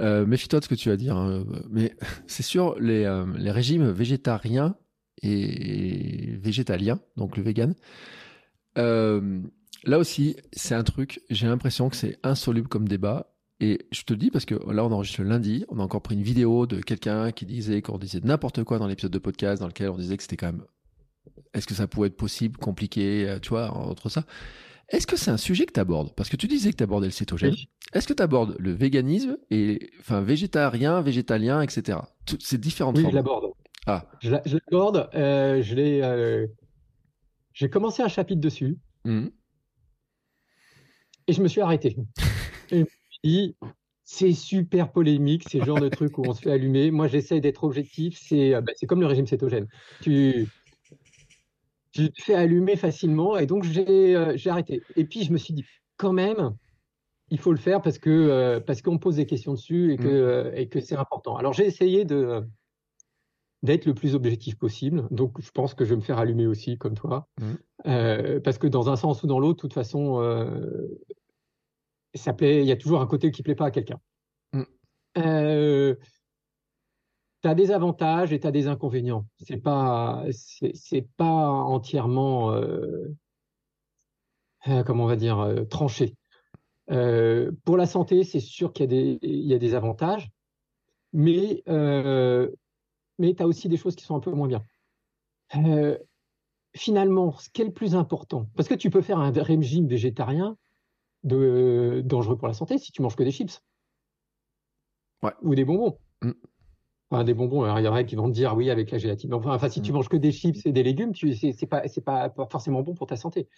Euh, 0.01 0.25
méfie-toi 0.27 0.61
de 0.61 0.65
ce 0.65 0.69
que 0.69 0.75
tu 0.75 0.89
vas 0.89 0.97
dire, 0.97 1.17
hein, 1.17 1.45
mais 1.69 1.95
c'est 2.27 2.43
sûr, 2.43 2.79
les, 2.81 3.25
les 3.37 3.51
régimes 3.51 3.91
végétariens 3.91 4.77
et 5.23 6.37
végétaliens, 6.41 7.01
donc 7.17 7.37
le 7.37 7.43
vegan, 7.43 7.75
là 8.77 9.99
aussi, 9.99 10.37
c'est 10.53 10.75
un 10.75 10.85
truc, 10.85 11.21
j'ai 11.31 11.47
l'impression 11.47 11.89
que 11.89 11.97
c'est 11.97 12.19
insoluble 12.23 12.69
comme 12.69 12.89
débat. 12.89 13.33
Et 13.59 13.87
je 13.91 14.03
te 14.03 14.13
le 14.13 14.19
dis 14.19 14.31
parce 14.31 14.45
que 14.45 14.55
là, 14.71 14.85
on 14.85 14.93
enregistre 14.93 15.23
le 15.23 15.29
lundi. 15.31 15.65
On 15.71 15.79
a 15.79 15.83
encore 15.83 16.03
pris 16.03 16.15
une 16.15 16.23
vidéo 16.23 16.67
de 16.67 16.83
quelqu'un 16.83 17.33
qui 17.33 17.47
disait 17.47 17.81
qu'on 17.81 17.97
disait 17.97 18.21
n'importe 18.23 18.63
quoi 18.65 18.79
dans 18.79 18.87
l'épisode 18.87 19.13
de 19.13 19.19
podcast 19.19 19.63
dans 19.63 19.67
lequel 19.67 19.89
on 19.89 19.97
disait 19.97 20.19
que 20.19 20.23
c'était 20.23 20.37
quand 20.37 20.53
même. 20.53 20.65
Est-ce 21.55 21.67
que 21.67 21.75
ça 21.75 21.87
pouvait 21.87 22.09
être 22.09 22.17
possible, 22.17 22.59
compliqué, 22.59 23.29
euh, 23.29 23.39
tu 23.39 23.51
vois, 23.51 23.71
entre 23.71 24.09
ça? 24.09 24.25
Est-ce 24.89 25.07
que 25.07 25.17
c'est 25.17 25.31
un 25.31 25.37
sujet 25.37 25.67
que 25.67 25.73
tu 25.73 25.81
abordes? 25.81 26.15
Parce 26.15 26.29
que 26.29 26.37
tu 26.37 26.47
disais 26.47 26.71
que 26.71 26.77
tu 26.77 26.83
abordais 26.85 27.09
le 27.09 27.13
cétogène. 27.13 27.55
Est-ce 27.93 28.07
que 28.07 28.13
tu 28.13 28.23
abordes 28.23 28.57
le 28.59 28.73
véganisme 28.73 29.37
et 29.51 29.91
enfin 29.99 30.21
végétarien, 30.21 31.01
végétalien, 31.01 31.61
etc. 31.61 31.99
Toutes 32.25 32.43
ces 32.43 32.59
différentes 32.59 32.97
oui, 32.97 33.03
formes. 33.03 33.13
je 33.13 33.17
l'aborde. 33.17 33.53
Ah. 33.87 34.07
Je 34.21 34.31
l'aborde. 34.31 35.09
Euh, 35.15 35.61
je 35.63 35.75
l'ai. 35.75 36.03
Euh, 36.03 36.47
j'ai 37.53 37.69
commencé 37.69 38.03
un 38.03 38.09
chapitre 38.09 38.41
dessus. 38.41 38.79
Mmh. 39.05 39.27
Et 41.27 41.33
je 41.33 41.43
me 41.43 41.49
suis 41.49 41.61
arrêté. 41.61 41.97
et 43.25 43.57
c'est 44.05 44.33
super 44.35 44.93
polémique, 44.93 45.49
c'est 45.49 45.59
le 45.59 45.65
genre 45.65 45.81
de 45.81 45.89
truc 45.89 46.17
où 46.19 46.23
on 46.29 46.33
se 46.33 46.43
fait 46.43 46.53
allumer. 46.53 46.93
Moi, 46.93 47.09
j'essaie 47.09 47.41
d'être 47.41 47.65
objectif. 47.65 48.21
C'est 48.23 48.53
bah, 48.61 48.73
comme 48.87 49.01
le 49.01 49.07
régime 49.07 49.27
cétogène. 49.27 49.67
Tu, 50.01 50.47
tu 51.97 52.13
te 52.13 52.23
fais 52.23 52.35
allumer 52.35 52.77
facilement. 52.77 53.37
Et 53.37 53.47
donc, 53.47 53.65
j'ai 53.65 54.17
arrêté. 54.47 54.83
Et 54.97 55.05
puis, 55.05 55.25
je 55.25 55.33
me 55.33 55.39
suis 55.39 55.55
dit, 55.55 55.65
quand 55.97 56.13
même, 56.13 56.55
il 57.31 57.39
faut 57.39 57.53
le 57.53 57.59
faire 57.59 57.83
parce 57.83 57.99
que 57.99 58.59
parce 58.61 58.83
qu'on 58.83 58.99
pose 58.99 59.17
des 59.17 59.27
questions 59.27 59.55
dessus 59.55 59.93
et 59.93 59.97
que, 59.97 60.53
et 60.55 60.69
que 60.69 60.81
c'est 60.81 60.97
important. 60.97 61.37
Alors, 61.37 61.53
j'ai 61.53 61.67
essayé 61.67 62.05
de 62.05 62.45
d'être 63.63 63.87
le 63.87 63.95
plus 63.95 64.15
objectif 64.15 64.57
possible. 64.57 65.07
Donc, 65.11 65.41
je 65.41 65.51
pense 65.51 65.75
que 65.75 65.85
je 65.85 65.91
vais 65.91 65.97
me 65.97 66.03
faire 66.03 66.19
allumer 66.19 66.47
aussi, 66.47 66.79
comme 66.79 66.95
toi. 66.95 67.29
Mmh. 67.41 67.45
Euh, 67.87 68.41
parce 68.41 68.59
que 68.59 68.67
dans 68.67 68.89
un 68.91 68.97
sens 68.97 69.23
ou 69.23 69.27
dans 69.27 69.39
l'autre, 69.39 69.57
de 69.57 69.61
toute 69.61 69.75
façon, 69.75 70.21
euh, 70.23 70.89
ça 72.15 72.33
plaît, 72.33 72.63
il 72.63 72.67
y 72.67 72.73
a 72.73 72.77
toujours 72.77 73.01
un 73.01 73.07
côté 73.07 73.31
qui 73.31 73.43
plaît 73.43 73.55
pas 73.55 73.67
à 73.67 73.71
quelqu'un. 73.71 74.01
Mmh. 74.53 74.63
Euh, 77.37 77.43
tu 77.43 77.49
as 77.49 77.55
des 77.55 77.71
avantages 77.71 78.33
et 78.33 78.41
tu 78.41 78.47
as 78.47 78.51
des 78.51 78.67
inconvénients. 78.67 79.27
C'est 79.39 79.57
pas, 79.59 80.25
c'est 80.31 81.07
pas 81.17 81.49
entièrement, 81.49 82.53
euh, 82.53 83.15
comment 84.85 85.05
on 85.05 85.09
va 85.09 85.17
dire, 85.17 85.39
euh, 85.41 85.65
tranché. 85.65 86.15
Euh, 86.91 87.53
pour 87.65 87.77
la 87.77 87.87
santé, 87.87 88.25
c'est 88.25 88.41
sûr 88.41 88.73
qu'il 88.73 88.85
y, 88.85 88.87
a 88.87 88.89
des, 88.89 89.19
il 89.23 89.47
y 89.47 89.55
a 89.55 89.59
des 89.59 89.75
avantages, 89.75 90.31
mais 91.13 91.63
mais 93.19 93.35
tu 93.35 93.43
as 93.43 93.47
aussi 93.47 93.69
des 93.69 93.77
choses 93.77 93.97
qui 93.97 94.05
sont 94.05 94.17
un 94.17 94.21
peu 94.21 94.31
moins 94.31 94.49
bien. 94.49 94.63
Euh, 95.55 95.99
finalement, 96.75 97.33
ce 97.39 97.49
qui 97.51 97.63
est 97.63 97.67
le 97.67 97.73
plus 97.73 97.95
important, 97.95 98.47
parce 98.57 98.69
que 98.69 98.75
tu 98.75 98.91
peux 98.91 99.01
faire 99.01 99.19
un 99.19 99.31
régime 99.31 99.87
végétarien 99.87 100.57
de, 101.25 102.03
dangereux 102.05 102.37
pour 102.37 102.49
la 102.49 102.55
santé 102.55 102.79
si 102.79 102.93
tu 102.93 103.03
manges 103.03 103.17
que 103.17 103.23
des 103.23 103.31
chips. 103.31 103.63
Ouais. 105.23 105.33
Ou 105.43 105.55
des 105.55 105.65
bonbons. 105.65 105.99
Mm. 106.23 106.33
Enfin, 107.11 107.23
des 107.23 107.35
bonbons, 107.35 107.65
il 107.79 107.85
y 107.85 107.89
en 107.89 107.95
a 107.95 108.05
qui 108.05 108.17
vont 108.17 108.29
te 108.29 108.35
dire 108.35 108.57
oui 108.57 108.69
avec 108.69 108.91
la 108.91 108.99
gélatine. 108.99 109.33
Enfin, 109.35 109.55
enfin 109.55 109.69
si 109.69 109.81
tu 109.81 109.93
mm. 109.93 109.95
manges 109.95 110.09
que 110.09 110.17
des 110.17 110.33
chips 110.33 110.67
et 110.67 110.73
des 110.73 110.83
légumes, 110.83 111.13
c'est 111.15 111.67
pas, 111.67 112.31
forcément 112.51 112.83
bon 112.83 112.95
pour 112.95 113.07
ta 113.07 113.17
santé. 113.17 113.49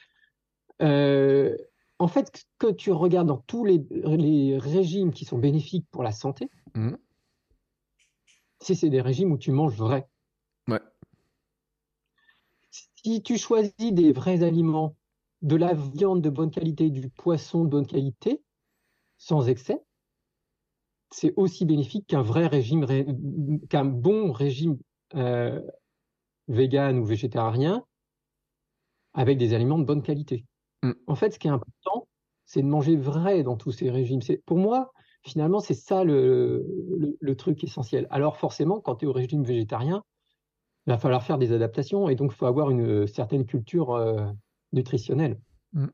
Euh, 0.82 1.56
en 1.98 2.08
fait, 2.08 2.36
ce 2.36 2.44
que 2.58 2.72
tu 2.72 2.92
regardes 2.92 3.28
dans 3.28 3.38
tous 3.38 3.64
les, 3.64 3.84
les, 3.90 4.58
régimes 4.58 5.12
qui 5.12 5.24
sont 5.24 5.38
bénéfiques 5.38 5.86
pour 5.90 6.02
la 6.02 6.12
santé, 6.12 6.50
mm 6.74 6.94
si 8.60 8.74
c'est 8.74 8.90
des 8.90 9.00
régimes 9.00 9.32
où 9.32 9.38
tu 9.38 9.52
manges 9.52 9.76
vrai. 9.76 10.08
Ouais. 10.66 10.80
Si 12.70 13.22
tu 13.22 13.38
choisis 13.38 13.92
des 13.92 14.12
vrais 14.12 14.42
aliments, 14.42 14.96
de 15.42 15.56
la 15.56 15.72
viande 15.74 16.20
de 16.20 16.30
bonne 16.30 16.50
qualité, 16.50 16.90
du 16.90 17.08
poisson 17.10 17.64
de 17.64 17.68
bonne 17.68 17.86
qualité, 17.86 18.42
sans 19.18 19.48
excès, 19.48 19.84
c'est 21.10 21.32
aussi 21.36 21.64
bénéfique 21.64 22.06
qu'un 22.06 22.22
vrai 22.22 22.46
régime, 22.46 22.86
qu'un 23.68 23.84
bon 23.84 24.32
régime 24.32 24.78
euh, 25.14 25.60
vegan 26.48 26.98
ou 26.98 27.04
végétarien 27.04 27.84
avec 29.14 29.38
des 29.38 29.54
aliments 29.54 29.78
de 29.78 29.84
bonne 29.84 30.02
qualité. 30.02 30.44
Mm. 30.82 30.92
En 31.06 31.14
fait, 31.14 31.30
ce 31.32 31.38
qui 31.38 31.48
est 31.48 31.50
important, 31.50 32.08
c'est 32.44 32.62
de 32.62 32.66
manger 32.66 32.96
vrai 32.96 33.42
dans 33.42 33.56
tous 33.56 33.72
ces 33.72 33.90
régimes. 33.90 34.22
C'est, 34.22 34.42
pour 34.44 34.58
moi, 34.58 34.92
Finalement, 35.22 35.60
c'est 35.60 35.74
ça 35.74 36.04
le, 36.04 36.64
truc 37.36 37.62
essentiel. 37.64 38.06
Alors 38.10 38.36
forcément, 38.36 38.80
quand 38.80 38.96
tu 38.96 39.04
es 39.04 39.08
au 39.08 39.12
régime 39.12 39.44
végétarien, 39.44 40.02
il 40.86 40.90
va 40.90 40.98
falloir 40.98 41.22
faire 41.22 41.38
des 41.38 41.52
adaptations 41.52 42.08
et 42.08 42.14
donc 42.14 42.32
il 42.32 42.36
faut 42.36 42.46
avoir 42.46 42.70
une 42.70 43.06
certaine 43.06 43.44
culture 43.44 43.92
euh, 43.92 44.26
nutritionnelle. 44.72 45.38
Mm. 45.72 45.86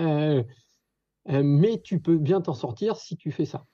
Euh, 0.00 0.42
euh, 1.28 1.42
mais 1.44 1.80
tu 1.82 2.00
peux 2.00 2.16
bien 2.16 2.40
t'en 2.40 2.54
sortir 2.54 2.96
si 2.96 3.16
tu 3.16 3.32
fais 3.32 3.44
ça. 3.44 3.64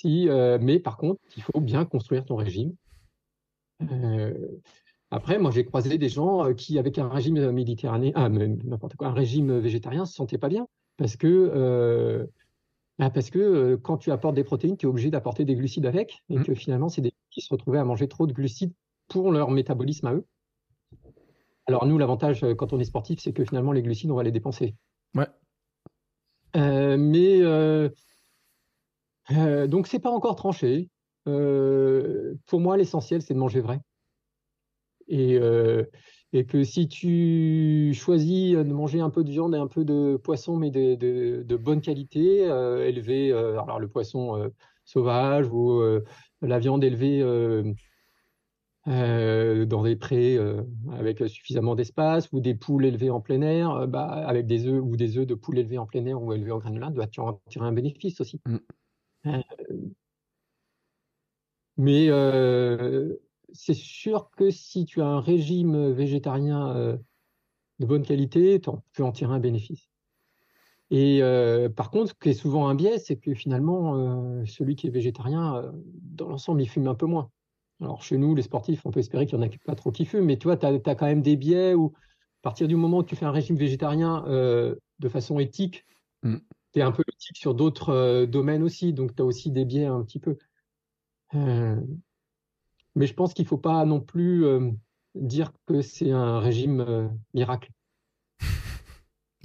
Si, 0.00 0.28
mais 0.60 0.78
par 0.78 0.96
contre, 0.96 1.20
il 1.36 1.42
faut 1.42 1.60
bien 1.60 1.84
construire 1.84 2.24
ton 2.24 2.36
régime. 2.36 2.74
après, 5.10 5.38
moi, 5.38 5.50
j'ai 5.50 5.64
croisé 5.64 5.98
des 5.98 6.08
gens 6.08 6.54
qui, 6.54 6.78
avec 6.78 6.98
un 6.98 7.08
régime 7.08 7.50
méditerranéen, 7.50 8.12
ah, 8.14 8.28
n'importe 8.28 8.96
quoi, 8.96 9.08
un 9.08 9.12
régime 9.12 9.58
végétarien, 9.58 10.06
se 10.06 10.14
sentaient 10.14 10.38
pas 10.38 10.48
bien 10.48 10.66
parce 10.96 11.16
que 11.16 12.28
bah, 13.00 13.08
parce 13.08 13.30
que 13.30 13.38
euh, 13.38 13.76
quand 13.78 13.96
tu 13.96 14.10
apportes 14.10 14.34
des 14.34 14.44
protéines, 14.44 14.76
tu 14.76 14.84
es 14.84 14.88
obligé 14.88 15.10
d'apporter 15.10 15.46
des 15.46 15.54
glucides 15.54 15.86
avec, 15.86 16.22
et 16.28 16.36
mmh. 16.36 16.44
que 16.44 16.54
finalement, 16.54 16.90
c'est 16.90 17.00
des 17.00 17.12
qui 17.30 17.40
se 17.40 17.48
retrouvaient 17.48 17.78
à 17.78 17.84
manger 17.84 18.08
trop 18.08 18.26
de 18.26 18.34
glucides 18.34 18.74
pour 19.08 19.32
leur 19.32 19.50
métabolisme 19.50 20.06
à 20.06 20.12
eux. 20.12 20.26
Alors 21.66 21.86
nous, 21.86 21.96
l'avantage 21.96 22.44
euh, 22.44 22.54
quand 22.54 22.74
on 22.74 22.78
est 22.78 22.84
sportif, 22.84 23.18
c'est 23.18 23.32
que 23.32 23.42
finalement, 23.42 23.72
les 23.72 23.80
glucides, 23.80 24.10
on 24.10 24.16
va 24.16 24.22
les 24.22 24.32
dépenser. 24.32 24.74
Ouais. 25.14 25.28
Euh, 26.56 26.98
mais 26.98 27.40
euh, 27.40 27.88
euh, 29.32 29.66
donc, 29.66 29.86
c'est 29.86 29.98
pas 29.98 30.10
encore 30.10 30.36
tranché. 30.36 30.88
pour 31.24 32.60
moi, 32.60 32.76
l'essentiel, 32.76 33.22
c'est 33.22 33.34
de 33.34 33.38
manger 33.38 33.60
vrai. 33.60 33.80
Et 35.08 35.38
et 36.32 36.46
que 36.46 36.62
si 36.62 36.86
tu 36.88 37.92
choisis 37.94 38.54
de 38.54 38.62
manger 38.62 39.00
un 39.00 39.10
peu 39.10 39.24
de 39.24 39.30
viande 39.30 39.54
et 39.54 39.58
un 39.58 39.66
peu 39.66 39.84
de 39.84 40.16
poisson, 40.16 40.56
mais 40.56 40.70
de, 40.70 41.56
bonne 41.56 41.80
qualité, 41.80 42.48
euh, 42.48 42.86
élevé, 42.86 43.32
euh, 43.32 43.60
alors 43.60 43.80
le 43.80 43.88
poisson 43.88 44.36
euh, 44.36 44.48
sauvage 44.84 45.48
ou 45.50 45.72
euh, 45.80 46.04
la 46.40 46.58
viande 46.60 46.84
élevée 46.84 47.20
euh, 47.22 47.74
dans 49.66 49.82
des 49.82 49.96
prés 49.96 50.38
avec 50.92 51.18
suffisamment 51.28 51.74
d'espace, 51.74 52.28
ou 52.32 52.40
des 52.40 52.54
poules 52.54 52.86
élevées 52.86 53.10
en 53.10 53.20
plein 53.20 53.42
air, 53.42 53.86
bah, 53.88 54.06
avec 54.06 54.46
des 54.46 54.66
œufs 54.66 54.82
ou 54.82 54.96
des 54.96 55.18
œufs 55.18 55.26
de 55.26 55.34
poules 55.34 55.58
élevées 55.58 55.78
en 55.78 55.86
plein 55.86 56.06
air 56.06 56.22
ou 56.22 56.32
élevées 56.32 56.52
en 56.52 56.58
granulin, 56.58 56.90
bah, 56.90 57.06
tu 57.08 57.20
en 57.20 57.40
tirer 57.50 57.66
un 57.66 57.72
bénéfice 57.72 58.20
aussi. 58.20 58.40
Mm. 58.46 58.56
Mais 61.76 62.08
c'est 63.52 63.74
sûr 63.74 64.30
que 64.30 64.50
si 64.50 64.84
tu 64.84 65.00
as 65.00 65.06
un 65.06 65.20
régime 65.20 65.90
végétarien 65.90 66.74
euh, 66.76 66.96
de 67.78 67.86
bonne 67.86 68.02
qualité, 68.02 68.60
tu 68.60 68.70
peux 68.92 69.04
en 69.04 69.12
tirer 69.12 69.32
un 69.32 69.40
bénéfice. 69.40 69.88
Et 70.90 71.22
euh, 71.22 71.68
par 71.68 71.90
contre, 71.90 72.10
ce 72.10 72.14
qui 72.14 72.30
est 72.30 72.34
souvent 72.34 72.68
un 72.68 72.74
biais, 72.74 72.98
c'est 72.98 73.16
que 73.16 73.32
finalement, 73.34 73.94
euh, 73.94 74.44
celui 74.44 74.74
qui 74.74 74.88
est 74.88 74.90
végétarien, 74.90 75.72
dans 76.02 76.28
l'ensemble, 76.28 76.62
il 76.62 76.68
fume 76.68 76.88
un 76.88 76.94
peu 76.94 77.06
moins. 77.06 77.30
Alors 77.80 78.02
chez 78.02 78.18
nous, 78.18 78.34
les 78.34 78.42
sportifs, 78.42 78.84
on 78.84 78.90
peut 78.90 79.00
espérer 79.00 79.26
qu'il 79.26 79.38
n'y 79.38 79.44
en 79.44 79.48
a 79.48 79.50
pas 79.64 79.74
trop 79.74 79.90
qui 79.90 80.04
fument, 80.04 80.26
mais 80.26 80.36
tu 80.36 80.48
tu 80.48 80.66
as, 80.66 80.94
quand 80.94 81.06
même 81.06 81.22
des 81.22 81.36
biais 81.36 81.74
où, 81.74 81.92
à 81.94 82.42
partir 82.42 82.68
du 82.68 82.76
moment 82.76 82.98
où 82.98 83.02
tu 83.02 83.16
fais 83.16 83.24
un 83.24 83.30
régime 83.30 83.56
végétarien 83.56 84.24
de 84.26 85.08
façon 85.08 85.38
éthique, 85.38 85.86
mm. 86.22 86.36
Tu 86.72 86.80
es 86.80 86.82
un 86.82 86.92
peu 86.92 87.02
éthique 87.12 87.36
sur 87.36 87.54
d'autres 87.54 88.26
domaines 88.26 88.62
aussi, 88.62 88.92
donc 88.92 89.14
tu 89.14 89.22
as 89.22 89.24
aussi 89.24 89.50
des 89.50 89.64
biais 89.64 89.86
un 89.86 90.02
petit 90.02 90.20
peu. 90.20 90.36
Mais 92.94 93.06
je 93.06 93.14
pense 93.14 93.34
qu'il 93.34 93.44
ne 93.44 93.48
faut 93.48 93.58
pas 93.58 93.84
non 93.84 94.00
plus 94.00 94.44
euh, 94.44 94.70
dire 95.14 95.52
que 95.66 95.82
c'est 95.82 96.10
un 96.10 96.40
régime 96.40 96.80
euh, 96.80 97.08
miracle. 97.34 97.70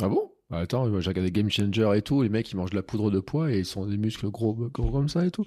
Ah 0.02 0.10
bon? 0.10 0.34
Bah, 0.50 0.58
Attends, 0.58 1.00
j'ai 1.00 1.10
regardé 1.10 1.32
Game 1.32 1.50
Changer 1.50 1.90
et 1.96 2.02
tout, 2.02 2.22
les 2.22 2.28
mecs 2.28 2.52
ils 2.52 2.58
mangent 2.58 2.72
de 2.72 2.76
la 2.76 2.84
poudre 2.84 3.10
de 3.12 3.22
poids 3.22 3.50
et 3.50 3.60
ils 3.60 3.66
sont 3.66 3.86
des 3.86 3.96
muscles 3.96 4.30
gros, 4.30 4.54
gros 4.54 4.92
comme 4.92 5.08
ça 5.08 5.26
et 5.26 5.32
tout. 5.32 5.46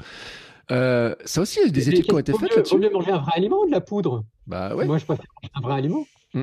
Euh, 0.71 1.15
ça 1.27 1.43
aussi, 1.43 1.61
il 1.61 1.67
y 1.67 1.69
a 1.69 1.71
des 1.71 1.91
études 1.91 2.05
qui 2.05 2.15
ont 2.15 2.19
été 2.19 2.33
faites 2.33 2.57
là-dessus. 2.57 2.75
Vaut 2.75 2.81
mieux 2.81 2.91
manger 2.91 3.11
un 3.11 3.19
vrai 3.19 3.33
aliment 3.35 3.61
ou 3.61 3.67
de 3.67 3.71
la 3.71 3.83
poudre 3.83 4.25
Bah 4.47 4.75
ouais. 4.75 4.87
Moi 4.87 4.97
je 4.97 5.05
préfère 5.05 5.27
manger 5.37 5.53
un 5.55 5.61
vrai 5.61 5.75
aliment. 5.75 6.07
Mm. 6.33 6.43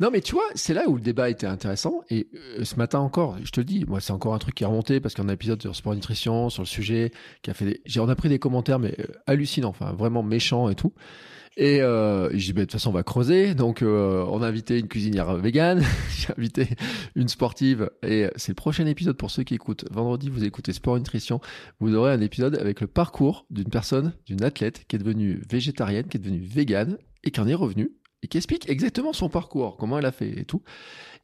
Non, 0.00 0.08
mais 0.10 0.22
tu 0.22 0.32
vois, 0.32 0.48
c'est 0.54 0.72
là 0.72 0.88
où 0.88 0.94
le 0.94 1.02
débat 1.02 1.28
était 1.28 1.46
intéressant. 1.46 2.00
Et 2.08 2.28
euh, 2.34 2.64
ce 2.64 2.76
matin 2.76 3.00
encore, 3.00 3.36
je 3.44 3.50
te 3.50 3.60
le 3.60 3.64
dis, 3.64 3.84
moi, 3.86 4.00
c'est 4.00 4.14
encore 4.14 4.32
un 4.32 4.38
truc 4.38 4.54
qui 4.54 4.64
est 4.64 4.66
remonté 4.66 4.98
parce 4.98 5.14
y 5.14 5.20
a 5.20 5.24
un 5.24 5.28
épisode 5.28 5.60
sur 5.60 5.76
sport 5.76 5.94
nutrition, 5.94 6.48
sur 6.48 6.62
le 6.62 6.66
sujet, 6.66 7.12
qui 7.42 7.50
a 7.50 7.54
fait 7.54 7.66
des... 7.66 7.82
J'ai, 7.84 8.00
on 8.00 8.08
a 8.08 8.16
pris 8.16 8.30
des 8.30 8.38
commentaires, 8.38 8.78
mais 8.78 8.94
euh, 8.98 9.04
hallucinants, 9.26 9.68
enfin, 9.68 9.92
vraiment 9.92 10.22
méchants 10.22 10.70
et 10.70 10.74
tout. 10.74 10.94
Et 11.58 11.82
euh, 11.82 12.30
j'ai 12.30 12.38
dit, 12.38 12.52
bah, 12.54 12.60
de 12.60 12.64
toute 12.64 12.72
façon, 12.72 12.88
on 12.88 12.94
va 12.94 13.02
creuser. 13.02 13.54
Donc, 13.54 13.82
euh, 13.82 14.24
on 14.30 14.40
a 14.40 14.48
invité 14.48 14.78
une 14.78 14.88
cuisinière 14.88 15.36
végane, 15.36 15.84
j'ai 16.16 16.32
invité 16.32 16.66
une 17.14 17.28
sportive. 17.28 17.90
Et 18.02 18.26
c'est 18.36 18.52
le 18.52 18.56
prochain 18.56 18.86
épisode 18.86 19.18
pour 19.18 19.30
ceux 19.30 19.42
qui 19.42 19.52
écoutent. 19.52 19.84
Vendredi, 19.90 20.30
vous 20.30 20.44
écoutez 20.44 20.72
Sport 20.72 20.96
Nutrition. 20.96 21.42
Vous 21.78 21.94
aurez 21.94 22.12
un 22.12 22.22
épisode 22.22 22.56
avec 22.56 22.80
le 22.80 22.86
parcours 22.86 23.44
d'une 23.50 23.68
personne, 23.68 24.14
d'une 24.24 24.42
athlète 24.44 24.86
qui 24.88 24.96
est 24.96 24.98
devenue 24.98 25.42
végétarienne, 25.50 26.06
qui 26.06 26.16
est 26.16 26.20
devenue 26.20 26.40
végane 26.40 26.96
et 27.22 27.30
qui 27.30 27.40
en 27.40 27.46
est 27.46 27.54
revenue 27.54 27.90
et 28.22 28.28
qui 28.28 28.36
explique 28.36 28.68
exactement 28.68 29.12
son 29.12 29.28
parcours, 29.28 29.76
comment 29.76 29.98
elle 29.98 30.06
a 30.06 30.12
fait 30.12 30.40
et 30.40 30.44
tout. 30.44 30.62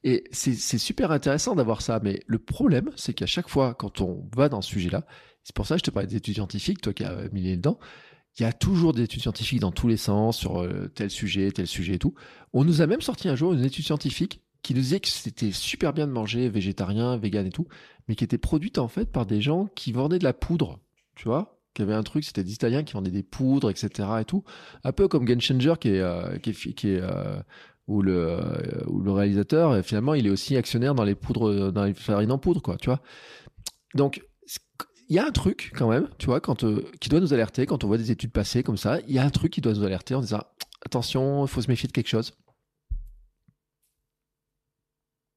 Et 0.05 0.25
c'est 0.31 0.79
super 0.79 1.11
intéressant 1.11 1.55
d'avoir 1.55 1.83
ça. 1.83 2.01
Mais 2.03 2.21
le 2.27 2.39
problème, 2.39 2.91
c'est 2.97 3.13
qu'à 3.13 3.27
chaque 3.27 3.49
fois, 3.49 3.75
quand 3.75 4.01
on 4.01 4.29
va 4.37 4.49
dans 4.49 4.63
ce 4.63 4.71
sujet-là, 4.71 5.05
c'est 5.43 5.55
pour 5.55 5.67
ça 5.67 5.75
que 5.75 5.81
je 5.81 5.85
te 5.85 5.91
parlais 5.91 6.09
des 6.09 6.17
études 6.17 6.35
scientifiques, 6.35 6.81
toi 6.81 6.93
qui 6.93 7.05
as 7.05 7.29
mis 7.33 7.43
les 7.43 7.57
dedans, 7.57 7.79
il 8.39 8.43
y 8.43 8.45
a 8.47 8.53
toujours 8.53 8.93
des 8.93 9.03
études 9.03 9.23
scientifiques 9.23 9.61
dans 9.61 9.73
tous 9.73 9.89
les 9.89 9.97
sens 9.97 10.37
sur 10.37 10.63
euh, 10.63 10.91
tel 10.95 11.11
sujet, 11.11 11.51
tel 11.51 11.67
sujet 11.67 11.95
et 11.95 11.99
tout. 11.99 12.15
On 12.53 12.65
nous 12.65 12.83
a 12.83 12.87
même 12.87 13.01
sorti 13.01 13.29
un 13.29 13.37
jour 13.37 13.53
une 13.53 13.65
étude 13.65 13.85
scientifique 13.85 14.43
qui 14.63 14.75
nous 14.75 14.81
disait 14.81 15.01
que 15.01 15.09
c'était 15.09 15.53
super 15.53 15.93
bien 15.93 16.07
de 16.07 16.13
manger 16.13 16.49
végétarien, 16.49 17.17
vegan 17.17 17.47
et 17.47 17.51
tout, 17.51 17.67
mais 18.09 18.15
qui 18.15 18.25
était 18.25 18.39
produite 18.39 18.79
en 18.79 18.89
fait 18.89 19.07
par 19.07 19.25
des 19.25 19.41
gens 19.41 19.67
qui 19.75 19.93
vendaient 19.93 20.19
de 20.19 20.25
la 20.25 20.35
poudre, 20.35 20.81
tu 21.15 21.29
vois 21.29 21.56
qui 21.77 21.83
avait 21.83 21.95
un 21.95 22.03
truc, 22.03 22.25
c'était 22.25 22.43
des 22.43 22.53
Italiens 22.53 22.83
qui 22.83 22.95
vendaient 22.95 23.11
des 23.11 23.23
poudres, 23.23 23.71
etc. 23.71 24.09
et 24.21 24.25
tout. 24.25 24.43
Un 24.83 24.93
peu 24.93 25.07
comme 25.07 25.25
Game 25.25 25.41
Changer 25.41 25.75
qui 25.79 25.91
est, 25.91 26.01
euh, 26.01 26.39
qui 26.39 26.51
est, 26.51 27.01
euh, 27.01 27.37
où 27.87 28.03
le, 28.03 28.41
où 28.89 29.01
le 29.01 29.13
réalisateur, 29.13 29.85
finalement, 29.85 30.15
il 30.15 30.27
est 30.27 30.31
aussi 30.31 30.57
actionnaire 30.57 30.95
dans 30.95 31.05
les 31.05 31.15
poudres, 31.15 31.71
dans 31.71 31.85
les 31.85 31.95
farines 31.95 32.33
en 32.33 32.39
poudre, 32.39 32.61
quoi, 32.63 32.77
tu 32.77 32.87
vois. 32.87 33.01
Donc, 33.95 34.23
il 35.09 35.17
y 35.17 35.19
a 35.19 35.27
un 35.27 35.31
truc 35.31 35.73
quand 35.77 35.89
même, 35.89 36.09
tu 36.19 36.27
vois, 36.27 36.41
quand, 36.41 36.65
euh, 36.65 36.85
qui 37.01 37.09
doit 37.09 37.21
nous 37.21 37.33
alerter 37.33 37.67
quand 37.67 37.85
on 37.85 37.87
voit 37.87 37.99
des 37.99 38.11
études 38.11 38.33
passées 38.33 38.63
comme 38.63 38.77
ça. 38.77 39.01
Il 39.07 39.15
y 39.15 39.19
a 39.19 39.25
un 39.25 39.31
truc 39.31 39.53
qui 39.53 39.61
doit 39.61 39.73
nous 39.73 39.85
alerter 39.85 40.15
en 40.15 40.21
disant 40.21 40.43
attention, 40.85 41.45
il 41.45 41.49
faut 41.49 41.63
se 41.63 41.69
méfier 41.69 41.87
de 41.87 41.93
quelque 41.93 42.09
chose. 42.09 42.33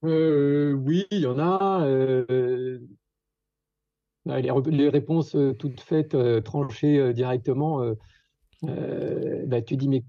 Euh, 0.03 0.73
oui, 0.73 1.05
il 1.11 1.19
y 1.19 1.25
en 1.25 1.37
a. 1.39 1.85
Euh, 1.85 2.79
les, 4.37 4.89
réponses 4.89 5.35
toutes 5.57 5.81
faites, 5.81 6.15
tranchées 6.43 7.13
directement, 7.13 7.81
bah, 8.61 9.61
tu 9.61 9.77
dis 9.77 9.87
mais 9.87 10.03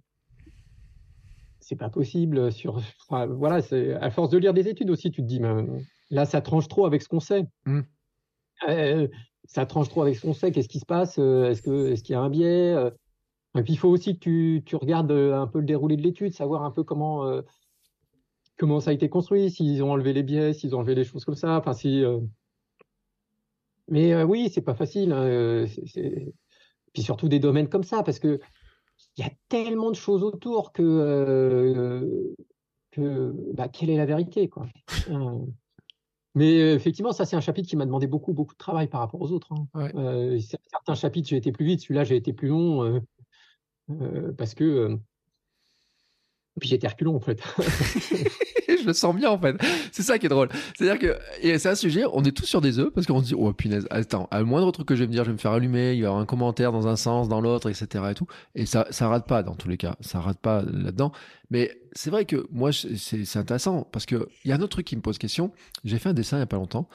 c'est 1.60 1.76
pas 1.76 1.90
possible. 1.90 2.52
Sur, 2.52 2.80
voilà, 3.08 3.60
à 4.00 4.10
force 4.10 4.30
de 4.30 4.38
lire 4.38 4.54
des 4.54 4.68
études 4.68 4.90
aussi, 4.90 5.10
tu 5.10 5.22
te 5.22 5.26
dis 5.26 5.40
là 6.10 6.24
ça 6.24 6.40
tranche 6.40 6.68
trop 6.68 6.86
avec 6.86 7.02
ce 7.02 7.08
qu'on 7.08 7.20
sait. 7.20 7.44
Mmh 7.66 7.80
ça 9.50 9.66
tranche 9.66 9.88
trop 9.88 10.02
avec 10.02 10.16
ce 10.16 10.22
qu'on 10.22 10.34
sait. 10.34 10.52
Qu'est-ce 10.52 10.68
qui 10.68 10.78
se 10.78 10.86
passe 10.86 11.18
euh, 11.18 11.50
Est-ce 11.50 11.62
que 11.62 11.88
est-ce 11.90 12.02
qu'il 12.02 12.12
y 12.12 12.16
a 12.16 12.20
un 12.20 12.30
biais 12.30 12.72
euh? 12.72 12.90
Et 13.58 13.62
puis 13.62 13.72
il 13.72 13.76
faut 13.76 13.88
aussi 13.88 14.14
que 14.14 14.20
tu, 14.20 14.62
tu 14.64 14.76
regardes 14.76 15.10
euh, 15.10 15.34
un 15.34 15.48
peu 15.48 15.58
le 15.58 15.66
déroulé 15.66 15.96
de 15.96 16.02
l'étude, 16.02 16.32
savoir 16.32 16.62
un 16.62 16.70
peu 16.70 16.84
comment 16.84 17.42
comment 18.56 18.78
ça 18.78 18.90
a 18.90 18.92
été 18.92 19.08
construit, 19.08 19.50
s'ils 19.50 19.82
ont 19.82 19.90
enlevé 19.92 20.12
les 20.12 20.22
biais, 20.22 20.52
s'ils 20.52 20.76
ont 20.76 20.78
enlevé 20.78 20.94
les 20.94 21.04
choses 21.04 21.24
comme 21.24 21.34
ça. 21.34 21.56
Enfin 21.58 21.72
si. 21.72 22.04
Mais 23.91 24.22
oui, 24.22 24.51
c'est 24.53 24.62
pas 24.62 24.74
facile. 24.74 25.12
Hein, 25.12 25.66
puis 26.93 27.03
surtout 27.03 27.28
des 27.28 27.38
domaines 27.38 27.68
comme 27.68 27.84
ça, 27.84 28.03
parce 28.03 28.18
que 28.18 28.41
il 29.16 29.24
y 29.24 29.26
a 29.26 29.30
tellement 29.49 29.91
de 29.91 29.97
choses 29.97 30.22
autour 30.22 30.72
que 30.72 32.34
que 32.93 33.34
bah, 33.55 33.68
quelle 33.68 33.91
est 33.91 33.97
la 33.97 34.07
vérité 34.07 34.49
quoi. 34.49 34.66
Mais 36.34 36.61
euh, 36.61 36.74
effectivement, 36.74 37.12
ça, 37.12 37.24
c'est 37.24 37.36
un 37.36 37.41
chapitre 37.41 37.68
qui 37.68 37.76
m'a 37.76 37.86
demandé 37.86 38.07
beaucoup, 38.07 38.32
beaucoup 38.32 38.55
de 38.55 38.59
travail 38.59 38.86
par 38.86 39.01
rapport 39.01 39.20
aux 39.20 39.32
autres. 39.32 39.53
Hein. 39.53 39.66
Euh, 39.97 40.38
certains 40.70 40.95
chapitres, 40.95 41.28
j'ai 41.28 41.36
été 41.36 41.51
plus 41.51 41.64
vite, 41.64 41.80
celui-là, 41.80 42.05
j'ai 42.05 42.16
été 42.16 42.32
plus 42.32 42.49
long 42.49 43.01
euh, 43.91 44.32
parce 44.38 44.55
que. 44.55 44.97
Puis 46.61 46.68
j'étais 46.68 46.88
reculon, 46.88 47.16
en 47.16 47.20
fait. 47.20 47.43
je 48.82 48.86
le 48.86 48.92
sens 48.92 49.14
bien 49.14 49.30
en 49.30 49.38
fait. 49.38 49.56
C'est 49.92 50.02
ça 50.02 50.18
qui 50.18 50.26
est 50.26 50.28
drôle. 50.28 50.48
C'est-à-dire 50.76 50.98
que 50.98 51.58
c'est 51.58 51.68
un 51.68 51.74
sujet, 51.74 52.04
on 52.12 52.22
est 52.24 52.32
tous 52.32 52.46
sur 52.46 52.60
des 52.60 52.78
œufs 52.78 52.92
parce 52.94 53.06
qu'on 53.06 53.20
se 53.20 53.26
dit 53.26 53.34
oh 53.34 53.52
punaise, 53.52 53.86
attends, 53.90 54.28
à 54.30 54.40
le 54.40 54.44
moindre 54.44 54.70
truc 54.72 54.88
que 54.88 54.94
je 54.94 55.00
vais 55.00 55.06
me 55.06 55.12
dire, 55.12 55.24
je 55.24 55.30
vais 55.30 55.34
me 55.34 55.38
faire 55.38 55.52
allumer, 55.52 55.92
il 55.92 55.98
y 55.98 56.06
aura 56.06 56.20
un 56.20 56.26
commentaire 56.26 56.72
dans 56.72 56.86
un 56.86 56.96
sens, 56.96 57.28
dans 57.28 57.40
l'autre, 57.40 57.68
etc. 57.68 58.04
et 58.10 58.14
tout. 58.14 58.26
Et 58.54 58.66
ça, 58.66 58.86
ça 58.90 59.08
rate 59.08 59.26
pas 59.26 59.42
dans 59.42 59.54
tous 59.54 59.68
les 59.68 59.76
cas, 59.76 59.96
ça 60.00 60.20
rate 60.20 60.38
pas 60.38 60.62
là-dedans. 60.62 61.12
Mais 61.50 61.76
c'est 61.92 62.10
vrai 62.10 62.24
que 62.24 62.46
moi, 62.50 62.70
c'est 62.72 63.36
intéressant 63.36 63.88
parce 63.90 64.06
que 64.06 64.28
il 64.44 64.48
y 64.48 64.52
a 64.52 64.56
un 64.56 64.60
autre 64.60 64.70
truc 64.70 64.86
qui 64.86 64.96
me 64.96 65.02
pose 65.02 65.18
question. 65.18 65.52
J'ai 65.84 65.98
fait 65.98 66.08
un 66.08 66.14
dessin 66.14 66.36
il 66.36 66.40
y 66.40 66.42
a 66.42 66.46
pas 66.46 66.56
longtemps 66.56 66.88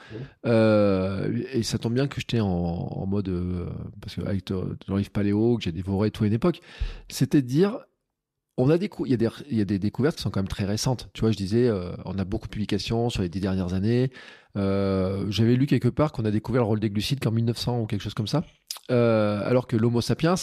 euh, 0.46 1.42
et 1.52 1.62
ça 1.62 1.78
tombe 1.78 1.92
bien 1.92 2.06
que 2.06 2.20
j'étais 2.20 2.40
en, 2.40 2.48
en, 2.48 3.06
mode 3.06 3.28
euh, 3.28 3.68
parce 4.00 4.14
que 4.14 4.22
avec 4.22 4.50
Jean-Yves 4.88 5.10
Paléo 5.10 5.58
que 5.58 5.64
j'ai 5.64 5.72
dévoré 5.72 6.10
tout 6.10 6.24
une 6.24 6.32
époque, 6.32 6.60
c'était 7.08 7.42
de 7.42 7.46
dire 7.46 7.78
on 8.56 8.70
a 8.70 8.78
des 8.78 8.90
il 9.04 9.10
y 9.10 9.14
a 9.14 9.16
des 9.16 9.28
il 9.50 9.58
y 9.58 9.60
a 9.60 9.64
des 9.64 9.78
découvertes 9.78 10.16
qui 10.16 10.22
sont 10.22 10.30
quand 10.30 10.40
même 10.40 10.48
très 10.48 10.64
récentes. 10.64 11.10
Tu 11.12 11.20
vois, 11.20 11.30
je 11.30 11.36
disais, 11.36 11.68
euh, 11.68 11.92
on 12.04 12.18
a 12.18 12.24
beaucoup 12.24 12.46
de 12.46 12.52
publications 12.52 13.10
sur 13.10 13.22
les 13.22 13.28
dix 13.28 13.40
dernières 13.40 13.74
années. 13.74 14.10
Euh, 14.56 15.26
j'avais 15.28 15.56
lu 15.56 15.66
quelque 15.66 15.88
part 15.88 16.12
qu'on 16.12 16.24
a 16.24 16.30
découvert 16.30 16.62
le 16.62 16.68
rôle 16.68 16.80
des 16.80 16.90
glucides 16.90 17.20
qu'en 17.20 17.30
1900 17.30 17.80
ou 17.80 17.86
quelque 17.86 18.02
chose 18.02 18.14
comme 18.14 18.26
ça. 18.26 18.44
Euh, 18.90 19.42
alors 19.44 19.66
que 19.66 19.76
l'Homo 19.76 20.00
sapiens, 20.00 20.36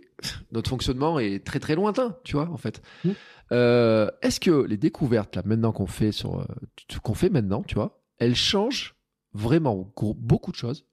notre 0.52 0.70
fonctionnement 0.70 1.18
est 1.18 1.44
très 1.44 1.60
très 1.60 1.76
lointain, 1.76 2.16
tu 2.24 2.36
vois, 2.36 2.48
en 2.50 2.56
fait. 2.56 2.82
Mmh. 3.04 3.10
Est-ce 3.52 4.40
que 4.40 4.64
les 4.64 4.78
découvertes 4.78 5.36
là 5.36 5.42
maintenant 5.44 5.72
qu'on 5.72 5.86
fait 5.86 6.10
sur 6.10 6.46
qu'on 7.02 7.14
fait 7.14 7.28
maintenant, 7.28 7.62
tu 7.62 7.74
vois, 7.74 8.02
elles 8.18 8.34
changent 8.34 8.96
vraiment 9.34 9.92
beaucoup 10.16 10.52
de 10.52 10.56
choses 10.56 10.86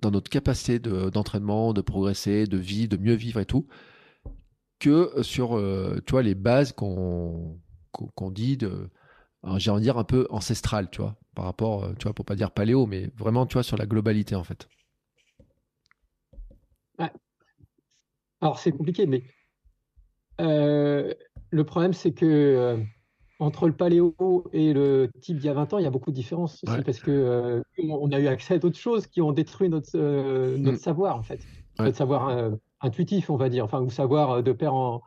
dans 0.00 0.12
notre 0.12 0.30
capacité 0.30 0.78
d'entraînement, 0.78 1.72
de 1.72 1.80
progresser, 1.80 2.46
de 2.46 2.56
vie, 2.56 2.86
de 2.86 2.96
mieux 2.96 3.14
vivre 3.14 3.40
et 3.40 3.44
tout? 3.44 3.66
Que 4.78 5.22
sur 5.22 5.56
euh, 5.56 6.00
tu 6.06 6.12
vois, 6.12 6.22
les 6.22 6.34
bases 6.34 6.72
qu'on 6.72 7.58
qu'on 7.92 8.30
dit 8.30 8.56
de 8.56 8.90
j'ai 9.56 9.70
envie 9.70 9.80
de 9.80 9.84
dire 9.84 9.96
un 9.96 10.04
peu 10.04 10.26
ancestral, 10.30 10.90
tu 10.90 11.00
vois, 11.00 11.16
par 11.34 11.44
rapport, 11.44 11.84
euh, 11.84 11.92
tu 11.98 12.04
vois, 12.04 12.12
pour 12.12 12.24
pas 12.24 12.34
dire 12.34 12.50
paléo, 12.50 12.86
mais 12.86 13.10
vraiment, 13.16 13.46
tu 13.46 13.54
vois, 13.54 13.62
sur 13.62 13.76
la 13.76 13.86
globalité 13.86 14.34
en 14.34 14.44
fait. 14.44 14.68
Alors 18.42 18.58
c'est 18.58 18.72
compliqué, 18.72 19.06
mais 19.06 19.22
euh, 20.42 21.14
le 21.50 21.64
problème 21.64 21.94
c'est 21.94 22.12
que 22.12 22.78
entre 23.38 23.66
le 23.66 23.74
paléo 23.74 24.14
et 24.52 24.74
le 24.74 25.08
type 25.20 25.38
d'il 25.38 25.46
y 25.46 25.48
a 25.48 25.54
20 25.54 25.72
ans, 25.72 25.78
il 25.78 25.84
y 25.84 25.86
a 25.86 25.90
beaucoup 25.90 26.10
de 26.10 26.16
différences 26.16 26.62
aussi, 26.64 26.82
parce 26.82 27.00
que 27.00 27.62
on 27.78 28.12
a 28.12 28.18
eu 28.18 28.26
accès 28.26 28.54
à 28.54 28.58
d'autres 28.58 28.78
choses 28.78 29.06
qui 29.06 29.22
ont 29.22 29.32
détruit 29.32 29.70
notre, 29.70 29.96
notre 30.56 30.76
mm. 30.76 30.80
savoir 30.80 31.16
en 31.16 31.22
fait, 31.22 31.40
notre 31.78 31.96
savoir 31.96 32.52
intuitif, 32.80 33.30
on 33.30 33.36
va 33.36 33.48
dire, 33.48 33.64
enfin, 33.64 33.80
ou 33.80 33.90
savoir 33.90 34.30
euh, 34.30 34.42
de 34.42 34.52
père 34.52 34.74
en, 34.74 35.02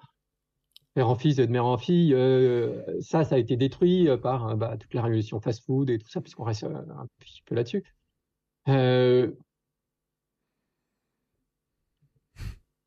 père 0.94 1.10
en 1.10 1.16
fils 1.16 1.40
et 1.40 1.48
de 1.48 1.52
mère 1.52 1.66
en 1.66 1.78
fille, 1.78 2.14
euh, 2.14 2.84
ça, 3.02 3.24
ça 3.24 3.36
a 3.36 3.38
été 3.38 3.58
détruit 3.58 4.08
euh, 4.10 4.18
par 4.18 4.56
bah, 4.58 4.78
toute 4.78 4.94
la 4.94 5.04
révolution 5.04 5.40
fast-food 5.40 5.90
et 5.90 6.00
tout 6.00 6.10
ça, 6.10 6.22
puisqu'on 6.22 6.44
reste 6.44 6.64
un 6.64 7.08
petit 7.20 7.42
peu 7.46 7.56
là-dessus. 7.56 7.84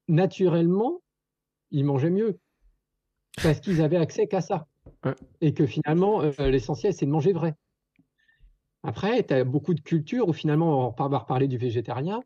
naturellement, 0.08 1.00
ils 1.70 1.84
mangeaient 1.84 2.10
mieux 2.10 2.38
parce 3.42 3.60
qu'ils 3.60 3.80
avaient 3.80 3.96
accès 3.96 4.26
qu'à 4.26 4.40
ça. 4.40 4.66
Et 5.40 5.54
que 5.54 5.66
finalement, 5.66 6.22
l'essentiel, 6.38 6.92
c'est 6.92 7.06
de 7.06 7.10
manger 7.10 7.32
vrai. 7.32 7.54
Après, 8.82 9.22
tu 9.24 9.32
as 9.34 9.44
beaucoup 9.44 9.74
de 9.74 9.80
cultures 9.80 10.28
où 10.28 10.32
finalement, 10.32 10.94
on 10.98 11.08
va 11.08 11.18
reparler 11.18 11.48
du 11.48 11.56
végétarien, 11.56 12.20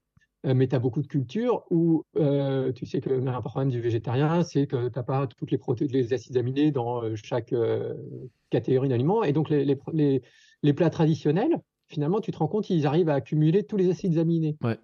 mais 0.54 0.68
tu 0.68 0.76
as 0.76 0.78
beaucoup 0.78 1.02
de 1.02 1.06
cultures 1.06 1.64
où 1.70 2.04
euh, 2.16 2.72
tu 2.72 2.86
sais 2.86 3.00
que 3.00 3.10
le 3.10 3.40
problème 3.40 3.70
du 3.70 3.80
végétarien, 3.80 4.42
c'est 4.44 4.66
que 4.66 4.88
tu 4.88 4.96
n'as 4.96 5.02
pas 5.02 5.26
toutes 5.26 5.50
les 5.50 5.58
protéines, 5.58 5.90
les 5.90 6.12
acides 6.12 6.36
aminés 6.36 6.70
dans 6.70 7.02
euh, 7.02 7.14
chaque 7.16 7.54
catégorie 8.50 8.88
d'aliments. 8.88 9.24
Et 9.24 9.32
donc, 9.32 9.50
les, 9.50 9.64
les, 9.64 10.22
les, 10.62 10.72
plats 10.72 10.90
traditionnels, 10.90 11.60
finalement, 11.88 12.20
tu 12.20 12.30
te 12.30 12.38
rends 12.38 12.48
compte, 12.48 12.70
ils 12.70 12.86
arrivent 12.86 13.08
à 13.08 13.14
accumuler 13.14 13.64
tous 13.64 13.76
les 13.76 13.90
acides 13.90 14.18
aminés. 14.18 14.56
Ouais. 14.62 14.78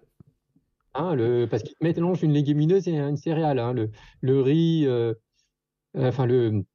Hein, 0.95 1.15
le, 1.15 1.47
parce 1.49 1.63
qu'ils 1.63 1.75
mélangent 1.81 2.23
une 2.23 2.33
légumineuse 2.33 2.87
et 2.87 2.97
une 2.97 3.17
céréale. 3.17 3.59
Hein, 3.59 3.73
le, 3.73 3.89
le, 4.21 4.41
riz, 4.41 4.87
enfin, 5.95 6.25
le, 6.25 6.65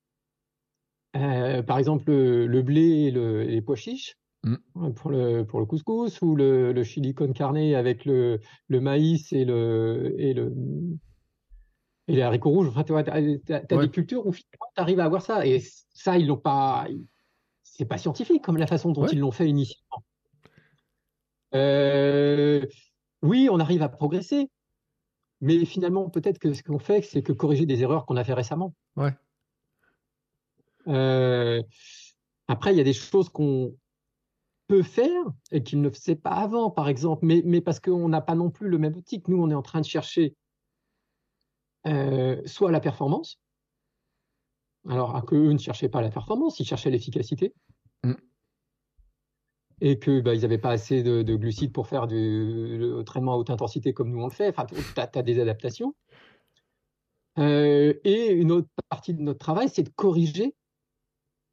par 1.13 1.79
exemple, 1.79 2.11
le, 2.11 2.63
blé 2.63 2.81
et, 2.81 3.11
les 3.11 3.61
pois 3.61 3.77
chiches, 3.77 4.17
Mm. 4.75 4.93
pour, 4.95 5.11
le, 5.11 5.43
pour 5.45 5.61
le 5.61 5.67
couscous 5.67 6.23
ou 6.23 6.37
le, 6.37 6.73
le 6.73 6.85
chili 6.85 7.15
con 7.15 7.33
carne 7.33 7.75
avec 7.75 8.05
le, 8.05 8.41
le 8.69 8.81
maïs 8.81 9.33
et 9.33 9.45
le, 9.45 10.15
et 10.19 10.33
le 10.33 10.53
et 12.09 12.15
les 12.15 12.23
haricots 12.23 12.51
rouges? 12.51 12.69
Enfin, 12.69 12.85
tu 12.85 12.95
as, 12.95 13.61
des 13.61 13.91
cultures 13.91 14.27
où 14.27 14.33
tu 14.33 14.43
arrives 14.77 15.01
à 15.01 15.05
avoir 15.05 15.23
ça. 15.23 15.47
Et 15.47 15.63
ça, 15.93 16.17
ils 16.17 16.27
l'ont 16.27 16.39
pas. 16.39 16.87
C'est 17.63 17.85
pas 17.85 17.99
scientifique 17.99 18.43
comme 18.43 18.57
la 18.57 18.67
façon 18.67 18.93
dont 18.93 19.07
ils 19.07 19.19
l'ont 19.19 19.31
fait 19.31 19.49
initialement. 19.49 20.03
Euh, 21.55 22.67
oui, 23.23 23.49
on 23.51 23.61
arrive 23.61 23.83
à 23.83 23.89
progresser. 23.89 24.51
Mais 25.41 25.65
finalement, 25.65 26.09
peut-être 26.09 26.39
que 26.39 26.53
ce 26.53 26.63
qu'on 26.63 26.81
fait, 26.81 27.03
c'est 27.03 27.23
que 27.23 27.33
corriger 27.33 27.67
des 27.67 27.83
erreurs 27.83 28.07
qu'on 28.07 28.17
a 28.17 28.25
fait 28.25 28.35
récemment. 28.35 28.75
Ouais. 28.97 29.13
Euh, 30.89 31.63
après, 32.49 32.73
il 32.73 32.79
y 32.79 32.81
a 32.81 32.85
des 32.85 32.95
choses 32.95 33.29
qu'on 33.29 33.77
peut 34.69 34.83
faire 34.83 35.25
et 35.51 35.63
qu'il 35.63 35.81
ne 35.81 35.91
faisait 35.91 36.15
pas 36.15 36.31
avant, 36.31 36.71
par 36.71 36.89
exemple, 36.89 37.25
mais, 37.25 37.43
mais 37.45 37.61
parce 37.61 37.81
qu'on 37.81 38.09
n'a 38.09 38.21
pas 38.21 38.35
non 38.35 38.51
plus 38.51 38.69
le 38.69 38.79
même 38.79 38.95
outil 38.95 39.21
que 39.21 39.31
nous, 39.31 39.43
on 39.43 39.51
est 39.51 39.55
en 39.55 39.63
train 39.63 39.81
de 39.81 39.87
chercher 39.87 40.37
euh, 41.87 42.41
soit 42.45 42.71
la 42.71 42.81
performance, 42.81 43.41
alors 44.89 45.25
qu'eux 45.25 45.53
ne 45.53 45.59
cherchaient 45.59 45.89
pas 45.89 46.03
la 46.03 46.11
performance, 46.11 46.61
ils 46.61 46.67
cherchaient 46.67 46.91
l'efficacité. 46.91 47.55
Mm. 48.05 48.13
Et 49.81 49.99
qu'ils 49.99 50.23
bah, 50.23 50.37
n'avaient 50.37 50.59
pas 50.59 50.71
assez 50.71 51.03
de, 51.03 51.37
glucides 51.37 51.73
pour 51.73 51.87
faire 51.87 52.07
du 52.07 52.93
traitement 53.07 53.35
à 53.35 53.37
haute 53.37 53.51
intensité 53.51 53.95
comme 53.95 54.11
nous 54.11 54.21
on 54.21 54.27
le 54.27 54.33
fait. 54.33 54.49
Enfin, 54.49 54.67
tu 54.67 55.19
as, 55.19 55.23
des 55.23 55.41
adaptations. 55.41 55.95
et 57.39 58.31
une 58.33 58.53
autre 58.53 58.69
partie 58.91 59.15
de 59.15 59.23
notre 59.23 59.39
travail, 59.39 59.69
c'est 59.71 59.85
de 59.85 59.91
corriger 59.91 60.55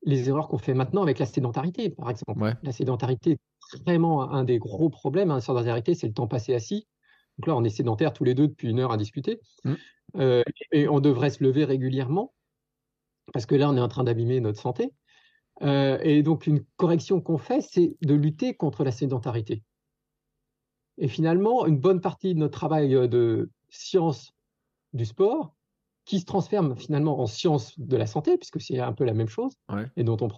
les 0.06 0.30
erreurs 0.30 0.47
qu'on 0.47 0.58
fait 0.58 0.74
maintenant 0.74 1.01
avec 1.01 1.20
la 1.20 1.26
sédentarité, 1.26 1.89
par 1.89 2.10
exemple. 2.10 2.56
La 2.62 2.72
sédentarité 2.72 3.32
est 3.32 3.84
vraiment 3.84 4.32
un 4.32 4.43
des 4.43 4.60
gros 4.60 4.89
problèmes. 4.89 5.32
Hein. 5.32 5.36
La 5.36 5.41
sédentarité, 5.41 5.95
c'est 5.95 6.08
le 6.08 6.14
temps 6.14 6.28
passé 6.28 6.53
assis. 6.53 6.88
Donc 7.38 7.47
là, 7.47 7.56
on 7.56 7.64
est 7.64 7.70
sédentaire 7.70 8.14
tous 8.14 8.24
les 8.24 8.36
deux 8.36 8.47
depuis 8.47 8.70
une 8.70 8.80
heure 8.80 8.91
à 8.91 8.97
discuter. 8.97 9.41
Mmh. 9.64 9.74
Euh, 10.18 10.43
et 10.72 10.88
on 10.88 10.99
devrait 10.99 11.32
se 11.32 11.43
lever 11.43 11.66
régulièrement, 11.66 12.34
parce 13.34 13.45
que 13.45 13.56
là, 13.56 13.70
on 13.70 13.76
est 13.76 13.82
en 13.82 13.88
train 13.88 14.03
d'abîmer 14.03 14.39
notre 14.39 14.62
santé. 14.62 14.93
Euh, 15.62 15.97
et 16.01 16.22
donc, 16.22 16.47
une 16.47 16.64
correction 16.78 17.20
qu'on 17.20 17.38
fait, 17.38 17.62
c'est 17.62 17.95
de 18.01 18.14
lutter 18.14 18.53
contre 18.53 18.84
la 18.84 18.91
sédentarité. 18.91 19.64
Et 20.97 21.08
finalement, 21.08 21.66
une 21.66 21.80
bonne 21.80 21.99
partie 21.99 22.34
de 22.34 22.39
notre 22.39 22.58
travail 22.58 22.95
euh, 22.95 23.08
de 23.08 23.49
science 23.70 24.32
du 24.93 25.06
sport, 25.06 25.55
qui 26.06 26.20
se 26.20 26.26
transforme 26.26 26.76
finalement 26.78 27.20
en 27.20 27.26
science 27.26 27.78
de 27.80 27.97
la 27.97 28.06
santé, 28.06 28.38
puisque 28.38 28.62
c'est 28.62 28.80
un 28.80 28.93
peu 28.93 29.03
la 29.03 29.14
même 29.14 29.28
chose, 29.28 29.53
et 29.97 30.03
dont 30.03 30.18
on 30.22 30.30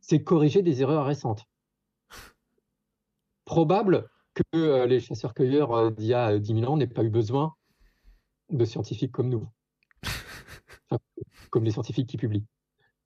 c'est 0.00 0.22
corriger 0.22 0.62
des 0.62 0.82
erreurs 0.82 1.06
récentes. 1.06 1.44
Probable 3.44 4.08
que 4.34 4.42
euh, 4.56 4.86
les 4.86 5.00
chasseurs-cueilleurs 5.00 5.72
euh, 5.72 5.90
d'il 5.90 6.06
y 6.06 6.14
a 6.14 6.38
10 6.38 6.60
000 6.60 6.70
ans 6.70 6.76
n'aient 6.76 6.86
pas 6.86 7.04
eu 7.04 7.10
besoin 7.10 7.54
de 8.50 8.64
scientifiques 8.64 9.12
comme 9.12 9.30
nous, 9.30 9.48
comme 11.50 11.64
les 11.64 11.70
scientifiques 11.70 12.08
qui 12.08 12.16
publient. 12.16 12.44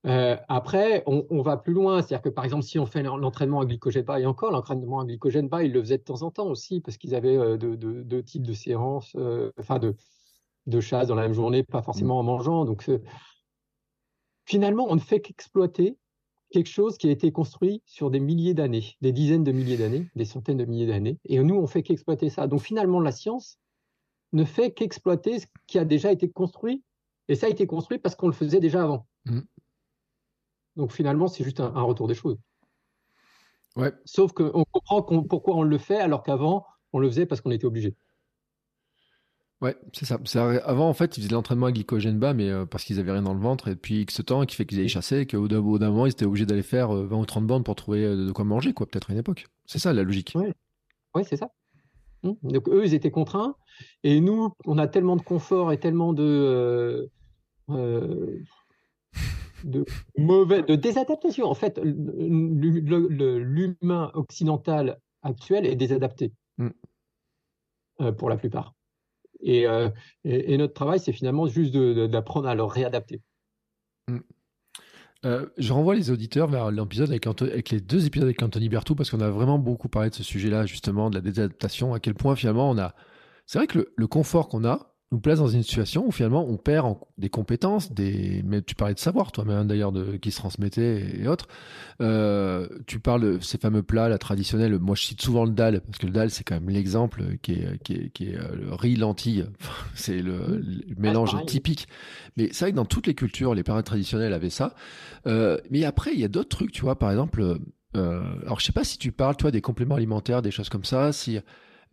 Euh, 0.06 0.36
après, 0.48 1.02
on, 1.06 1.42
va 1.42 1.56
plus 1.56 1.72
loin, 1.72 2.02
c'est-à-dire 2.02 2.22
que 2.22 2.28
par 2.28 2.44
exemple, 2.44 2.62
si 2.62 2.78
on 2.78 2.86
fait 2.86 3.02
l'entraînement 3.02 3.60
à 3.60 3.66
glycogène 3.66 4.04
bas, 4.04 4.20
et 4.20 4.26
encore 4.26 4.52
l'entraînement 4.52 5.00
à 5.00 5.04
glycogène 5.04 5.48
bas, 5.48 5.64
ils 5.64 5.72
le 5.72 5.80
faisaient 5.80 5.98
de 5.98 6.04
temps 6.04 6.22
en 6.22 6.30
temps 6.30 6.46
aussi, 6.46 6.80
parce 6.80 6.96
qu'ils 6.96 7.16
avaient 7.16 7.58
deux 7.58 8.22
types 8.22 8.46
de 8.46 8.52
séances, 8.52 9.16
enfin 9.58 9.80
de, 9.80 9.96
de 10.68 10.80
chasse 10.80 11.08
dans 11.08 11.14
la 11.14 11.22
même 11.22 11.32
journée, 11.32 11.62
pas 11.62 11.82
forcément 11.82 12.18
en 12.18 12.22
mangeant. 12.22 12.64
Donc, 12.64 12.88
euh, 12.88 13.00
finalement, 14.44 14.86
on 14.88 14.94
ne 14.94 15.00
fait 15.00 15.20
qu'exploiter 15.20 15.96
quelque 16.50 16.68
chose 16.68 16.96
qui 16.96 17.08
a 17.08 17.10
été 17.10 17.32
construit 17.32 17.82
sur 17.86 18.10
des 18.10 18.20
milliers 18.20 18.54
d'années, 18.54 18.96
des 19.00 19.12
dizaines 19.12 19.44
de 19.44 19.52
milliers 19.52 19.76
d'années, 19.76 20.06
des 20.14 20.24
centaines 20.24 20.56
de 20.56 20.64
milliers 20.64 20.86
d'années. 20.86 21.18
Et 21.24 21.38
nous, 21.42 21.56
on 21.56 21.66
fait 21.66 21.82
qu'exploiter 21.82 22.30
ça. 22.30 22.46
Donc, 22.46 22.60
finalement, 22.60 23.00
la 23.00 23.12
science 23.12 23.58
ne 24.32 24.44
fait 24.44 24.72
qu'exploiter 24.72 25.40
ce 25.40 25.46
qui 25.66 25.78
a 25.78 25.84
déjà 25.84 26.12
été 26.12 26.28
construit. 26.28 26.82
Et 27.28 27.34
ça 27.34 27.46
a 27.46 27.50
été 27.50 27.66
construit 27.66 27.98
parce 27.98 28.14
qu'on 28.14 28.28
le 28.28 28.32
faisait 28.32 28.60
déjà 28.60 28.82
avant. 28.82 29.06
Mmh. 29.26 29.40
Donc, 30.76 30.92
finalement, 30.92 31.28
c'est 31.28 31.44
juste 31.44 31.60
un, 31.60 31.82
retour 31.82 32.08
des 32.08 32.14
choses. 32.14 32.38
Ouais. 33.76 33.92
Sauf 34.04 34.32
qu'on 34.32 34.64
comprend 34.64 35.02
pourquoi 35.02 35.56
on 35.56 35.62
le 35.62 35.78
fait 35.78 35.98
alors 35.98 36.22
qu'avant, 36.22 36.66
on 36.92 36.98
le 36.98 37.08
faisait 37.08 37.26
parce 37.26 37.40
qu'on 37.40 37.50
était 37.50 37.66
obligé. 37.66 37.96
Ouais, 39.60 39.76
c'est 39.92 40.06
ça. 40.06 40.20
Avant, 40.64 40.88
en 40.88 40.94
fait, 40.94 41.18
ils 41.18 41.22
faisaient 41.22 41.34
l'entraînement 41.34 41.66
à 41.66 41.72
glycogène 41.72 42.20
bas, 42.20 42.32
mais 42.32 42.48
euh, 42.48 42.64
parce 42.64 42.84
qu'ils 42.84 43.00
avaient 43.00 43.10
rien 43.10 43.22
dans 43.22 43.34
le 43.34 43.40
ventre, 43.40 43.66
et 43.66 43.74
puis 43.74 44.02
X 44.02 44.24
temps, 44.24 44.46
qui 44.46 44.54
fait 44.54 44.66
qu'ils 44.66 44.78
allaient 44.78 44.86
chasser, 44.86 45.26
qu'au 45.26 45.40
bout 45.40 45.48
d'un 45.48 45.90
moment, 45.90 46.06
ils 46.06 46.12
étaient 46.12 46.26
obligés 46.26 46.46
d'aller 46.46 46.62
faire 46.62 46.92
20 46.92 47.16
euh, 47.16 47.20
ou 47.20 47.26
30 47.26 47.44
bandes 47.44 47.64
pour 47.64 47.74
trouver 47.74 48.04
euh, 48.04 48.26
de 48.26 48.32
quoi 48.32 48.44
manger, 48.44 48.72
quoi, 48.72 48.86
peut-être 48.86 49.10
à 49.10 49.14
une 49.14 49.18
époque. 49.18 49.48
C'est 49.66 49.80
ça 49.80 49.92
la 49.92 50.04
logique. 50.04 50.32
Ouais, 50.36 50.54
ouais 51.16 51.24
c'est 51.24 51.36
ça. 51.36 51.50
Mmh. 52.22 52.34
Donc 52.44 52.68
eux, 52.68 52.84
ils 52.84 52.94
étaient 52.94 53.10
contraints, 53.10 53.56
et 54.04 54.20
nous, 54.20 54.54
on 54.64 54.78
a 54.78 54.86
tellement 54.86 55.16
de 55.16 55.22
confort 55.22 55.72
et 55.72 55.80
tellement 55.80 56.12
de, 56.12 57.10
de 57.68 59.84
mauvais, 60.16 60.62
de 60.62 60.76
désadaptation. 60.76 61.46
En 61.46 61.54
fait, 61.54 61.80
l'humain 61.82 64.12
occidental 64.14 65.00
actuel 65.22 65.66
est 65.66 65.74
désadapté 65.74 66.32
mmh. 66.58 66.68
pour 68.12 68.30
la 68.30 68.36
plupart. 68.36 68.77
Euh, 69.46 69.90
et, 70.24 70.56
notre 70.56 70.74
travail, 70.74 71.00
c'est 71.00 71.12
finalement 71.12 71.46
juste 71.46 71.76
d'apprendre 71.76 72.48
à 72.48 72.54
leur 72.54 72.70
réadapter. 72.70 73.20
Mm. 74.08 74.18
Euh, 75.26 75.46
je 75.58 75.72
renvoie 75.72 75.96
les 75.96 76.10
auditeurs 76.10 76.46
vers 76.48 76.70
l'épisode 76.70 77.10
avec, 77.10 77.70
les 77.70 77.80
deux 77.80 78.06
épisodes 78.06 78.26
avec 78.26 78.40
Anthony 78.42 78.68
Bertou 78.68 78.94
parce 78.94 79.10
qu'on 79.10 79.20
a 79.20 79.30
vraiment 79.30 79.58
beaucoup 79.58 79.88
parlé 79.88 80.10
de 80.10 80.14
ce 80.14 80.22
sujet-là, 80.22 80.66
justement, 80.66 81.10
de 81.10 81.16
la 81.16 81.20
désadaptation, 81.20 81.92
à 81.92 82.00
quel 82.00 82.14
point 82.14 82.36
finalement 82.36 82.70
on 82.70 82.78
a. 82.78 82.94
C'est 83.46 83.58
vrai 83.58 83.66
que 83.66 83.92
le 83.96 84.06
confort 84.06 84.48
qu'on 84.48 84.64
a, 84.64 84.94
nous 85.10 85.20
place 85.20 85.38
dans 85.38 85.48
une 85.48 85.62
situation 85.62 86.06
où 86.06 86.12
finalement 86.12 86.44
on 86.46 86.56
perd 86.56 86.96
des 87.16 87.30
compétences, 87.30 87.92
des. 87.92 88.42
Mais 88.44 88.60
tu 88.62 88.74
parlais 88.74 88.94
de 88.94 88.98
savoir, 88.98 89.32
toi-même 89.32 89.66
d'ailleurs, 89.66 89.92
de 89.92 90.16
qui 90.16 90.30
se 90.30 90.36
transmettait 90.36 91.20
et 91.20 91.28
autres. 91.28 91.48
Euh, 92.00 92.68
tu 92.86 93.00
parles 93.00 93.22
de 93.22 93.38
ces 93.40 93.58
fameux 93.58 93.82
plats, 93.82 94.08
la 94.08 94.18
traditionnelle. 94.18 94.78
Moi, 94.78 94.94
je 94.94 95.04
cite 95.04 95.22
souvent 95.22 95.44
le 95.44 95.52
dal 95.52 95.80
parce 95.80 95.98
que 95.98 96.06
le 96.06 96.12
dal, 96.12 96.30
c'est 96.30 96.44
quand 96.44 96.54
même 96.56 96.68
l'exemple 96.68 97.38
qui 97.42 97.52
est, 97.52 97.82
qui 97.82 97.94
est, 97.94 98.10
qui 98.10 98.30
est 98.30 98.36
euh, 98.36 98.54
le 98.54 98.74
riz 98.74 98.96
lentille. 98.96 99.46
c'est 99.94 100.20
le, 100.20 100.62
mélange 100.98 101.36
typique. 101.46 101.88
Mais 102.36 102.48
c'est 102.52 102.66
vrai 102.66 102.72
que 102.72 102.76
dans 102.76 102.84
toutes 102.84 103.06
les 103.06 103.14
cultures, 103.14 103.54
les 103.54 103.62
parents 103.62 103.82
traditionnels 103.82 104.34
avaient 104.34 104.50
ça. 104.50 104.74
Euh, 105.26 105.58
mais 105.70 105.84
après, 105.84 106.12
il 106.12 106.20
y 106.20 106.24
a 106.24 106.28
d'autres 106.28 106.50
trucs, 106.50 106.72
tu 106.72 106.82
vois. 106.82 106.98
Par 106.98 107.10
exemple, 107.10 107.58
euh, 107.96 108.22
alors 108.42 108.60
je 108.60 108.66
sais 108.66 108.72
pas 108.72 108.84
si 108.84 108.98
tu 108.98 109.12
parles, 109.12 109.36
toi, 109.36 109.50
des 109.50 109.60
compléments 109.60 109.94
alimentaires, 109.94 110.42
des 110.42 110.50
choses 110.50 110.68
comme 110.68 110.84
ça. 110.84 111.12
Si 111.12 111.38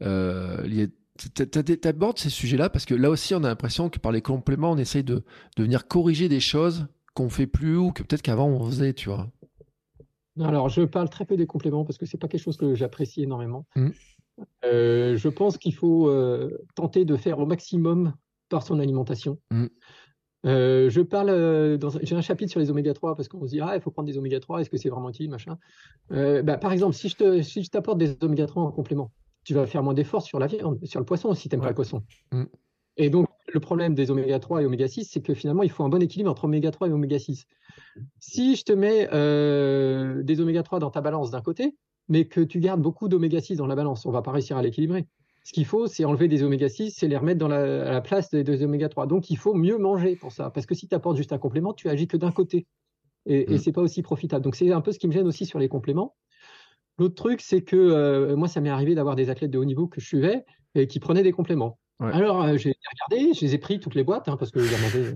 euh, 0.01 0.61
il 0.65 0.75
y 0.75 0.83
a 0.83 0.87
tu 1.17 1.87
abordes 1.87 2.19
ces 2.19 2.29
sujets-là 2.29 2.69
parce 2.69 2.85
que 2.85 2.95
là 2.95 3.09
aussi, 3.09 3.33
on 3.35 3.43
a 3.43 3.47
l'impression 3.47 3.89
que 3.89 3.99
par 3.99 4.11
les 4.11 4.21
compléments, 4.21 4.71
on 4.71 4.77
essaye 4.77 5.03
de, 5.03 5.23
de 5.57 5.63
venir 5.63 5.87
corriger 5.87 6.29
des 6.29 6.39
choses 6.39 6.87
qu'on 7.13 7.29
fait 7.29 7.47
plus 7.47 7.77
ou 7.77 7.91
que 7.91 8.03
peut-être 8.03 8.21
qu'avant 8.21 8.47
on 8.47 8.63
faisait, 8.65 8.93
tu 8.93 9.09
vois. 9.09 9.27
Alors, 10.39 10.69
je 10.69 10.81
parle 10.81 11.09
très 11.09 11.25
peu 11.25 11.37
des 11.37 11.47
compléments 11.47 11.85
parce 11.85 11.97
que 11.97 12.05
c'est 12.05 12.17
pas 12.17 12.27
quelque 12.27 12.43
chose 12.43 12.57
que 12.57 12.75
j'apprécie 12.75 13.23
énormément. 13.23 13.65
Mmh. 13.75 13.89
Euh, 14.65 15.15
je 15.15 15.29
pense 15.29 15.57
qu'il 15.57 15.73
faut 15.73 16.09
euh, 16.09 16.65
tenter 16.75 17.05
de 17.05 17.15
faire 17.15 17.39
au 17.39 17.45
maximum 17.45 18.13
par 18.49 18.63
son 18.63 18.79
alimentation. 18.79 19.39
Mmh. 19.51 19.67
Euh, 20.45 20.89
je 20.89 21.01
parle, 21.01 21.79
j'ai 22.03 22.15
un 22.15 22.21
chapitre 22.21 22.51
sur 22.51 22.59
les 22.59 22.69
oméga 22.69 22.93
3 22.93 23.15
parce 23.15 23.27
qu'on 23.27 23.45
se 23.45 23.51
dit 23.51 23.61
ah 23.61 23.75
il 23.75 23.81
faut 23.81 23.89
prendre 23.89 24.07
des 24.07 24.17
oméga 24.17 24.39
3, 24.39 24.61
est-ce 24.61 24.69
que 24.69 24.77
c'est 24.77 24.89
vraiment 24.89 25.09
utile 25.09 25.29
machin. 25.29 25.57
Bah, 26.09 26.57
par 26.57 26.71
exemple, 26.71 26.95
si 26.95 27.09
je 27.09 27.15
te, 27.15 27.41
si 27.41 27.63
je 27.63 27.69
t'apporte 27.71 27.97
des 27.97 28.15
oméga 28.21 28.45
3 28.45 28.61
en 28.61 28.71
complément, 28.71 29.11
tu 29.45 29.53
vas 29.53 29.65
faire 29.65 29.83
moins 29.83 29.93
d'efforts 29.93 30.23
sur 30.23 30.39
la 30.39 30.47
viande, 30.47 30.83
sur 30.83 30.99
le 30.99 31.05
poisson 31.05 31.33
si 31.33 31.47
tu 31.47 31.55
n'aimes 31.55 31.63
pas 31.63 31.69
le 31.69 31.75
poisson. 31.75 32.03
Mm. 32.31 32.43
Et 32.97 33.09
donc, 33.09 33.27
le 33.53 33.59
problème 33.59 33.93
des 33.93 34.11
oméga 34.11 34.39
3 34.39 34.63
et 34.63 34.65
oméga 34.65 34.87
6, 34.87 35.05
c'est 35.05 35.21
que 35.21 35.33
finalement, 35.33 35.63
il 35.63 35.69
faut 35.69 35.83
un 35.83 35.89
bon 35.89 36.01
équilibre 36.01 36.31
entre 36.31 36.45
oméga 36.45 36.71
3 36.71 36.89
et 36.89 36.91
oméga 36.91 37.19
6. 37.19 37.45
Si 38.19 38.55
je 38.55 38.63
te 38.63 38.73
mets 38.73 39.07
euh, 39.13 40.23
des 40.23 40.41
oméga 40.41 40.63
3 40.63 40.79
dans 40.79 40.89
ta 40.89 41.01
balance 41.01 41.31
d'un 41.31 41.41
côté, 41.41 41.75
mais 42.09 42.25
que 42.25 42.41
tu 42.41 42.59
gardes 42.59 42.81
beaucoup 42.81 43.07
d'oméga 43.07 43.39
6 43.39 43.57
dans 43.57 43.67
la 43.67 43.75
balance, 43.75 44.05
on 44.05 44.11
va 44.11 44.21
pas 44.21 44.31
réussir 44.31 44.57
à 44.57 44.61
l'équilibrer. 44.61 45.07
Ce 45.43 45.53
qu'il 45.53 45.65
faut, 45.65 45.85
c'est 45.87 46.05
enlever 46.05 46.27
des 46.27 46.41
oméga 46.41 46.69
6 46.69 47.03
et 47.03 47.07
les 47.07 47.17
remettre 47.17 47.39
dans 47.39 47.47
la, 47.47 47.87
à 47.87 47.91
la 47.91 48.01
place 48.01 48.31
des, 48.31 48.43
des 48.43 48.63
oméga 48.63 48.89
3. 48.89 49.05
Donc, 49.05 49.29
il 49.29 49.37
faut 49.37 49.53
mieux 49.53 49.77
manger 49.77 50.15
pour 50.15 50.31
ça. 50.31 50.49
Parce 50.49 50.65
que 50.65 50.73
si 50.73 50.87
tu 50.87 50.95
apportes 50.95 51.17
juste 51.17 51.33
un 51.33 51.37
complément, 51.37 51.73
tu 51.73 51.87
agis 51.87 52.07
que 52.07 52.17
d'un 52.17 52.31
côté. 52.31 52.65
Et, 53.27 53.51
et 53.51 53.55
mm. 53.55 53.57
c'est 53.59 53.71
pas 53.71 53.81
aussi 53.81 54.01
profitable. 54.01 54.43
Donc, 54.43 54.55
c'est 54.55 54.71
un 54.71 54.81
peu 54.81 54.91
ce 54.91 54.97
qui 54.97 55.07
me 55.07 55.13
gêne 55.13 55.27
aussi 55.27 55.45
sur 55.45 55.59
les 55.59 55.67
compléments. 55.67 56.15
L'autre 56.97 57.15
truc, 57.15 57.41
c'est 57.41 57.61
que 57.61 57.75
euh, 57.75 58.35
moi, 58.35 58.47
ça 58.47 58.61
m'est 58.61 58.69
arrivé 58.69 58.95
d'avoir 58.95 59.15
des 59.15 59.29
athlètes 59.29 59.51
de 59.51 59.57
haut 59.57 59.65
niveau 59.65 59.87
que 59.87 59.99
je 59.99 60.05
suivais 60.05 60.45
et 60.75 60.87
qui 60.87 60.99
prenaient 60.99 61.23
des 61.23 61.33
compléments. 61.33 61.77
Alors, 61.99 62.43
euh, 62.43 62.57
j'ai 62.57 62.73
regardé, 63.09 63.33
je 63.33 63.41
les 63.41 63.55
ai 63.55 63.57
pris 63.57 63.79
toutes 63.79 63.95
les 63.95 64.03
boîtes, 64.03 64.27
hein, 64.27 64.37
parce 64.37 64.51
que 64.51 64.59
euh, 64.59 65.15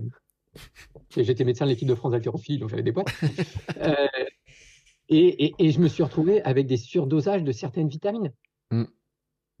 j'étais 1.10 1.44
médecin 1.44 1.64
de 1.64 1.70
l'équipe 1.70 1.88
de 1.88 1.94
France 1.94 2.12
d'haltérophilie, 2.12 2.58
donc 2.58 2.70
j'avais 2.70 2.82
des 2.82 2.92
boîtes. 2.92 3.08
et, 5.08 5.54
je 5.58 5.80
me 5.80 5.88
suis 5.88 6.02
retrouvé 6.02 6.42
avec 6.42 6.66
des 6.66 6.76
surdosages 6.76 7.44
de 7.44 7.52
certaines 7.52 7.88
vitamines. 7.88 8.32
Mm. 8.70 8.84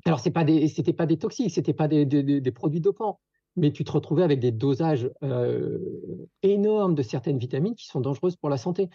Alors, 0.04 0.20
ce 0.20 0.28
n'était 0.28 0.92
pas 0.92 1.06
des 1.06 1.18
toxiques, 1.18 1.50
c'était 1.50 1.74
pas 1.74 1.88
des, 1.88 2.06
des, 2.06 2.52
produits 2.52 2.80
dopants, 2.80 3.20
mais 3.56 3.70
tu 3.70 3.84
te 3.84 3.92
retrouvais 3.92 4.22
avec 4.22 4.40
des 4.40 4.52
dosages 4.52 5.10
énormes 6.42 6.94
de 6.94 7.02
certaines 7.02 7.38
vitamines 7.38 7.74
qui 7.74 7.86
sont 7.86 8.00
dangereuses 8.00 8.36
pour 8.36 8.48
la 8.48 8.56
santé 8.56 8.88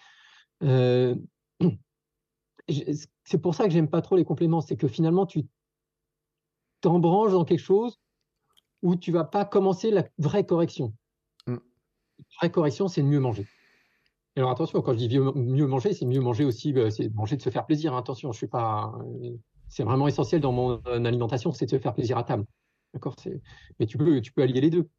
c'est 2.67 3.41
pour 3.41 3.55
ça 3.55 3.65
que 3.65 3.71
j'aime 3.71 3.89
pas 3.89 4.01
trop 4.01 4.15
les 4.15 4.25
compléments, 4.25 4.61
c'est 4.61 4.75
que 4.75 4.87
finalement 4.87 5.25
tu 5.25 5.45
t'embranches 6.81 7.31
dans 7.31 7.45
quelque 7.45 7.59
chose 7.59 7.99
où 8.81 8.95
tu 8.95 9.11
vas 9.11 9.23
pas 9.23 9.45
commencer 9.45 9.91
la 9.91 10.03
vraie 10.17 10.45
correction. 10.45 10.93
Mm. 11.47 11.53
La 11.53 12.23
vraie 12.39 12.51
correction, 12.51 12.87
c'est 12.87 13.01
de 13.01 13.07
mieux 13.07 13.19
manger. 13.19 13.47
Alors 14.35 14.51
attention, 14.51 14.81
quand 14.81 14.93
je 14.93 14.97
dis 14.97 15.17
mieux 15.17 15.67
manger, 15.67 15.93
c'est 15.93 16.05
mieux 16.05 16.19
manger 16.19 16.43
aussi, 16.43 16.73
euh, 16.73 16.89
c'est 16.89 17.13
manger 17.13 17.37
de 17.37 17.41
se 17.41 17.49
faire 17.49 17.65
plaisir. 17.65 17.95
Attention, 17.95 18.31
je 18.33 18.37
suis 18.37 18.47
pas, 18.47 18.93
c'est 19.69 19.83
vraiment 19.83 20.07
essentiel 20.07 20.41
dans 20.41 20.51
mon 20.51 20.81
alimentation, 21.05 21.51
c'est 21.53 21.65
de 21.65 21.71
se 21.71 21.79
faire 21.79 21.93
plaisir 21.93 22.17
à 22.17 22.23
table. 22.23 22.45
D'accord, 22.93 23.15
mais 23.79 23.85
tu 23.85 23.97
peux, 23.97 24.21
tu 24.21 24.31
peux 24.31 24.41
allier 24.41 24.61
les 24.61 24.69
deux. 24.69 24.89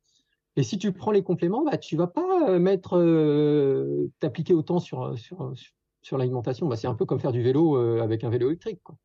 Et 0.57 0.63
si 0.63 0.79
tu 0.79 0.93
prends 0.93 1.11
les 1.11 1.23
compléments, 1.23 1.65
bah, 1.65 1.77
tu 1.77 1.97
vas 1.97 2.07
pas 2.07 2.49
euh, 2.51 2.59
mettre, 2.59 2.97
euh, 2.97 4.11
t'appliquer 4.21 4.55
autant 4.55 4.81
sur, 4.81 5.19
sur, 5.19 5.53
sur 5.55 5.73
l'alimentation, 6.13 6.69
bah, 6.69 6.77
c'est 6.77 6.87
un 6.87 6.95
peu 6.95 7.05
comme 7.05 7.21
faire 7.21 7.33
du 7.33 7.43
vélo 7.43 7.77
euh, 7.77 8.03
avec 8.03 8.23
un 8.25 8.31
vélo 8.31 8.49
électrique. 8.49 8.81
Quoi. 8.85 8.97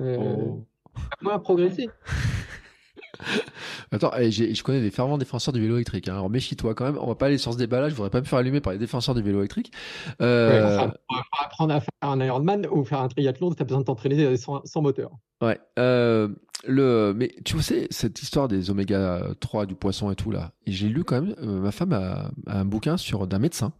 Euh, 0.00 0.36
oh. 0.38 0.66
Moins 1.22 1.38
progresser. 1.38 1.88
Attends, 3.92 4.10
eh, 4.18 4.30
je 4.30 4.62
connais 4.62 4.80
des 4.80 4.90
fervents 4.90 5.18
défenseurs 5.18 5.52
du 5.52 5.60
vélo 5.60 5.76
électrique. 5.76 6.08
Hein. 6.08 6.14
Alors 6.14 6.30
méfie-toi 6.30 6.74
quand 6.74 6.84
même. 6.84 6.98
On 7.00 7.06
va 7.06 7.14
pas 7.14 7.26
aller 7.26 7.38
sur 7.38 7.52
ce 7.52 7.58
débat-là. 7.58 7.88
Je 7.88 7.94
voudrais 7.94 8.10
pas 8.10 8.20
me 8.20 8.24
faire 8.24 8.38
allumer 8.38 8.60
par 8.60 8.72
les 8.72 8.78
défenseurs 8.78 9.14
du 9.14 9.22
vélo 9.22 9.38
électrique. 9.40 9.72
Euh... 10.20 10.88
pour 11.08 11.40
apprendre 11.40 11.74
à 11.74 11.80
faire 11.80 11.90
un 12.02 12.20
Ironman 12.20 12.66
ou 12.70 12.84
faire 12.84 13.00
un 13.00 13.08
triathlon, 13.08 13.52
tu 13.52 13.62
as 13.62 13.64
besoin 13.64 13.80
de 13.80 13.84
t'entraîner 13.84 14.36
sans, 14.36 14.62
moteur. 14.76 15.10
Ouais. 15.40 15.60
Euh, 15.78 16.28
le... 16.66 17.12
Mais 17.14 17.34
tu 17.44 17.60
sais, 17.60 17.86
cette 17.90 18.22
histoire 18.22 18.48
des 18.48 18.70
oméga 18.70 19.28
3 19.40 19.66
du 19.66 19.74
poisson 19.74 20.10
et 20.10 20.16
tout 20.16 20.30
là, 20.30 20.52
j'ai 20.66 20.88
lu 20.88 21.04
quand 21.04 21.20
même, 21.20 21.34
euh, 21.42 21.60
ma 21.60 21.72
femme 21.72 21.92
a, 21.92 22.30
un 22.46 22.64
bouquin 22.64 22.96
sur 22.96 23.26
d'un 23.26 23.38
médecin 23.38 23.72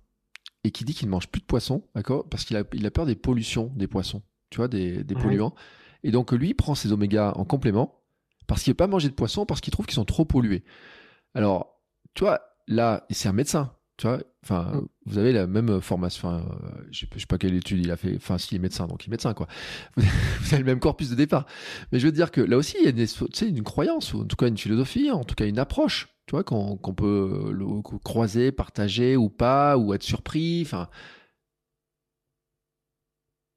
et 0.65 0.71
qui 0.71 0.85
dit 0.85 0.95
qu'il 0.95 1.09
ne 1.09 1.11
mange 1.11 1.29
plus 1.29 1.41
de 1.41 1.47
poisson, 1.47 1.85
d'accord? 1.95 2.29
Parce 2.29 2.45
qu'il 2.45 2.57
a, 2.57 2.65
il 2.73 2.87
a 2.87 2.91
peur 2.91 3.07
des 3.07 3.17
pollutions 3.17 3.73
des 3.77 3.89
poissons, 3.89 4.23
tu 4.51 4.59
vois, 4.59 4.69
des, 4.69 5.05
des 5.05 5.15
polluants. 5.15 5.55
Et 6.05 6.11
donc 6.11 6.33
lui, 6.33 6.51
il 6.51 6.55
prend 6.55 6.75
ses 6.75 6.93
oméga 6.93 7.33
en 7.37 7.45
complément 7.45 8.03
parce 8.47 8.63
qu'il 8.63 8.71
ne 8.71 8.75
veut 8.75 8.79
pas 8.79 8.87
manger 8.87 9.09
de 9.09 9.15
poisson, 9.15 9.47
parce 9.47 9.61
qu'il 9.61 9.73
trouve 9.73 9.87
qu'ils 9.87 9.95
sont 9.95 10.05
trop 10.05 10.25
pollués. 10.25 10.65
Alors, 11.35 11.81
tu 12.15 12.25
vois, 12.25 12.41
là, 12.69 13.07
c'est 13.11 13.29
un 13.29 13.33
médecin, 13.33 13.73
tu 13.97 14.07
vois, 14.07 14.21
enfin, 14.43 14.73
mm. 14.75 14.89
vous 15.07 15.19
avez 15.19 15.33
la 15.33 15.47
même 15.47 15.81
formation, 15.81 16.29
enfin, 16.29 16.45
euh, 16.65 16.83
je 16.91 17.07
ne 17.13 17.19
sais 17.19 17.27
pas 17.27 17.39
quelle 17.39 17.55
étude 17.55 17.79
il 17.79 17.91
a 17.91 17.97
fait, 17.97 18.15
enfin, 18.17 18.39
s'il 18.39 18.57
est 18.57 18.61
médecin, 18.61 18.87
donc 18.87 19.05
il 19.05 19.09
est 19.09 19.13
médecin, 19.13 19.33
quoi. 19.35 19.47
Vous 19.97 20.55
avez 20.55 20.59
le 20.59 20.65
même 20.65 20.81
corpus 20.81 21.09
de 21.11 21.15
départ. 21.15 21.47
Mais 21.91 21.99
je 21.99 22.07
veux 22.07 22.13
dire 22.13 22.31
que 22.31 22.41
là 22.41 22.57
aussi, 22.57 22.77
il 22.81 22.85
y 22.85 22.89
a 22.89 22.93
des, 22.93 23.07
une 23.47 23.63
croyance, 23.63 24.13
ou 24.13 24.21
en 24.21 24.25
tout 24.25 24.37
cas 24.37 24.49
une 24.49 24.59
philosophie, 24.59 25.11
en 25.11 25.25
tout 25.25 25.35
cas 25.35 25.47
une 25.47 25.59
approche, 25.59 26.12
tu 26.27 26.33
vois, 26.33 26.45
qu'on 26.45 26.77
peut 26.77 27.53
croiser, 28.05 28.53
partager 28.53 29.17
ou 29.17 29.29
pas, 29.29 29.77
ou 29.77 29.95
être 29.95 30.03
surpris, 30.03 30.63
enfin. 30.65 30.89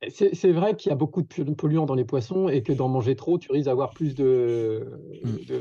C'est 0.10 0.52
vrai 0.52 0.76
qu'il 0.76 0.90
y 0.90 0.94
a 0.94 0.96
beaucoup 0.96 1.24
de 1.24 1.54
polluants 1.54 1.86
dans 1.86 1.96
les 1.96 2.06
poissons 2.06 2.48
et 2.48 2.62
que 2.62 2.74
d'en 2.74 2.88
manger 2.88 3.16
trop, 3.16 3.40
tu 3.40 3.52
risques 3.52 3.66
d'avoir 3.66 3.92
plus 3.92 4.14
de, 4.14 5.00
mm. 5.24 5.56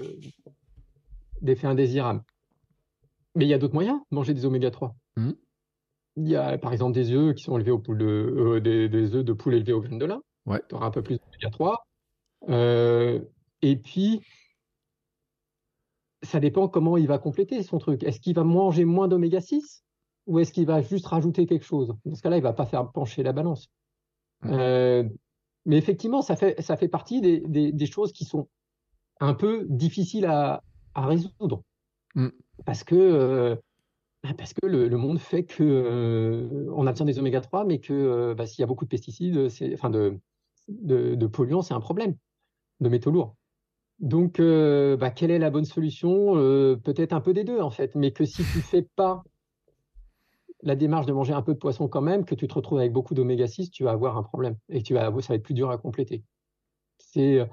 d'effets 1.41 1.67
indésirables. 1.67 2.23
Mais 3.35 3.47
il 3.47 3.49
y 3.49 3.55
a 3.55 3.59
d'autres 3.59 3.75
moyens 3.75 4.01
de 4.11 4.15
manger 4.15 4.35
des 4.35 4.45
oméga 4.45 4.71
3. 4.71 4.95
Mm. 5.17 5.31
Il 6.17 6.29
y 6.29 6.37
a 6.37 6.59
par 6.59 6.73
exemple 6.73 6.93
des 6.93 7.11
œufs 7.13 7.35
qui 7.35 7.45
sont 7.45 7.57
élevés 7.57 7.71
au 7.71 7.79
poule 7.79 7.99
de, 7.99 8.05
euh, 8.05 8.61
des, 8.61 9.15
œufs 9.15 9.25
de 9.25 9.33
poule 9.33 9.55
élevés 9.55 9.73
aux 9.73 9.81
graines 9.81 9.99
de 9.99 10.07
lin. 10.07 10.23
Ouais. 10.47 10.61
Tu 10.69 10.75
auras 10.75 10.87
un 10.87 10.91
peu 10.91 11.03
plus 11.03 11.19
d'oméga 11.19 11.51
3. 11.51 11.87
Euh, 12.51 13.21
et 13.63 13.77
puis, 13.77 14.21
ça 16.25 16.41
dépend 16.41 16.69
comment 16.69 16.97
il 16.97 17.07
va 17.07 17.19
compléter 17.19 17.63
son 17.63 17.79
truc. 17.79 18.03
Est-ce 18.03 18.21
qu'il 18.21 18.35
va 18.35 18.45
manger 18.45 18.85
moins 18.85 19.09
d'oméga 19.09 19.41
6 19.41 19.85
ou 20.27 20.39
est-ce 20.39 20.53
qu'il 20.53 20.67
va 20.67 20.81
juste 20.81 21.07
rajouter 21.07 21.47
quelque 21.47 21.65
chose? 21.65 21.95
Dans 22.05 22.15
ce 22.15 22.23
cas-là, 22.23 22.37
il 22.37 22.41
ne 22.41 22.45
va 22.45 22.53
pas 22.53 22.67
faire 22.67 22.91
pencher 22.91 23.23
la 23.23 23.33
balance. 23.33 23.69
Euh, 24.47 25.09
mais 25.67 25.77
effectivement, 25.77 26.23
ça 26.23 26.37
fait, 26.37 26.61
ça 26.61 26.77
fait 26.77 26.89
partie 26.89 27.21
des, 27.21 27.41
des, 27.73 27.87
choses 27.87 28.13
qui 28.13 28.25
sont 28.25 28.49
un 29.21 29.35
peu 29.35 29.67
difficiles 29.69 30.27
à, 30.27 30.63
à 30.95 31.07
résoudre. 31.07 31.63
Mm. 32.15 32.29
Parce 32.65 32.85
que, 32.85 32.95
euh, 32.95 33.57
parce 34.37 34.55
que 34.55 34.67
le, 34.67 34.97
monde 34.97 35.19
fait 35.19 35.45
que 35.45 35.63
euh, 35.63 36.71
on 36.75 36.87
a 36.87 36.93
besoin 36.93 37.07
des 37.07 37.19
oméga 37.19 37.41
3, 37.41 37.65
mais 37.65 37.79
que 37.79 38.35
bah, 38.35 38.47
s'il 38.47 38.61
y 38.61 38.65
a 38.65 38.67
beaucoup 38.67 38.85
de 38.85 38.91
pesticides, 38.91 39.49
enfin 39.75 39.91
de, 39.91 40.19
de, 40.69 41.15
de 41.15 41.27
polluants, 41.27 41.63
c'est 41.63 41.75
un 41.75 41.81
problème, 41.81 42.17
de 42.81 42.89
métaux 42.89 43.11
lourds. 43.11 43.37
Donc, 44.01 44.41
bah, 44.41 45.11
quelle 45.11 45.31
est 45.31 45.39
la 45.39 45.51
bonne 45.51 45.65
solution? 45.65 46.35
Peut-être 46.83 47.13
un 47.13 47.21
peu 47.21 47.33
des 47.33 47.45
deux, 47.45 47.61
en 47.61 47.71
fait, 47.71 47.95
mais 47.95 48.11
que 48.13 48.25
si 48.25 48.43
tu 48.43 48.61
fais 48.61 48.83
pas 48.97 49.23
la 50.63 50.77
démarche 50.77 51.07
de 51.07 51.13
manger 51.13 51.35
un 51.35 51.43
peu 51.43 51.53
de 51.53 51.59
poisson 51.59 51.89
quand 51.89 52.01
même, 52.01 52.25
que 52.25 52.35
tu 52.35 52.49
te 52.49 52.55
retrouves 52.55 52.79
avec 52.79 52.93
beaucoup 52.93 53.15
d'oméga 53.15 53.47
6, 53.47 53.71
tu 53.71 53.85
vas 53.85 53.93
avoir 53.93 54.17
un 54.17 54.23
problème 54.23 54.57
et 54.69 54.83
tu 54.83 54.95
vas, 54.95 55.13
ça 55.21 55.29
va 55.29 55.35
être 55.37 55.43
plus 55.43 55.55
dur 55.55 55.71
à 55.71 55.79
compléter. 55.79 56.25
C'est, 56.99 57.47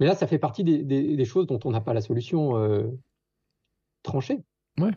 mais 0.00 0.06
là, 0.06 0.14
ça 0.14 0.26
fait 0.26 0.38
partie 0.38 0.64
des, 0.64 1.24
choses 1.24 1.46
dont 1.46 1.60
on 1.64 1.70
n'a 1.70 1.80
pas 1.80 1.94
la 1.94 2.00
solution 2.00 2.56
euh, 2.56 2.86
tranchée. 4.02 4.44
Ouais. 4.78 4.90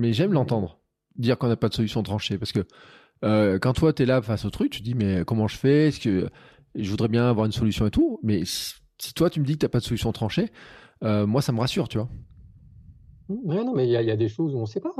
Mais 0.00 0.12
j'aime 0.12 0.32
l'entendre, 0.32 0.80
dire 1.16 1.38
qu'on 1.38 1.48
n'a 1.48 1.56
pas 1.56 1.68
de 1.68 1.74
solution 1.74 2.02
tranchée, 2.02 2.36
parce 2.36 2.52
que 2.52 2.66
euh, 3.24 3.58
quand 3.58 3.72
toi, 3.72 3.92
tu 3.92 4.02
es 4.02 4.06
là 4.06 4.20
face 4.20 4.44
au 4.44 4.50
truc, 4.50 4.72
tu 4.72 4.80
te 4.80 4.84
dis, 4.84 4.94
mais 4.94 5.24
comment 5.24 5.48
je 5.48 5.56
fais? 5.56 5.88
Est-ce 5.88 6.00
que 6.00 6.28
je 6.74 6.90
voudrais 6.90 7.08
bien 7.08 7.28
avoir 7.28 7.46
une 7.46 7.52
solution 7.52 7.86
et 7.86 7.90
tout? 7.90 8.18
Mais 8.22 8.42
si, 9.02 9.14
toi, 9.14 9.30
tu 9.30 9.40
me 9.40 9.44
dis 9.44 9.54
que 9.54 9.58
tu 9.58 9.64
n'as 9.64 9.70
pas 9.70 9.80
de 9.80 9.84
solution 9.84 10.12
tranchée, 10.12 10.50
euh, 11.02 11.26
moi, 11.26 11.42
ça 11.42 11.52
me 11.52 11.60
rassure, 11.60 11.88
tu 11.88 11.98
vois. 11.98 12.08
Ouais, 13.28 13.64
non, 13.64 13.74
mais 13.74 13.86
il 13.86 13.90
y, 13.90 13.96
a 14.10 14.16
des 14.16 14.28
choses 14.28 14.54
où 14.54 14.58
on 14.58 14.62
ne 14.62 14.66
sait 14.66 14.80
pas 14.80 14.94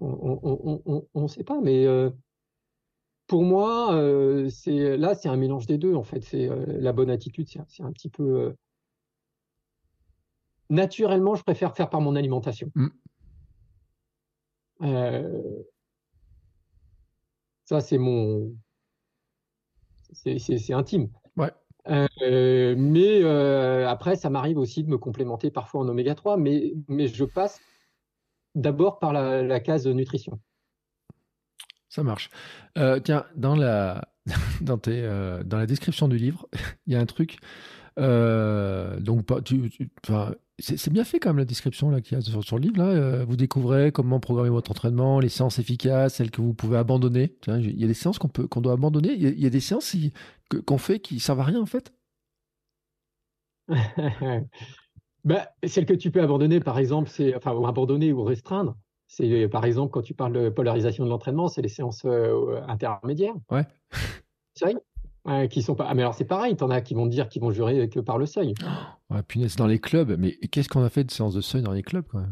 on 0.00 1.04
ne 1.14 1.28
sait 1.28 1.44
pas, 1.44 1.60
mais 1.60 1.86
euh, 1.86 2.10
pour 3.26 3.44
moi, 3.44 3.94
euh, 3.94 4.48
c'est 4.48 4.96
là, 4.96 5.14
c'est 5.14 5.28
un 5.28 5.36
mélange 5.36 5.66
des 5.66 5.78
deux 5.78 5.94
en 5.94 6.02
fait. 6.02 6.22
C'est 6.22 6.48
euh, 6.48 6.64
la 6.80 6.92
bonne 6.92 7.10
attitude, 7.10 7.48
c'est 7.48 7.82
un 7.82 7.92
petit 7.92 8.08
peu 8.08 8.54
naturellement, 10.68 11.34
je 11.34 11.42
préfère 11.42 11.76
faire 11.76 11.90
par 11.90 12.00
mon 12.00 12.16
alimentation. 12.16 12.70
Mmh. 12.74 12.88
ça, 17.64 17.80
c'est 17.80 17.98
mon, 17.98 18.54
c'est 20.12 20.72
intime. 20.72 21.10
Ouais. 21.88 22.74
mais 22.76 23.24
après, 23.84 24.16
ça 24.16 24.30
m'arrive 24.30 24.58
aussi 24.58 24.84
de 24.84 24.88
me 24.88 24.98
complémenter 24.98 25.50
parfois 25.50 25.80
en 25.80 25.88
oméga 25.88 26.14
3, 26.14 26.36
mais, 26.36 26.74
mais 26.88 27.08
je 27.08 27.24
passe 27.24 27.60
d'abord 28.54 28.98
par 28.98 29.12
la, 29.12 29.60
case 29.60 29.86
nutrition. 29.86 30.40
Ça 31.88 32.02
marche. 32.02 32.30
Euh, 32.78 33.00
tiens, 33.00 33.26
dans 33.34 33.56
la, 33.56 34.08
dans, 34.60 34.78
tes, 34.78 35.02
euh, 35.02 35.42
dans 35.42 35.58
la 35.58 35.66
description 35.66 36.08
du 36.08 36.16
livre, 36.16 36.48
il 36.86 36.92
y 36.92 36.96
a 36.96 37.00
un 37.00 37.06
truc. 37.06 37.38
Euh, 38.00 38.98
donc, 39.00 39.26
c'est 40.58 40.92
bien 40.92 41.04
fait 41.04 41.20
quand 41.20 41.30
même 41.30 41.38
la 41.38 41.44
description 41.44 42.00
qu'il 42.00 42.18
y 42.18 42.20
a 42.20 42.22
sur, 42.42 42.56
le 42.56 42.62
livre. 42.62 42.78
Là. 42.78 43.24
vous 43.24 43.36
découvrez 43.36 43.92
comment 43.92 44.20
programmer 44.20 44.50
votre 44.50 44.70
entraînement, 44.70 45.20
les 45.20 45.28
séances 45.28 45.58
efficaces, 45.58 46.14
celles 46.14 46.30
que 46.30 46.40
vous 46.40 46.54
pouvez 46.54 46.78
abandonner. 46.78 47.36
Il 47.46 47.78
y 47.78 47.84
a 47.84 47.86
des 47.86 47.94
séances 47.94 48.18
qu'on 48.18 48.28
qu'on 48.28 48.60
doit 48.60 48.72
abandonner. 48.72 49.12
Il 49.12 49.40
y 49.40 49.46
a, 49.46 49.50
des 49.50 49.60
séances 49.60 49.94
qu'on 50.66 50.78
fait 50.78 51.00
qui 51.00 51.20
servent 51.20 51.40
à 51.40 51.44
rien 51.44 51.60
en 51.60 51.66
fait. 51.66 51.92
bah, 55.24 55.48
Celle 55.64 55.86
que 55.86 55.94
tu 55.94 56.10
peux 56.10 56.22
abandonner, 56.22 56.60
par 56.60 56.78
exemple, 56.78 57.08
c'est 57.08 57.34
enfin 57.34 57.52
ou 57.52 57.66
abandonner 57.66 58.12
ou 58.12 58.24
restreindre. 58.24 58.76
C'est 59.08 59.48
par 59.48 59.64
exemple 59.64 59.90
quand 59.90 60.02
tu 60.02 60.14
parles 60.14 60.32
de 60.32 60.48
polarisation 60.50 61.04
de 61.04 61.10
l'entraînement, 61.10 61.48
c'est 61.48 61.62
les 61.62 61.68
séances 61.68 62.04
euh, 62.04 62.60
intermédiaires. 62.68 63.34
Ouais. 63.50 63.66
Seuil. 65.26 65.48
qui 65.48 65.62
sont 65.62 65.74
pas. 65.74 65.86
Ah, 65.88 65.94
mais 65.94 66.02
alors 66.02 66.14
c'est 66.14 66.24
pareil, 66.24 66.56
t'en 66.56 66.70
as 66.70 66.80
qui 66.80 66.94
vont 66.94 67.06
dire 67.06 67.28
qu'ils 67.28 67.42
vont 67.42 67.50
jurer 67.50 67.88
que 67.88 68.00
par 68.00 68.18
le 68.18 68.26
seuil. 68.26 68.54
Ouais, 69.10 69.22
punaise, 69.22 69.56
dans 69.56 69.66
les 69.66 69.78
clubs. 69.78 70.16
Mais 70.18 70.32
qu'est-ce 70.50 70.68
qu'on 70.68 70.82
a 70.82 70.90
fait 70.90 71.04
de 71.04 71.10
séances 71.10 71.34
de 71.34 71.40
seuil 71.40 71.62
dans 71.62 71.72
les 71.72 71.82
clubs 71.82 72.06
quoi? 72.06 72.24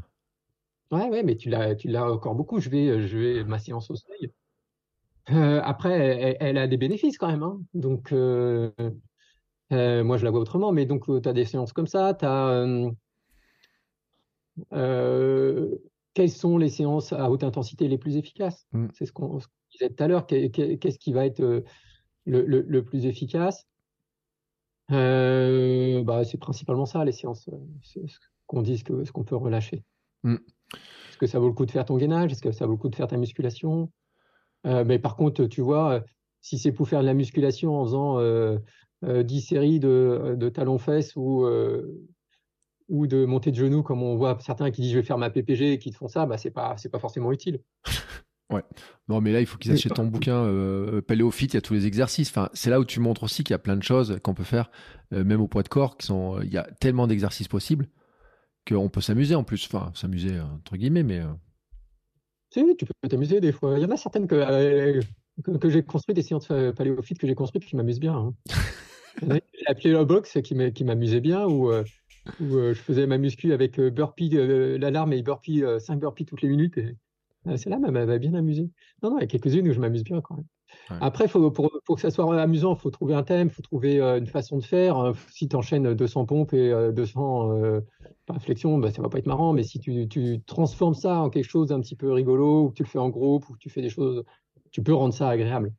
Ouais, 0.90 1.08
ouais, 1.08 1.22
mais 1.22 1.36
tu 1.36 1.50
l'as, 1.50 1.74
tu 1.74 1.88
l'as 1.88 2.10
encore 2.10 2.34
beaucoup. 2.34 2.60
Je 2.60 2.70
vais, 2.70 3.06
je 3.06 3.18
vais 3.18 3.44
ma 3.44 3.58
séance 3.58 3.90
au 3.90 3.94
seuil. 3.94 4.32
Euh, 5.30 5.60
après, 5.62 6.36
elle, 6.40 6.56
a 6.56 6.66
des 6.66 6.76
bénéfices 6.78 7.18
quand 7.18 7.28
même. 7.28 7.42
Hein. 7.42 7.60
Donc, 7.74 8.12
euh, 8.12 8.70
euh, 9.72 10.02
moi, 10.02 10.16
je 10.16 10.24
la 10.24 10.30
vois 10.30 10.40
autrement, 10.40 10.72
mais 10.72 10.86
donc, 10.86 11.08
euh, 11.08 11.20
tu 11.20 11.28
as 11.28 11.32
des 11.32 11.44
séances 11.44 11.72
comme 11.72 11.86
ça. 11.86 12.16
As. 12.22 12.64
Euh, 14.72 15.76
quelles 16.14 16.30
sont 16.30 16.58
les 16.58 16.70
séances 16.70 17.12
à 17.12 17.30
haute 17.30 17.44
intensité 17.44 17.86
les 17.86 17.98
plus 17.98 18.16
efficaces? 18.16 18.66
Mm. 18.72 18.86
C'est 18.94 19.06
ce 19.06 19.12
qu'on 19.12 19.38
disait 19.70 19.90
tout 19.90 20.02
à 20.02 20.08
l'heure. 20.08 20.26
Qu'est-ce 20.26 20.98
qui 20.98 21.12
va 21.12 21.26
être 21.26 21.62
le, 22.28 22.80
plus 22.80 23.06
efficace 23.06 23.66
bah, 24.88 26.24
C'est 26.24 26.38
principalement 26.38 26.86
ça, 26.86 27.04
les 27.04 27.12
séances. 27.12 27.48
ce 27.82 28.00
qu'on 28.46 28.62
dit, 28.62 28.78
ce 28.78 29.12
qu'on 29.12 29.24
peut 29.24 29.36
relâcher. 29.36 29.84
Mm. 30.22 30.36
Est-ce 31.10 31.18
que 31.18 31.26
ça 31.26 31.38
vaut 31.38 31.48
le 31.48 31.54
coup 31.54 31.66
de 31.66 31.70
faire 31.70 31.84
ton 31.84 31.96
gainage? 31.96 32.32
Est-ce 32.32 32.42
que 32.42 32.52
ça 32.52 32.66
vaut 32.66 32.72
le 32.72 32.78
coup 32.78 32.88
de 32.88 32.96
faire 32.96 33.08
ta 33.08 33.16
musculation? 33.16 33.90
Mais 34.64 34.98
par 34.98 35.16
contre, 35.16 35.46
tu 35.46 35.60
vois, 35.60 36.04
si 36.40 36.58
c'est 36.58 36.72
pour 36.72 36.88
faire 36.88 37.00
de 37.00 37.06
la 37.06 37.14
musculation 37.14 37.80
en 37.80 37.84
faisant 37.84 38.16
10 38.18 38.20
euh, 39.04 39.40
séries 39.40 39.80
de, 39.80 40.36
de 40.36 40.48
talons-fesses 40.48 41.14
ou, 41.16 41.44
euh, 41.44 42.06
ou 42.88 43.06
de 43.06 43.24
montée 43.24 43.50
de 43.50 43.56
genoux, 43.56 43.82
comme 43.82 44.02
on 44.02 44.16
voit 44.16 44.38
certains 44.40 44.70
qui 44.70 44.82
disent 44.82 44.92
je 44.92 44.98
vais 44.98 45.04
faire 45.04 45.18
ma 45.18 45.30
PPG 45.30 45.72
et 45.72 45.78
qui 45.78 45.90
te 45.90 45.96
font 45.96 46.08
ça, 46.08 46.26
bah, 46.26 46.38
c'est 46.38 46.50
pas, 46.50 46.76
pas 46.90 46.98
forcément 46.98 47.32
utile. 47.32 47.60
Ouais. 48.50 48.62
Non, 49.08 49.20
mais 49.20 49.32
là, 49.32 49.40
il 49.40 49.46
faut 49.46 49.58
qu'ils 49.58 49.72
achètent 49.72 49.94
ton 49.94 50.06
bouquin 50.06 50.44
euh, 50.44 51.02
Paléophyte, 51.02 51.52
il 51.52 51.56
y 51.56 51.58
a 51.58 51.60
tous 51.60 51.74
les 51.74 51.86
exercices. 51.86 52.30
Enfin, 52.30 52.48
c'est 52.54 52.70
là 52.70 52.80
où 52.80 52.84
tu 52.84 53.00
montres 53.00 53.22
aussi 53.24 53.44
qu'il 53.44 53.52
y 53.52 53.54
a 53.54 53.58
plein 53.58 53.76
de 53.76 53.82
choses 53.82 54.18
qu'on 54.22 54.34
peut 54.34 54.44
faire, 54.44 54.70
euh, 55.12 55.22
même 55.24 55.40
au 55.40 55.48
poids 55.48 55.62
de 55.62 55.68
corps, 55.68 55.96
qui 55.96 56.06
sont. 56.06 56.40
Il 56.42 56.52
y 56.52 56.58
a 56.58 56.64
tellement 56.80 57.06
d'exercices 57.06 57.48
possibles 57.48 57.88
qu'on 58.66 58.88
peut 58.88 59.00
s'amuser 59.00 59.34
en 59.34 59.44
plus. 59.44 59.66
Enfin, 59.66 59.92
s'amuser 59.94 60.40
entre 60.40 60.76
guillemets, 60.76 61.02
mais. 61.02 61.22
Si, 62.50 62.64
tu 62.78 62.86
peux 62.86 63.08
t'amuser 63.08 63.40
des 63.40 63.52
fois. 63.52 63.78
Il 63.78 63.82
y 63.82 63.84
en 63.84 63.90
a 63.90 63.96
certaines 63.98 64.26
que, 64.26 65.00
que, 65.58 65.68
j'ai 65.68 65.82
construites, 65.82 66.16
des 66.16 66.22
séances 66.22 66.48
paléophytes 66.48 67.18
que 67.18 67.26
j'ai 67.26 67.34
construites 67.34 67.66
qui 67.66 67.76
m'amusent 67.76 68.00
bien. 68.00 68.14
Hein. 68.14 68.34
La 69.84 70.04
box 70.04 70.38
qui 70.42 70.84
m'amusait 70.84 71.20
bien, 71.20 71.46
où, 71.46 71.70
euh, 71.70 71.84
euh, 72.40 72.74
je 72.74 72.80
faisais 72.80 73.06
ma 73.06 73.18
muscu 73.18 73.52
avec 73.52 73.78
euh, 73.78 73.90
burpee, 73.90 74.30
l'alarme 74.30 75.12
et 75.12 75.22
burpee, 75.22 75.62
5 75.78 75.98
burpees 75.98 76.24
toutes 76.24 76.42
les 76.42 76.48
minutes. 76.48 76.78
Et 76.78 76.96
celle-là 77.56 77.78
m'avait 77.78 78.18
bien 78.18 78.34
amusé. 78.34 78.70
Non, 79.02 79.10
non, 79.10 79.18
il 79.18 79.22
y 79.22 79.24
a 79.24 79.26
quelques-unes 79.26 79.68
où 79.68 79.72
je 79.72 79.80
m'amuse 79.80 80.04
bien 80.04 80.20
quand 80.20 80.36
même. 80.36 80.46
Après, 81.00 81.28
faut, 81.28 81.50
pour, 81.50 81.70
pour, 81.84 81.96
que 81.96 82.02
ça 82.02 82.10
soit 82.10 82.40
amusant, 82.40 82.74
il 82.74 82.78
faut 82.78 82.90
trouver 82.90 83.14
un 83.14 83.22
thème, 83.22 83.48
il 83.48 83.54
faut 83.54 83.62
trouver 83.62 84.00
une 84.00 84.26
façon 84.26 84.58
de 84.58 84.64
faire. 84.64 85.12
Si 85.30 85.48
tu 85.48 85.56
enchaînes 85.56 85.94
200 85.94 86.26
pompes 86.26 86.52
et 86.52 86.92
200 86.92 87.80
flexions, 88.40 88.78
bah, 88.78 88.90
ça 88.90 89.00
va 89.02 89.08
pas 89.08 89.18
être 89.18 89.26
marrant. 89.26 89.52
Mais 89.52 89.62
si 89.62 89.80
tu, 89.80 90.08
tu, 90.08 90.40
transformes 90.46 90.94
ça 90.94 91.20
en 91.20 91.30
quelque 91.30 91.48
chose 91.48 91.68
d'un 91.68 91.80
petit 91.80 91.96
peu 91.96 92.12
rigolo, 92.12 92.64
ou 92.64 92.68
que 92.70 92.74
tu 92.74 92.82
le 92.82 92.88
fais 92.88 92.98
en 92.98 93.08
groupe, 93.08 93.48
ou 93.48 93.54
que 93.54 93.58
tu 93.58 93.70
fais 93.70 93.82
des 93.82 93.90
choses, 93.90 94.24
tu 94.70 94.82
peux 94.82 94.94
rendre 94.94 95.14
ça 95.14 95.28
agréable. 95.28 95.72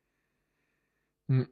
Mmh. 1.28 1.44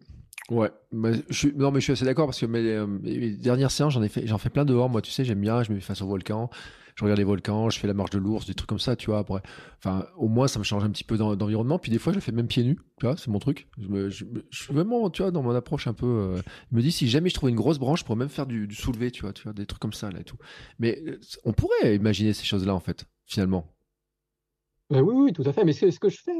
Ouais, 0.50 0.70
bah, 0.92 1.10
je 1.28 1.48
non 1.48 1.70
mais 1.70 1.80
je 1.80 1.84
suis 1.84 1.92
assez 1.92 2.06
d'accord 2.06 2.26
parce 2.26 2.40
que 2.40 2.46
mes, 2.46 2.86
mes 2.86 3.30
dernières 3.32 3.70
séances 3.70 3.92
j'en 3.92 4.02
ai 4.02 4.08
fait 4.08 4.26
j'en 4.26 4.38
fais 4.38 4.48
plein 4.48 4.64
dehors 4.64 4.88
moi 4.88 5.02
tu 5.02 5.10
sais 5.10 5.22
j'aime 5.22 5.42
bien 5.42 5.62
je 5.62 5.68
me 5.70 5.74
mets 5.74 5.82
face 5.82 6.00
au 6.00 6.06
volcan 6.06 6.48
je 6.98 7.04
regarde 7.04 7.18
les 7.18 7.24
volcans, 7.24 7.70
je 7.70 7.78
fais 7.78 7.86
la 7.86 7.94
marche 7.94 8.10
de 8.10 8.18
l'ours, 8.18 8.44
des 8.44 8.54
trucs 8.54 8.68
comme 8.68 8.80
ça, 8.80 8.96
tu 8.96 9.10
vois. 9.10 9.20
Après, 9.20 9.40
enfin, 9.78 10.04
au 10.16 10.26
moins, 10.26 10.48
ça 10.48 10.58
me 10.58 10.64
change 10.64 10.82
un 10.82 10.90
petit 10.90 11.04
peu 11.04 11.16
d'environnement. 11.16 11.78
Puis 11.78 11.92
des 11.92 11.98
fois, 11.98 12.12
je 12.12 12.16
le 12.16 12.20
fais 12.20 12.32
même 12.32 12.48
pieds 12.48 12.64
nus, 12.64 12.76
tu 12.98 13.06
vois, 13.06 13.16
c'est 13.16 13.28
mon 13.28 13.38
truc. 13.38 13.68
Je, 13.78 14.24
suis 14.50 14.74
vraiment, 14.74 15.08
tu 15.08 15.22
vois, 15.22 15.30
dans 15.30 15.44
mon 15.44 15.54
approche 15.54 15.86
un 15.86 15.92
peu. 15.92 16.06
Euh, 16.06 16.42
je 16.72 16.76
me 16.76 16.82
dis, 16.82 16.90
si 16.90 17.06
jamais 17.06 17.28
je 17.28 17.34
trouve 17.34 17.50
une 17.50 17.54
grosse 17.54 17.78
branche, 17.78 18.00
je 18.00 18.04
pourrais 18.04 18.18
même 18.18 18.28
faire 18.28 18.46
du, 18.46 18.68
soulevé, 18.74 19.12
tu 19.12 19.22
vois, 19.22 19.32
tu 19.32 19.48
des 19.54 19.64
trucs 19.64 19.80
comme 19.80 19.92
ça, 19.92 20.10
là 20.10 20.18
et 20.18 20.24
tout. 20.24 20.38
Mais 20.80 21.00
euh, 21.06 21.20
on 21.44 21.52
pourrait 21.52 21.94
imaginer 21.94 22.32
ces 22.32 22.44
choses-là, 22.44 22.74
en 22.74 22.80
fait, 22.80 23.04
finalement. 23.26 23.72
oui, 24.90 25.00
oui, 25.00 25.32
tout 25.32 25.44
à 25.46 25.52
fait. 25.52 25.64
Mais 25.64 25.74
ce, 25.74 26.00
que 26.00 26.08
je 26.08 26.18
fais. 26.20 26.32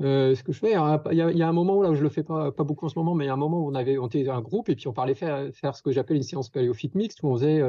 Euh, 0.00 0.34
ce 0.34 0.42
que 0.42 0.50
je 0.50 0.58
fais, 0.58 0.74
hein, 0.74 1.00
il 1.12 1.16
y, 1.16 1.42
a, 1.42 1.48
un 1.48 1.52
moment 1.52 1.76
où 1.76 1.82
là 1.82 1.90
où 1.90 1.94
je 1.94 2.02
le 2.02 2.08
fais 2.08 2.24
pas, 2.24 2.50
pas 2.50 2.64
beaucoup 2.64 2.86
en 2.86 2.88
ce 2.88 2.98
moment, 2.98 3.14
mais 3.14 3.26
il 3.26 3.28
y 3.28 3.30
a 3.30 3.34
un 3.34 3.36
moment 3.36 3.60
où 3.60 3.70
on 3.70 3.74
avait, 3.76 3.96
on 3.98 4.08
était 4.08 4.28
un 4.28 4.40
groupe 4.40 4.68
et 4.68 4.74
puis 4.74 4.88
on 4.88 4.92
parlait 4.92 5.14
faire, 5.14 5.52
faire 5.54 5.76
ce 5.76 5.82
que 5.82 5.92
j'appelle 5.92 6.16
une 6.16 6.22
séance 6.24 6.50
paléophyte 6.50 6.96
mixte 6.96 7.22
où 7.22 7.28
on 7.28 7.36
faisait 7.36 7.62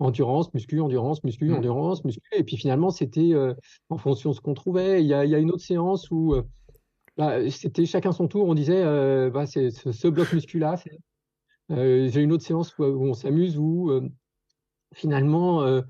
endurance, 0.00 0.52
muscu, 0.54 0.80
endurance, 0.80 1.22
muscu, 1.22 1.46
mmh. 1.46 1.54
endurance, 1.54 2.04
muscu. 2.04 2.28
Et 2.32 2.42
puis 2.42 2.56
finalement, 2.56 2.90
c'était 2.90 3.32
euh, 3.34 3.54
en 3.90 3.98
fonction 3.98 4.30
de 4.30 4.34
ce 4.34 4.40
qu'on 4.40 4.54
trouvait. 4.54 5.02
Il 5.02 5.06
y, 5.06 5.14
a, 5.14 5.38
une 5.38 5.50
autre 5.50 5.62
séance 5.62 6.10
où 6.10 6.34
euh, 6.34 6.42
bah, 7.16 7.48
c'était 7.50 7.86
chacun 7.86 8.12
son 8.12 8.26
tour. 8.26 8.48
On 8.48 8.54
disait, 8.54 8.82
euh, 8.82 9.30
bah, 9.30 9.46
c'est 9.46 9.70
ce, 9.70 10.08
bloc 10.08 10.32
musculaire. 10.32 10.76
J'ai 11.68 12.20
une 12.20 12.32
autre 12.32 12.44
séance 12.44 12.76
où, 12.78 12.82
on 12.82 13.14
s'amuse, 13.14 13.58
où 13.58 13.92
finalement, 14.92 15.82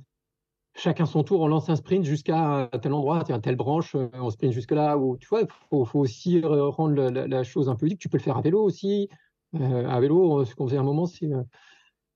chacun 0.74 1.06
son 1.06 1.22
tour, 1.22 1.40
on 1.40 1.46
lance 1.46 1.70
un 1.70 1.76
sprint 1.76 2.04
jusqu'à 2.04 2.68
tel 2.82 2.92
endroit, 2.92 3.24
à 3.26 3.38
telle 3.38 3.56
branche, 3.56 3.96
on 4.12 4.28
sprint 4.28 4.52
jusque 4.52 4.72
là. 4.72 4.98
Où, 4.98 5.16
tu 5.16 5.26
vois, 5.28 5.40
il 5.40 5.48
faut, 5.70 6.00
aussi 6.00 6.42
rendre 6.44 7.08
la, 7.08 7.44
chose 7.44 7.70
un 7.70 7.76
peu 7.76 7.86
ludique. 7.86 8.00
Tu 8.00 8.10
peux 8.10 8.18
le 8.18 8.22
faire 8.22 8.36
à 8.36 8.42
vélo 8.42 8.62
aussi. 8.62 9.08
à 9.54 9.98
vélo, 10.00 10.44
ce 10.44 10.54
qu'on 10.54 10.66
faisait 10.66 10.76
à 10.76 10.80
un 10.80 10.84
moment, 10.84 11.06
c'est 11.06 11.30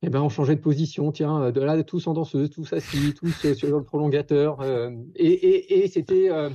eh 0.07 0.11
ben, 0.11 0.21
on 0.21 0.29
changeait 0.29 0.57
de 0.57 0.61
position, 0.61 1.13
tiens, 1.13 1.51
de 1.51 1.61
là, 1.61 1.83
tous 1.83 2.07
en 2.07 2.13
danseuse, 2.13 2.51
tous 2.51 2.71
assis, 2.75 3.15
tous 3.15 3.45
euh, 3.47 3.55
sur 3.55 3.79
le 3.79 3.83
prolongateur. 3.83 4.61
Euh, 4.61 4.91
et, 5.15 5.89
c'était, 5.89 6.29
euh, 6.31 6.51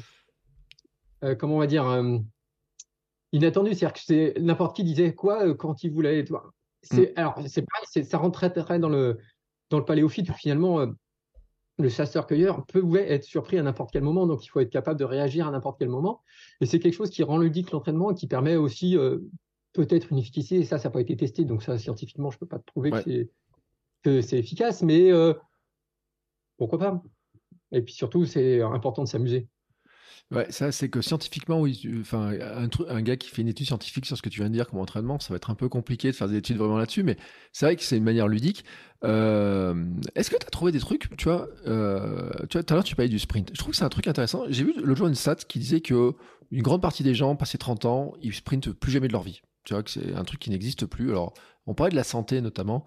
comment 1.36 1.56
on 1.56 1.60
va 1.60 1.66
dire, 1.66 1.86
inattendu. 3.32 3.74
C'est-à-dire 3.74 3.94
que 3.94 4.40
n'importe 4.40 4.76
qui 4.76 4.84
disait 4.84 5.16
quoi 5.16 5.52
quand 5.56 5.84
il 5.84 5.92
voulait. 5.92 6.24
C'est, 6.84 7.12
mm. 7.12 7.20
Alors, 7.20 7.42
c'est 7.48 7.66
pareil, 7.66 8.06
ça 8.06 8.18
rentre 8.20 8.38
très, 8.38 8.52
très 8.52 8.78
dans 8.78 8.90
le, 8.90 9.18
dans 9.72 9.80
le 9.80 9.86
paléophyte. 9.86 10.32
Finalement, 10.34 10.86
le 11.80 11.90
chasseur-cueilleur 11.90 12.68
peut 12.68 12.84
être 12.98 13.24
surpris 13.24 13.58
à 13.58 13.64
n'importe 13.64 13.90
quel 13.92 14.04
moment, 14.04 14.28
donc 14.28 14.46
il 14.46 14.50
faut 14.50 14.60
être 14.60 14.70
capable 14.70 15.00
de 15.00 15.06
réagir 15.06 15.48
à 15.48 15.52
n'importe 15.52 15.80
quel 15.80 15.90
moment. 15.90 16.22
Et 16.62 16.68
c'est 16.68 16.80
quelque 16.80 16.94
chose 16.94 17.10
qui 17.10 17.24
rend 17.24 17.40
ludique 17.40 17.72
l'entraînement 17.72 18.12
et 18.12 18.16
qui 18.16 18.28
permet 18.28 18.58
aussi 18.58 18.96
peut-être 19.74 20.12
une 20.12 20.18
efficacité, 20.18 20.58
et 20.58 20.66
ça, 20.66 20.78
ça 20.78 20.90
n'a 20.90 20.94
pas 20.94 21.02
été 21.02 21.16
testé, 21.16 21.46
donc 21.46 21.64
ça, 21.64 21.78
scientifiquement, 21.78 22.32
je 22.32 22.38
ne 22.38 22.40
peux 22.40 22.48
pas 22.48 22.60
te 22.60 22.66
prouver 22.66 22.92
que 24.02 24.22
c'est 24.22 24.40
efficace, 24.40 24.82
mais 24.82 25.12
euh, 25.12 25.34
pourquoi 26.58 26.80
pas 26.80 27.04
Et 27.72 27.82
puis 27.82 27.94
surtout, 27.94 28.26
c'est 28.26 28.62
important 28.62 29.04
de 29.04 29.10
s'amuser. 29.10 29.50
Ouais, 30.32 30.46
ça, 30.52 30.72
c'est 30.72 30.90
que 30.90 31.02
scientifiquement, 31.02 31.60
oui, 31.60 31.82
enfin, 32.02 32.32
un, 32.40 32.70
un 32.88 33.02
gars 33.02 33.18
qui 33.18 33.30
fait 33.30 33.42
une 33.42 33.48
étude 33.48 33.66
scientifique 33.66 34.06
sur 34.06 34.16
ce 34.16 34.22
que 34.22 34.30
tu 34.30 34.42
viens 34.42 34.50
de 34.50 34.54
dire 34.54 34.68
comme 34.68 34.80
entraînement, 34.80 35.20
ça 35.20 35.30
va 35.34 35.38
être 35.38 35.50
un 35.50 35.56
peu 35.56 35.70
compliqué 35.70 36.12
de 36.12 36.16
faire 36.16 36.28
des 36.28 36.38
études 36.38 36.58
vraiment 36.58 36.78
là-dessus, 36.78 37.02
mais 37.02 37.18
c'est 37.52 37.66
vrai 37.66 37.76
que 37.76 37.82
c'est 37.82 37.98
une 37.98 38.04
manière 38.04 38.28
ludique. 38.28 38.64
Euh, 39.04 39.86
est-ce 40.14 40.30
que 40.30 40.36
tu 40.38 40.46
as 40.46 40.52
trouvé 40.52 40.72
des 40.72 40.80
trucs, 40.80 41.16
tu 41.18 41.24
vois, 41.24 41.48
euh, 41.66 42.30
tu 42.48 42.58
vois, 42.58 42.64
tout 42.64 42.74
à 42.74 42.76
l'heure, 42.76 42.84
tu 42.84 42.96
parlais 42.96 43.10
du 43.10 43.18
sprint. 43.18 43.50
Je 43.54 43.58
trouve 43.58 43.72
que 43.72 43.78
c'est 43.78 43.86
un 43.86 43.90
truc 43.90 44.08
intéressant. 44.08 44.44
J'ai 44.50 44.66
vu 44.66 44.74
l'autre 44.76 44.98
jour 44.98 45.08
une 45.08 45.16
stat 45.16 45.36
qui 45.36 45.58
disait 45.58 45.82
que 45.82 46.14
une 46.52 46.62
grande 46.62 46.82
partie 46.82 47.02
des 47.02 47.16
gens, 47.16 47.36
passés 47.36 47.58
30 47.58 47.86
ans, 47.86 48.14
ils 48.22 48.34
sprintent 48.34 48.72
plus 48.72 48.92
jamais 48.92 49.08
de 49.08 49.14
leur 49.14 49.24
vie. 49.24 49.42
Tu 49.70 49.76
vois 49.76 49.84
que 49.84 49.92
c'est 49.92 50.16
un 50.16 50.24
truc 50.24 50.40
qui 50.40 50.50
n'existe 50.50 50.88
plus. 50.88 51.12
Alors, 51.12 51.36
on 51.68 51.76
parlait 51.76 51.92
de 51.92 51.96
la 51.96 52.04
santé 52.04 52.42
notamment. 52.42 52.86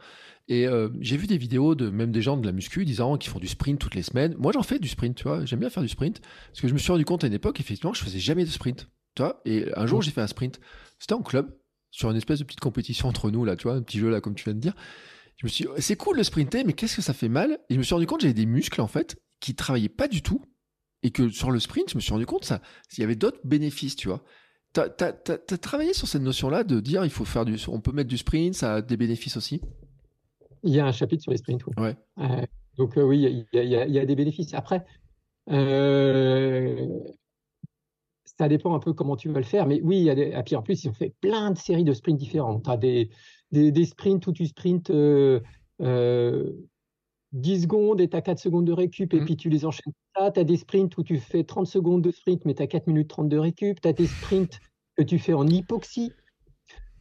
Et 0.49 0.67
euh, 0.67 0.89
j'ai 0.99 1.17
vu 1.17 1.29
des 1.29 1.39
vidéos 1.39 1.77
de 1.77 1.91
même 1.91 2.11
des 2.11 2.23
gens 2.23 2.37
de 2.37 2.45
la 2.45 2.51
muscu 2.51 2.85
disant 2.85 3.17
qu'ils 3.19 3.31
font 3.31 3.39
du 3.39 3.47
sprint 3.47 3.79
toutes 3.79 3.95
les 3.95 4.03
semaines. 4.03 4.35
Moi, 4.37 4.51
j'en 4.51 4.65
fais 4.65 4.81
du 4.81 4.89
sprint, 4.89 5.17
tu 5.17 5.23
vois. 5.23 5.45
J'aime 5.45 5.61
bien 5.61 5.71
faire 5.71 5.85
du 5.85 5.89
sprint. 5.89 6.21
Parce 6.49 6.61
que 6.61 6.67
je 6.67 6.73
me 6.73 6.81
suis 6.81 6.91
rendu 6.91 7.05
compte 7.05 7.23
à 7.23 7.29
une 7.29 7.35
époque, 7.35 7.61
effectivement, 7.61 7.95
je 7.95 8.03
faisais 8.03 8.19
jamais 8.19 8.45
de 8.45 8.51
sprint. 8.51 8.89
Tu 9.15 9.23
vois. 9.23 9.41
Et 9.45 9.67
un 9.77 9.87
jour, 9.87 10.01
mmh. 10.01 10.03
j'ai 10.03 10.11
fait 10.11 10.23
un 10.23 10.27
sprint. 10.27 10.59
C'était 10.99 11.13
en 11.13 11.23
club, 11.23 11.57
sur 11.93 12.11
une 12.11 12.17
espèce 12.17 12.41
de 12.41 12.45
petite 12.45 12.59
compétition 12.59 13.07
entre 13.07 13.31
nous, 13.31 13.45
là, 13.45 13.55
tu 13.55 13.69
vois, 13.69 13.75
un 13.75 13.83
petit 13.83 14.01
jeu 14.01 14.11
là, 14.11 14.21
comme 14.21 14.35
tu 14.35 14.43
viens 14.43 14.55
de 14.55 14.59
dire. 14.59 14.75
Je 15.37 15.47
me 15.47 15.51
suis 15.51 15.69
c'est 15.79 15.95
cool 15.95 16.19
de 16.19 16.25
sprinter, 16.25 16.65
mais 16.65 16.73
qu'est-ce 16.73 16.97
que 16.97 17.03
ça 17.03 17.15
fait 17.15 17.29
mal? 17.29 17.61
Et 17.71 17.75
je 17.75 17.79
me 17.79 17.85
suis 17.85 17.95
rendu 17.95 18.09
compte 18.09 18.19
que 18.19 18.23
j'avais 18.23 18.35
des 18.35 18.47
muscles, 18.47 18.81
en 18.81 18.89
fait, 18.89 19.15
qui 19.39 19.55
travaillaient 19.55 19.89
pas 19.89 20.09
du 20.09 20.21
tout. 20.21 20.45
Et 21.05 21.13
que 21.13 21.31
sur 21.31 21.53
le 21.53 21.61
sprint, 21.61 21.91
je 21.91 21.95
me 21.95 22.01
suis 22.01 22.13
rendu 22.13 22.27
compte 22.27 22.45
ça, 22.45 22.61
il 22.97 23.01
y 23.03 23.05
avait 23.05 23.15
d'autres 23.15 23.41
bénéfices, 23.45 23.95
tu 23.95 24.09
vois. 24.09 24.25
T'as 24.73 24.89
as, 24.89 25.59
travaillé 25.59 25.93
sur 25.93 26.09
cette 26.09 26.23
notion-là 26.23 26.65
de 26.65 26.81
dire 26.81 27.05
il 27.05 27.11
faut 27.11 27.27
faire 27.27 27.45
du, 27.45 27.57
on 27.69 27.81
peut 27.81 27.93
mettre 27.93 28.09
du 28.09 28.17
sprint, 28.17 28.55
ça 28.55 28.77
a 28.77 28.83
des 28.83 28.97
bénéfices 28.97 29.37
aussi? 29.37 29.61
Il 30.63 30.75
y 30.75 30.81
a 30.81 30.87
un 30.87 30.93
chapitre 30.93 31.23
sur 31.23 31.33
les 31.33 31.39
sprints. 31.39 31.63
Oui. 31.67 31.75
Ouais. 31.77 31.97
Euh, 32.19 32.47
donc 32.79 32.97
euh, 32.97 33.03
oui, 33.03 33.47
il 33.53 33.65
y, 33.65 33.99
a, 33.99 34.07
des 34.07 34.17
bénéfices. 34.17 34.55
Après, 34.55 34.83
euh, 35.51 36.89
ça 38.25 38.49
dépend 38.49 38.75
un 38.75 38.79
peu 38.79 38.95
comment 38.95 39.17
tu 39.17 39.29
vas 39.29 39.41
le 39.41 39.45
faire, 39.45 39.67
mais 39.67 39.81
oui, 39.83 39.99
il 39.99 40.05
y 40.05 40.11
a 40.11 40.15
des, 40.15 40.33
et 40.35 40.43
puis 40.43 40.57
en 40.57 40.63
plus 40.63 40.85
ils 40.85 40.89
ont 40.89 40.95
fait 40.95 41.15
plein 41.21 41.51
de 41.51 41.59
séries 41.59 41.85
de 41.85 41.93
sprints 41.93 42.19
différents. 42.19 42.59
Tu 42.61 42.71
as 42.71 42.79
des, 42.79 43.11
des, 43.51 43.85
sprints 43.85 44.27
où 44.27 44.33
tu 44.33 44.47
sprints 44.47 44.91
10 44.91 44.95
secondes 47.63 48.01
et 48.01 48.09
tu 48.09 48.17
as 48.17 48.23
4 48.23 48.39
secondes 48.39 48.65
de 48.65 48.73
récup 48.73 49.13
et 49.13 49.21
mmh. 49.21 49.25
puis 49.27 49.37
tu 49.37 49.51
les 49.51 49.67
enchaînes. 49.67 49.93
Tu 50.15 50.41
as 50.41 50.45
des 50.45 50.57
sprints 50.57 50.97
où 50.99 51.03
tu 51.03 51.19
fais 51.19 51.45
30 51.45 51.67
secondes 51.67 52.03
de 52.03 52.11
sprint 52.11 52.45
mais 52.45 52.55
tu 52.55 52.63
as 52.63 52.67
4 52.67 52.87
minutes 52.87 53.09
30 53.09 53.29
de 53.29 53.39
récup. 53.39 53.81
Tu 53.81 53.89
as 53.89 53.93
des 53.93 54.07
sprints 54.07 54.61
que 54.97 55.03
tu 55.03 55.19
fais 55.19 55.33
en 55.33 55.47
hypoxie. 55.47 56.13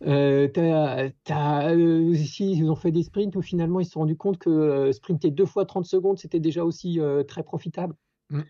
Euh, 0.03 0.47
euh, 0.57 2.11
ici, 2.13 2.53
ils 2.53 2.69
ont 2.69 2.75
fait 2.75 2.91
des 2.91 3.03
sprints 3.03 3.35
où 3.35 3.41
finalement 3.41 3.79
ils 3.79 3.85
se 3.85 3.91
sont 3.91 3.99
rendus 3.99 4.17
compte 4.17 4.39
que 4.39 4.49
euh, 4.49 4.91
sprinter 4.91 5.29
deux 5.29 5.45
fois 5.45 5.65
30 5.65 5.85
secondes, 5.85 6.17
c'était 6.17 6.39
déjà 6.39 6.63
aussi 6.63 6.99
très 7.27 7.43
profitable. 7.43 7.95
Mmh. 8.29 8.41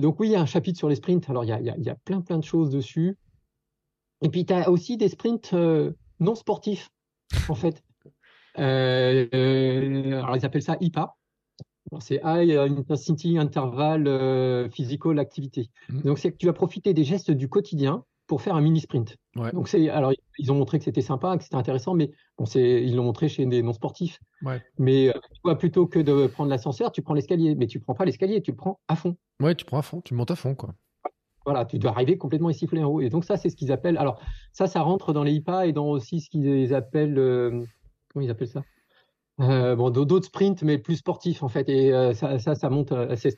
donc 0.00 0.20
oui, 0.20 0.28
il 0.28 0.32
y 0.32 0.36
a 0.36 0.40
un 0.40 0.46
chapitre 0.46 0.78
sur 0.78 0.88
les 0.88 0.94
sprints. 0.94 1.28
Alors 1.28 1.44
il 1.44 1.48
y 1.48 1.52
a, 1.52 1.60
y 1.60 1.90
a, 1.90 1.94
plein 1.96 2.20
plein 2.20 2.38
de 2.38 2.44
choses 2.44 2.70
dessus. 2.70 3.18
Et 4.22 4.28
puis 4.28 4.46
tu 4.46 4.54
as 4.54 4.70
aussi 4.70 4.96
des 4.96 5.08
sprints 5.08 5.54
non 6.20 6.34
sportifs, 6.34 6.90
en 7.48 7.54
fait. 7.54 7.82
Euh, 8.58 9.26
euh, 9.34 10.22
alors, 10.22 10.36
ils 10.36 10.44
appellent 10.44 10.62
ça 10.62 10.76
IPA. 10.80 11.16
C'est 12.00 12.20
High 12.24 12.52
Intensity 12.52 13.38
Interval 13.38 14.06
euh, 14.06 14.68
Physical 14.70 15.18
Activity. 15.18 15.70
Mmh. 15.88 16.02
Donc, 16.02 16.18
c'est 16.18 16.32
que 16.32 16.36
tu 16.36 16.46
vas 16.46 16.52
profiter 16.52 16.94
des 16.94 17.04
gestes 17.04 17.30
du 17.30 17.48
quotidien 17.48 18.04
pour 18.26 18.40
faire 18.40 18.54
un 18.56 18.60
mini 18.60 18.80
sprint. 18.80 19.16
Donc 19.52 19.68
c'est 19.68 19.88
alors 19.90 20.12
ils 20.38 20.52
ont 20.52 20.54
montré 20.54 20.78
que 20.78 20.84
c'était 20.84 21.02
sympa, 21.02 21.36
que 21.36 21.44
c'était 21.44 21.56
intéressant, 21.56 21.94
mais 21.94 22.10
bon 22.38 22.46
c'est 22.46 22.82
ils 22.82 22.96
l'ont 22.96 23.04
montré 23.04 23.28
chez 23.28 23.44
des 23.46 23.62
non 23.62 23.72
sportifs. 23.72 24.18
Mais 24.78 25.12
plutôt 25.58 25.86
que 25.86 25.98
de 25.98 26.26
prendre 26.26 26.50
l'ascenseur, 26.50 26.92
tu 26.92 27.02
prends 27.02 27.14
l'escalier, 27.14 27.54
mais 27.54 27.66
tu 27.66 27.80
prends 27.80 27.94
pas 27.94 28.04
l'escalier, 28.04 28.40
tu 28.40 28.52
le 28.52 28.56
prends 28.56 28.80
à 28.88 28.96
fond. 28.96 29.16
Ouais, 29.40 29.54
tu 29.54 29.64
prends 29.64 29.78
à 29.78 29.82
fond, 29.82 30.00
tu 30.00 30.14
montes 30.14 30.30
à 30.30 30.36
fond 30.36 30.54
quoi. 30.54 30.74
Voilà, 31.44 31.66
tu 31.66 31.78
dois 31.78 31.90
arriver 31.90 32.16
complètement 32.16 32.48
essoufflé 32.48 32.82
en 32.82 32.88
haut. 32.88 33.00
Et 33.00 33.10
donc 33.10 33.24
ça 33.24 33.36
c'est 33.36 33.50
ce 33.50 33.56
qu'ils 33.56 33.72
appellent. 33.72 33.98
Alors 33.98 34.20
ça 34.52 34.66
ça 34.66 34.80
rentre 34.80 35.12
dans 35.12 35.24
les 35.24 35.32
IPA 35.32 35.66
et 35.66 35.72
dans 35.72 35.88
aussi 35.88 36.20
ce 36.20 36.30
qu'ils 36.30 36.74
appellent 36.74 37.66
comment 38.08 38.24
ils 38.24 38.30
appellent 38.30 38.48
ça? 38.48 38.62
Euh, 39.40 39.74
bon, 39.74 39.90
d'autres 39.90 40.26
sprints, 40.26 40.62
mais 40.62 40.78
plus 40.78 40.96
sportifs 40.96 41.42
en 41.42 41.48
fait. 41.48 41.68
Et 41.68 41.92
euh, 41.92 42.14
ça, 42.14 42.38
ça, 42.38 42.54
ça, 42.54 42.70
monte. 42.70 42.92
Euh, 42.92 43.16
c'est 43.16 43.36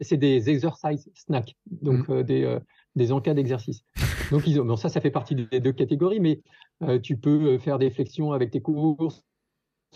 c'est 0.00 0.16
des 0.16 0.50
exercise 0.50 1.10
snacks, 1.14 1.56
donc 1.66 2.08
mmh. 2.08 2.22
des, 2.24 2.58
des 2.96 3.12
encas 3.12 3.34
d'exercice. 3.34 3.82
Donc 4.32 4.46
ils 4.46 4.60
ont, 4.60 4.64
bon, 4.64 4.76
ça, 4.76 4.88
ça 4.88 5.00
fait 5.00 5.10
partie 5.10 5.34
des 5.34 5.60
deux 5.60 5.72
catégories, 5.72 6.20
mais 6.20 6.42
tu 7.02 7.16
peux 7.16 7.58
faire 7.58 7.78
des 7.78 7.90
flexions 7.90 8.32
avec 8.32 8.50
tes 8.50 8.60
courses 8.60 9.22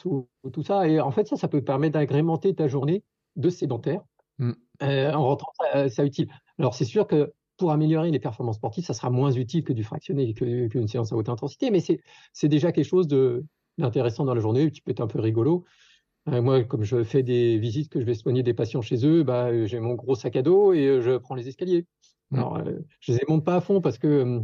ou, 0.05 0.29
tout 0.53 0.63
ça. 0.63 0.89
Et 0.89 1.01
en 1.01 1.11
fait, 1.11 1.27
ça, 1.27 1.37
ça 1.37 1.49
peut 1.49 1.63
permettre 1.63 1.95
d'agrémenter 1.95 2.55
ta 2.55 2.69
journée 2.69 3.03
de 3.37 3.51
sédentaire 3.51 4.03
mmh. 4.39 4.53
en 4.81 5.25
rentrant 5.25 5.53
ça, 5.89 6.05
utile. 6.05 6.29
Alors 6.59 6.75
c'est 6.75 6.85
sûr 6.85 7.07
que 7.07 7.33
pour 7.57 7.73
améliorer 7.73 8.11
les 8.11 8.21
performances 8.21 8.57
sportives, 8.57 8.85
ça 8.85 8.95
sera 8.95 9.11
moins 9.11 9.33
utile 9.33 9.65
que 9.65 9.73
du 9.73 9.83
fractionné 9.83 10.35
qu'une 10.35 10.89
séance 10.89 11.13
à 11.13 11.17
haute 11.17 11.29
intensité, 11.29 11.71
mais 11.71 11.81
c'est 11.81 12.49
déjà 12.49 12.71
quelque 12.71 12.89
chose 12.89 13.09
de 13.09 13.45
intéressant 13.81 14.25
dans 14.25 14.35
la 14.35 14.41
journée, 14.41 14.71
qui 14.71 14.81
peut 14.81 14.91
être 14.91 15.01
un 15.01 15.07
peu 15.07 15.21
rigolo. 15.21 15.65
Euh, 16.29 16.41
moi, 16.41 16.63
comme 16.65 16.85
je 16.85 17.03
fais 17.03 17.23
des 17.23 17.59
visites, 17.59 17.91
que 17.91 18.01
je 18.01 18.05
vais 18.05 18.15
soigner 18.15 18.43
des 18.43 18.55
patients 18.55 18.83
chez 18.83 19.05
eux, 19.07 19.23
bah, 19.23 19.47
euh, 19.47 19.67
j'ai 19.67 19.81
mon 19.81 19.95
gros 19.95 20.15
sac 20.15 20.37
à 20.37 20.43
dos 20.43 20.73
et 20.73 20.87
euh, 20.87 21.01
je 21.01 21.17
prends 21.17 21.35
les 21.35 21.49
escaliers. 21.49 21.87
Mmh. 22.31 22.39
Alors, 22.39 22.63
je 23.01 23.13
les 23.13 23.25
monte 23.29 23.45
pas 23.45 23.57
à 23.57 23.61
fond 23.61 23.81
parce 23.81 23.99
que 23.99 24.41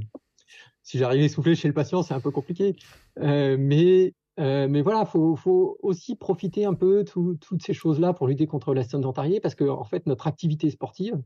si 0.82 0.98
j'arrive 0.98 1.24
à 1.24 1.28
souffler 1.28 1.54
chez 1.54 1.68
le 1.68 1.74
patient, 1.74 2.02
c'est 2.02 2.14
un 2.14 2.20
peu 2.20 2.30
compliqué. 2.30 2.76
mais, 3.16 4.14
mais 4.36 4.82
voilà, 4.82 5.04
faut, 5.04 5.36
faut 5.36 5.78
aussi 5.82 6.16
profiter 6.16 6.64
un 6.64 6.74
peu 6.74 7.04
de 7.04 7.34
toutes 7.34 7.62
ces 7.62 7.74
choses-là 7.74 8.12
pour 8.12 8.26
lutter 8.26 8.46
contre 8.46 8.74
la 8.74 8.82
sédentarité 8.82 9.40
parce 9.40 9.54
que, 9.54 9.64
en 9.64 9.84
fait, 9.84 10.06
notre 10.06 10.26
activité 10.26 10.70
sportive 10.70 11.20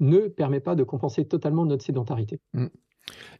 ne 0.00 0.28
permet 0.28 0.60
pas 0.60 0.76
de 0.76 0.84
compenser 0.84 1.26
totalement 1.26 1.64
notre 1.64 1.84
sédentarité. 1.84 2.38
Mmh. 2.52 2.66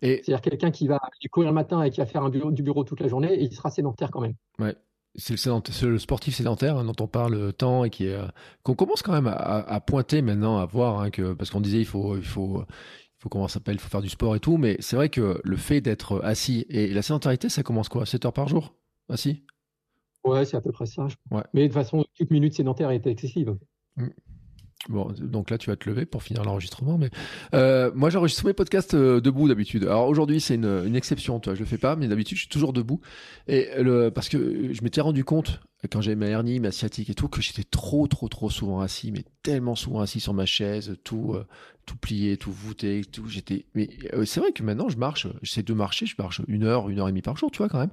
C'est-à-dire 0.03 0.41
quelqu'un 0.41 0.71
qui 0.71 0.87
va 0.87 1.01
courir 1.31 1.51
le 1.51 1.55
matin 1.55 1.83
et 1.83 1.91
qui 1.91 2.01
va 2.01 2.07
faire 2.07 2.23
un 2.23 2.31
bureau, 2.31 2.51
du 2.51 2.63
bureau 2.63 2.85
toute 2.85 3.01
la 3.01 3.09
journée, 3.09 3.37
il 3.41 3.53
sera 3.53 3.71
sédentaire 3.71 4.11
quand 4.11 4.21
même. 4.21 4.35
Ouais. 4.59 4.75
C'est 5.15 5.35
le, 5.47 5.91
le, 5.91 5.99
sportif 5.99 6.37
sédentaire 6.37 6.77
hein, 6.77 6.85
dont 6.85 6.95
on 7.01 7.09
parle 7.09 7.53
tant 7.55 7.85
et 7.85 7.91
qui 7.91 8.07
est 8.07 8.19
qu'on 8.63 8.75
commence 8.75 9.03
quand 9.03 9.13
même 9.13 9.27
à, 9.27 9.81
pointer 9.81 10.23
maintenant, 10.23 10.59
à 10.59 10.67
voir 10.67 11.01
hein, 11.01 11.11
que 11.11 11.33
parce 11.33 11.51
qu'on 11.51 11.61
disait 11.61 11.81
il 11.81 11.87
faut 11.87 12.17
il 12.17 12.25
faut 12.25 12.63
il 13.19 13.23
faut 13.23 13.29
comment 13.29 13.49
s'appelle, 13.49 13.75
il 13.75 13.81
faut 13.81 13.89
faire 13.89 14.03
du 14.03 14.09
sport 14.09 14.37
et 14.37 14.41
tout, 14.41 14.59
mais 14.59 14.77
c'est 14.79 14.95
vrai 14.95 15.09
que 15.09 15.41
le 15.43 15.57
fait 15.57 15.81
d'être 15.81 16.21
assis 16.23 16.67
et 16.69 16.95
la 16.95 17.03
sédentarité, 17.03 17.49
ça 17.49 17.65
commence 17.65 17.89
quoi? 17.89 18.07
7 18.07 18.27
heures 18.27 18.33
par 18.33 18.47
jour? 18.47 18.77
Assis? 19.09 19.43
Ouais, 20.25 20.45
c'est 20.45 20.57
à 20.57 20.61
peu 20.61 20.71
près 20.71 20.87
ça. 20.87 21.09
Ouais. 21.33 21.43
Mais 21.53 21.63
de 21.63 21.67
toute 21.67 21.75
façon, 21.75 22.05
toute 22.15 22.31
minute 22.31 22.55
sédentaire 22.55 22.91
est 22.91 23.05
excessive. 23.09 23.57
Bon, 24.89 25.13
donc 25.19 25.51
là, 25.51 25.59
tu 25.59 25.71
vas 25.71 25.77
te 25.77 25.89
lever 25.89 26.07
pour 26.07 26.23
finir 26.23 26.45
l'enregistrement. 26.45 26.99
Mais 26.99 27.11
euh, 27.55 27.91
moi, 27.95 28.11
j'enregistre 28.11 28.47
mes 28.47 28.53
podcasts 28.53 28.95
euh, 28.95 29.21
debout 29.21 29.49
d'habitude. 29.49 29.85
Alors 29.85 30.07
aujourd'hui, 30.07 30.41
c'est 30.41 30.55
une, 30.55 30.95
exception. 30.95 31.41
Toi, 31.41 31.55
je 31.55 31.61
le 31.61 31.67
fais 31.67 31.79
pas, 31.79 31.97
mais 31.97 32.07
d'habitude, 32.07 32.37
je 32.37 32.43
suis 32.43 32.49
toujours 32.49 32.73
debout. 32.73 33.01
Et 33.49 33.69
parce 34.15 34.29
que 34.29 34.73
je 34.73 34.83
m'étais 34.83 35.01
rendu 35.01 35.25
compte 35.25 35.61
quand 35.87 36.01
j'avais 36.01 36.17
ma 36.17 36.27
hernie, 36.27 36.59
ma 36.59 36.73
sciatique 36.73 37.11
et 37.11 37.15
tout, 37.15 37.29
que 37.29 37.41
j'étais 37.41 37.63
trop, 37.63 38.09
trop, 38.09 38.29
trop 38.29 38.51
souvent 38.51 38.81
assis, 38.81 39.13
mais 39.13 39.25
tellement 39.43 39.77
souvent 39.77 40.01
assis 40.01 40.19
sur 40.19 40.35
ma 40.35 40.45
chaise, 40.45 40.97
tout, 41.05 41.35
euh, 41.35 41.47
tout 41.89 41.97
plié, 41.97 42.37
tout 42.37 42.53
voûté, 42.53 43.03
tout. 43.11 43.27
J'étais. 43.29 43.65
Mais 43.75 43.89
euh, 44.13 44.27
c'est 44.27 44.41
vrai 44.41 44.53
que 44.53 44.63
maintenant, 44.63 44.91
je 44.91 44.99
marche. 44.99 45.27
J'essaie 45.43 45.63
de 45.63 45.73
marcher. 45.73 46.05
Je 46.05 46.15
marche 46.19 46.43
une 46.47 46.65
heure, 46.65 46.91
une 46.91 47.01
heure 47.01 47.09
et 47.09 47.11
demie 47.11 47.23
par 47.23 47.37
jour, 47.37 47.51
tu 47.51 47.59
vois, 47.59 47.69
quand 47.69 47.79
même. 47.79 47.91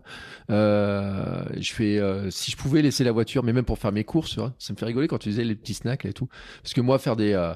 Euh, 0.52 1.46
je 1.58 1.74
fais. 1.74 1.98
Euh, 1.98 2.30
si 2.30 2.52
je 2.52 2.58
pouvais 2.58 2.82
laisser 2.82 3.06
la 3.06 3.14
voiture, 3.14 3.44
mais 3.44 3.54
même 3.54 3.64
pour 3.64 3.80
faire 3.80 3.94
mes 3.94 4.04
courses, 4.04 4.38
ça 4.60 4.74
me 4.74 4.78
fait 4.78 4.86
rigoler 4.86 5.08
quand 5.08 5.18
tu 5.18 5.30
disais 5.30 5.46
les 5.46 5.56
petits 5.56 5.74
snacks 5.74 6.04
et 6.06 6.14
tout. 6.14 6.28
Parce 6.62 6.74
que 6.74 6.82
moi, 6.82 7.00
faire 7.00 7.16
des 7.16 7.54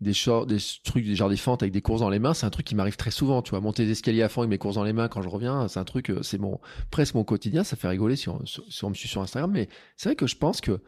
des 0.00 0.14
shorts, 0.14 0.46
des 0.46 0.58
trucs, 0.82 1.06
genre 1.14 1.28
des 1.28 1.36
fentes 1.36 1.62
avec 1.62 1.72
des 1.72 1.82
courses 1.82 2.00
dans 2.00 2.10
les 2.10 2.18
mains, 2.18 2.34
c'est 2.34 2.46
un 2.46 2.50
truc 2.50 2.66
qui 2.66 2.74
m'arrive 2.74 2.96
très 2.96 3.10
souvent. 3.10 3.42
Tu 3.42 3.50
vois, 3.50 3.60
monter 3.60 3.84
des 3.84 3.92
escaliers 3.92 4.22
à 4.22 4.28
fond 4.28 4.42
avec 4.42 4.50
mes 4.50 4.58
courses 4.58 4.76
dans 4.76 4.84
les 4.84 4.92
mains 4.92 5.08
quand 5.08 5.22
je 5.22 5.28
reviens, 5.28 5.66
c'est 5.68 5.80
un 5.80 5.84
truc, 5.84 6.12
c'est 6.22 6.38
mon 6.38 6.60
presque 6.92 7.16
mon 7.16 7.24
quotidien. 7.24 7.64
Ça 7.64 7.76
fait 7.76 7.88
rigoler 7.88 8.14
si 8.14 8.28
on, 8.28 8.40
si 8.46 8.84
on 8.84 8.90
me 8.90 8.94
suit 8.94 9.08
sur 9.08 9.20
Instagram, 9.20 9.50
mais 9.50 9.68
c'est 9.96 10.08
vrai 10.08 10.16
que 10.16 10.26
je 10.26 10.36
pense 10.36 10.60
que 10.60 10.80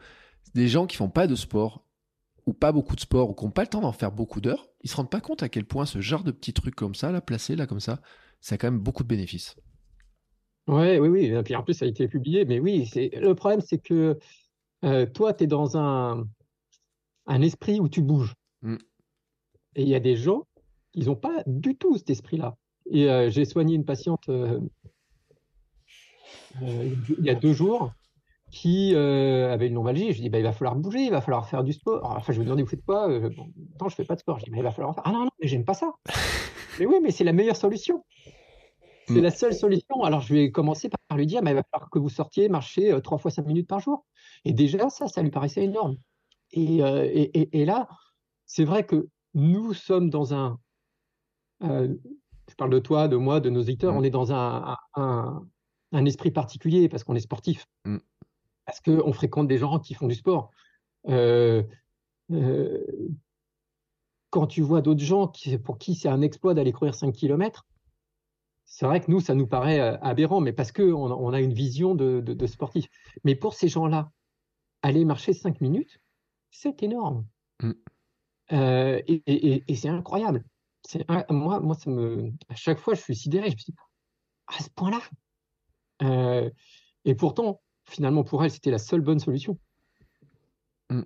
des 0.53 0.69
gens 0.69 0.85
qui 0.85 0.95
font 0.95 1.09
pas 1.09 1.27
de 1.27 1.35
sport 1.35 1.85
ou 2.45 2.53
pas 2.53 2.71
beaucoup 2.71 2.95
de 2.95 2.99
sport 3.01 3.29
ou 3.29 3.33
qui 3.33 3.43
n'ont 3.43 3.51
pas 3.51 3.63
le 3.63 3.67
temps 3.67 3.81
d'en 3.81 3.91
faire 3.91 4.11
beaucoup 4.11 4.41
d'heures, 4.41 4.67
ils 4.85 4.89
se 4.89 4.95
rendent 4.95 5.09
pas 5.09 5.19
compte 5.19 5.41
à 5.41 5.49
quel 5.49 5.65
point 5.65 5.87
ce 5.87 5.99
genre 5.99 6.23
de 6.23 6.31
petits 6.31 6.53
trucs 6.53 6.75
comme 6.75 6.93
ça, 6.93 7.11
là, 7.11 7.19
placé 7.19 7.55
là 7.55 7.65
comme 7.65 7.79
ça, 7.79 7.99
ça 8.39 8.53
a 8.53 8.57
quand 8.59 8.69
même 8.69 8.79
beaucoup 8.79 9.01
de 9.01 9.07
bénéfices. 9.07 9.55
Ouais, 10.67 10.99
oui, 10.99 11.09
oui. 11.09 11.25
Et 11.25 11.43
puis 11.43 11.55
en 11.55 11.63
plus, 11.63 11.73
ça 11.73 11.85
a 11.85 11.87
été 11.87 12.07
publié. 12.07 12.45
Mais 12.45 12.59
oui, 12.59 12.85
c'est 12.85 13.09
le 13.15 13.33
problème, 13.33 13.61
c'est 13.61 13.79
que 13.79 14.19
euh, 14.83 15.07
toi, 15.07 15.33
tu 15.33 15.45
es 15.45 15.47
dans 15.47 15.75
un, 15.75 16.27
un 17.25 17.41
esprit 17.41 17.79
où 17.79 17.89
tu 17.89 18.03
bouges. 18.03 18.35
Mmh. 18.61 18.77
Et 19.75 19.81
il 19.81 19.89
y 19.89 19.95
a 19.95 19.99
des 19.99 20.15
gens, 20.15 20.45
ils 20.93 21.07
n'ont 21.07 21.15
pas 21.15 21.43
du 21.47 21.75
tout 21.75 21.97
cet 21.97 22.11
esprit-là. 22.11 22.55
Et 22.91 23.09
euh, 23.09 23.31
j'ai 23.31 23.45
soigné 23.45 23.73
une 23.73 23.85
patiente 23.85 24.29
euh, 24.29 24.59
il 26.61 27.25
y 27.25 27.29
a 27.29 27.35
deux 27.35 27.53
jours 27.53 27.91
qui 28.55 28.95
avait 28.95 29.67
une 29.67 29.73
lombalgie. 29.73 30.13
Je 30.13 30.21
dis, 30.21 30.29
bah, 30.29 30.39
il 30.39 30.43
va 30.43 30.53
falloir 30.53 30.75
bouger, 30.75 31.01
il 31.01 31.11
va 31.11 31.21
falloir 31.21 31.47
faire 31.47 31.63
du 31.63 31.73
sport. 31.73 32.01
enfin, 32.03 32.31
je 32.31 32.39
me 32.39 32.45
demandais, 32.45 32.63
vous 32.63 32.69
faites 32.69 32.85
quoi? 32.85 33.07
Non, 33.07 33.89
je 33.89 33.95
fais 33.95 34.05
pas 34.05 34.15
de 34.15 34.21
sport. 34.21 34.39
Je 34.39 34.45
dis, 34.45 34.51
mais 34.51 34.59
il 34.59 34.63
va 34.63 34.71
falloir 34.71 34.91
en 34.91 34.93
faire. 34.93 35.03
Ah 35.05 35.11
non, 35.11 35.25
non, 35.25 35.31
mais 35.41 35.47
j'aime 35.47 35.65
pas 35.65 35.73
ça. 35.73 35.91
mais 36.79 36.85
oui, 36.85 36.95
mais 37.01 37.11
c'est 37.11 37.23
la 37.23 37.33
meilleure 37.33 37.57
solution. 37.57 38.05
C'est 39.07 39.21
la 39.21 39.29
seule 39.29 39.53
solution. 39.53 40.01
Alors, 40.03 40.21
je 40.21 40.33
vais 40.33 40.51
commencer 40.51 40.89
par 40.89 41.17
lui 41.17 41.27
dire, 41.27 41.43
mais 41.43 41.51
il 41.51 41.55
va 41.55 41.63
falloir 41.71 41.89
que 41.91 41.99
vous 41.99 42.09
sortiez, 42.09 42.49
marcher 42.49 42.97
trois 43.03 43.19
fois 43.19 43.29
cinq 43.29 43.45
minutes 43.45 43.67
par 43.67 43.79
jour. 43.79 44.05
Et 44.45 44.53
déjà, 44.53 44.89
ça, 44.89 45.07
ça 45.07 45.21
lui 45.21 45.29
paraissait 45.29 45.63
énorme. 45.63 45.97
Et, 46.53 46.79
et, 46.79 47.61
et 47.61 47.65
là, 47.65 47.87
c'est 48.45 48.63
vrai 48.63 48.85
que 48.85 49.09
nous 49.35 49.73
sommes 49.73 50.09
dans 50.09 50.33
un. 50.33 50.59
Euh, 51.63 51.93
je 52.49 52.55
parle 52.55 52.71
de 52.71 52.79
toi, 52.79 53.07
de 53.07 53.17
moi, 53.17 53.39
de 53.39 53.49
nos 53.49 53.61
éditeurs, 53.61 53.93
mm. 53.93 53.97
on 53.97 54.03
est 54.03 54.09
dans 54.09 54.31
un, 54.31 54.75
un, 54.95 56.05
esprit 56.05 56.31
particulier 56.31 56.89
parce 56.89 57.03
qu'on 57.03 57.15
est 57.15 57.21
sportif. 57.21 57.65
Mm. 57.85 57.97
Parce 58.65 58.81
qu'on 58.81 59.13
fréquente 59.13 59.47
des 59.47 59.57
gens 59.57 59.79
qui 59.79 59.93
font 59.93 60.07
du 60.07 60.15
sport. 60.15 60.51
Euh, 61.07 61.63
euh, 62.31 62.83
quand 64.31 64.47
tu 64.47 64.61
vois 64.61 64.81
d'autres 64.81 65.03
gens 65.03 65.27
qui, 65.27 65.57
pour 65.57 65.77
qui 65.77 65.95
c'est 65.95 66.09
un 66.09 66.21
exploit 66.21 66.53
d'aller 66.53 66.71
courir 66.71 66.95
5 66.95 67.13
km, 67.13 67.65
c'est 68.65 68.85
vrai 68.85 68.99
que 68.99 69.11
nous, 69.11 69.19
ça 69.19 69.35
nous 69.35 69.47
paraît 69.47 69.79
aberrant, 70.01 70.41
mais 70.41 70.51
parce 70.51 70.71
qu'on 70.71 71.11
on 71.11 71.33
a 71.33 71.39
une 71.39 71.53
vision 71.53 71.93
de, 71.93 72.19
de 72.19 72.47
sportif. 72.47 72.87
Mais 73.23 73.35
pour 73.35 73.53
ces 73.53 73.67
gens-là, 73.67 74.11
aller 74.81 75.05
marcher 75.05 75.33
5 75.33 75.61
minutes, 75.61 75.99
c'est 76.51 76.81
énorme. 76.83 77.25
Mm. 77.61 77.71
Euh, 78.51 79.01
et, 79.07 79.75
c'est 79.75 79.89
incroyable. 79.89 80.43
Moi, 81.29 81.59
moi, 81.59 81.75
ça 81.75 81.89
me, 81.89 82.31
à 82.49 82.55
chaque 82.55 82.77
fois, 82.77 82.93
je 82.93 83.01
suis 83.01 83.15
sidéré. 83.15 83.49
Je 83.49 83.55
me 83.55 83.57
dis, 83.57 83.75
à 84.47 84.61
ce 84.61 84.69
point-là. 84.69 85.01
Euh, 86.03 86.49
et 87.05 87.15
pourtant, 87.15 87.61
finalement, 87.85 88.23
pour 88.23 88.43
elle, 88.43 88.51
c'était 88.51 88.71
la 88.71 88.77
seule 88.77 89.01
bonne 89.01 89.19
solution. 89.19 89.57
Mmh. 90.89 91.01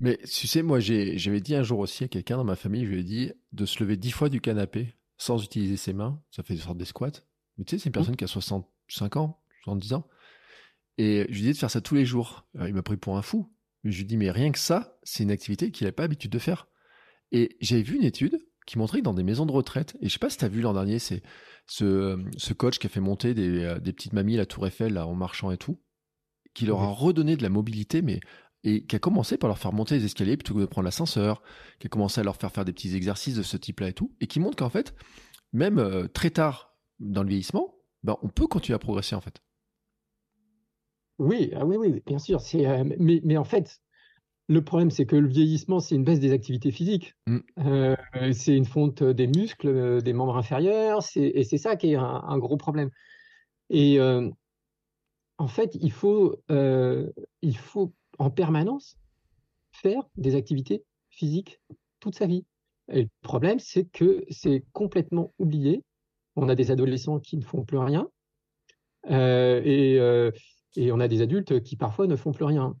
Mais 0.00 0.18
tu 0.18 0.46
sais, 0.46 0.62
moi, 0.62 0.80
j'avais 0.80 1.40
dit 1.40 1.54
un 1.54 1.62
jour 1.62 1.78
aussi 1.78 2.04
à 2.04 2.08
quelqu'un 2.08 2.36
dans 2.36 2.44
ma 2.44 2.56
famille, 2.56 2.84
je 2.84 2.90
lui 2.90 3.00
ai 3.00 3.04
dit 3.04 3.32
de 3.52 3.64
se 3.64 3.82
lever 3.82 3.96
dix 3.96 4.10
fois 4.10 4.28
du 4.28 4.40
canapé 4.40 4.94
sans 5.16 5.42
utiliser 5.42 5.76
ses 5.76 5.92
mains. 5.92 6.20
Ça 6.30 6.42
fait 6.42 6.54
une 6.54 6.60
sorte 6.60 6.78
des 6.78 6.84
squats. 6.84 7.22
Mais 7.56 7.64
tu 7.64 7.70
sais, 7.70 7.78
c'est 7.78 7.86
une 7.86 7.90
mmh. 7.90 7.92
personne 7.92 8.16
qui 8.16 8.24
a 8.24 8.28
65 8.28 9.16
ans, 9.16 9.40
70 9.62 9.92
ans. 9.94 10.08
Et 10.98 11.26
je 11.28 11.32
lui 11.32 11.40
ai 11.40 11.46
dit 11.46 11.52
de 11.52 11.58
faire 11.58 11.70
ça 11.70 11.80
tous 11.80 11.94
les 11.94 12.04
jours. 12.04 12.46
il 12.54 12.74
m'a 12.74 12.82
pris 12.82 12.96
pour 12.96 13.16
un 13.16 13.22
fou. 13.22 13.50
Je 13.84 13.98
lui 13.98 14.04
dis, 14.04 14.16
mais 14.16 14.30
rien 14.30 14.50
que 14.50 14.58
ça, 14.58 14.98
c'est 15.02 15.22
une 15.22 15.30
activité 15.30 15.70
qu'il 15.70 15.84
n'avait 15.84 15.92
pas 15.92 16.04
l'habitude 16.04 16.30
de 16.30 16.38
faire. 16.38 16.68
Et 17.32 17.56
j'avais 17.60 17.82
vu 17.82 17.96
une 17.96 18.04
étude 18.04 18.38
qui 18.66 18.78
montrait 18.78 18.98
que 18.98 19.04
dans 19.04 19.14
des 19.14 19.22
maisons 19.22 19.46
de 19.46 19.52
retraite, 19.52 19.96
et 20.00 20.08
je 20.08 20.12
sais 20.12 20.18
pas 20.18 20.30
si 20.30 20.38
tu 20.38 20.44
as 20.44 20.48
vu 20.48 20.60
l'an 20.60 20.72
dernier, 20.72 20.98
c'est 20.98 21.22
ce, 21.66 22.22
ce, 22.36 22.52
coach 22.52 22.78
qui 22.78 22.86
a 22.86 22.90
fait 22.90 23.00
monter 23.00 23.34
des, 23.34 23.64
euh, 23.64 23.78
des, 23.78 23.92
petites 23.92 24.12
mamies 24.12 24.34
à 24.34 24.38
la 24.38 24.46
Tour 24.46 24.66
Eiffel 24.66 24.94
là, 24.94 25.06
en 25.06 25.14
marchant 25.14 25.50
et 25.50 25.56
tout, 25.56 25.80
qui 26.54 26.66
leur 26.66 26.82
a 26.82 26.88
redonné 26.88 27.36
de 27.36 27.42
la 27.42 27.48
mobilité, 27.48 28.02
mais 28.02 28.20
et 28.64 28.86
qui 28.86 28.96
a 28.96 28.98
commencé 28.98 29.36
par 29.36 29.48
leur 29.48 29.58
faire 29.58 29.72
monter 29.72 29.98
les 29.98 30.06
escaliers 30.06 30.38
plutôt 30.38 30.54
que 30.54 30.60
de 30.60 30.66
prendre 30.66 30.86
l'ascenseur, 30.86 31.42
qui 31.78 31.86
a 31.86 31.90
commencé 31.90 32.20
à 32.20 32.24
leur 32.24 32.36
faire 32.36 32.50
faire 32.50 32.64
des 32.64 32.72
petits 32.72 32.96
exercices 32.96 33.36
de 33.36 33.42
ce 33.42 33.58
type-là 33.58 33.88
et 33.88 33.92
tout, 33.92 34.14
et 34.20 34.26
qui 34.26 34.40
montre 34.40 34.56
qu'en 34.56 34.70
fait, 34.70 34.94
même 35.52 35.78
euh, 35.78 36.08
très 36.08 36.30
tard 36.30 36.74
dans 36.98 37.22
le 37.22 37.28
vieillissement, 37.28 37.74
ben, 38.02 38.16
on 38.22 38.28
peut 38.28 38.46
continuer 38.46 38.74
à 38.74 38.78
progresser 38.78 39.14
en 39.14 39.20
fait. 39.20 39.42
Oui, 41.18 41.52
ah 41.54 41.64
oui, 41.64 41.76
oui, 41.76 42.02
bien 42.06 42.18
sûr. 42.18 42.40
Euh, 42.54 42.84
mais, 42.98 43.20
mais, 43.22 43.36
en 43.36 43.44
fait, 43.44 43.80
le 44.46 44.62
problème, 44.62 44.90
c'est 44.90 45.06
que 45.06 45.16
le 45.16 45.28
vieillissement, 45.28 45.80
c'est 45.80 45.94
une 45.94 46.04
baisse 46.04 46.20
des 46.20 46.32
activités 46.32 46.70
physiques. 46.70 47.14
Mmh. 47.26 47.38
Euh, 47.58 47.96
c'est 48.32 48.56
une 48.56 48.66
fonte 48.66 49.02
des 49.02 49.26
muscles, 49.26 49.68
euh, 49.68 50.00
des 50.00 50.12
membres 50.12 50.36
inférieurs, 50.36 51.00
et 51.16 51.44
c'est 51.44 51.58
ça 51.58 51.76
qui 51.76 51.92
est 51.92 51.96
un, 51.96 52.38
gros 52.38 52.56
problème. 52.56 52.90
Et 53.70 53.98
en 55.38 55.48
fait, 55.48 55.74
il 55.80 55.90
faut, 55.90 56.36
il 56.48 57.56
faut 57.56 57.92
en 58.18 58.30
permanence 58.30 58.98
faire 59.72 60.02
des 60.16 60.34
activités 60.34 60.84
physiques 61.10 61.60
toute 62.00 62.14
sa 62.14 62.26
vie. 62.26 62.44
Et 62.92 63.04
le 63.04 63.08
problème, 63.22 63.58
c'est 63.58 63.86
que 63.86 64.24
c'est 64.28 64.64
complètement 64.72 65.32
oublié. 65.38 65.82
On 66.36 66.48
a 66.50 66.54
des 66.54 66.70
adolescents 66.70 67.18
qui 67.18 67.38
ne 67.38 67.44
font 67.44 67.64
plus 67.64 67.78
rien. 67.78 68.08
et 69.08 69.98
et 70.76 70.92
on 70.92 71.00
a 71.00 71.08
des 71.08 71.22
adultes 71.22 71.62
qui 71.62 71.76
parfois 71.76 72.06
ne 72.06 72.16
font 72.16 72.32
plus 72.32 72.44
rien. 72.44 72.76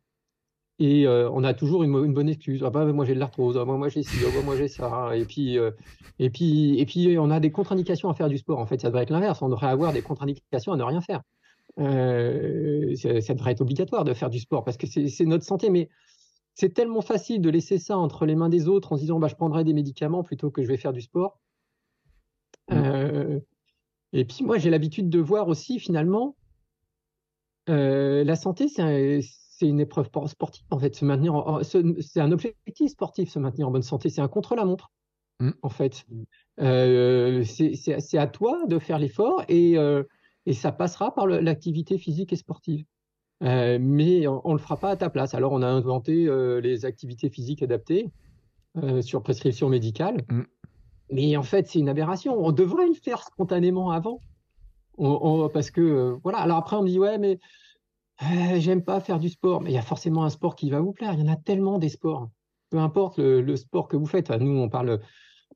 Et 0.80 1.06
euh, 1.06 1.30
on 1.30 1.44
a 1.44 1.54
toujours 1.54 1.84
une, 1.84 2.12
bonne 2.12 2.28
excuse. 2.28 2.62
Ah 2.64 2.70
bah, 2.70 2.84
moi 2.86 3.04
j'ai 3.04 3.14
de 3.14 3.20
l'arthrose, 3.20 3.56
ah, 3.56 3.64
moi 3.64 3.88
j'ai 3.88 4.02
ci, 4.02 4.16
ah, 4.26 4.30
bah, 4.34 4.42
moi 4.44 4.56
j'ai 4.56 4.68
ça. 4.68 5.16
Et 5.16 5.24
puis, 5.24 5.56
euh, 5.56 5.70
et, 6.18 6.30
puis, 6.30 6.78
et 6.80 6.86
puis 6.86 7.16
on 7.18 7.30
a 7.30 7.38
des 7.38 7.52
contre-indications 7.52 8.08
à 8.08 8.14
faire 8.14 8.28
du 8.28 8.38
sport. 8.38 8.58
En 8.58 8.66
fait, 8.66 8.80
ça 8.80 8.88
devrait 8.88 9.04
être 9.04 9.10
l'inverse. 9.10 9.40
On 9.42 9.48
devrait 9.48 9.68
avoir 9.68 9.92
des 9.92 10.02
contre-indications 10.02 10.72
à 10.72 10.76
ne 10.76 10.82
rien 10.82 11.00
faire. 11.00 11.22
Euh, 11.78 12.94
ça 12.96 13.34
devrait 13.34 13.52
être 13.52 13.60
obligatoire 13.60 14.04
de 14.04 14.14
faire 14.14 14.30
du 14.30 14.40
sport 14.40 14.64
parce 14.64 14.76
que 14.76 14.86
c'est 14.86 15.24
notre 15.24 15.44
santé. 15.44 15.70
Mais 15.70 15.88
c'est 16.54 16.74
tellement 16.74 17.02
facile 17.02 17.40
de 17.40 17.50
laisser 17.50 17.78
ça 17.78 17.96
entre 17.96 18.26
les 18.26 18.34
mains 18.34 18.48
des 18.48 18.68
autres 18.68 18.92
en 18.92 18.96
se 18.96 19.02
disant 19.02 19.20
bah, 19.20 19.28
je 19.28 19.36
prendrai 19.36 19.62
des 19.62 19.74
médicaments 19.74 20.24
plutôt 20.24 20.50
que 20.50 20.62
je 20.62 20.68
vais 20.68 20.76
faire 20.76 20.92
du 20.92 21.02
sport. 21.02 21.40
Mmh. 22.70 23.40
et 24.14 24.24
puis 24.24 24.42
moi 24.42 24.56
j'ai 24.56 24.70
l'habitude 24.70 25.10
de 25.10 25.18
voir 25.18 25.48
aussi 25.48 25.78
finalement 25.78 26.34
euh, 27.68 28.24
la 28.24 28.36
santé, 28.36 28.68
c'est 28.68 29.20
une 29.62 29.80
épreuve 29.80 30.08
sportive, 30.26 30.64
en 30.70 30.78
fait. 30.78 30.94
Se 30.94 31.04
maintenir, 31.04 31.60
c'est 31.62 32.20
un 32.20 32.32
objectif 32.32 32.90
sportif, 32.90 33.30
se 33.30 33.38
maintenir 33.38 33.68
en 33.68 33.70
bonne 33.70 33.82
santé. 33.82 34.08
C'est 34.08 34.20
un 34.20 34.28
contre-la-montre, 34.28 34.90
mmh. 35.40 35.50
en 35.62 35.68
fait. 35.68 36.04
Euh, 36.60 37.44
c'est 37.44 38.18
à 38.18 38.26
toi 38.26 38.66
de 38.66 38.78
faire 38.78 38.98
l'effort 38.98 39.42
et, 39.48 39.76
euh, 39.78 40.02
et, 40.46 40.52
ça 40.52 40.72
passera 40.72 41.14
par 41.14 41.26
l'activité 41.26 41.98
physique 41.98 42.32
et 42.32 42.36
sportive. 42.36 42.84
mais 43.40 44.26
on 44.26 44.48
ne 44.48 44.52
le 44.52 44.58
fera 44.58 44.76
pas 44.76 44.90
à 44.90 44.96
ta 44.96 45.10
place. 45.10 45.34
Alors, 45.34 45.52
on 45.52 45.62
a 45.62 45.68
inventé 45.68 46.28
les 46.60 46.84
activités 46.84 47.30
physiques 47.30 47.62
adaptées 47.62 48.10
sur 49.00 49.22
prescription 49.22 49.68
médicale. 49.68 50.24
Mmh. 50.30 50.42
Mais 51.10 51.36
en 51.36 51.42
fait, 51.42 51.68
c'est 51.68 51.78
une 51.78 51.88
aberration. 51.88 52.34
On 52.38 52.52
devrait 52.52 52.88
le 52.88 52.94
faire 52.94 53.22
spontanément 53.22 53.90
avant 53.90 54.20
parce 55.52 55.70
que 55.70 55.80
euh, 55.80 56.16
voilà. 56.22 56.38
Alors 56.38 56.58
après, 56.58 56.76
on 56.76 56.82
me 56.82 56.88
dit 56.88 56.98
ouais, 56.98 57.18
mais 57.18 57.38
euh, 58.22 58.60
j'aime 58.60 58.84
pas 58.84 59.00
faire 59.00 59.18
du 59.18 59.28
sport. 59.28 59.60
Mais 59.60 59.70
il 59.70 59.74
y 59.74 59.78
a 59.78 59.82
forcément 59.82 60.24
un 60.24 60.30
sport 60.30 60.56
qui 60.56 60.70
va 60.70 60.80
vous 60.80 60.92
plaire. 60.92 61.14
Il 61.14 61.20
y 61.20 61.22
en 61.22 61.32
a 61.32 61.36
tellement 61.36 61.78
des 61.78 61.88
sports. 61.88 62.30
Peu 62.70 62.78
importe 62.78 63.18
le, 63.18 63.56
sport 63.56 63.88
que 63.88 63.96
vous 63.96 64.06
faites. 64.06 64.30
nous, 64.30 64.58
on 64.58 64.68
parle, 64.68 65.00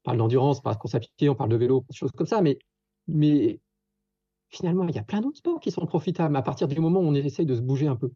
d'endurance, 0.07 0.59
on 0.59 0.63
parle 0.63 0.77
de 0.77 0.81
course 0.81 0.95
à 0.95 1.01
on 1.23 1.35
parle 1.35 1.51
de 1.51 1.57
vélo, 1.57 1.85
choses 1.91 2.13
comme 2.13 2.27
ça, 2.27 2.43
mais, 2.43 2.59
mais 3.09 3.61
finalement, 4.51 4.87
il 4.87 4.95
y 4.95 4.99
a 4.99 5.03
plein 5.03 5.21
d'autres 5.21 5.39
sports 5.39 5.61
qui 5.61 5.71
sont 5.71 5.85
profitables 5.87 6.37
à 6.37 6.43
partir 6.43 6.69
du 6.69 6.79
moment 6.81 7.01
où 7.01 7.05
on 7.05 7.15
essaye 7.15 7.47
de 7.47 7.57
se 7.57 7.61
bouger 7.61 7.89
un 7.89 7.97
peu. 7.97 8.13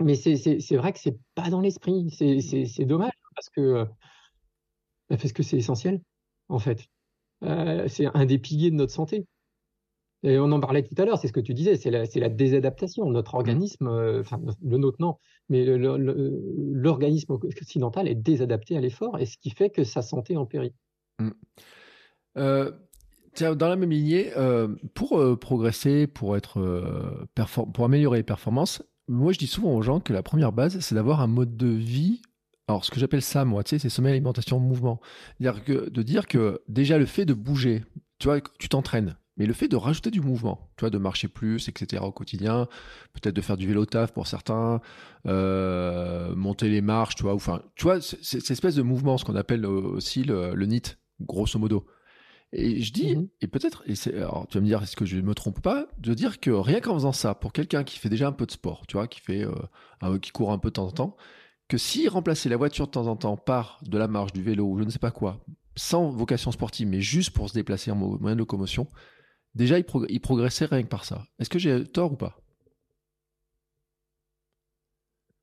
Mais 0.00 0.16
c'est 0.16 0.76
vrai 0.76 0.92
que 0.92 0.98
c'est 0.98 1.16
pas 1.34 1.50
dans 1.50 1.60
l'esprit. 1.60 2.10
C'est 2.10 2.84
dommage 2.84 3.12
parce 3.36 3.48
que 3.50 3.86
bah, 5.08 5.16
parce 5.16 5.32
que 5.32 5.42
c'est 5.42 5.58
essentiel, 5.58 6.00
en 6.48 6.58
fait. 6.58 6.88
Euh, 7.42 7.88
c'est 7.88 8.06
un 8.14 8.24
des 8.24 8.38
piliers 8.38 8.70
de 8.70 8.76
notre 8.76 8.92
santé. 8.92 9.26
Et 10.24 10.38
on 10.38 10.50
en 10.52 10.60
parlait 10.60 10.82
tout 10.82 10.94
à 11.00 11.04
l'heure, 11.04 11.18
c'est 11.18 11.28
ce 11.28 11.32
que 11.32 11.40
tu 11.40 11.52
disais, 11.52 11.76
c'est 11.76 11.90
la, 11.90 12.04
la, 12.14 12.28
désadaptation. 12.30 13.08
Notre 13.10 13.34
mmh. 13.34 13.38
organisme, 13.38 13.86
euh, 13.88 14.20
enfin 14.20 14.40
le 14.62 14.78
nôtre 14.78 14.96
non, 14.98 15.18
mais 15.50 15.64
l'organisme 15.66 17.32
occidental 17.32 18.08
est 18.08 18.14
désadapté 18.14 18.76
à 18.76 18.80
l'effort, 18.80 19.18
et 19.18 19.26
ce 19.26 19.36
qui 19.36 19.50
fait 19.50 19.68
que 19.68 19.84
sa 19.84 20.00
santé 20.00 20.36
en 20.36 20.46
périt. 20.46 20.72
Mmh. 21.20 21.30
Euh, 22.38 22.72
dans 23.38 23.68
la 23.68 23.76
même 23.76 23.90
lignée, 23.90 24.32
pour 24.94 25.38
progresser, 25.38 26.06
pour, 26.06 26.36
être, 26.36 27.26
pour 27.74 27.84
améliorer 27.84 28.18
les 28.18 28.24
performances, 28.24 28.82
moi 29.08 29.32
je 29.32 29.38
dis 29.38 29.46
souvent 29.46 29.74
aux 29.74 29.82
gens 29.82 30.00
que 30.00 30.12
la 30.12 30.22
première 30.22 30.52
base, 30.52 30.78
c'est 30.80 30.94
d'avoir 30.94 31.20
un 31.20 31.26
mode 31.26 31.56
de 31.56 31.66
vie 31.66 32.22
alors, 32.66 32.82
ce 32.84 32.90
que 32.90 32.98
j'appelle 32.98 33.20
ça, 33.20 33.44
moi, 33.44 33.62
tu 33.62 33.70
sais, 33.70 33.78
c'est 33.78 33.90
sommeil, 33.90 34.12
alimentation, 34.12 34.58
mouvement. 34.58 34.98
C'est-à-dire 35.38 35.64
que, 35.64 35.90
de 35.90 36.02
dire 36.02 36.26
que 36.26 36.62
déjà 36.66 36.96
le 36.96 37.04
fait 37.04 37.26
de 37.26 37.34
bouger, 37.34 37.84
tu 38.18 38.28
vois, 38.28 38.40
tu 38.58 38.70
t'entraînes, 38.70 39.16
mais 39.36 39.46
le 39.46 39.52
fait 39.52 39.68
de 39.68 39.76
rajouter 39.76 40.10
du 40.10 40.20
mouvement, 40.20 40.70
tu 40.76 40.82
vois, 40.82 40.90
de 40.90 40.98
marcher 40.98 41.28
plus, 41.28 41.68
etc. 41.68 42.02
au 42.04 42.12
quotidien, 42.12 42.68
peut-être 43.12 43.34
de 43.34 43.40
faire 43.40 43.56
du 43.56 43.66
vélo 43.66 43.84
taf 43.84 44.12
pour 44.12 44.26
certains, 44.26 44.80
euh, 45.26 46.34
monter 46.36 46.68
les 46.68 46.80
marches, 46.80 47.16
tu 47.16 47.24
vois, 47.24 47.34
enfin, 47.34 47.62
tu 47.74 47.84
vois, 47.84 48.00
cette 48.00 48.50
espèce 48.50 48.74
de 48.76 48.82
mouvement, 48.82 49.18
ce 49.18 49.24
qu'on 49.24 49.36
appelle 49.36 49.66
aussi 49.66 50.22
le, 50.24 50.54
le 50.54 50.66
NIT, 50.66 50.96
grosso 51.20 51.58
modo. 51.58 51.86
Et 52.52 52.80
je 52.82 52.92
dis, 52.92 53.16
mmh 53.16 53.28
et 53.40 53.48
peut-être, 53.48 53.82
et 53.86 53.94
alors 54.14 54.46
tu 54.48 54.58
vas 54.58 54.62
me 54.62 54.66
dire, 54.66 54.80
est-ce 54.82 54.94
que 54.94 55.04
je 55.04 55.16
ne 55.16 55.22
me 55.22 55.34
trompe 55.34 55.60
pas, 55.60 55.88
de 55.98 56.14
dire 56.14 56.38
que 56.38 56.50
rien 56.50 56.80
qu'en 56.80 56.94
faisant 56.94 57.12
ça, 57.12 57.34
pour 57.34 57.52
quelqu'un 57.52 57.82
qui 57.82 57.98
fait 57.98 58.08
déjà 58.08 58.28
un 58.28 58.32
peu 58.32 58.46
de 58.46 58.52
sport, 58.52 58.86
tu 58.86 58.96
vois, 58.96 59.08
qui 59.08 59.20
fait, 59.20 59.44
euh, 59.44 60.18
qui 60.18 60.30
court 60.30 60.52
un 60.52 60.58
peu 60.58 60.68
de 60.68 60.74
temps 60.74 60.86
en 60.86 60.92
temps, 60.92 61.16
que 61.66 61.78
s'il 61.78 62.08
remplaçait 62.08 62.48
la 62.48 62.56
voiture 62.56 62.86
de 62.86 62.92
temps 62.92 63.08
en 63.08 63.16
temps 63.16 63.36
par 63.36 63.80
de 63.82 63.98
la 63.98 64.06
marche, 64.06 64.32
du 64.32 64.42
vélo 64.42 64.66
ou 64.66 64.78
je 64.78 64.84
ne 64.84 64.90
sais 64.90 65.00
pas 65.00 65.10
quoi, 65.10 65.44
sans 65.74 66.10
vocation 66.10 66.52
sportive, 66.52 66.86
mais 66.86 67.00
juste 67.00 67.30
pour 67.30 67.48
se 67.48 67.54
déplacer 67.54 67.90
en 67.90 67.96
moyen 67.96 68.36
de 68.36 68.38
locomotion, 68.40 68.86
déjà 69.54 69.78
il, 69.78 70.20
progressait 70.20 70.66
rien 70.66 70.82
que 70.82 70.88
par 70.88 71.04
ça. 71.04 71.24
Est-ce 71.38 71.50
que 71.50 71.58
j'ai 71.58 71.84
tort 71.84 72.12
ou 72.12 72.16
pas? 72.16 72.36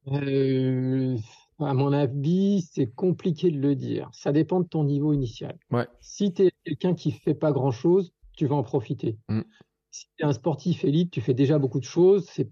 Euh, 0.08 1.18
À 1.60 1.74
mon 1.74 1.94
avis, 1.94 2.68
c'est 2.72 2.88
compliqué 2.88 3.52
de 3.52 3.60
le 3.60 3.76
dire. 3.76 4.10
Ça 4.14 4.32
dépend 4.32 4.62
de 4.62 4.68
ton 4.68 4.84
niveau 4.84 5.14
initial. 5.14 5.58
Ouais. 5.70 5.88
Si 6.00 6.34
tu 6.34 6.44
es 6.44 6.52
quelqu'un 6.66 6.96
qui 6.96 7.12
fait 7.12 7.36
pas 7.36 7.52
grand-chose, 7.52 8.14
tu 8.36 8.48
vas 8.48 8.56
en 8.56 8.64
profiter. 8.64 9.18
Mm. 9.30 9.42
Si 9.92 10.06
tu 10.16 10.24
es 10.24 10.26
un 10.26 10.34
sportif 10.34 10.84
élite, 10.86 11.12
tu 11.12 11.22
fais 11.22 11.34
déjà 11.34 11.60
beaucoup 11.60 11.80
de 11.80 11.86
choses, 11.86 12.26
c'est 12.30 12.50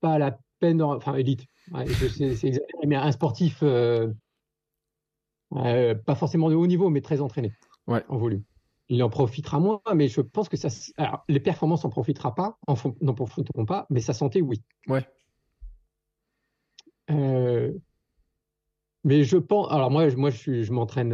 pas 0.00 0.18
la 0.18 0.38
peine, 0.58 0.82
enfin 0.82 1.14
élite, 1.14 1.46
c'est 1.88 2.60
mais 2.86 2.96
un 2.96 3.12
sportif, 3.12 3.60
euh, 3.62 4.12
euh, 5.54 5.94
pas 5.94 6.14
forcément 6.14 6.50
de 6.50 6.54
haut 6.54 6.66
niveau, 6.66 6.90
mais 6.90 7.00
très 7.00 7.20
entraîné 7.20 7.52
en 7.86 8.18
volume. 8.18 8.42
Il 8.90 9.02
en 9.02 9.08
profitera 9.08 9.60
moins, 9.60 9.80
mais 9.94 10.08
je 10.08 10.20
pense 10.20 10.48
que 10.48 10.56
ça. 10.56 10.68
Alors, 10.96 11.24
les 11.28 11.40
performances 11.40 11.84
n'en 11.84 11.90
profitera 11.90 12.34
pas, 12.34 12.58
n'en 13.00 13.14
profiteront 13.14 13.64
pas, 13.64 13.86
mais 13.88 14.00
sa 14.00 14.12
santé, 14.12 14.42
oui. 14.42 14.62
Ouais. 14.88 15.06
Euh, 17.10 17.72
mais 19.04 19.22
je 19.22 19.36
pense. 19.36 19.70
Alors, 19.70 19.90
moi, 19.90 20.08
moi 20.16 20.30
je, 20.30 20.62
je 20.62 20.72
m'entraîne, 20.72 21.12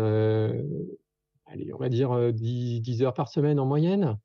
allez, 1.47 1.73
on 1.75 1.79
va 1.79 1.91
dire 1.91 2.33
10, 2.33 2.81
10, 2.81 3.03
heures 3.03 3.15
par 3.15 3.29
semaine 3.29 3.61
en 3.61 3.67
moyenne. 3.67 4.19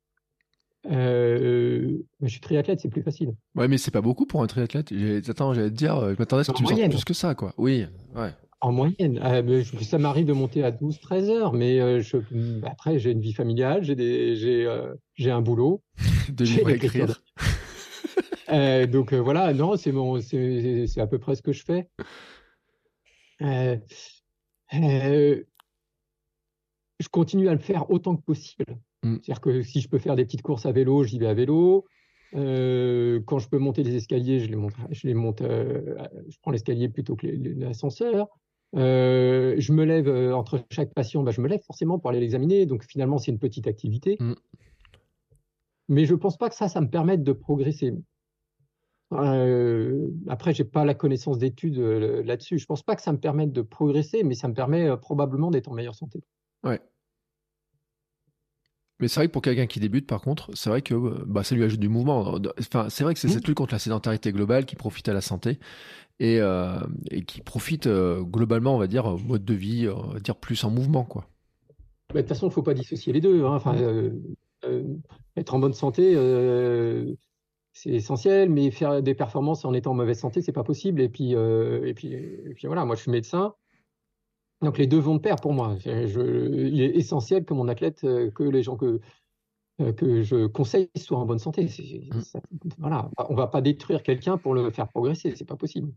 Euh, 0.90 1.98
je 2.22 2.28
suis 2.28 2.40
triathlète, 2.40 2.80
c'est 2.80 2.88
plus 2.88 3.02
facile. 3.02 3.34
Ouais, 3.54 3.68
mais 3.68 3.78
c'est 3.78 3.90
pas 3.90 4.00
beaucoup 4.00 4.26
pour 4.26 4.42
un 4.42 4.46
triathlète. 4.46 4.92
Attends, 5.28 5.54
j'allais 5.54 5.70
te 5.70 5.74
dire, 5.74 6.00
je 6.00 6.18
m'attendais 6.18 6.40
à 6.40 6.44
ce 6.44 6.52
que 6.52 6.56
tu 6.56 6.64
me 6.64 6.88
plus 6.88 7.04
que 7.04 7.14
ça, 7.14 7.34
quoi. 7.34 7.52
Oui, 7.58 7.86
ouais. 8.16 8.32
En 8.62 8.70
moyenne, 8.70 9.18
euh, 9.24 9.64
ça 9.82 9.98
m'arrive 9.98 10.26
de 10.26 10.32
monter 10.32 10.62
à 10.62 10.70
12-13 10.70 11.30
heures, 11.30 11.52
mais 11.52 11.80
euh, 11.80 12.00
je, 12.00 12.16
après, 12.64 13.00
j'ai 13.00 13.10
une 13.10 13.20
vie 13.20 13.32
familiale, 13.32 13.82
j'ai 13.82 14.36
j'ai 15.16 15.30
un 15.30 15.40
boulot. 15.40 15.82
de 16.28 16.70
écrire. 16.70 17.20
donc 18.88 19.12
voilà, 19.12 19.52
non, 19.52 19.76
c'est 19.76 19.90
mon, 19.90 20.20
c'est 20.20 20.98
à 20.98 21.08
peu 21.08 21.18
près 21.18 21.34
ce 21.34 21.42
que 21.42 21.52
je 21.52 21.64
fais. 21.64 21.88
je 23.40 23.82
continue 27.10 27.48
à 27.48 27.52
le 27.54 27.58
faire 27.58 27.90
autant 27.90 28.16
que 28.16 28.22
possible. 28.22 28.78
Mm. 29.02 29.16
C'est-à-dire 29.22 29.40
que 29.40 29.62
si 29.62 29.80
je 29.80 29.88
peux 29.88 29.98
faire 29.98 30.14
des 30.14 30.24
petites 30.24 30.42
courses 30.42 30.66
à 30.66 30.72
vélo, 30.72 31.02
j'y 31.02 31.18
vais 31.18 31.26
à 31.26 31.34
vélo. 31.34 31.86
Euh, 32.34 33.20
quand 33.26 33.38
je 33.38 33.48
peux 33.48 33.58
monter 33.58 33.82
les 33.82 33.94
escaliers, 33.96 34.40
je 34.40 34.48
les 34.48 34.56
monte, 34.56 34.74
je 34.90 35.06
les 35.06 35.14
monte, 35.14 35.42
euh, 35.42 35.96
je 36.28 36.36
prends 36.40 36.50
l'escalier 36.50 36.88
plutôt 36.88 37.16
que 37.16 37.26
l'ascenseur. 37.26 38.28
Euh, 38.74 39.54
je 39.58 39.72
me 39.72 39.84
lève 39.84 40.08
entre 40.34 40.64
chaque 40.70 40.94
patient, 40.94 41.22
bah, 41.22 41.30
je 41.30 41.40
me 41.40 41.48
lève 41.48 41.62
forcément 41.62 41.98
pour 41.98 42.10
aller 42.10 42.20
l'examiner. 42.20 42.66
Donc 42.66 42.84
finalement, 42.84 43.18
c'est 43.18 43.30
une 43.30 43.38
petite 43.38 43.66
activité. 43.66 44.16
Mm. 44.20 44.34
Mais 45.88 46.04
je 46.06 46.14
ne 46.14 46.18
pense 46.18 46.36
pas 46.38 46.48
que 46.48 46.54
ça, 46.54 46.68
ça 46.68 46.80
me 46.80 46.88
permette 46.88 47.22
de 47.22 47.32
progresser. 47.32 47.94
après, 49.10 50.54
j'ai 50.54 50.64
pas 50.64 50.84
la 50.84 50.94
connaissance 50.94 51.38
d'études 51.38 51.78
là-dessus. 51.78 52.58
Je 52.58 52.66
pense 52.66 52.82
pas 52.82 52.96
que 52.96 53.02
ça 53.02 53.12
me 53.12 53.18
permette 53.18 53.52
de 53.52 53.62
progresser, 53.62 54.22
mais 54.22 54.34
ça 54.34 54.48
me 54.48 54.54
permet 54.54 54.96
probablement 54.96 55.50
d'être 55.50 55.68
en 55.68 55.74
meilleure 55.74 55.94
santé. 55.94 56.22
Ouais. 56.64 56.80
Mais 59.02 59.08
c'est 59.08 59.18
vrai 59.18 59.26
que 59.26 59.32
pour 59.32 59.42
quelqu'un 59.42 59.66
qui 59.66 59.80
débute, 59.80 60.06
par 60.06 60.20
contre, 60.20 60.48
c'est 60.54 60.70
vrai 60.70 60.80
que 60.80 60.94
bah, 61.26 61.42
ça 61.42 61.56
lui 61.56 61.64
ajoute 61.64 61.80
du 61.80 61.88
mouvement. 61.88 62.38
Enfin, 62.60 62.88
c'est 62.88 63.02
vrai 63.02 63.14
que 63.14 63.18
c'est 63.18 63.26
mmh. 63.26 63.32
cette 63.32 63.48
lutte 63.48 63.56
contre 63.56 63.74
la 63.74 63.80
sédentarité 63.80 64.30
globale 64.30 64.64
qui 64.64 64.76
profite 64.76 65.08
à 65.08 65.12
la 65.12 65.20
santé 65.20 65.58
et, 66.20 66.38
euh, 66.40 66.78
qui 67.26 67.40
profite 67.40 67.88
euh, 67.88 68.22
globalement, 68.22 68.76
on 68.76 68.78
va 68.78 68.86
dire, 68.86 69.06
au 69.06 69.18
mode 69.18 69.44
de 69.44 69.54
vie, 69.54 69.88
on 69.88 70.12
va 70.12 70.20
dire 70.20 70.36
plus 70.36 70.62
en 70.62 70.70
mouvement, 70.70 71.02
quoi. 71.02 71.26
De 72.14 72.20
toute 72.20 72.28
façon, 72.28 72.46
il 72.46 72.50
ne 72.50 72.54
faut 72.54 72.62
pas 72.62 72.74
dissocier 72.74 73.12
les 73.12 73.20
deux. 73.20 73.44
Hein. 73.44 73.56
Enfin, 73.56 73.72
mmh. 73.72 74.12
euh, 74.66 74.84
être 75.36 75.52
en 75.52 75.58
bonne 75.58 75.72
santé, 75.72 76.14
c'est 77.72 77.90
essentiel, 77.90 78.50
mais 78.50 78.70
faire 78.70 79.02
des 79.02 79.14
performances 79.16 79.64
en 79.64 79.74
étant 79.74 79.90
en 79.90 79.94
mauvaise 79.94 80.20
santé, 80.20 80.42
c'est 80.42 80.52
pas 80.52 80.62
possible. 80.62 81.00
Et 81.00 81.08
puis, 81.08 81.32
et 81.32 81.94
puis, 81.94 82.12
et 82.12 82.54
puis 82.54 82.68
voilà, 82.68 82.84
moi, 82.84 82.94
je 82.94 83.00
suis 83.02 83.10
médecin. 83.10 83.52
Donc 84.62 84.78
les 84.78 84.86
deux 84.86 84.98
vont 84.98 85.16
de 85.16 85.20
pair 85.20 85.36
pour 85.36 85.52
moi. 85.52 85.76
il 85.84 86.80
est 86.80 86.96
essentiel 86.96 87.44
que 87.44 87.52
mon 87.52 87.68
athlète, 87.68 88.04
euh, 88.04 88.30
que 88.30 88.44
les 88.44 88.62
gens 88.62 88.76
que, 88.76 89.00
euh, 89.80 89.92
que 89.92 90.22
je 90.22 90.46
conseille 90.46 90.88
soient 90.96 91.18
en 91.18 91.26
bonne 91.26 91.40
santé. 91.40 91.64
Mmh. 91.64 92.20
voilà, 92.78 93.10
on 93.28 93.34
va 93.34 93.48
pas 93.48 93.60
détruire 93.60 94.02
quelqu'un 94.02 94.38
pour 94.38 94.54
le 94.54 94.70
faire 94.70 94.88
progresser, 94.88 95.34
c'est 95.36 95.44
pas 95.44 95.56
possible. 95.56 95.92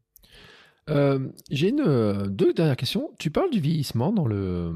Euh, 0.89 1.29
j'ai 1.49 1.69
une 1.69 2.27
deux 2.27 2.53
dernières 2.53 2.77
questions. 2.77 3.11
Tu 3.19 3.31
parles 3.31 3.51
du 3.51 3.59
vieillissement 3.59 4.11
dans 4.11 4.27
le 4.27 4.73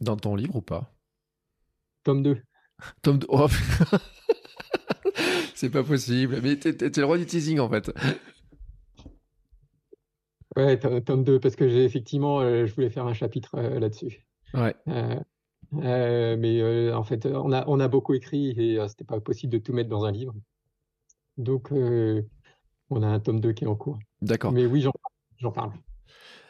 dans 0.00 0.16
ton 0.16 0.34
livre 0.34 0.56
ou 0.56 0.62
pas? 0.62 0.90
Tome 2.04 2.22
2. 2.22 2.42
Tome 3.02 3.18
2. 3.18 3.26
c'est 5.54 5.70
pas 5.70 5.84
possible. 5.84 6.40
Mais 6.42 6.56
t'es 6.56 6.72
le 6.72 7.04
roi 7.04 7.18
du 7.18 7.26
teasing 7.26 7.58
en 7.58 7.68
fait. 7.68 7.92
Ouais, 10.56 10.78
tome 10.78 11.24
2, 11.24 11.40
parce 11.40 11.56
que 11.56 11.68
j'ai 11.68 11.84
effectivement, 11.84 12.40
euh, 12.40 12.66
je 12.66 12.74
voulais 12.74 12.90
faire 12.90 13.06
un 13.06 13.14
chapitre 13.14 13.54
euh, 13.56 13.80
là-dessus. 13.80 14.26
Ouais. 14.54 14.74
Euh, 14.88 16.36
mais 16.36 16.92
en 16.92 17.04
fait, 17.04 17.24
on 17.26 17.52
a, 17.52 17.64
on 17.66 17.80
a 17.80 17.88
beaucoup 17.88 18.12
écrit 18.12 18.50
et 18.50 18.78
c'était 18.88 19.04
pas 19.04 19.20
possible 19.20 19.52
de 19.52 19.58
tout 19.58 19.72
mettre 19.72 19.88
dans 19.88 20.04
un 20.04 20.12
livre. 20.12 20.34
Donc, 21.38 21.70
on 21.70 23.02
a 23.02 23.06
un 23.06 23.20
tome 23.20 23.40
2 23.40 23.52
qui 23.52 23.64
est 23.64 23.66
en 23.66 23.76
cours. 23.76 23.98
D'accord. 24.20 24.52
Mais 24.52 24.66
oui, 24.66 24.84
j'en 25.38 25.52
parle. 25.52 25.72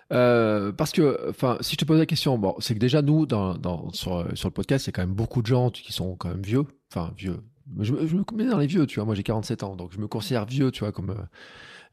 parce 0.09 0.91
que, 0.91 1.31
enfin, 1.31 1.57
si 1.61 1.74
je 1.74 1.77
te 1.77 1.85
pose 1.85 2.01
la 2.01 2.07
question, 2.07 2.37
bon, 2.37 2.57
c'est 2.59 2.74
que 2.74 2.81
déjà 2.81 3.01
nous, 3.01 3.27
dans, 3.27 3.55
dans, 3.55 3.93
sur, 3.93 4.27
sur, 4.37 4.49
le 4.49 4.55
podcast, 4.55 4.87
il 4.87 4.89
y 4.89 4.91
a 4.91 4.93
quand 4.95 5.07
même 5.07 5.15
beaucoup 5.15 5.41
de 5.41 5.47
gens 5.47 5.70
qui 5.70 5.93
sont 5.93 6.16
quand 6.16 6.31
même 6.31 6.43
vieux, 6.43 6.65
enfin 6.91 7.12
vieux. 7.16 7.39
Je, 7.79 7.95
je 8.07 8.16
me 8.16 8.24
mets 8.35 8.47
dans 8.47 8.59
les 8.59 8.66
vieux, 8.66 8.87
tu 8.87 8.97
vois. 8.97 9.05
Moi, 9.05 9.15
j'ai 9.15 9.23
47 9.23 9.62
ans, 9.62 9.77
donc 9.77 9.93
je 9.93 9.99
me 9.99 10.09
considère 10.09 10.47
vieux, 10.47 10.73
tu 10.73 10.81
vois, 10.81 10.91
comme 10.91 11.11
euh, 11.11 11.23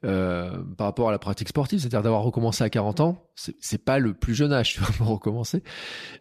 par 0.01 0.87
rapport 0.87 1.09
à 1.09 1.11
la 1.11 1.19
pratique 1.19 1.49
sportive, 1.49 1.79
c'est-à-dire 1.79 2.01
d'avoir 2.01 2.23
recommencé 2.23 2.63
à 2.63 2.69
40 2.69 2.99
ans, 3.01 3.29
c'est 3.35 3.83
pas 3.83 3.99
le 3.99 4.13
plus 4.13 4.33
jeune 4.33 4.53
âge 4.53 4.73
tu 4.73 4.79
vois, 4.79 4.89
pour 4.97 5.07
recommencer. 5.07 5.63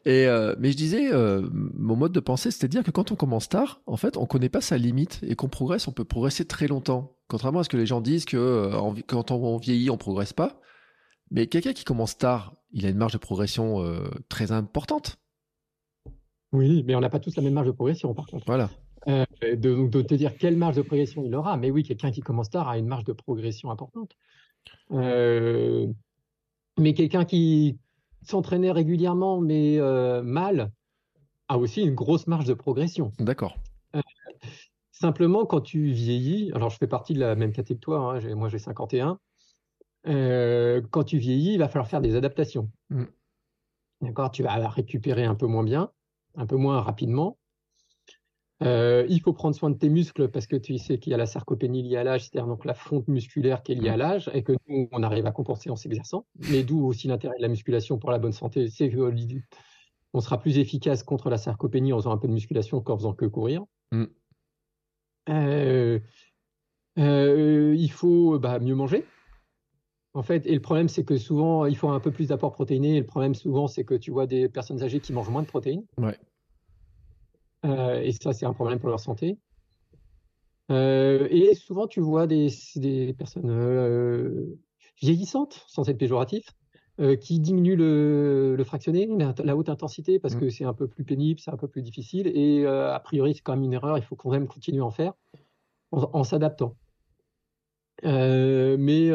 Et 0.05 0.26
euh, 0.26 0.55
mais 0.59 0.72
je 0.72 0.76
disais, 0.76 1.12
euh, 1.12 1.48
mon 1.52 1.96
mode 1.96 2.12
de 2.12 2.20
pensée, 2.20 2.50
c'était 2.50 2.68
de 2.68 2.72
dire 2.72 2.82
que 2.82 2.90
quand 2.90 3.12
on 3.12 3.16
commence 3.16 3.48
tard, 3.48 3.80
en 3.86 3.96
fait, 3.96 4.16
on 4.16 4.26
connaît 4.26 4.48
pas 4.48 4.60
sa 4.60 4.78
limite 4.78 5.20
et 5.22 5.34
qu'on 5.34 5.48
progresse, 5.48 5.88
on 5.88 5.92
peut 5.92 6.05
progresser 6.05 6.44
très 6.44 6.66
longtemps. 6.66 7.16
Contrairement 7.28 7.60
à 7.60 7.64
ce 7.64 7.68
que 7.68 7.76
les 7.76 7.86
gens 7.86 8.00
disent 8.00 8.24
que 8.24 8.70
quand 9.06 9.30
on 9.30 9.56
vieillit, 9.59 9.90
on 9.90 9.98
progresse 9.98 10.32
pas. 10.32 10.60
Mais 11.30 11.46
quelqu'un 11.46 11.74
qui 11.74 11.84
commence 11.84 12.16
tard, 12.16 12.55
il 12.72 12.86
a 12.86 12.88
une 12.88 12.96
marge 12.96 13.12
de 13.12 13.18
progression 13.18 13.84
très 14.30 14.50
importante. 14.50 15.18
Oui, 16.52 16.82
mais 16.86 16.94
on 16.94 17.00
n'a 17.00 17.10
pas 17.10 17.20
tous 17.20 17.36
la 17.36 17.42
même 17.42 17.52
marge 17.52 17.66
de 17.66 17.72
progression, 17.72 18.14
par 18.14 18.26
contre. 18.26 18.44
Voilà. 18.46 18.70
Euh, 19.06 19.24
de, 19.42 20.02
te 20.02 20.14
dire 20.14 20.36
quelle 20.36 20.56
marge 20.56 20.76
de 20.76 20.82
progression 20.82 21.22
il 21.24 21.34
aura. 21.34 21.56
Mais 21.56 21.70
oui, 21.70 21.82
quelqu'un 21.82 22.10
qui 22.10 22.20
commence 22.20 22.50
tard 22.50 22.68
a 22.68 22.78
une 22.78 22.86
marge 22.86 23.04
de 23.04 23.12
progression 23.12 23.70
importante. 23.70 24.12
Euh, 24.92 25.86
mais 26.78 26.94
quelqu'un 26.94 27.24
qui, 27.24 27.78
s'entraînait 28.22 28.72
régulièrement 28.72 29.40
mais 29.40 29.78
mal 30.22 30.70
a 31.48 31.56
aussi 31.56 31.82
une 31.82 31.94
grosse 31.94 32.26
marge 32.26 32.44
de 32.44 32.54
progression. 32.54 33.12
D'accord. 33.18 33.56
simplement, 34.90 35.46
quand 35.46 35.60
tu 35.60 35.92
vieillis, 35.92 36.50
alors 36.52 36.68
je 36.68 36.76
fais 36.76 36.88
partie 36.88 37.14
de 37.14 37.20
la 37.20 37.36
même 37.36 37.52
catégorie 37.52 37.78
que 37.78 37.84
toi, 37.84 38.18
hein, 38.18 38.34
moi 38.34 38.48
j'ai 38.50 38.58
51, 38.58 39.18
quand 40.04 41.04
tu 41.04 41.16
vieillis, 41.18 41.54
il 41.54 41.58
va 41.58 41.68
falloir 41.68 41.88
faire 41.88 42.02
des 42.02 42.16
adaptations. 42.16 42.70
Mm. 42.90 43.04
D'accord? 44.02 44.30
Tu 44.30 44.42
vas 44.42 44.68
récupérer 44.68 45.24
un 45.24 45.34
peu 45.34 45.46
moins 45.46 45.64
bien, 45.64 45.90
un 46.36 46.46
peu 46.46 46.56
moins 46.56 46.80
rapidement. 46.80 47.38
Euh, 48.62 49.06
il 49.09 49.20
faut 49.20 49.32
prendre 49.32 49.55
soin 49.55 49.70
de 49.70 49.76
tes 49.76 49.89
muscles 49.89 50.28
parce 50.28 50.48
que 50.48 50.56
tu 50.56 50.78
sais 50.78 50.98
qu'il 50.98 51.12
y 51.12 51.14
a 51.14 51.16
la 51.16 51.26
sarcopénie 51.26 51.82
liée 51.82 51.97
à 51.97 52.05
l'âge, 52.05 52.22
c'est-à-dire 52.22 52.48
donc 52.48 52.64
la 52.64 52.74
fonte 52.74 53.06
musculaire 53.06 53.62
qui 53.62 53.72
est 53.72 53.74
liée 53.76 53.89
à 53.89 53.97
l'âge 53.97 54.30
et 54.35 54.43
que 54.43 54.52
nous, 54.66 54.89
on 54.90 55.02
arrive 55.02 55.26
à 55.26 55.30
compenser 55.30 55.70
en 55.70 55.76
s'exerçant. 55.76 56.26
Mais 56.51 56.64
d'où 56.64 56.85
aussi 56.85 57.06
l'intérêt 57.06 57.36
de 57.36 57.43
la 57.43 57.48
musculation 57.48 57.98
pour 57.98 58.10
la 58.10 58.18
bonne 58.18 58.32
santé, 58.32 58.68
c'est 58.68 58.90
qu'on 58.90 60.20
sera 60.20 60.40
plus 60.40 60.59
efficace 60.59 61.05
contre 61.05 61.30
la 61.30 61.39
sarcopénie 61.39 61.93
en 61.93 61.98
faisant 61.98 62.12
un 62.12 62.18
peu 62.18 62.26
de 62.26 62.32
musculation 62.32 62.80
qu'en 62.80 62.97
faisant 62.97 63.12
que 63.12 63.26
courir. 63.26 63.64
Mm. 63.93 64.05
Euh, 65.28 66.01
euh, 66.98 67.74
il 67.76 67.93
faut 67.93 68.39
bah, 68.40 68.59
mieux 68.59 68.74
manger. 68.74 69.05
En 70.14 70.22
fait, 70.22 70.47
et 70.47 70.55
le 70.55 70.60
problème, 70.60 70.89
c'est 70.89 71.05
que 71.05 71.16
souvent, 71.16 71.66
il 71.66 71.76
faut 71.76 71.90
un 71.90 72.01
peu 72.01 72.10
plus 72.10 72.28
d'apport 72.28 72.52
protéiné. 72.52 72.97
Et 72.97 73.01
le 73.01 73.06
problème, 73.06 73.36
souvent, 73.36 73.68
c'est 73.68 73.85
que 73.85 73.94
tu 73.94 74.10
vois 74.10 74.26
des 74.26 74.48
personnes 74.48 74.82
âgées 74.82 74.98
qui 74.98 75.12
mangent 75.12 75.30
moins 75.30 75.43
de 75.43 75.47
protéines. 75.47 75.85
Ouais. 75.97 76.18
Euh, 77.64 78.01
et 78.01 78.12
ça, 78.12 78.32
c'est 78.32 78.47
un 78.47 78.52
problème 78.52 78.78
pour 78.78 78.89
leur 78.89 79.01
santé. 79.01 79.39
Euh, 80.70 81.26
et 81.30 81.55
souvent, 81.55 81.86
tu 81.86 82.01
vois 82.01 82.26
des, 82.26 82.48
des 82.76 83.14
personnes 83.14 83.51
euh, 83.51 84.59
vieillissantes, 85.01 85.64
sans 85.66 85.89
être 85.89 85.98
péjoratif, 85.98 86.47
qui 87.20 87.39
diminuent 87.39 87.76
le, 87.76 88.56
le 88.56 88.64
fractionné, 88.64 89.09
la, 89.44 89.56
haute 89.56 89.68
intensité, 89.68 90.18
parce 90.18 90.35
mmh. 90.35 90.40
que 90.40 90.51
c'est 90.51 90.64
un 90.64 90.74
peu 90.74 90.89
plus 90.89 91.05
pénible, 91.05 91.39
c'est 91.39 91.52
un 91.52 91.56
peu 91.56 91.68
plus 91.68 91.80
difficile. 91.80 92.26
Et 92.35 92.66
a 92.66 92.98
priori, 92.98 93.36
c'est 93.36 93.40
quand 93.40 93.55
même 93.55 93.62
une 93.62 93.72
erreur. 93.72 93.98
Il 93.98 94.02
faut 94.02 94.16
quand 94.16 94.32
même 94.32 94.48
continuer 94.48 94.80
à 94.80 94.85
en 94.85 94.90
faire 94.90 95.12
en, 95.93 96.10
en 96.12 96.24
s'adaptant. 96.24 96.74
mais 98.02 99.12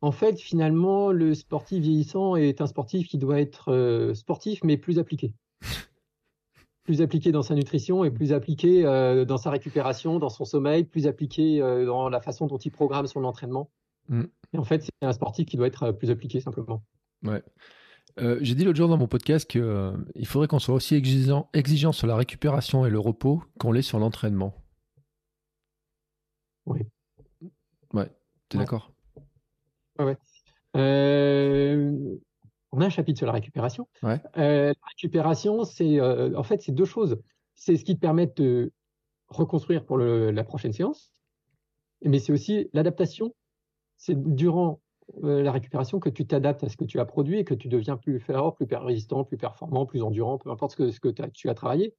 en 0.00 0.10
fait, 0.10 0.40
finalement, 0.40 1.12
le 1.12 1.36
sportif 1.36 1.80
vieillissant 1.80 2.34
est 2.34 2.60
un 2.60 2.66
sportif 2.66 3.06
qui 3.06 3.16
doit 3.16 3.40
être 3.40 4.12
sportif, 4.16 4.64
mais 4.64 4.76
plus 4.76 4.98
appliqué. 4.98 5.34
Plus 6.84 7.00
appliqué 7.00 7.32
dans 7.32 7.42
sa 7.42 7.54
nutrition 7.54 8.04
et 8.04 8.10
plus 8.10 8.32
appliqué 8.32 8.84
euh, 8.84 9.24
dans 9.24 9.38
sa 9.38 9.50
récupération, 9.50 10.18
dans 10.18 10.28
son 10.28 10.44
sommeil, 10.44 10.84
plus 10.84 11.06
appliqué 11.06 11.62
euh, 11.62 11.86
dans 11.86 12.08
la 12.08 12.20
façon 12.20 12.46
dont 12.46 12.58
il 12.58 12.70
programme 12.70 13.06
son 13.06 13.24
entraînement. 13.24 13.70
Mm. 14.08 14.24
Et 14.52 14.58
en 14.58 14.64
fait, 14.64 14.82
c'est 14.82 15.06
un 15.06 15.12
sportif 15.12 15.46
qui 15.46 15.56
doit 15.56 15.66
être 15.66 15.92
plus 15.92 16.10
appliqué 16.10 16.40
simplement. 16.40 16.82
Ouais. 17.22 17.42
J'ai 18.40 18.54
dit 18.54 18.64
l'autre 18.64 18.76
jour 18.76 18.88
dans 18.88 18.98
mon 18.98 19.08
podcast 19.08 19.48
qu'il 19.48 20.26
faudrait 20.26 20.46
qu'on 20.46 20.58
soit 20.58 20.74
aussi 20.74 20.94
exigeant, 20.94 21.48
exigeant 21.54 21.92
sur 21.92 22.06
la 22.06 22.14
récupération 22.14 22.84
et 22.84 22.90
le 22.90 22.98
repos 22.98 23.42
qu'on 23.58 23.72
l'est 23.72 23.80
sur 23.80 23.98
l'entraînement. 23.98 24.54
Oui. 26.66 26.80
Ouais, 27.94 28.10
tu 28.50 28.56
es 28.56 28.60
d'accord? 28.60 28.92
Euh, 30.76 32.16
on 32.72 32.80
a 32.80 32.86
un 32.86 32.90
chapitre 32.90 33.18
sur 33.18 33.26
la 33.26 33.32
récupération. 33.32 33.86
Euh, 34.04 34.18
la 34.36 34.74
récupération, 34.96 35.64
c'est 35.64 36.00
euh, 36.00 36.36
en 36.36 36.42
fait 36.42 36.62
c'est 36.62 36.72
deux 36.72 36.84
choses. 36.84 37.20
C'est 37.54 37.76
ce 37.76 37.84
qui 37.84 37.94
te 37.94 38.00
permet 38.00 38.26
de 38.26 38.72
reconstruire 39.28 39.84
pour 39.84 39.98
la 39.98 40.44
prochaine 40.44 40.72
séance, 40.72 41.12
mais 42.02 42.18
c'est 42.18 42.32
aussi 42.32 42.68
l'adaptation. 42.72 43.34
C'est 43.96 44.20
durant 44.20 44.80
la 45.22 45.52
récupération 45.52 46.00
que 46.00 46.08
tu 46.08 46.26
t'adaptes 46.26 46.64
à 46.64 46.68
ce 46.68 46.76
que 46.76 46.84
tu 46.84 46.98
as 46.98 47.04
produit 47.04 47.38
et 47.38 47.44
que 47.44 47.54
tu 47.54 47.68
deviens 47.68 47.96
plus 47.96 48.20
fort, 48.20 48.54
plus 48.54 48.66
résistant, 48.70 49.24
plus 49.24 49.36
performant, 49.36 49.86
plus 49.86 50.02
endurant, 50.02 50.38
peu 50.38 50.50
importe 50.50 50.72
ce 50.72 51.00
que, 51.00 51.08
tu 51.08 51.48
as 51.48 51.54
travaillé. 51.54 51.94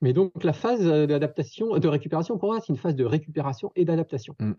Mais 0.00 0.12
donc 0.12 0.44
la 0.44 0.52
phase 0.52 0.84
d'adaptation, 0.84 1.76
de 1.78 1.88
récupération, 1.88 2.38
pour 2.38 2.50
moi, 2.50 2.60
c'est 2.60 2.68
une 2.68 2.78
phase 2.78 2.94
de 2.94 3.04
récupération 3.04 3.72
et 3.74 3.84
d'adaptation. 3.84 4.36
Mm. 4.38 4.52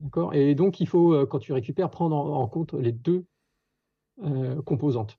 D'accord? 0.00 0.34
Et 0.34 0.54
donc, 0.54 0.80
il 0.80 0.86
faut, 0.86 1.12
euh, 1.12 1.26
quand 1.26 1.38
tu 1.38 1.52
récupères, 1.52 1.90
prendre 1.90 2.16
en, 2.16 2.46
compte 2.46 2.74
les 2.74 2.92
deux 2.92 3.24
euh, 4.24 4.60
composantes. 4.62 5.18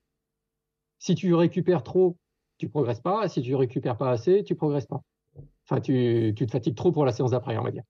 Si 0.98 1.14
tu 1.14 1.34
récupères 1.34 1.82
trop, 1.82 2.16
tu 2.58 2.68
progresses 2.68 3.00
pas. 3.00 3.28
Si 3.28 3.42
tu 3.42 3.54
récupères 3.54 3.96
pas 3.96 4.10
assez, 4.10 4.44
tu 4.44 4.54
progresses 4.54 4.86
pas. 4.86 5.02
Enfin, 5.64 5.80
tu, 5.80 6.34
te 6.36 6.46
fatigues 6.46 6.74
trop 6.74 6.92
pour 6.92 7.04
la 7.04 7.12
séance 7.12 7.30
d'après, 7.30 7.56
on 7.56 7.62
va 7.62 7.70
dire. 7.70 7.84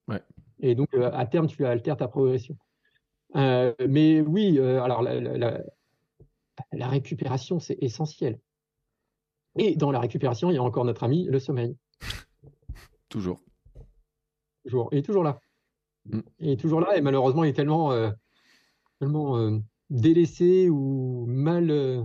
Et 0.60 0.74
donc, 0.74 0.92
euh, 0.94 1.10
à 1.12 1.26
terme, 1.26 1.46
tu 1.46 1.64
altères 1.66 1.96
ta 1.96 2.08
progression. 2.08 2.56
mais 3.34 4.20
oui, 4.20 4.58
alors 4.60 5.02
la, 5.02 5.60
la 6.72 6.88
récupération, 6.88 7.58
c'est 7.58 7.78
essentiel. 7.80 8.38
Et 9.56 9.76
dans 9.76 9.90
la 9.90 10.00
récupération, 10.00 10.50
il 10.50 10.54
y 10.54 10.58
a 10.58 10.62
encore 10.62 10.84
notre 10.84 11.02
ami, 11.02 11.24
le 11.24 11.38
sommeil. 11.38 11.76
Toujours. 13.08 13.40
Toujours. 14.64 14.88
Il 14.92 14.98
est 14.98 15.02
toujours 15.02 15.24
là. 15.24 15.40
Mm. 16.04 16.20
Il 16.38 16.50
est 16.50 16.60
toujours 16.60 16.80
là 16.80 16.96
et 16.96 17.00
malheureusement, 17.00 17.44
il 17.44 17.50
est 17.50 17.54
tellement, 17.54 17.92
euh, 17.92 18.10
tellement 19.00 19.38
euh, 19.38 19.58
délaissé 19.90 20.68
ou 20.70 21.26
mal 21.26 21.70
euh, 21.70 22.02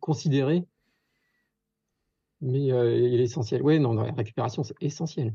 considéré. 0.00 0.64
Mais 2.40 2.66
il 2.66 3.20
est 3.20 3.24
essentiel. 3.24 3.62
Oui, 3.62 3.78
non, 3.78 3.92
la 3.92 4.12
récupération, 4.12 4.64
c'est 4.64 4.74
essentiel. 4.80 5.32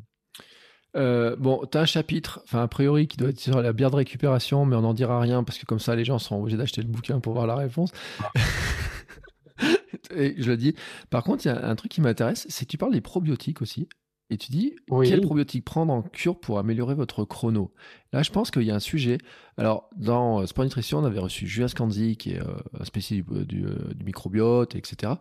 bon, 0.94 1.66
tu 1.72 1.78
as 1.78 1.82
un 1.82 1.86
chapitre, 1.86 2.42
enfin, 2.44 2.62
a 2.64 2.68
priori, 2.68 3.08
qui 3.08 3.16
doit 3.16 3.30
être 3.30 3.40
sur 3.40 3.62
la 3.62 3.72
bière 3.72 3.92
de 3.92 3.96
récupération, 3.96 4.66
mais 4.66 4.76
on 4.76 4.82
n'en 4.82 4.94
dira 4.94 5.22
rien 5.22 5.46
parce 5.46 5.58
que 5.58 5.66
comme 5.66 5.80
ça, 5.80 5.96
les 5.96 6.04
gens 6.04 6.20
seront 6.20 6.42
obligés 6.42 6.58
d'acheter 6.58 6.82
le 6.82 6.90
bouquin 6.90 7.22
pour 7.22 7.32
voir 7.32 7.48
la 7.48 7.56
réponse. 7.56 7.92
et 10.12 10.36
je 10.38 10.50
le 10.50 10.58
dis. 10.58 10.76
Par 11.10 11.24
contre, 11.24 11.46
il 11.46 11.50
y 11.50 11.52
a 11.52 11.66
un 11.66 11.76
truc 11.76 11.92
qui 11.92 12.02
m'intéresse, 12.02 12.46
c'est 12.50 12.66
que 12.66 12.72
tu 12.72 12.78
parles 12.78 12.94
des 12.94 13.02
probiotiques 13.02 13.62
aussi. 13.62 13.88
Et 14.30 14.38
tu 14.38 14.52
dis, 14.52 14.76
quel 15.04 15.22
probiotique 15.22 15.64
prendre 15.64 15.94
en 15.94 16.02
cure 16.02 16.38
pour 16.38 16.60
améliorer 16.60 16.96
votre 16.96 17.24
chrono? 17.24 17.74
Là, 18.12 18.24
je 18.24 18.32
pense 18.32 18.52
qu'il 18.52 18.64
y 18.64 18.72
a 18.72 18.76
un 18.76 18.80
sujet. 18.80 19.20
Alors, 19.56 19.90
dans 19.96 20.42
euh, 20.42 20.46
Sport 20.46 20.66
Nutrition, 20.66 21.00
on 21.00 21.06
avait 21.06 21.20
reçu 21.20 21.48
Julien 21.48 21.70
Scanzi, 21.70 22.18
qui 22.18 22.32
est 22.32 22.42
euh, 22.42 22.58
un 22.78 22.84
spécialiste 22.84 23.30
du, 23.30 23.66
euh, 23.66 23.94
du, 23.96 24.04
microbiote, 24.04 24.76
etc. 24.76 25.14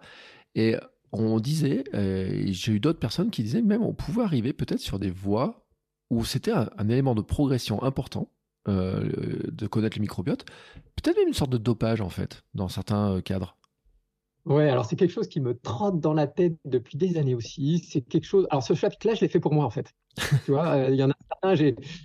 Et 0.57 0.75
on 1.13 1.39
disait, 1.39 1.85
et 1.93 2.53
j'ai 2.53 2.73
eu 2.73 2.81
d'autres 2.81 2.99
personnes 2.99 3.31
qui 3.31 3.43
disaient, 3.43 3.63
même 3.63 3.83
on 3.83 3.95
pouvait 3.95 4.23
arriver 4.23 4.53
peut-être 4.53 4.81
sur 4.81 4.99
des 4.99 5.11
voies 5.11 5.69
où 6.11 6.25
c'était 6.25 6.53
un, 6.53 6.89
élément 6.89 7.15
de 7.15 7.23
progression 7.23 7.83
important 7.83 8.29
de 8.67 9.67
connaître 9.69 9.97
le 9.97 10.01
microbiote, 10.01 10.45
peut-être 10.97 11.17
même 11.17 11.29
une 11.29 11.35
sorte 11.35 11.53
de 11.53 11.59
dopage 11.59 12.01
en 12.01 12.09
fait, 12.09 12.43
dans 12.55 12.69
certains 12.69 13.21
cadres. 13.21 13.56
Ouais, 14.47 14.69
alors 14.69 14.85
c'est 14.85 14.95
quelque 14.95 15.11
chose 15.11 15.27
qui 15.27 15.41
me 15.41 15.59
trotte 15.59 15.99
dans 15.99 16.15
la 16.15 16.29
tête 16.29 16.55
depuis 16.65 16.97
des 16.97 17.19
années 17.19 17.35
aussi. 17.35 17.81
C'est 17.81 18.01
quelque 18.01 18.25
chose. 18.25 18.47
Alors 18.51 18.63
ce 18.63 18.75
chapitre-là, 18.75 19.15
je 19.15 19.23
l'ai 19.23 19.29
fait 19.29 19.41
pour 19.41 19.53
moi 19.53 19.65
en 19.65 19.71
fait. 19.71 19.93
tu 20.45 20.53
vois, 20.53 20.69
euh, 20.69 20.91
il 20.91 20.95
y 20.95 21.03
en 21.03 21.11
a 21.11 21.15
certains, 21.29 21.55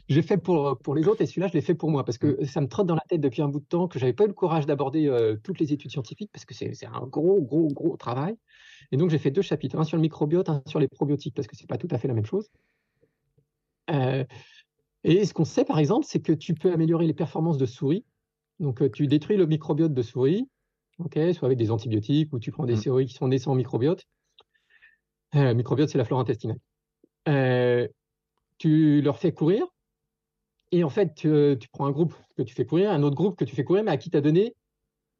j'ai 0.09 0.21
fait 0.23 0.37
pour, 0.37 0.79
pour 0.79 0.95
les 0.95 1.07
autres 1.07 1.21
et 1.21 1.27
celui-là, 1.27 1.47
je 1.47 1.53
l'ai 1.53 1.61
fait 1.61 1.75
pour 1.75 1.91
moi 1.91 2.03
parce 2.03 2.17
que 2.17 2.43
ça 2.43 2.59
me 2.59 2.67
trotte 2.67 2.87
dans 2.87 2.95
la 2.95 3.03
tête 3.07 3.21
depuis 3.21 3.43
un 3.43 3.47
bout 3.47 3.59
de 3.59 3.65
temps 3.65 3.87
que 3.87 3.99
j'avais 3.99 4.13
pas 4.13 4.23
eu 4.23 4.27
le 4.27 4.33
courage 4.33 4.65
d'aborder 4.65 5.07
euh, 5.07 5.37
toutes 5.43 5.59
les 5.59 5.71
études 5.71 5.91
scientifiques 5.91 6.31
parce 6.33 6.43
que 6.45 6.55
c'est 6.55 6.87
un 6.87 7.05
gros, 7.05 7.41
gros, 7.43 7.67
gros 7.67 7.95
travail. 7.95 8.35
Et 8.91 8.97
donc 8.97 9.11
j'ai 9.11 9.19
fait 9.19 9.31
deux 9.31 9.43
chapitres, 9.43 9.77
un 9.77 9.83
sur 9.83 9.97
le 9.97 10.01
microbiote, 10.01 10.49
un 10.49 10.63
sur 10.65 10.79
les 10.79 10.87
probiotiques 10.87 11.35
parce 11.35 11.47
que 11.47 11.55
c'est 11.55 11.69
pas 11.69 11.77
tout 11.77 11.89
à 11.91 11.99
fait 11.99 12.07
la 12.07 12.15
même 12.15 12.25
chose. 12.25 12.49
Euh, 13.91 14.25
et 15.03 15.25
ce 15.25 15.33
qu'on 15.35 15.45
sait 15.45 15.63
par 15.63 15.77
exemple, 15.77 16.07
c'est 16.09 16.21
que 16.21 16.33
tu 16.33 16.55
peux 16.55 16.73
améliorer 16.73 17.05
les 17.05 17.13
performances 17.13 17.59
de 17.59 17.67
souris. 17.67 18.03
Donc 18.59 18.91
tu 18.93 19.05
détruis 19.05 19.37
le 19.37 19.45
microbiote 19.45 19.93
de 19.93 20.01
souris 20.01 20.47
soit 21.33 21.45
avec 21.45 21.57
des 21.57 21.71
antibiotiques, 21.71 22.33
ou 22.33 22.39
tu 22.39 22.51
prends 22.51 22.65
des 22.65 22.75
mmh. 22.75 22.81
souris 22.81 23.05
qui 23.07 23.13
sont 23.13 23.27
nées 23.27 23.39
sans 23.39 23.55
microbiote. 23.55 24.05
Euh, 25.35 25.53
microbiote, 25.53 25.89
c'est 25.89 25.97
la 25.97 26.05
flore 26.05 26.19
intestinale. 26.19 26.59
Euh, 27.27 27.87
tu 28.57 29.01
leur 29.01 29.17
fais 29.17 29.31
courir, 29.31 29.65
et 30.71 30.83
en 30.83 30.89
fait, 30.89 31.13
tu, 31.15 31.67
prends 31.71 31.85
un 31.85 31.91
groupe 31.91 32.13
que 32.37 32.43
tu 32.43 32.55
fais 32.55 32.65
courir, 32.65 32.91
un 32.91 33.03
autre 33.03 33.15
groupe 33.15 33.37
que 33.37 33.45
tu 33.45 33.55
fais 33.55 33.63
courir, 33.63 33.83
mais 33.83 33.91
à 33.91 33.97
qui 33.97 34.09
tu 34.09 34.17
as 34.17 34.21
donné, 34.21 34.55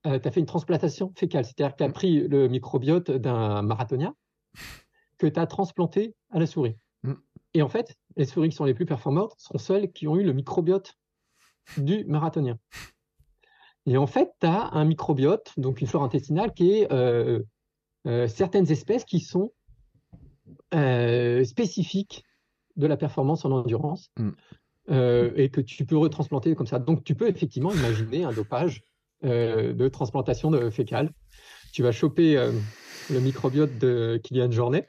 euh, 0.07 0.19
tu 0.19 0.27
as 0.27 0.31
fait 0.31 0.39
une 0.39 0.45
transplantation 0.45 1.11
fécale, 1.15 1.45
c'est-à-dire 1.45 1.73
que 1.73 1.77
tu 1.77 1.83
as 1.83 1.89
mmh. 1.89 1.93
pris 1.93 2.27
le 2.27 2.47
microbiote 2.47 3.11
d'un 3.11 3.61
marathonien 3.61 4.15
que 5.17 5.27
tu 5.27 5.39
as 5.39 5.47
transplanté 5.47 6.15
à 6.31 6.39
la 6.39 6.47
souris. 6.47 6.77
Mmh. 7.03 7.13
Et 7.53 7.61
en 7.61 7.69
fait, 7.69 7.95
les 8.15 8.25
souris 8.25 8.49
qui 8.49 8.55
sont 8.55 8.65
les 8.65 8.73
plus 8.73 8.85
performantes 8.85 9.33
sont 9.37 9.57
celles 9.57 9.91
qui 9.91 10.07
ont 10.07 10.15
eu 10.15 10.23
le 10.23 10.33
microbiote 10.33 10.97
du 11.77 12.05
marathonien. 12.05 12.57
Et 13.85 13.97
en 13.97 14.07
fait, 14.07 14.29
tu 14.39 14.47
as 14.47 14.69
un 14.73 14.85
microbiote, 14.85 15.53
donc 15.57 15.81
une 15.81 15.87
flore 15.87 16.03
intestinale, 16.03 16.53
qui 16.53 16.71
est 16.71 16.91
euh, 16.91 17.39
euh, 18.07 18.27
certaines 18.27 18.71
espèces 18.71 19.05
qui 19.05 19.19
sont 19.19 19.51
euh, 20.73 21.43
spécifiques 21.43 22.23
de 22.75 22.87
la 22.87 22.97
performance 22.97 23.43
en 23.43 23.51
endurance 23.51 24.11
mm. 24.17 24.31
et 25.35 25.49
que 25.49 25.61
tu 25.61 25.85
peux 25.85 25.97
retransplanter 25.97 26.55
comme 26.55 26.67
ça. 26.67 26.79
Donc, 26.79 27.03
tu 27.03 27.15
peux 27.15 27.27
effectivement 27.27 27.73
imaginer 27.73 28.23
un 28.23 28.31
dopage 28.31 28.83
de 29.23 29.87
transplantation 29.87 30.49
de 30.49 30.69
fécale. 30.69 31.11
Tu 31.73 31.83
vas 31.83 31.91
choper 31.91 32.35
le 33.09 33.19
microbiote 33.19 33.77
de 33.77 34.19
Kylian 34.23 34.51
Jornet, 34.51 34.87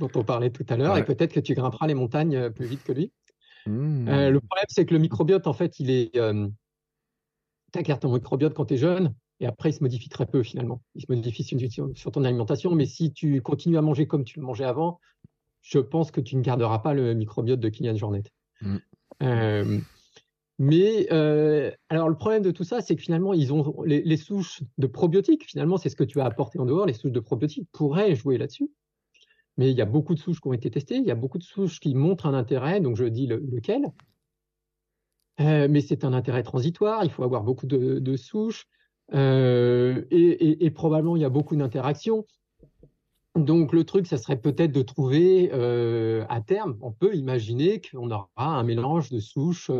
dont 0.00 0.10
on 0.16 0.24
parlait 0.24 0.50
tout 0.50 0.66
à 0.68 0.76
l'heure, 0.76 0.98
et 0.98 1.04
peut-être 1.04 1.32
que 1.32 1.40
tu 1.40 1.54
grimperas 1.54 1.86
les 1.86 1.94
montagnes 1.94 2.50
plus 2.50 2.66
vite 2.66 2.84
que 2.84 2.92
lui. 2.92 3.12
Mm. 3.66 4.06
le 4.06 4.40
problème, 4.40 4.66
c'est 4.68 4.84
que 4.84 4.92
le 4.92 5.00
microbiote, 5.00 5.46
en 5.46 5.54
fait, 5.54 5.78
il 5.78 5.90
est 5.90 6.18
tu 7.82 7.90
acquiers 7.92 7.98
ton 7.98 8.12
microbiote 8.12 8.54
quand 8.54 8.66
tu 8.66 8.74
es 8.74 8.76
jeune, 8.76 9.14
et 9.40 9.46
après, 9.46 9.70
il 9.70 9.72
se 9.72 9.82
modifie 9.82 10.08
très 10.08 10.26
peu 10.26 10.42
finalement. 10.42 10.80
Il 10.94 11.02
se 11.02 11.12
modifie 11.12 11.44
sur, 11.44 12.12
ton 12.12 12.24
alimentation, 12.24 12.74
mais 12.74 12.86
si 12.86 13.12
tu 13.12 13.40
continues 13.42 13.76
à 13.76 13.82
manger 13.82 14.06
comme 14.06 14.24
tu 14.24 14.38
le 14.38 14.46
mangeais 14.46 14.64
avant, 14.64 15.00
je 15.62 15.78
pense 15.78 16.10
que 16.10 16.20
tu 16.20 16.36
ne 16.36 16.42
garderas 16.42 16.78
pas 16.78 16.94
le 16.94 17.14
microbiote 17.14 17.60
de 17.60 17.68
Kylian 17.68 17.96
Jornet. 17.96 18.22
Mm. 18.60 18.76
Euh, 19.22 19.80
mais 20.58 21.08
euh, 21.12 21.72
alors 21.88 22.08
le 22.08 22.16
problème 22.16 22.42
de 22.42 22.52
tout 22.52 22.64
ça, 22.64 22.80
c'est 22.80 22.94
que 22.94 23.02
finalement, 23.02 23.34
ils 23.34 23.52
ont 23.52 23.82
les, 23.84 24.16
souches 24.16 24.62
de 24.78 24.86
probiotiques. 24.86 25.44
Finalement, 25.44 25.78
c'est 25.78 25.88
ce 25.88 25.96
que 25.96 26.04
tu 26.04 26.20
as 26.20 26.26
apporté 26.26 26.60
en 26.60 26.66
dehors. 26.66 26.86
Les 26.86 26.92
souches 26.92 27.12
de 27.12 27.20
probiotiques 27.20 27.68
pourraient 27.72 28.14
jouer 28.14 28.38
là-dessus. 28.38 28.70
Mais 29.56 29.70
il 29.70 29.76
y 29.76 29.82
a 29.82 29.86
beaucoup 29.86 30.14
de 30.14 30.20
souches 30.20 30.40
qui 30.40 30.48
ont 30.48 30.52
été 30.52 30.70
testées. 30.70 30.96
Il 30.96 31.04
y 31.04 31.10
a 31.10 31.16
beaucoup 31.16 31.38
de 31.38 31.44
souches 31.44 31.80
qui 31.80 31.94
montrent 31.94 32.26
un 32.26 32.34
intérêt. 32.34 32.80
Donc 32.80 32.96
je 32.96 33.04
dis 33.04 33.26
lequel. 33.26 33.92
Euh, 35.40 35.66
mais 35.68 35.80
c'est 35.80 36.04
un 36.04 36.12
intérêt 36.12 36.42
transitoire. 36.42 37.04
Il 37.04 37.10
faut 37.10 37.24
avoir 37.24 37.42
beaucoup 37.42 37.66
de, 37.66 38.16
souches. 38.16 38.66
Euh, 39.14 40.04
et, 40.10 40.70
probablement, 40.70 41.16
il 41.16 41.22
y 41.22 41.24
a 41.24 41.30
beaucoup 41.30 41.56
d'interactions. 41.56 42.26
Donc 43.34 43.72
le 43.72 43.82
truc, 43.82 44.06
ça 44.06 44.16
serait 44.16 44.40
peut-être 44.40 44.70
de 44.70 44.82
trouver 44.82 45.50
à 45.50 46.40
terme, 46.40 46.76
on 46.80 46.92
peut 46.92 47.16
imaginer 47.16 47.80
qu'on 47.80 48.10
aura 48.10 48.28
un 48.36 48.62
mélange 48.62 49.10
de 49.10 49.18
souches 49.18 49.70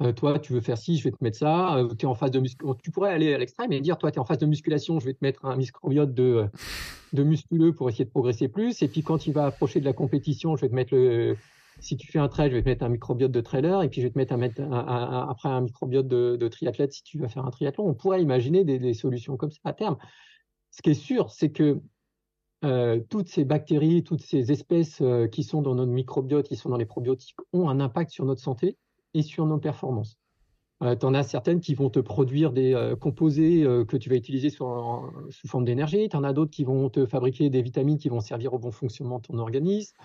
euh, 0.00 0.12
toi, 0.12 0.38
tu 0.38 0.52
veux 0.52 0.60
faire 0.60 0.78
ci, 0.78 0.96
je 0.96 1.04
vais 1.04 1.10
te 1.10 1.22
mettre 1.22 1.38
ça. 1.38 1.76
Euh, 1.76 1.88
es 1.98 2.04
en 2.04 2.14
phase 2.14 2.30
de 2.30 2.40
Tu 2.82 2.90
pourrais 2.90 3.10
aller 3.10 3.34
à 3.34 3.38
l'extrême 3.38 3.72
et 3.72 3.80
dire, 3.80 3.98
toi, 3.98 4.10
tu 4.12 4.16
es 4.16 4.20
en 4.20 4.24
phase 4.24 4.38
de 4.38 4.46
musculation, 4.46 5.00
je 5.00 5.06
vais 5.06 5.14
te 5.14 5.18
mettre 5.22 5.44
un 5.44 5.56
microbiote 5.56 6.14
de, 6.14 6.46
de 7.12 7.22
musculeux 7.24 7.72
pour 7.72 7.88
essayer 7.88 8.04
de 8.04 8.10
progresser 8.10 8.48
plus. 8.48 8.80
Et 8.82 8.88
puis, 8.88 9.02
quand 9.02 9.26
il 9.26 9.32
va 9.32 9.46
approcher 9.46 9.80
de 9.80 9.84
la 9.84 9.92
compétition, 9.92 10.56
je 10.56 10.62
vais 10.62 10.68
te 10.68 10.74
mettre 10.74 10.94
le. 10.94 11.36
Si 11.80 11.96
tu 11.96 12.10
fais 12.10 12.18
un 12.18 12.28
trail, 12.28 12.50
je 12.50 12.56
vais 12.56 12.62
te 12.62 12.68
mettre 12.68 12.84
un 12.84 12.88
microbiote 12.88 13.30
de 13.30 13.40
trailer. 13.40 13.82
Et 13.82 13.88
puis, 13.88 14.00
je 14.00 14.08
vais 14.08 14.12
te 14.12 14.34
mettre, 14.34 14.62
après 14.72 15.48
un 15.48 15.60
microbiote 15.60 16.08
de, 16.08 16.36
de, 16.36 16.48
triathlète 16.48 16.92
si 16.92 17.02
tu 17.02 17.18
vas 17.18 17.28
faire 17.28 17.46
un 17.46 17.50
triathlon. 17.50 17.86
On 17.86 17.94
pourrait 17.94 18.22
imaginer 18.22 18.64
des, 18.64 18.94
solutions 18.94 19.36
comme 19.36 19.50
ça 19.50 19.60
à 19.64 19.72
terme. 19.72 19.96
Ce 20.70 20.82
qui 20.82 20.90
est 20.90 20.94
sûr, 20.94 21.30
c'est 21.30 21.50
que 21.50 21.80
euh, 22.64 23.00
toutes 23.08 23.28
ces 23.28 23.44
bactéries, 23.44 24.02
toutes 24.02 24.22
ces 24.22 24.50
espèces 24.52 25.02
qui 25.32 25.44
sont 25.44 25.62
dans 25.62 25.74
notre 25.74 25.92
microbiote, 25.92 26.48
qui 26.48 26.56
sont 26.56 26.68
dans 26.68 26.76
les 26.76 26.86
probiotiques, 26.86 27.36
ont 27.52 27.68
un 27.68 27.80
impact 27.80 28.10
sur 28.10 28.24
notre 28.24 28.42
santé 28.42 28.76
et 29.14 29.22
sur 29.22 29.46
nos 29.46 29.58
performances. 29.58 30.18
Euh, 30.82 30.94
tu 30.94 31.06
en 31.06 31.14
as 31.14 31.24
certaines 31.24 31.60
qui 31.60 31.74
vont 31.74 31.90
te 31.90 31.98
produire 31.98 32.52
des 32.52 32.72
euh, 32.72 32.94
composés 32.94 33.64
euh, 33.64 33.84
que 33.84 33.96
tu 33.96 34.08
vas 34.08 34.14
utiliser 34.14 34.48
sous 34.48 34.62
forme 35.46 35.64
d'énergie. 35.64 36.08
Tu 36.08 36.16
en 36.16 36.22
as 36.22 36.32
d'autres 36.32 36.52
qui 36.52 36.64
vont 36.64 36.88
te 36.88 37.04
fabriquer 37.04 37.50
des 37.50 37.62
vitamines 37.62 37.98
qui 37.98 38.08
vont 38.08 38.20
servir 38.20 38.54
au 38.54 38.58
bon 38.58 38.70
fonctionnement 38.70 39.18
de 39.18 39.24
ton 39.24 39.38
organisme. 39.38 39.96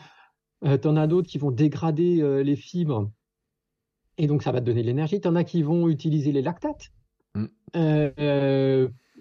Tu 0.63 0.87
en 0.87 0.95
as 0.95 1.07
d'autres 1.07 1.27
qui 1.27 1.37
vont 1.37 1.51
dégrader 1.51 2.43
les 2.43 2.55
fibres 2.55 3.11
et 4.17 4.27
donc 4.27 4.43
ça 4.43 4.51
va 4.51 4.61
te 4.61 4.65
donner 4.65 4.81
de 4.81 4.87
l'énergie. 4.87 5.19
Tu 5.19 5.27
en 5.27 5.35
as 5.35 5.43
qui 5.43 5.63
vont 5.63 5.87
utiliser 5.87 6.31
les 6.31 6.41
lactates 6.41 6.91
mm. 7.35 7.45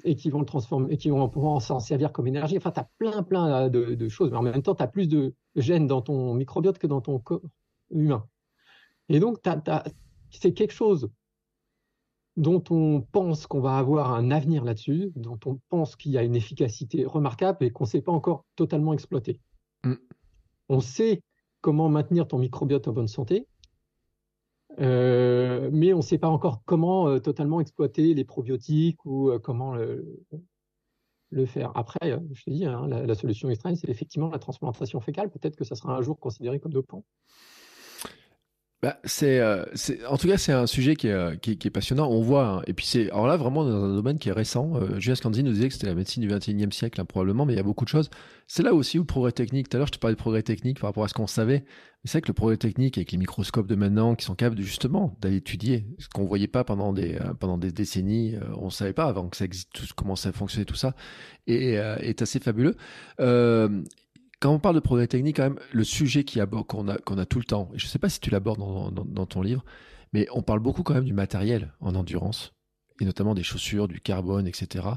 et 0.05 0.17
qui 0.17 0.31
vont 0.31 0.41
le 0.41 0.47
transformer 0.47 0.93
et 0.93 0.97
qui 0.97 1.11
vont 1.11 1.29
pouvoir 1.29 1.61
s'en 1.63 1.81
servir 1.81 2.13
comme 2.13 2.27
énergie. 2.27 2.57
Enfin, 2.57 2.71
tu 2.71 2.81
as 2.81 2.89
plein, 2.99 3.23
plein 3.23 3.69
de, 3.69 3.95
de, 3.95 4.09
choses. 4.09 4.31
Mais 4.31 4.37
en 4.37 4.43
même 4.43 4.63
temps, 4.63 4.75
tu 4.75 4.83
as 4.83 4.89
plus 4.89 5.09
de 5.09 5.35
gènes 5.57 5.87
dans 5.87 6.03
ton 6.03 6.35
microbiote 6.35 6.79
que 6.79 6.87
dans 6.87 7.01
ton 7.01 7.19
corps 7.19 7.43
humain. 7.91 8.27
Et 9.09 9.21
donc, 9.21 9.39
c'est 10.31 10.53
quelque 10.53 10.73
chose 10.73 11.11
dont 12.37 12.65
on 12.71 13.03
pense 13.03 13.47
qu'on 13.47 13.61
va 13.61 13.77
avoir 13.77 14.15
un 14.15 14.31
avenir 14.31 14.65
là-dessus, 14.65 15.13
dont 15.17 15.39
on 15.45 15.61
pense 15.69 15.97
qu'il 15.97 16.13
y 16.13 16.19
a 16.19 16.23
une 16.23 16.35
efficacité 16.35 17.05
remarquable 17.05 17.65
et 17.65 17.71
qu'on 17.71 17.85
ne 17.85 17.89
sait 17.89 18.01
pas 18.01 18.13
encore 18.13 18.47
totalement 18.57 18.95
exploiter. 18.95 19.41
Mm. 19.85 19.95
On 20.71 20.81
sait 20.81 21.23
comment 21.63 21.89
maintenir 21.89 22.29
ton 22.29 22.39
microbiote 22.39 22.87
en 22.89 22.93
bonne 22.93 23.09
santé, 23.09 23.47
euh, 24.81 25.71
mais 25.73 25.93
on 25.93 25.99
ne 25.99 26.03
sait 26.03 26.19
pas 26.19 26.29
encore 26.29 26.63
comment 26.65 27.09
euh, 27.09 27.19
totalement 27.19 27.61
exploiter 27.61 28.15
les 28.15 28.25
probiotiques 28.25 29.05
ou 29.05 29.31
euh, 29.31 29.39
comment 29.39 29.75
le, 29.75 31.47
faire. 31.47 31.73
Après, 31.75 32.19
je 32.33 32.45
te 32.45 32.51
dis, 32.51 32.67
hein, 32.67 32.87
la, 32.89 33.07
la, 33.07 33.15
solution 33.15 33.49
extrême, 33.49 33.75
c'est 33.75 33.89
effectivement 33.89 34.29
la 34.29 34.39
transplantation 34.39 35.01
fécale. 35.01 35.31
Peut-être 35.31 35.57
que 35.57 35.65
ça 35.65 35.75
sera 35.75 35.97
un 35.97 36.03
jour 36.03 36.19
considéré 36.19 36.61
comme 36.61 36.73
dopant. 36.73 37.05
Bah, 38.83 38.99
c'est, 39.05 39.39
euh, 39.39 39.65
c'est, 39.75 40.05
en 40.07 40.17
tout 40.17 40.27
cas, 40.27 40.37
c'est 40.37 40.51
un 40.51 40.67
sujet 40.67 40.97
qui 40.97 41.07
est, 41.07 41.13
euh, 41.13 41.37
qui, 41.37 41.57
qui 41.57 41.69
est 41.69 41.71
passionnant. 41.71 42.11
On 42.11 42.21
voit, 42.21 42.49
hein, 42.49 42.63
et 42.67 42.73
puis 42.73 42.85
c'est, 42.85 43.09
alors 43.13 43.29
là, 43.29 43.37
vraiment 43.37 43.65
dans 43.65 43.85
un 43.85 43.95
domaine 43.95 44.19
qui 44.19 44.29
est 44.29 44.33
récent. 44.33 44.73
Euh, 44.75 44.99
Julien 44.99 45.15
Scanzi 45.15 45.45
nous 45.45 45.53
disait 45.53 45.69
que 45.69 45.75
c'était 45.75 45.87
la 45.87 45.95
médecine 45.95 46.21
du 46.21 46.29
21e 46.29 46.73
siècle, 46.73 47.01
hein, 47.01 47.05
probablement, 47.05 47.47
mais 47.47 47.53
il 47.53 47.57
y 47.57 47.61
a 47.61 47.63
beaucoup 47.63 47.85
de 47.85 47.89
choses. 47.89 48.11
C'est 48.49 48.65
là 48.65 48.75
aussi 48.75 48.99
où 48.99 49.03
le 49.03 49.07
progrès 49.07 49.31
technique, 49.31 49.69
tout 49.69 49.77
à 49.77 49.79
l'heure, 49.79 49.87
je 49.87 49.93
te 49.93 49.99
parlais 50.01 50.17
de 50.17 50.21
progrès 50.21 50.43
technique 50.43 50.81
par 50.81 50.91
rapport 50.91 51.05
à 51.05 51.09
ce 51.09 51.15
qu'on 51.15 51.29
savait. 51.29 51.61
Mais 51.61 52.07
c'est 52.07 52.19
vrai 52.19 52.23
que 52.23 52.29
le 52.29 52.35
progrès 52.35 52.57
technique 52.57 52.99
avec 52.99 53.13
les 53.13 53.19
microscopes 53.19 53.69
de 53.69 53.77
maintenant 53.77 54.17
qui 54.17 54.25
sont 54.25 54.35
capables 54.35 54.61
justement 54.61 55.17
d'aller 55.21 55.37
étudier 55.37 55.87
ce 56.01 56.09
qu'on 56.09 56.25
voyait 56.25 56.49
pas 56.49 56.65
pendant 56.65 56.93
des, 56.93 57.17
pendant 57.39 57.59
des 57.59 57.71
décennies, 57.71 58.35
on 58.57 58.69
savait 58.69 58.93
pas 58.93 59.05
avant 59.05 59.29
que 59.29 59.37
ça 59.37 59.45
existe, 59.45 59.69
tout, 59.73 59.85
comment 59.95 60.17
ça 60.17 60.33
fonctionnait 60.33 60.65
tout 60.65 60.75
ça, 60.75 60.97
et 61.47 61.75
est 61.75 62.21
assez 62.21 62.41
fabuleux. 62.41 62.75
Quand 64.43 64.53
on 64.53 64.59
parle 64.59 64.75
de 64.75 64.81
progrès 64.81 65.07
technique, 65.07 65.37
quand 65.37 65.45
même, 65.45 65.61
le 65.71 65.85
sujet 65.85 66.25
qu'on 66.25 66.89
a, 66.89 67.27
tout 67.27 67.39
le 67.39 67.45
temps, 67.45 67.71
et 67.75 67.79
je 67.79 67.87
ne 67.87 67.89
sais 67.89 68.01
pas 68.01 68.09
si 68.09 68.19
tu 68.19 68.29
l'abordes 68.31 68.59
dans, 68.59 69.27
ton 69.27 69.41
livre, 69.41 69.65
mais 70.13 70.27
on 70.33 70.43
parle 70.43 70.59
beaucoup 70.59 70.83
quand 70.83 70.95
même 70.95 71.05
du 71.05 71.13
matériel 71.13 71.73
en 71.79 71.95
endurance, 71.95 72.53
et 73.01 73.05
notamment 73.05 73.37
des 73.37 73.45
chaussures, 73.45 73.87
du 73.87 74.01
carbone, 74.01 74.49
etc. 74.49 74.89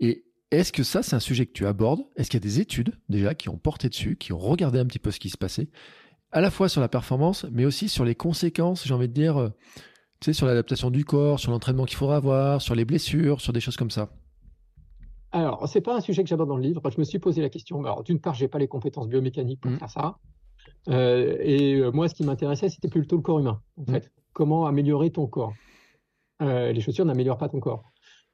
Et 0.00 0.26
est-ce 0.50 0.70
que 0.70 0.82
ça, 0.82 1.02
c'est 1.02 1.16
un 1.16 1.20
sujet 1.20 1.46
que 1.46 1.52
tu 1.52 1.66
abordes? 1.66 2.02
Est-ce 2.16 2.28
qu'il 2.28 2.38
y 2.38 2.42
a 2.42 2.46
des 2.46 2.60
études 2.60 2.92
déjà 3.08 3.34
qui 3.34 3.48
ont 3.48 3.56
porté 3.56 3.88
dessus, 3.88 4.16
qui 4.16 4.34
ont 4.34 4.38
regardé 4.38 4.78
un 4.78 4.84
petit 4.84 4.98
peu 4.98 5.12
ce 5.12 5.18
qui 5.18 5.30
se 5.30 5.38
passait, 5.38 5.70
à 6.30 6.42
la 6.42 6.50
fois 6.50 6.68
sur 6.68 6.82
la 6.82 6.90
performance, 6.90 7.46
mais 7.50 7.64
aussi 7.64 7.88
sur 7.88 8.04
les 8.04 8.14
conséquences, 8.14 8.86
j'ai 8.86 8.92
envie 8.92 9.08
de 9.08 9.14
dire, 9.14 9.40
euh, 9.40 9.48
tu 10.20 10.34
sur 10.34 10.46
l'adaptation 10.46 10.90
du 10.90 11.06
corps, 11.06 11.40
sur 11.40 11.52
l'entraînement 11.52 11.86
qu'il 11.86 11.96
faudra 11.96 12.16
avoir, 12.16 12.60
sur 12.60 12.74
les 12.74 12.84
blessures, 12.84 13.40
sur 13.40 13.54
des 13.54 13.60
choses 13.60 13.78
comme 13.78 13.90
ça? 13.90 14.10
Alors, 15.32 15.68
c'est 15.68 15.80
pas 15.80 15.94
un 15.94 16.00
sujet 16.00 16.22
que 16.22 16.28
j'aborde 16.28 16.48
dans 16.48 16.56
le 16.56 16.62
livre. 16.62 16.80
Je 16.90 16.98
me 16.98 17.04
suis 17.04 17.18
posé 17.18 17.42
la 17.42 17.50
question. 17.50 17.80
Alors, 17.80 18.02
d'une 18.02 18.20
part, 18.20 18.34
j'ai 18.34 18.48
pas 18.48 18.58
les 18.58 18.68
compétences 18.68 19.08
biomécaniques 19.08 19.60
pour 19.60 19.70
mmh. 19.70 19.78
faire 19.78 19.90
ça. 19.90 20.18
Euh, 20.88 21.36
et 21.40 21.74
euh, 21.74 21.90
moi, 21.90 22.08
ce 22.08 22.14
qui 22.14 22.24
m'intéressait, 22.24 22.68
c'était 22.68 22.88
plutôt 22.88 23.16
le 23.16 23.22
corps 23.22 23.38
humain. 23.38 23.60
En 23.76 23.82
mmh. 23.82 23.86
fait, 23.86 24.12
comment 24.32 24.66
améliorer 24.66 25.10
ton 25.10 25.26
corps 25.26 25.52
euh, 26.40 26.72
Les 26.72 26.80
chaussures 26.80 27.04
n'améliorent 27.04 27.38
pas 27.38 27.48
ton 27.48 27.60
corps. 27.60 27.84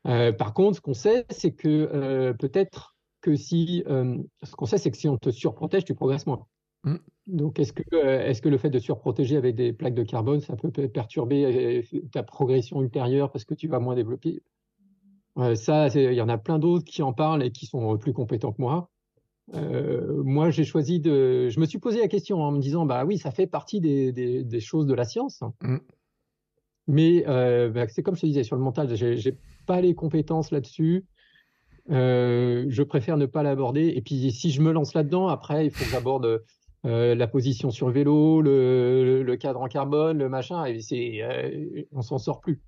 par 0.04 0.54
contre, 0.54 0.76
ce 0.76 0.80
qu'on 0.80 0.94
sait, 0.94 1.26
c'est 1.30 1.52
que 1.52 2.32
peut-être 2.38 2.94
que 3.20 3.34
si, 3.34 3.82
ce 3.86 4.56
qu'on 4.56 4.66
sait, 4.66 4.78
c'est 4.78 4.90
que 4.90 4.98
si 4.98 5.08
on 5.08 5.16
te 5.16 5.30
surprotège, 5.30 5.84
tu 5.84 5.94
progresses 5.94 6.26
moins. 6.26 6.46
Mmh. 6.84 6.96
Donc, 7.26 7.58
est-ce 7.58 7.72
que, 7.72 7.96
est-ce 7.96 8.42
que 8.42 8.50
le 8.50 8.58
fait 8.58 8.70
de 8.70 8.78
surprotéger 8.78 9.36
avec 9.36 9.56
des 9.56 9.72
plaques 9.72 9.94
de 9.94 10.02
carbone, 10.04 10.40
ça 10.40 10.54
peut 10.54 10.70
perturber 10.70 11.82
ta 12.12 12.22
progression 12.22 12.82
ultérieure 12.82 13.32
parce 13.32 13.44
que 13.44 13.54
tu 13.54 13.66
vas 13.66 13.80
moins 13.80 13.96
développer? 13.96 14.42
Ça, 15.54 15.88
il 15.88 16.14
y 16.14 16.20
en 16.20 16.28
a 16.28 16.38
plein 16.38 16.58
d'autres 16.58 16.84
qui 16.84 17.02
en 17.02 17.12
parlent 17.12 17.42
et 17.42 17.50
qui 17.50 17.66
sont 17.66 17.96
plus 17.98 18.12
compétents 18.12 18.52
que 18.52 18.60
moi. 18.60 18.90
Euh, 19.54 20.22
moi, 20.24 20.50
j'ai 20.50 20.64
choisi 20.64 21.00
de. 21.00 21.48
Je 21.48 21.60
me 21.60 21.66
suis 21.66 21.78
posé 21.78 22.00
la 22.00 22.08
question 22.08 22.42
en 22.42 22.50
me 22.50 22.60
disant, 22.60 22.86
bah 22.86 23.04
oui, 23.04 23.18
ça 23.18 23.30
fait 23.30 23.46
partie 23.46 23.80
des, 23.80 24.12
des, 24.12 24.60
choses 24.60 24.86
de 24.86 24.94
la 24.94 25.04
science. 25.04 25.42
Mm. 25.62 25.76
Mais 26.86 27.24
euh, 27.28 27.70
bah, 27.70 27.88
c'est 27.88 28.02
comme 28.02 28.14
je 28.14 28.22
te 28.22 28.26
disais 28.26 28.44
sur 28.44 28.56
le 28.56 28.62
mental, 28.62 28.94
j'ai 28.94 29.38
pas 29.66 29.80
les 29.80 29.94
compétences 29.94 30.50
là-dessus. 30.50 31.04
Euh, 31.90 32.64
je 32.68 32.82
préfère 32.82 33.16
ne 33.16 33.26
pas 33.26 33.42
l'aborder. 33.42 33.92
Et 33.94 34.00
puis, 34.00 34.30
si 34.32 34.50
je 34.50 34.62
me 34.62 34.72
lance 34.72 34.94
là-dedans, 34.94 35.28
après, 35.28 35.66
il 35.66 35.70
faut 35.70 35.84
que 35.84 35.90
j'aborde 35.90 36.42
euh, 36.86 37.14
la 37.14 37.26
position 37.26 37.70
sur 37.70 37.88
le 37.88 37.92
vélo, 37.92 38.40
le, 38.40 39.22
le, 39.22 39.36
cadre 39.36 39.60
en 39.60 39.68
carbone, 39.68 40.18
le 40.18 40.28
machin. 40.28 40.64
Et 40.64 40.80
c'est, 40.80 41.22
euh, 41.22 41.82
on 41.92 42.02
s'en 42.02 42.18
sort 42.18 42.40
plus. 42.40 42.60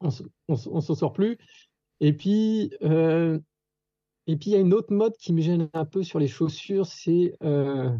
On, 0.00 0.10
on, 0.48 0.80
s'en 0.80 0.94
sort 0.94 1.12
plus. 1.12 1.38
Et 2.00 2.12
puis, 2.12 2.72
euh, 2.82 3.38
et 4.26 4.36
puis 4.36 4.50
il 4.50 4.52
y 4.52 4.56
a 4.56 4.60
une 4.60 4.74
autre 4.74 4.92
mode 4.92 5.16
qui 5.16 5.32
me 5.32 5.40
gêne 5.40 5.68
un 5.72 5.84
peu 5.84 6.02
sur 6.02 6.18
les 6.18 6.28
chaussures, 6.28 6.86
c'est 6.86 7.34
euh, 7.42 7.90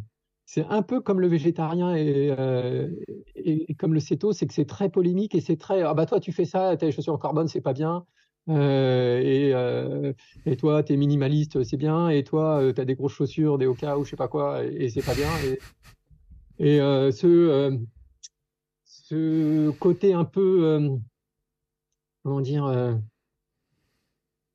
c'est 0.46 0.64
un 0.66 0.82
peu 0.82 1.00
comme 1.00 1.20
le 1.20 1.28
végétarien 1.28 1.94
et, 1.94 2.34
euh, 2.38 2.88
et, 3.34 3.74
comme 3.74 3.94
le 3.94 4.00
céto, 4.00 4.32
c'est 4.32 4.46
que 4.46 4.54
c'est 4.54 4.64
très 4.64 4.88
polémique 4.88 5.34
et 5.34 5.40
c'est 5.40 5.56
très 5.56 5.82
ah 5.82 5.94
bah 5.94 6.06
toi 6.06 6.20
tu 6.20 6.32
fais 6.32 6.44
ça, 6.44 6.70
as 6.70 6.76
les 6.76 6.92
chaussures 6.92 7.14
en 7.14 7.18
carbone, 7.18 7.48
c'est 7.48 7.60
pas 7.60 7.72
bien. 7.74 8.04
et, 8.48 9.50
et, 10.46 10.56
toi, 10.56 10.82
tu 10.82 10.94
es 10.94 10.96
minimaliste, 10.96 11.62
c'est 11.64 11.76
bien. 11.76 12.08
Et 12.08 12.24
toi, 12.24 12.72
tu 12.74 12.80
as 12.80 12.84
des 12.86 12.94
grosses 12.94 13.12
chaussures, 13.12 13.58
des 13.58 13.66
Oka 13.66 13.98
ou 13.98 14.04
je 14.04 14.10
sais 14.10 14.16
pas 14.16 14.28
quoi, 14.28 14.64
et, 14.64 14.88
c'est 14.88 15.04
pas 15.04 15.14
bien. 15.14 15.28
Et, 16.58 16.76
et 16.76 16.78
ce, 17.12 17.78
ce 18.84 19.70
côté 19.72 20.14
un 20.14 20.24
peu 20.24 20.98
comment 22.22 22.40
dire, 22.40 22.64
euh, 22.66 22.94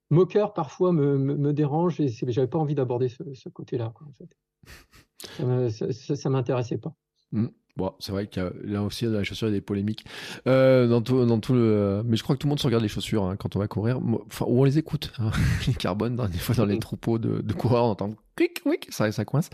moqueur 0.09 0.53
parfois 0.53 0.91
me, 0.91 1.17
me, 1.17 1.53
dérange 1.53 1.99
et 1.99 2.07
j'avais 2.07 2.47
pas 2.47 2.59
envie 2.59 2.75
d'aborder 2.75 3.09
ce, 3.09 3.49
côté-là. 3.49 3.93
En 4.05 4.13
fait. 4.13 4.37
Ça, 6.15 6.29
m'intéressait 6.29 6.77
pas. 6.77 6.95
Mmh. 7.31 7.47
Bon, 7.75 7.91
c'est 7.97 8.11
vrai 8.11 8.27
qu'il 8.27 8.43
y 8.43 8.45
a 8.45 8.51
là 8.63 8.83
aussi 8.83 9.05
dans 9.05 9.13
la 9.13 9.23
chaussure 9.23 9.47
il 9.47 9.51
y 9.51 9.55
a 9.55 9.57
des 9.57 9.61
polémiques. 9.61 10.05
Euh, 10.45 10.87
dans 10.87 11.01
tout, 11.01 11.25
dans 11.25 11.39
tout 11.39 11.53
le, 11.53 12.03
mais 12.05 12.17
je 12.17 12.23
crois 12.23 12.35
que 12.35 12.39
tout 12.39 12.45
le 12.45 12.49
monde 12.49 12.59
se 12.59 12.67
regarde 12.67 12.83
les 12.83 12.89
chaussures 12.89 13.23
hein, 13.23 13.35
quand 13.35 13.55
on 13.55 13.59
va 13.59 13.67
courir, 13.67 13.99
enfin 14.27 14.45
ou 14.47 14.61
on 14.61 14.63
les 14.63 14.77
écoute. 14.77 15.11
Hein. 15.17 15.31
les 15.67 15.73
carbones, 15.73 16.15
des 16.31 16.37
fois 16.37 16.53
dans 16.53 16.65
les 16.65 16.77
troupeaux 16.79 17.17
de, 17.17 17.41
de 17.41 17.53
coureurs, 17.53 17.85
on 17.85 17.89
entend 17.89 18.13
clic, 18.35 18.61
clic, 18.61 18.87
ça, 18.91 19.11
ça 19.11 19.25
coince. 19.25 19.49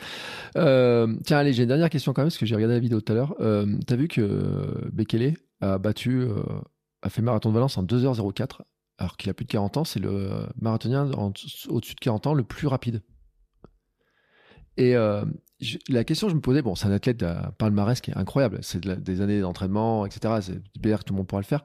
Euh, 0.57 1.15
tiens, 1.23 1.38
allez, 1.38 1.53
j'ai 1.53 1.64
une 1.64 1.69
dernière 1.69 1.90
question 1.90 2.11
quand 2.11 2.22
même 2.22 2.27
parce 2.27 2.38
que 2.38 2.45
j'ai 2.45 2.56
regardé 2.56 2.73
la 2.73 2.81
vidéo 2.81 2.99
tout 2.99 3.14
à 3.14 3.15
l'heure. 3.15 3.36
Euh, 3.40 3.65
T'as 3.88 3.95
vu 3.95 4.10
que 4.10 4.90
Bekele 4.91 5.36
a 5.61 5.77
battu 5.77 6.27
a 7.01 7.09
fait 7.09 7.21
marathon 7.21 7.49
de 7.49 7.53
Valence 7.53 7.77
en 7.77 7.84
2h04, 7.84 8.61
alors 8.97 9.17
qu'il 9.17 9.30
a 9.30 9.34
plus 9.34 9.45
de 9.45 9.51
40 9.51 9.77
ans. 9.77 9.84
C'est 9.84 9.99
le 9.99 10.47
marathonien 10.59 11.09
au-dessus 11.11 11.95
de 11.95 11.99
40 11.99 12.27
ans 12.27 12.34
le 12.34 12.43
plus 12.43 12.67
rapide. 12.67 13.01
Et 14.77 14.95
euh, 14.95 15.26
la 15.89 16.03
question 16.03 16.27
que 16.27 16.31
je 16.31 16.35
me 16.35 16.41
posais, 16.41 16.61
bon, 16.61 16.76
c'est 16.76 16.88
un 16.88 16.91
athlète 16.91 17.17
d'un 17.17 17.51
palmarès 17.57 17.99
qui 17.99 18.11
est 18.11 18.17
incroyable. 18.17 18.59
C'est 18.61 18.85
des 18.85 19.21
années 19.21 19.41
d'entraînement, 19.41 20.05
etc. 20.05 20.35
C'est 20.41 20.61
bien 20.80 20.97
que 20.97 21.03
tout 21.03 21.13
le 21.13 21.17
monde 21.17 21.27
pourra 21.27 21.41
le 21.41 21.45
faire. 21.45 21.63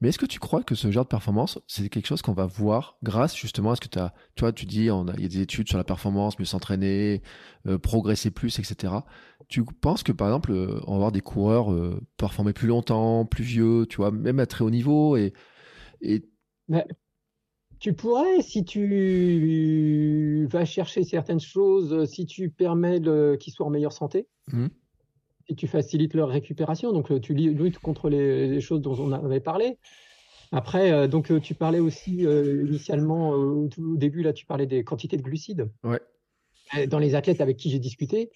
Mais 0.00 0.08
est-ce 0.08 0.18
que 0.18 0.26
tu 0.26 0.38
crois 0.38 0.62
que 0.62 0.74
ce 0.74 0.90
genre 0.90 1.04
de 1.04 1.08
performance, 1.08 1.58
c'est 1.66 1.88
quelque 1.88 2.06
chose 2.06 2.22
qu'on 2.22 2.32
va 2.32 2.46
voir 2.46 2.98
grâce 3.02 3.36
justement 3.36 3.72
à 3.72 3.76
ce 3.76 3.80
que 3.80 3.88
tu 3.88 3.98
as, 3.98 4.14
tu 4.36 4.42
vois, 4.42 4.52
tu 4.52 4.66
dis, 4.66 4.82
il 4.82 4.86
y 4.86 4.90
a 5.24 5.28
des 5.28 5.40
études 5.40 5.68
sur 5.68 5.78
la 5.78 5.84
performance, 5.84 6.38
mieux 6.38 6.44
s'entraîner, 6.44 7.22
euh, 7.66 7.78
progresser 7.78 8.30
plus, 8.30 8.58
etc. 8.58 8.92
Tu 9.48 9.64
penses 9.64 10.02
que 10.02 10.12
par 10.12 10.28
exemple, 10.28 10.52
euh, 10.52 10.80
on 10.86 10.92
va 10.92 10.96
avoir 10.96 11.12
des 11.12 11.20
coureurs 11.20 11.72
euh, 11.72 12.00
performer 12.16 12.52
plus 12.52 12.68
longtemps, 12.68 13.26
plus 13.26 13.44
vieux, 13.44 13.86
tu 13.86 13.96
vois, 13.96 14.10
même 14.10 14.38
à 14.38 14.46
très 14.46 14.64
haut 14.64 14.70
niveau 14.70 15.16
et, 15.16 15.32
et... 16.00 16.22
tu 17.80 17.92
pourrais, 17.92 18.40
si 18.42 18.64
tu 18.64 20.46
vas 20.50 20.64
chercher 20.64 21.02
certaines 21.02 21.40
choses, 21.40 22.08
si 22.08 22.26
tu 22.26 22.50
permets 22.50 23.00
qu'ils 23.38 23.52
soient 23.52 23.66
en 23.66 23.70
meilleure 23.70 23.92
santé. 23.92 24.28
Mmh 24.52 24.68
et 25.48 25.54
tu 25.54 25.66
facilites 25.66 26.14
leur 26.14 26.28
récupération. 26.28 26.92
Donc, 26.92 27.10
euh, 27.10 27.20
tu 27.20 27.34
luttes 27.34 27.78
contre 27.78 28.08
les, 28.08 28.60
choses 28.60 28.80
dont 28.80 28.96
on 28.98 29.12
avait 29.12 29.40
parlé. 29.40 29.78
Après, 30.52 30.92
euh, 30.92 31.08
donc, 31.08 31.30
euh, 31.30 31.40
tu 31.40 31.54
parlais 31.54 31.80
aussi 31.80 32.22
initialement, 32.22 33.30
au, 33.30 33.68
début, 33.96 34.22
là, 34.22 34.32
tu 34.32 34.46
parlais 34.46 34.66
des 34.66 34.84
quantités 34.84 35.16
de 35.16 35.22
glucides. 35.22 35.70
Ouais. 35.82 36.00
Dans 36.86 36.98
les 36.98 37.14
athlètes 37.14 37.40
avec 37.40 37.56
qui 37.56 37.70
j'ai 37.70 37.78
discuté, 37.78 38.30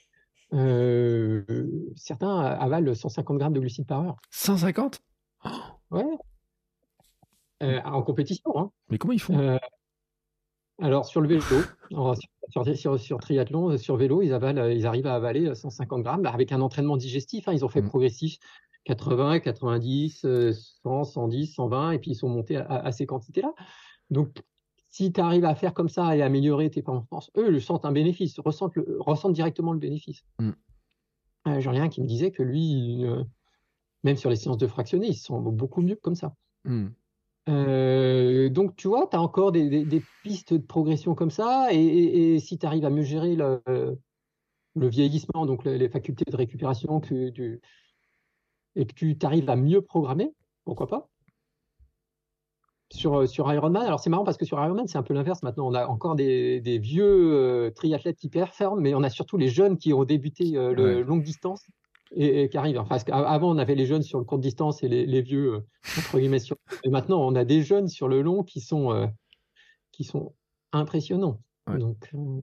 certains 1.96 2.38
avalent 2.38 2.94
150 2.94 3.38
grammes 3.38 3.52
de 3.52 3.60
glucides 3.60 3.86
par 3.86 4.00
heure. 4.02 4.16
150 4.30 5.02
Ouais. 5.90 6.04
en 7.84 8.02
compétition. 8.02 8.50
Hein. 8.56 8.70
Mais 8.88 8.96
comment 8.96 9.12
ils 9.12 9.20
font? 9.20 9.58
Alors, 10.82 11.06
sur 11.06 11.20
le 11.20 11.28
vélo, 11.28 11.40
sur, 12.50 13.18
triathlon, 13.20 13.78
sur 13.78 13.96
vélo, 13.96 14.20
ils, 14.20 14.32
avalent, 14.32 14.68
ils 14.68 14.84
arrivent 14.84 15.06
à 15.06 15.14
avaler 15.14 15.54
150 15.54 16.02
grammes 16.02 16.26
avec 16.26 16.50
un 16.50 16.60
entraînement 16.60 16.96
digestif. 16.96 17.46
Hein. 17.46 17.52
ils 17.52 17.64
ont 17.64 17.68
fait 17.68 17.82
mmh. 17.82 17.88
progressif 17.88 18.38
80, 18.84 19.38
90, 19.38 20.26
100, 20.82 21.04
110, 21.04 21.46
120, 21.46 21.92
et 21.92 21.98
puis 22.00 22.10
ils 22.10 22.14
sont 22.16 22.28
montés 22.28 22.56
à, 22.56 22.90
ces 22.90 23.06
quantités-là. 23.06 23.54
Donc, 24.10 24.42
si 24.88 25.12
tu 25.12 25.20
arrives 25.20 25.44
à 25.44 25.54
faire 25.54 25.72
comme 25.72 25.88
ça 25.88 26.16
et 26.16 26.22
améliorer 26.22 26.68
tes 26.68 26.82
performances, 26.82 27.30
eux, 27.36 27.54
ils 27.54 27.62
sentent 27.62 27.84
un 27.84 27.92
bénéfice, 27.92 28.40
ressentent, 28.40 28.74
ressentent 28.98 29.34
directement 29.34 29.72
le 29.72 29.78
bénéfice. 29.78 30.24
Mmh. 30.40 30.50
Euh, 31.46 31.60
J'en 31.60 31.74
ai 31.74 31.78
un 31.78 31.88
qui 31.88 32.00
me 32.00 32.06
disait 32.06 32.32
que 32.32 32.42
lui, 32.42 33.04
euh, 33.04 33.22
même 34.02 34.16
sur 34.16 34.30
les 34.30 34.36
séances 34.36 34.58
de 34.58 34.66
fractionner, 34.66 35.06
il 35.06 35.14
se 35.14 35.26
sent 35.26 35.34
beaucoup 35.38 35.80
mieux 35.80 35.96
comme 35.96 36.16
ça. 36.16 36.34
Mmh. 36.64 36.88
Euh, 37.48 38.48
donc, 38.48 38.76
tu 38.76 38.88
vois, 38.88 39.08
tu 39.10 39.16
as 39.16 39.20
encore 39.20 39.52
des, 39.52 40.02
pistes 40.22 40.54
de 40.54 40.64
progression 40.64 41.14
comme 41.14 41.30
ça. 41.30 41.68
Et, 41.72 42.38
si 42.38 42.58
tu 42.58 42.66
arrives 42.66 42.84
à 42.84 42.90
mieux 42.90 43.02
gérer 43.02 43.36
le, 43.36 43.94
vieillissement, 44.76 45.46
donc 45.46 45.64
les, 45.64 45.88
facultés 45.88 46.30
de 46.30 46.36
récupération, 46.36 47.00
que 47.00 47.60
et 48.74 48.86
que 48.86 48.94
tu 48.94 49.16
arrives 49.22 49.50
à 49.50 49.56
mieux 49.56 49.82
programmer, 49.82 50.32
pourquoi 50.64 50.86
pas? 50.86 51.08
Sur, 52.90 53.26
sur 53.26 53.50
Ironman, 53.50 53.82
alors 53.82 54.00
c'est 54.00 54.10
marrant 54.10 54.24
parce 54.24 54.36
que 54.36 54.44
sur 54.44 54.62
Ironman, 54.62 54.86
c'est 54.86 54.98
un 54.98 55.02
peu 55.02 55.14
l'inverse. 55.14 55.42
Maintenant, 55.42 55.66
on 55.68 55.74
a 55.74 55.86
encore 55.86 56.14
des, 56.14 56.78
vieux 56.78 57.34
euh, 57.34 57.70
triathlètes 57.70 58.22
hyper 58.22 58.54
fermes, 58.54 58.80
mais 58.80 58.94
on 58.94 59.02
a 59.02 59.08
surtout 59.08 59.38
les 59.38 59.48
jeunes 59.48 59.78
qui 59.78 59.92
ont 59.94 60.04
débuté 60.04 60.56
euh, 60.56 60.74
le 60.74 61.02
longue 61.02 61.22
distance 61.22 61.66
et, 62.14 62.48
qui 62.48 62.56
arrive. 62.56 62.78
Enfin, 62.78 62.98
avant, 63.10 63.50
on 63.50 63.58
avait 63.58 63.74
les 63.74 63.86
jeunes 63.86 64.02
sur 64.02 64.18
le 64.18 64.24
court 64.24 64.38
distance 64.38 64.82
et 64.82 64.88
les, 64.88 65.22
vieux, 65.22 65.54
euh, 65.54 65.60
entre 65.98 66.18
guillemets, 66.18 66.38
sur... 66.38 66.56
Et 66.84 66.90
maintenant, 66.90 67.20
on 67.20 67.34
a 67.34 67.44
des 67.44 67.62
jeunes 67.62 67.88
sur 67.88 68.08
le 68.08 68.22
long 68.22 68.42
qui 68.42 68.60
sont, 68.60 68.92
euh, 68.92 69.06
qui 69.92 70.04
sont 70.04 70.34
impressionnants. 70.72 71.40
Donc, 71.68 72.10
euh, 72.14 72.40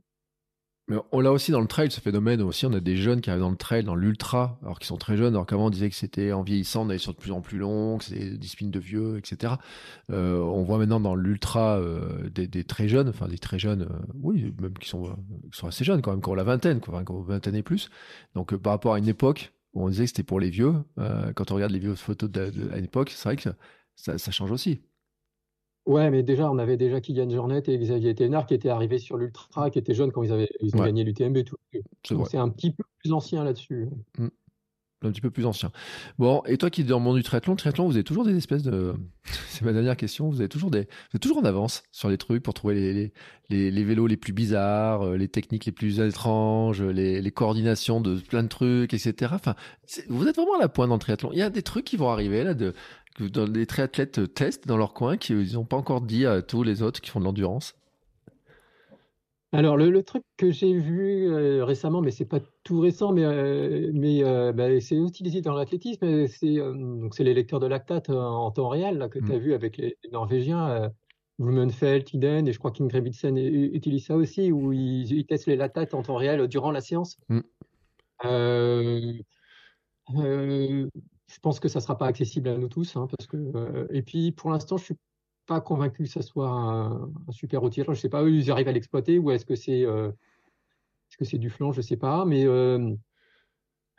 Mais 0.87 0.95
on 1.11 1.19
l'a 1.19 1.31
aussi 1.31 1.51
dans 1.51 1.59
le 1.59 1.67
trail, 1.67 1.91
ce 1.91 1.99
phénomène 1.99 2.41
aussi. 2.41 2.65
On 2.65 2.73
a 2.73 2.79
des 2.79 2.95
jeunes 2.95 3.19
qui 3.19 3.29
arrivent 3.29 3.41
dans 3.41 3.49
le 3.49 3.57
trail, 3.57 3.83
dans 3.83 3.95
l'ultra, 3.95 4.57
alors 4.63 4.79
qu'ils 4.79 4.87
sont 4.87 4.97
très 4.97 5.17
jeunes, 5.17 5.33
alors 5.33 5.45
qu'avant 5.45 5.65
on 5.65 5.69
disait 5.69 5.89
que 5.89 5.95
c'était 5.95 6.31
en 6.31 6.41
vieillissant, 6.41 6.85
on 6.85 6.89
allait 6.89 6.99
sur 6.99 7.13
de 7.13 7.19
plus 7.19 7.31
en 7.31 7.41
plus 7.41 7.57
long, 7.57 7.97
que 7.97 8.05
c'était 8.05 8.29
des 8.29 8.37
disciplines 8.37 8.71
de 8.71 8.79
vieux, 8.79 9.17
etc. 9.17 9.55
on 10.07 10.63
voit 10.63 10.77
maintenant 10.77 11.01
dans 11.01 11.15
l'ultra 11.15 11.81
des, 12.33 12.63
très 12.63 12.87
jeunes, 12.87 13.09
enfin 13.09 13.27
des 13.27 13.37
très 13.37 13.59
jeunes, 13.59 13.89
oui, 14.15 14.53
même 14.61 14.73
qui 14.75 14.87
sont, 14.87 15.17
sont 15.51 15.67
assez 15.67 15.83
jeunes 15.83 16.01
quand 16.01 16.11
même, 16.11 16.21
qui 16.21 16.29
ont 16.29 16.33
la 16.33 16.43
vingtaine, 16.43 16.79
quoi, 16.79 17.03
qui 17.03 17.11
ont 17.11 17.21
vingtaine 17.21 17.55
et 17.55 17.63
plus. 17.63 17.89
Donc 18.35 18.55
par 18.55 18.71
rapport 18.71 18.93
à 18.93 18.99
une 18.99 19.09
époque, 19.09 19.51
on 19.73 19.89
disait 19.89 20.03
que 20.03 20.09
c'était 20.09 20.23
pour 20.23 20.39
les 20.39 20.49
vieux. 20.49 20.73
Euh, 20.97 21.31
quand 21.33 21.51
on 21.51 21.55
regarde 21.55 21.71
les 21.71 21.79
vieux 21.79 21.95
photos 21.95 22.29
de, 22.29 22.51
à 22.71 22.79
l'époque, 22.79 23.11
c'est 23.11 23.29
vrai 23.29 23.35
que 23.35 23.49
ça, 23.95 24.31
change 24.31 24.51
aussi. 24.51 24.81
Ouais, 25.85 26.09
mais 26.11 26.23
déjà, 26.23 26.51
on 26.51 26.57
avait 26.57 26.77
déjà 26.77 27.01
Kylian 27.01 27.29
Jornet 27.29 27.63
et 27.67 27.77
Xavier 27.77 28.13
Thénard 28.13 28.45
qui 28.45 28.53
étaient 28.53 28.69
arrivés 28.69 28.99
sur 28.99 29.17
l'Ultra, 29.17 29.69
qui 29.69 29.79
étaient 29.79 29.95
jeunes 29.95 30.11
quand 30.11 30.23
ils, 30.23 30.31
avaient, 30.31 30.49
ils 30.59 30.75
ont 30.75 30.83
gagné 30.83 31.03
l'UTMB 31.03 31.37
et 31.37 31.43
tout. 31.43 31.57
C'est 32.03 32.37
un 32.37 32.49
petit 32.49 32.71
peu 32.71 32.83
plus 32.99 33.11
ancien 33.11 33.43
là-dessus. 33.43 33.89
Mmh 34.17 34.27
un 35.01 35.11
petit 35.11 35.21
peu 35.21 35.31
plus 35.31 35.45
ancien. 35.45 35.71
Bon, 36.17 36.41
et 36.45 36.57
toi 36.57 36.69
qui 36.69 36.81
es 36.81 36.83
dans 36.83 36.99
le 36.99 37.19
du 37.19 37.23
triathlon, 37.23 37.55
triathlon, 37.55 37.85
vous 37.85 37.95
avez 37.95 38.03
toujours 38.03 38.25
des 38.25 38.35
espèces 38.35 38.63
de. 38.63 38.93
C'est 39.49 39.63
ma 39.63 39.71
dernière 39.71 39.95
question. 39.95 40.29
Vous 40.29 40.41
avez 40.41 40.49
toujours 40.49 40.71
des. 40.71 40.81
Vous 40.81 41.15
êtes 41.15 41.21
toujours 41.21 41.37
en 41.37 41.45
avance 41.45 41.83
sur 41.91 42.09
les 42.09 42.17
trucs 42.17 42.43
pour 42.43 42.53
trouver 42.53 43.11
les, 43.49 43.71
les, 43.71 43.83
vélos 43.83 44.07
les 44.07 44.17
plus 44.17 44.33
bizarres, 44.33 45.03
euh, 45.03 45.17
les 45.17 45.27
techniques 45.27 45.65
les 45.65 45.71
plus 45.71 45.99
étranges, 46.01 46.81
les, 46.81 47.21
les 47.21 47.31
coordinations 47.31 48.01
de 48.01 48.15
plein 48.15 48.43
de 48.43 48.49
trucs, 48.49 48.93
etc. 48.93 49.31
Enfin, 49.33 49.55
vous 50.09 50.27
êtes 50.27 50.35
vraiment 50.35 50.57
à 50.57 50.59
la 50.59 50.69
pointe 50.69 50.89
dans 50.89 50.95
le 50.95 50.99
triathlon. 50.99 51.31
Il 51.31 51.39
y 51.39 51.43
a 51.43 51.49
des 51.49 51.63
trucs 51.63 51.85
qui 51.85 51.95
vont 51.95 52.09
arriver 52.09 52.43
là, 52.43 52.53
de, 52.53 52.73
dans 53.19 53.45
les 53.45 53.65
triathlètes 53.65 54.33
testent 54.33 54.67
dans 54.67 54.77
leur 54.77 54.93
coin, 54.93 55.17
qu'ils 55.17 55.53
n'ont 55.53 55.65
pas 55.65 55.77
encore 55.77 56.01
dit 56.01 56.25
à 56.25 56.41
tous 56.41 56.63
les 56.63 56.81
autres 56.81 57.01
qui 57.01 57.09
font 57.09 57.19
de 57.19 57.25
l'endurance. 57.25 57.75
Alors, 59.51 59.77
le, 59.77 60.03
truc 60.03 60.23
que 60.37 60.51
j'ai 60.51 60.73
vu 60.73 61.27
euh, 61.27 61.65
récemment, 61.65 62.01
mais 62.01 62.11
c'est 62.11 62.25
pas 62.25 62.39
tout 62.63 62.79
récent, 62.79 63.11
mais, 63.11 63.25
euh, 63.25 63.89
mais 63.93 64.23
euh, 64.23 64.53
bah, 64.53 64.79
c'est 64.79 64.95
utilisé 64.95 65.41
dans 65.41 65.55
l'athlétisme, 65.55 66.27
c'est 66.27 66.57
donc 66.57 67.15
c'est 67.15 67.23
les 67.23 67.33
lecteurs 67.33 67.59
de 67.59 67.65
lactate 67.65 68.11
en 68.11 68.51
temps 68.51 68.69
réel 68.69 68.99
là, 68.99 69.09
que 69.09 69.17
tu 69.17 69.31
as 69.31 69.37
mmh. 69.37 69.39
vu 69.39 69.53
avec 69.55 69.77
les, 69.77 69.97
Norvégiens, 70.11 70.91
Blumenfeld, 71.39 72.13
Iden, 72.13 72.47
et 72.47 72.53
je 72.53 72.59
crois 72.59 72.69
qu'Ingebrigtsen 72.69 73.37
utilise 73.37 74.05
ça 74.05 74.15
aussi, 74.15 74.51
où 74.51 74.71
ils, 74.71 75.25
testent 75.25 75.47
les 75.47 75.55
lactates 75.55 75.95
en 75.95 76.03
temps 76.03 76.15
réel 76.15 76.47
durant 76.47 76.69
la 76.71 76.81
séance. 76.81 77.17
Mmh. 77.29 77.39
je 78.21 79.23
pense 81.41 81.59
que 81.59 81.69
ça 81.69 81.79
sera 81.79 81.97
pas 81.97 82.05
accessible 82.05 82.49
à 82.49 82.57
nous 82.57 82.69
tous, 82.69 82.95
hein, 82.95 83.07
parce 83.07 83.25
que 83.25 83.87
et 83.91 84.03
puis 84.03 84.31
pour 84.31 84.51
l'instant, 84.51 84.77
je 84.77 84.83
suis 84.83 84.95
pas 85.49 85.61
convaincu 85.61 86.03
que 86.03 86.09
ça 86.09 86.21
soit 86.21 86.47
un, 86.47 87.11
super 87.31 87.63
outil. 87.63 87.81
Je 87.85 87.93
sais 87.95 88.07
pas, 88.07 88.23
eux, 88.23 88.31
ils 88.31 88.51
arrivent 88.51 88.67
à 88.67 88.71
l'exploiter 88.71 89.17
ou 89.17 89.31
est-ce 89.31 89.45
que 89.45 89.55
c'est 89.55 89.83
euh, 89.83 90.09
est-ce 91.09 91.17
que 91.17 91.25
c'est 91.25 91.39
du 91.39 91.49
flanc, 91.49 91.71
je 91.71 91.81
sais 91.81 91.97
pas, 91.97 92.23
mais 92.23 92.45
euh, 92.45 92.93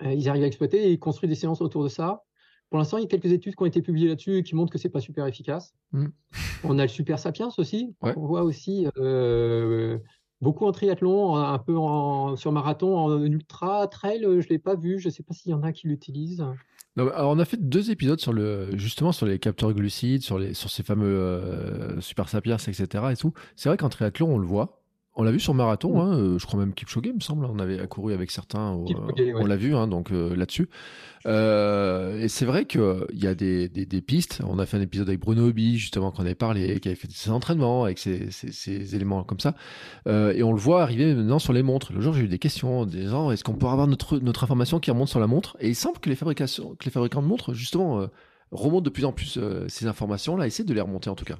euh, 0.02 0.12
ils 0.12 0.28
arrivent 0.28 0.44
à 0.44 0.47
exploiter 0.47 0.85
et 0.85 0.93
ils 0.93 1.01
construisent 1.01 1.28
des 1.28 1.35
séances 1.35 1.60
autour 1.60 1.82
de 1.82 1.89
ça. 1.89 2.22
Pour 2.70 2.78
l'instant, 2.78 2.98
il 2.98 3.01
y 3.01 3.05
a 3.05 3.09
quelques 3.09 3.32
études 3.32 3.56
qui 3.56 3.62
ont 3.64 3.66
été 3.66 3.82
publiées 3.82 4.06
là-dessus 4.06 4.36
et 4.36 4.43
qui 4.44 4.55
montrent 4.55 4.70
que 4.70 4.78
c'est 4.78 4.90
pas 4.90 5.01
super 5.01 5.27
efficace. 5.27 5.74
Mmh. 5.90 6.06
On 6.62 6.78
a 6.78 6.82
le 6.82 6.89
Super 6.89 7.18
Sapiens 7.18 7.48
aussi. 7.59 7.97
On 8.01 8.27
voit 8.27 8.44
aussi 8.44 8.86
beaucoup 10.40 10.66
en 10.66 10.72
triathlon, 10.72 11.35
un 11.35 11.59
peu 11.59 11.77
en, 11.77 12.36
sur 12.36 12.52
marathon, 12.52 12.97
en 12.97 13.24
ultra 13.24 13.89
trail. 13.89 14.20
Je 14.22 14.48
l'ai 14.48 14.60
pas 14.60 14.77
vu. 14.77 15.01
Je 15.01 15.09
sais 15.09 15.24
pas 15.24 15.35
s'il 15.35 15.51
y 15.51 15.55
en 15.55 15.64
a 15.64 15.72
qui 15.72 15.89
l'utilisent 15.89 16.44
alors 16.96 17.30
on 17.30 17.38
a 17.38 17.44
fait 17.44 17.56
deux 17.56 17.90
épisodes 17.90 18.20
sur 18.20 18.32
le 18.32 18.76
justement 18.76 19.12
sur 19.12 19.26
les 19.26 19.38
capteurs 19.38 19.72
glucides, 19.72 20.22
sur 20.22 20.38
les 20.38 20.54
sur 20.54 20.70
ces 20.70 20.82
fameux 20.82 21.06
euh, 21.06 22.00
super 22.00 22.28
sapiens, 22.28 22.56
etc. 22.56 22.86
Et 23.12 23.16
tout. 23.16 23.32
C'est 23.56 23.68
vrai 23.68 23.78
qu'en 23.78 23.88
triathlon 23.88 24.34
on 24.34 24.38
le 24.38 24.46
voit. 24.46 24.80
On 25.20 25.22
l'a 25.22 25.32
vu 25.32 25.38
sur 25.38 25.52
marathon, 25.52 25.97
mm. 25.97 26.01
hein, 26.01 26.16
euh, 26.16 26.38
je 26.38 26.47
crois 26.47 26.59
même 26.59 26.72
Kipchoge, 26.72 27.02
il 27.05 27.14
me 27.14 27.20
semble. 27.20 27.44
On 27.44 27.59
avait 27.59 27.78
accouru 27.78 28.14
avec 28.14 28.30
certains, 28.30 28.72
on 28.72 29.44
l'a 29.44 29.56
vu, 29.56 29.76
hein, 29.76 29.86
donc 29.86 30.12
euh, 30.12 30.34
là-dessus. 30.34 30.70
et 31.26 32.28
c'est 32.28 32.47
vrai 32.47 32.64
qu'il 32.64 33.05
y 33.12 33.26
a 33.26 33.34
des, 33.34 33.68
des, 33.68 34.01
pistes. 34.01 34.40
On 34.48 34.59
a 34.59 34.64
fait 34.64 34.78
un 34.78 34.80
épisode 34.80 35.09
avec 35.09 35.20
Bruno 35.20 35.47
Obi, 35.47 35.76
justement, 35.76 36.10
qu'on 36.10 36.22
avait 36.22 36.34
parlé, 36.34 36.80
qui 36.80 36.88
avait 36.88 36.94
fait 36.94 37.10
ses 37.10 37.28
entraînements 37.30 37.84
avec 37.84 37.98
ces, 37.98 38.30
ces, 38.30 38.94
éléments 38.94 39.22
comme 39.22 39.40
ça. 39.40 39.55
et 40.06 40.42
on 40.42 40.52
le 40.52 40.59
voit 40.59 40.82
arriver 40.82 41.14
maintenant 41.14 41.38
sur 41.38 41.52
les 41.52 41.62
montres. 41.62 41.92
Le 41.92 42.01
jour, 42.01 42.14
j'ai 42.14 42.22
eu 42.22 42.28
des 42.28 42.38
questions 42.38 42.80
en 42.80 42.86
disant 42.86 43.30
est-ce 43.30 43.44
qu'on 43.44 43.56
peut 43.56 43.66
avoir 43.66 43.88
notre, 43.88 44.18
notre 44.20 44.42
information 44.44 44.80
qui 44.80 44.90
remonte 44.90 45.10
sur 45.10 45.20
la 45.20 45.26
montre? 45.26 45.59
Et 45.60 45.68
il 45.68 45.76
semble 45.76 45.98
que 45.98 46.09
les, 46.09 46.16
fabrications, 46.16 46.76
que 46.76 46.86
les 46.86 46.90
fabricants 46.90 47.20
de 47.20 47.26
montres, 47.26 47.52
justement, 47.52 48.06
remontent 48.52 48.84
de 48.84 48.90
plus 48.90 49.05
en 49.05 49.12
plus 49.12 49.38
ces 49.68 49.86
informations-là, 49.86 50.47
essaient 50.47 50.64
de 50.64 50.72
les 50.72 50.80
remonter 50.80 51.10
en 51.10 51.14
tout 51.14 51.26
cas. 51.26 51.36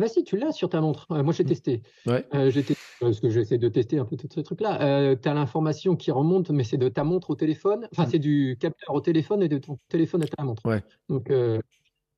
Ah 0.00 0.04
bah 0.04 0.08
si, 0.08 0.24
tu 0.24 0.38
l'as 0.38 0.52
sur 0.52 0.70
ta 0.70 0.80
montre. 0.80 1.06
moi, 1.10 1.34
j'ai 1.34 1.44
mmh. 1.44 1.46
testé. 1.46 1.82
Ouais. 2.06 2.26
Euh, 2.34 2.50
j'ai 2.50 2.64
parce 3.00 3.20
que 3.20 3.28
j'essaie 3.28 3.58
de 3.58 3.68
tester 3.68 3.98
un 3.98 4.06
peu 4.06 4.16
tout 4.16 4.28
ce 4.34 4.40
truc-là. 4.40 4.80
Euh, 4.80 5.14
tu 5.20 5.28
as 5.28 5.34
l'information 5.34 5.94
qui 5.94 6.10
remonte, 6.10 6.48
mais 6.50 6.64
c'est 6.64 6.78
de 6.78 6.88
ta 6.88 7.04
montre 7.04 7.28
au 7.28 7.34
téléphone. 7.34 7.86
Enfin, 7.92 8.04
mmh. 8.04 8.10
c'est 8.10 8.18
du 8.18 8.56
capteur 8.58 8.94
au 8.94 9.02
téléphone 9.02 9.42
et 9.42 9.48
de 9.48 9.58
ton 9.58 9.78
téléphone 9.90 10.22
à 10.22 10.26
ta 10.26 10.42
montre. 10.42 10.64
Ouais. 10.64 10.82
Donc, 11.10 11.28
euh, 11.30 11.60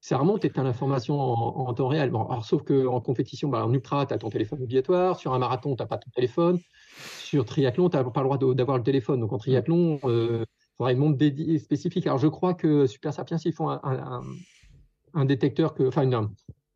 ça 0.00 0.16
remonte 0.16 0.44
et 0.44 0.50
tu 0.50 0.60
as 0.60 0.62
l'information 0.62 1.20
en, 1.20 1.74
temps 1.74 1.88
réel. 1.88 2.10
Bon, 2.10 2.24
alors, 2.24 2.44
sauf 2.44 2.62
qu'en 2.62 3.00
compétition, 3.00 3.48
bah, 3.48 3.66
en 3.66 3.72
ultra, 3.72 4.06
tu 4.06 4.14
as 4.14 4.18
ton 4.18 4.30
téléphone 4.30 4.62
obligatoire. 4.62 5.18
Sur 5.18 5.34
un 5.34 5.40
marathon, 5.40 5.74
tu 5.74 5.82
n'as 5.82 5.88
pas 5.88 5.98
ton 5.98 6.10
téléphone. 6.10 6.60
Sur 7.18 7.44
triathlon, 7.44 7.90
tu 7.90 7.96
n'as 7.96 8.04
pas 8.04 8.20
le 8.20 8.26
droit 8.28 8.54
d'avoir 8.54 8.76
le 8.76 8.84
téléphone. 8.84 9.18
Donc, 9.18 9.32
en 9.32 9.38
triathlon, 9.38 9.98
il 10.04 10.44
faudrait 10.76 10.92
une 10.92 11.00
montre 11.00 11.18
dédiée 11.18 11.58
spécifique. 11.58 12.06
Alors, 12.06 12.18
je 12.18 12.28
crois 12.28 12.54
que 12.54 12.86
Super 12.86 13.12
Sapiens, 13.12 13.38
ils 13.44 13.52
font 13.52 13.70
un 13.70 14.22
un 15.14 15.24
détecteur 15.24 15.74
que, 15.74 15.84
enfin, 15.84 16.08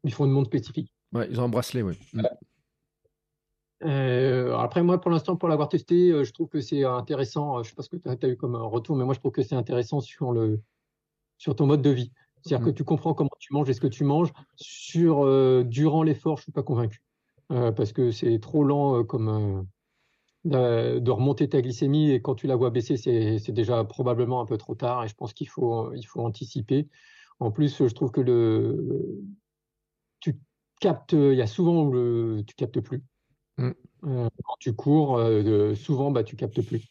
ils 0.05 0.13
font 0.13 0.25
une 0.25 0.33
montre 0.33 0.49
spécifique. 0.49 0.93
Ouais, 1.13 1.29
ils 1.31 1.41
ont 1.41 1.45
un 1.45 1.49
bracelet, 1.49 1.83
oui. 1.83 1.99
après, 3.81 4.83
moi, 4.83 5.01
pour 5.01 5.11
l'instant, 5.11 5.37
pour 5.37 5.49
l'avoir 5.49 5.69
testé, 5.69 6.25
je 6.25 6.33
trouve 6.33 6.49
que 6.49 6.61
c'est 6.61 6.85
intéressant. 6.85 7.63
Je 7.63 7.71
sais 7.71 7.75
pas 7.75 7.83
ce 7.83 7.89
que 7.89 7.97
tu 7.97 8.09
as, 8.09 8.29
eu 8.29 8.37
comme 8.37 8.57
retour, 8.57 8.97
mais 8.97 9.05
moi, 9.05 9.15
je 9.15 9.21
trouve 9.21 9.33
que 9.33 9.43
c'est 9.43 9.55
intéressant 9.55 10.01
sur, 10.01 10.33
le, 10.33 10.61
sur 11.39 11.55
ton 11.55 11.67
mode 11.67 11.83
de 11.83 11.91
vie. 11.91 12.13
C'est-à-dire 12.43 12.67
que 12.67 12.71
tu 12.71 12.85
comprends 12.85 13.15
comment 13.15 13.31
tu 13.39 13.53
manges 13.53 13.69
et 13.69 13.75
ce 13.75 13.81
que 13.81 13.87
tu 13.87 14.05
manges. 14.05 14.33
Sur, 14.57 15.65
durant 15.65 16.03
l'effort, 16.03 16.37
je 16.37 16.45
suis 16.45 16.53
pas 16.53 16.63
convaincu. 16.63 17.03
parce 17.49 17.93
que 17.93 18.11
c'est 18.11 18.39
trop 18.41 18.65
lent 18.65 19.05
comme, 19.05 19.67
de 20.47 21.11
remonter 21.11 21.49
ta 21.49 21.61
glycémie 21.61 22.11
et 22.11 22.23
quand 22.23 22.35
tu 22.35 22.47
la 22.47 22.57
vois 22.57 22.71
baisser, 22.71 22.97
c'est 22.97 23.53
déjà 23.53 23.85
probablement 23.85 24.41
un 24.41 24.47
peu 24.47 24.57
trop 24.57 24.75
tard 24.75 25.05
et 25.05 25.09
je 25.09 25.15
pense 25.15 25.33
qu'il 25.33 25.49
faut, 25.49 25.93
il 25.93 26.05
faut 26.05 26.21
anticiper. 26.21 26.89
En 27.41 27.51
plus, 27.51 27.87
je 27.87 27.95
trouve 27.95 28.11
que 28.11 28.21
le, 28.21 29.21
captes, 30.81 31.13
il 31.13 31.35
y 31.35 31.43
a 31.43 31.47
souvent 31.47 31.85
où 31.85 31.93
le, 31.93 32.43
tu 32.47 32.55
captes 32.55 32.81
plus. 32.81 33.03
Mm. 33.59 33.71
Euh, 34.05 34.29
quand 34.45 34.57
tu 34.59 34.75
cours, 34.75 35.19
euh, 35.19 35.75
souvent, 35.75 36.11
bah, 36.11 36.25
tu 36.25 36.37
captes 36.37 36.63
plus. 36.63 36.87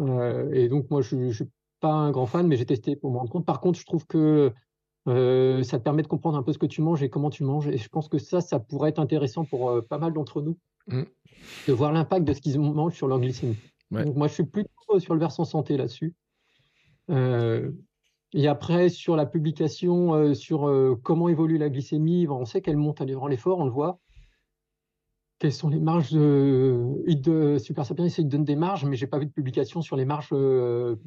Euh, 0.00 0.52
et 0.52 0.68
donc, 0.68 0.90
moi, 0.90 1.02
je 1.02 1.16
ne 1.16 1.32
suis 1.32 1.48
pas 1.80 1.92
un 1.92 2.10
grand 2.10 2.26
fan, 2.26 2.46
mais 2.46 2.56
j'ai 2.56 2.66
testé 2.66 2.96
pour 2.96 3.10
me 3.10 3.18
rendre 3.18 3.30
compte. 3.30 3.46
Par 3.46 3.60
contre, 3.60 3.78
je 3.78 3.86
trouve 3.86 4.06
que 4.06 4.52
ça 5.06 5.78
te 5.78 5.82
permet 5.82 6.02
de 6.02 6.08
comprendre 6.08 6.36
un 6.36 6.42
peu 6.42 6.52
ce 6.52 6.58
que 6.58 6.66
tu 6.66 6.82
manges 6.82 7.02
et 7.02 7.08
comment 7.08 7.30
tu 7.30 7.42
manges. 7.42 7.68
Et 7.68 7.78
je 7.78 7.88
pense 7.88 8.08
que 8.08 8.18
ça, 8.18 8.42
ça 8.42 8.58
pourrait 8.60 8.90
être 8.90 8.98
intéressant 8.98 9.44
pour 9.44 9.82
pas 9.86 9.96
mal 9.96 10.12
d'entre 10.12 10.42
nous. 10.42 10.58
Mm 10.86 11.04
de 11.66 11.72
voir 11.72 11.92
l'impact 11.92 12.26
de 12.26 12.32
ce 12.32 12.40
qu'ils 12.40 12.58
mangent 12.60 12.94
sur 12.94 13.08
leur 13.08 13.20
glycémie. 13.20 13.56
Donc 13.90 14.16
moi, 14.16 14.28
je 14.28 14.34
suis 14.34 14.44
plutôt 14.44 14.98
sur 14.98 15.14
le 15.14 15.20
versant 15.20 15.44
santé 15.44 15.76
là-dessus. 15.76 16.14
Euh, 17.10 17.70
et 18.34 18.46
après, 18.46 18.88
sur 18.88 19.16
la 19.16 19.26
publication, 19.26 20.14
euh, 20.14 20.34
sur 20.34 20.68
euh, 20.68 20.98
comment 21.02 21.28
évolue 21.28 21.58
la 21.58 21.70
glycémie, 21.70 22.26
on 22.28 22.44
sait 22.44 22.60
qu'elle 22.60 22.76
monte 22.76 23.02
durant 23.02 23.26
l'effort, 23.26 23.58
on 23.58 23.64
le 23.64 23.70
voit. 23.70 24.00
Quelles 25.38 25.52
sont 25.52 25.68
les 25.68 25.78
marges 25.78 26.12
de, 26.12 27.56
Super 27.58 27.86
Sapiens 27.86 28.06
de 28.06 28.22
donner 28.22 28.44
des 28.44 28.56
marges, 28.56 28.84
mais 28.84 28.96
j'ai 28.96 29.06
pas 29.06 29.18
vu 29.18 29.26
de 29.26 29.30
publication 29.30 29.82
sur 29.82 29.96
les 29.96 30.04
marges 30.04 30.34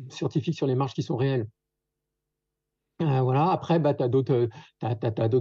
scientifiques, 0.08 0.56
sur 0.56 0.68
les 0.68 0.76
marges 0.76 0.94
qui 0.94 1.04
sont 1.04 1.18
réelles. 1.18 1.48
voilà. 3.00 3.52
Après, 3.52 3.78
bah, 3.78 3.94
tu 3.94 4.04
as 4.04 4.08
d'autres 4.08 4.50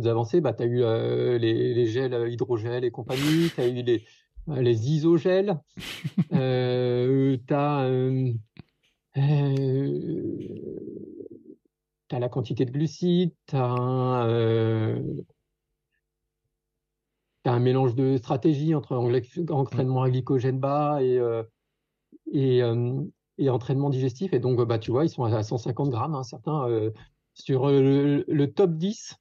avancées. 0.09 0.41
Bah, 0.41 0.55
tu 0.55 0.65
as 0.65 0.67
eu 0.67 1.39
les, 1.39 1.87
gels 1.87 2.33
hydrogels 2.33 2.83
et 2.83 2.91
compagnie. 2.91 3.51
Tu 3.55 3.61
as 3.61 3.69
eu 3.69 3.81
les, 3.85 4.05
les 4.49 4.91
isogèles, 4.91 5.61
euh, 6.33 7.37
tu 7.47 7.55
as, 7.55 7.85
euh, 7.85 8.33
euh, 12.13 12.19
la 12.19 12.29
quantité 12.29 12.65
de 12.65 12.71
glucides, 12.71 13.33
tu 13.47 13.57
as, 13.57 13.63
un 17.45 17.59
mélange 17.59 17.95
de 17.95 18.17
stratégies 18.17 18.75
entre 18.75 18.97
entraînement 19.51 20.03
à 20.03 20.11
glycogène 20.11 20.61
bas 20.61 21.03
et, 21.03 21.21
et, 22.33 23.51
entraînement 23.51 23.91
digestif. 23.91 24.33
Et 24.33 24.39
donc, 24.39 24.61
bah, 24.61 24.79
tu 24.79 24.91
vois, 24.91 25.05
ils 25.05 25.11
sont 25.11 25.25
à 25.25 25.43
150 25.43 25.91
grammes, 25.91 26.15
hein, 26.15 26.23
certains. 26.23 26.69
sur 27.35 27.69
le, 27.69 28.45
top 28.47 28.73
10 28.73 29.17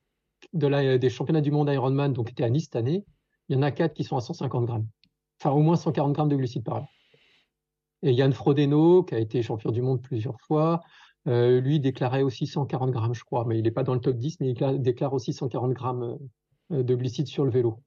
de 0.53 0.68
la, 0.68 0.98
des 0.98 1.10
championnats 1.10 1.41
du 1.41 1.52
monde 1.52 1.70
Ironman, 1.70 2.14
donc 2.14 2.32
était 2.32 2.44
à 2.44 2.49
Nice 2.49 2.66
cette 2.66 2.76
année, 2.76 3.06
il 3.48 3.56
y 3.56 3.60
en 3.60 3.61
a 3.61 3.72
4 3.72 3.94
qui 3.94 4.03
sont 4.03 4.18
à 4.18 4.22
150 4.22 4.66
grammes 4.66 4.88
enfin 5.40 5.56
au 5.56 5.61
moins 5.61 5.76
140 5.76 6.14
grammes 6.14 6.30
de 6.30 6.36
glucides 6.36 6.64
par 6.64 6.78
heure. 6.78 6.88
Et 8.02 8.14
Yann 8.14 8.32
Frodeno, 8.32 9.03
qui 9.03 9.16
a 9.16 9.20
été 9.20 9.41
champion 9.41 9.72
du 9.72 9.82
monde 9.82 10.02
plusieurs 10.02 10.40
fois, 10.41 10.82
euh, 11.28 11.60
lui 11.60 11.80
déclarait 11.80 12.22
aussi 12.22 12.48
140 12.48 12.91
grammes, 12.91 13.14
je 13.14 13.24
crois, 13.24 13.46
mais 13.46 13.58
il 13.58 13.64
n'est 13.64 13.72
pas 13.72 13.84
dans 13.84 13.94
le 13.94 14.00
top 14.00 14.18
10, 14.18 14.40
mais 14.40 14.52
il 14.52 14.82
déclare 14.82 15.14
aussi 15.14 15.34
140 15.34 15.74
grammes 15.74 16.18
euh, 16.72 16.84
de 16.84 16.96
glucides 16.96 17.28
sur 17.28 17.46
le 17.46 17.52
vélo. 17.52 17.82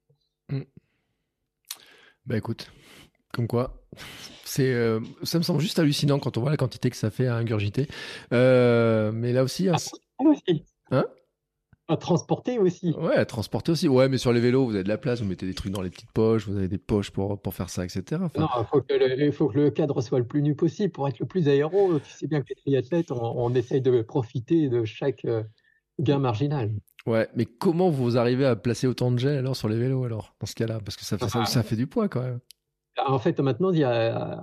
Ben 2.25 2.37
écoute, 2.37 2.71
comme 3.33 3.47
quoi, 3.47 3.83
c'est, 4.45 4.73
euh, 4.73 4.99
ça 5.23 5.39
me 5.39 5.43
semble 5.43 5.59
juste 5.59 5.79
hallucinant 5.79 6.19
quand 6.19 6.37
on 6.37 6.41
voit 6.41 6.51
la 6.51 6.57
quantité 6.57 6.89
que 6.89 6.95
ça 6.95 7.09
fait 7.09 7.27
à 7.27 7.35
ingurgiter. 7.35 7.87
mais 8.31 9.33
là 9.33 9.43
aussi, 9.43 9.67
hein, 9.67 9.75
ah, 10.19 10.23
aussi. 10.23 10.63
Hein? 10.91 11.05
À 11.87 11.97
transporter 11.97 12.59
aussi. 12.59 12.93
Ouais, 12.93 13.15
à 13.15 13.25
transporter 13.25 13.71
aussi. 13.71 13.87
Ouais, 13.87 14.07
mais 14.07 14.17
sur 14.17 14.31
les 14.31 14.39
vélos, 14.39 14.65
vous 14.65 14.75
avez 14.75 14.83
de 14.83 14.89
la 14.89 14.97
place, 14.97 15.21
vous 15.21 15.27
mettez 15.27 15.45
des 15.45 15.53
trucs 15.53 15.71
dans 15.71 15.81
les 15.81 15.89
petites 15.89 16.11
poches, 16.11 16.47
vous 16.47 16.57
avez 16.57 16.69
des 16.69 16.77
poches 16.77 17.11
pour, 17.11 17.41
pour 17.41 17.53
faire 17.53 17.69
ça, 17.69 17.83
etc. 17.83 18.21
Non, 18.37 18.47
il 18.57 18.65
faut, 19.31 19.45
faut, 19.45 19.47
que 19.49 19.59
le 19.59 19.69
cadre 19.69 20.01
soit 20.01 20.19
le 20.19 20.25
plus 20.25 20.41
nu 20.41 20.55
possible 20.55 20.91
pour 20.91 21.07
être 21.07 21.19
le 21.19 21.25
plus 21.25 21.47
aéro. 21.49 21.99
Tu 21.99 22.11
sais 22.11 22.27
bien 22.27 22.41
que 22.41 22.47
les 22.49 22.55
triathlètes, 22.55 23.11
on, 23.11 23.53
essaye 23.53 23.81
de 23.81 24.01
profiter 24.01 24.69
de 24.69 24.85
chaque 24.85 25.25
euh, 25.25 25.43
gain 25.99 26.19
marginal. 26.19 26.71
Ouais, 27.05 27.27
mais 27.35 27.45
comment 27.45 27.89
vous 27.89 28.17
arrivez 28.17 28.45
à 28.45 28.55
placer 28.55 28.87
autant 28.87 29.11
de 29.11 29.19
gel 29.19 29.37
alors 29.37 29.57
sur 29.57 29.67
les 29.67 29.77
vélos 29.77 30.05
alors, 30.05 30.35
dans 30.39 30.47
ce 30.47 30.55
cas-là? 30.55 30.79
Parce 30.79 30.95
que 30.95 31.03
ça 31.03 31.17
fait, 31.17 31.27
ça, 31.27 31.63
fait 31.63 31.75
du 31.75 31.87
poids 31.87 32.07
quand 32.07 32.21
même. 32.21 32.39
En 33.05 33.19
fait, 33.19 33.39
maintenant, 33.41 33.71
il 33.71 33.79
y 33.79 33.83
a, 33.83 34.41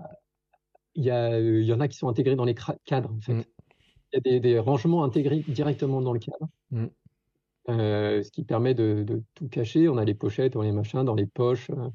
il 0.94 1.04
y, 1.04 1.10
a, 1.10 1.40
il 1.40 1.64
y 1.64 1.72
en 1.72 1.80
a 1.80 1.88
qui 1.88 1.96
sont 1.96 2.08
intégrés 2.08 2.36
dans 2.36 2.44
les 2.44 2.54
cadres. 2.84 3.14
En 3.16 3.20
fait. 3.20 3.32
Mm. 3.32 3.44
Il 4.12 4.16
y 4.16 4.18
a 4.18 4.20
des, 4.20 4.40
des, 4.40 4.58
rangements 4.58 5.04
intégrés 5.04 5.44
directement 5.46 6.02
dans 6.02 6.12
le 6.12 6.18
cadre. 6.18 6.48
Mm. 6.70 6.86
Euh, 7.68 8.22
ce 8.22 8.30
qui 8.30 8.44
permet 8.44 8.74
de, 8.74 9.22
tout 9.34 9.48
cacher. 9.48 9.88
On 9.88 9.98
a 9.98 10.04
les 10.04 10.14
pochettes, 10.14 10.56
on 10.56 10.60
a 10.60 10.64
les 10.64 10.72
machins 10.72 11.04
dans 11.04 11.14
les 11.14 11.26
poches. 11.26 11.70
Euh. 11.70 11.88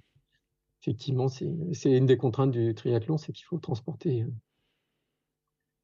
effectivement, 0.81 1.27
c'est 1.27 1.45
une 1.91 2.05
des 2.05 2.17
contraintes 2.17 2.51
du 2.51 2.73
triathlon, 2.75 3.17
c'est 3.17 3.33
qu'il 3.33 3.45
faut 3.45 3.57
transporter 3.57 4.23
euh, 4.23 4.31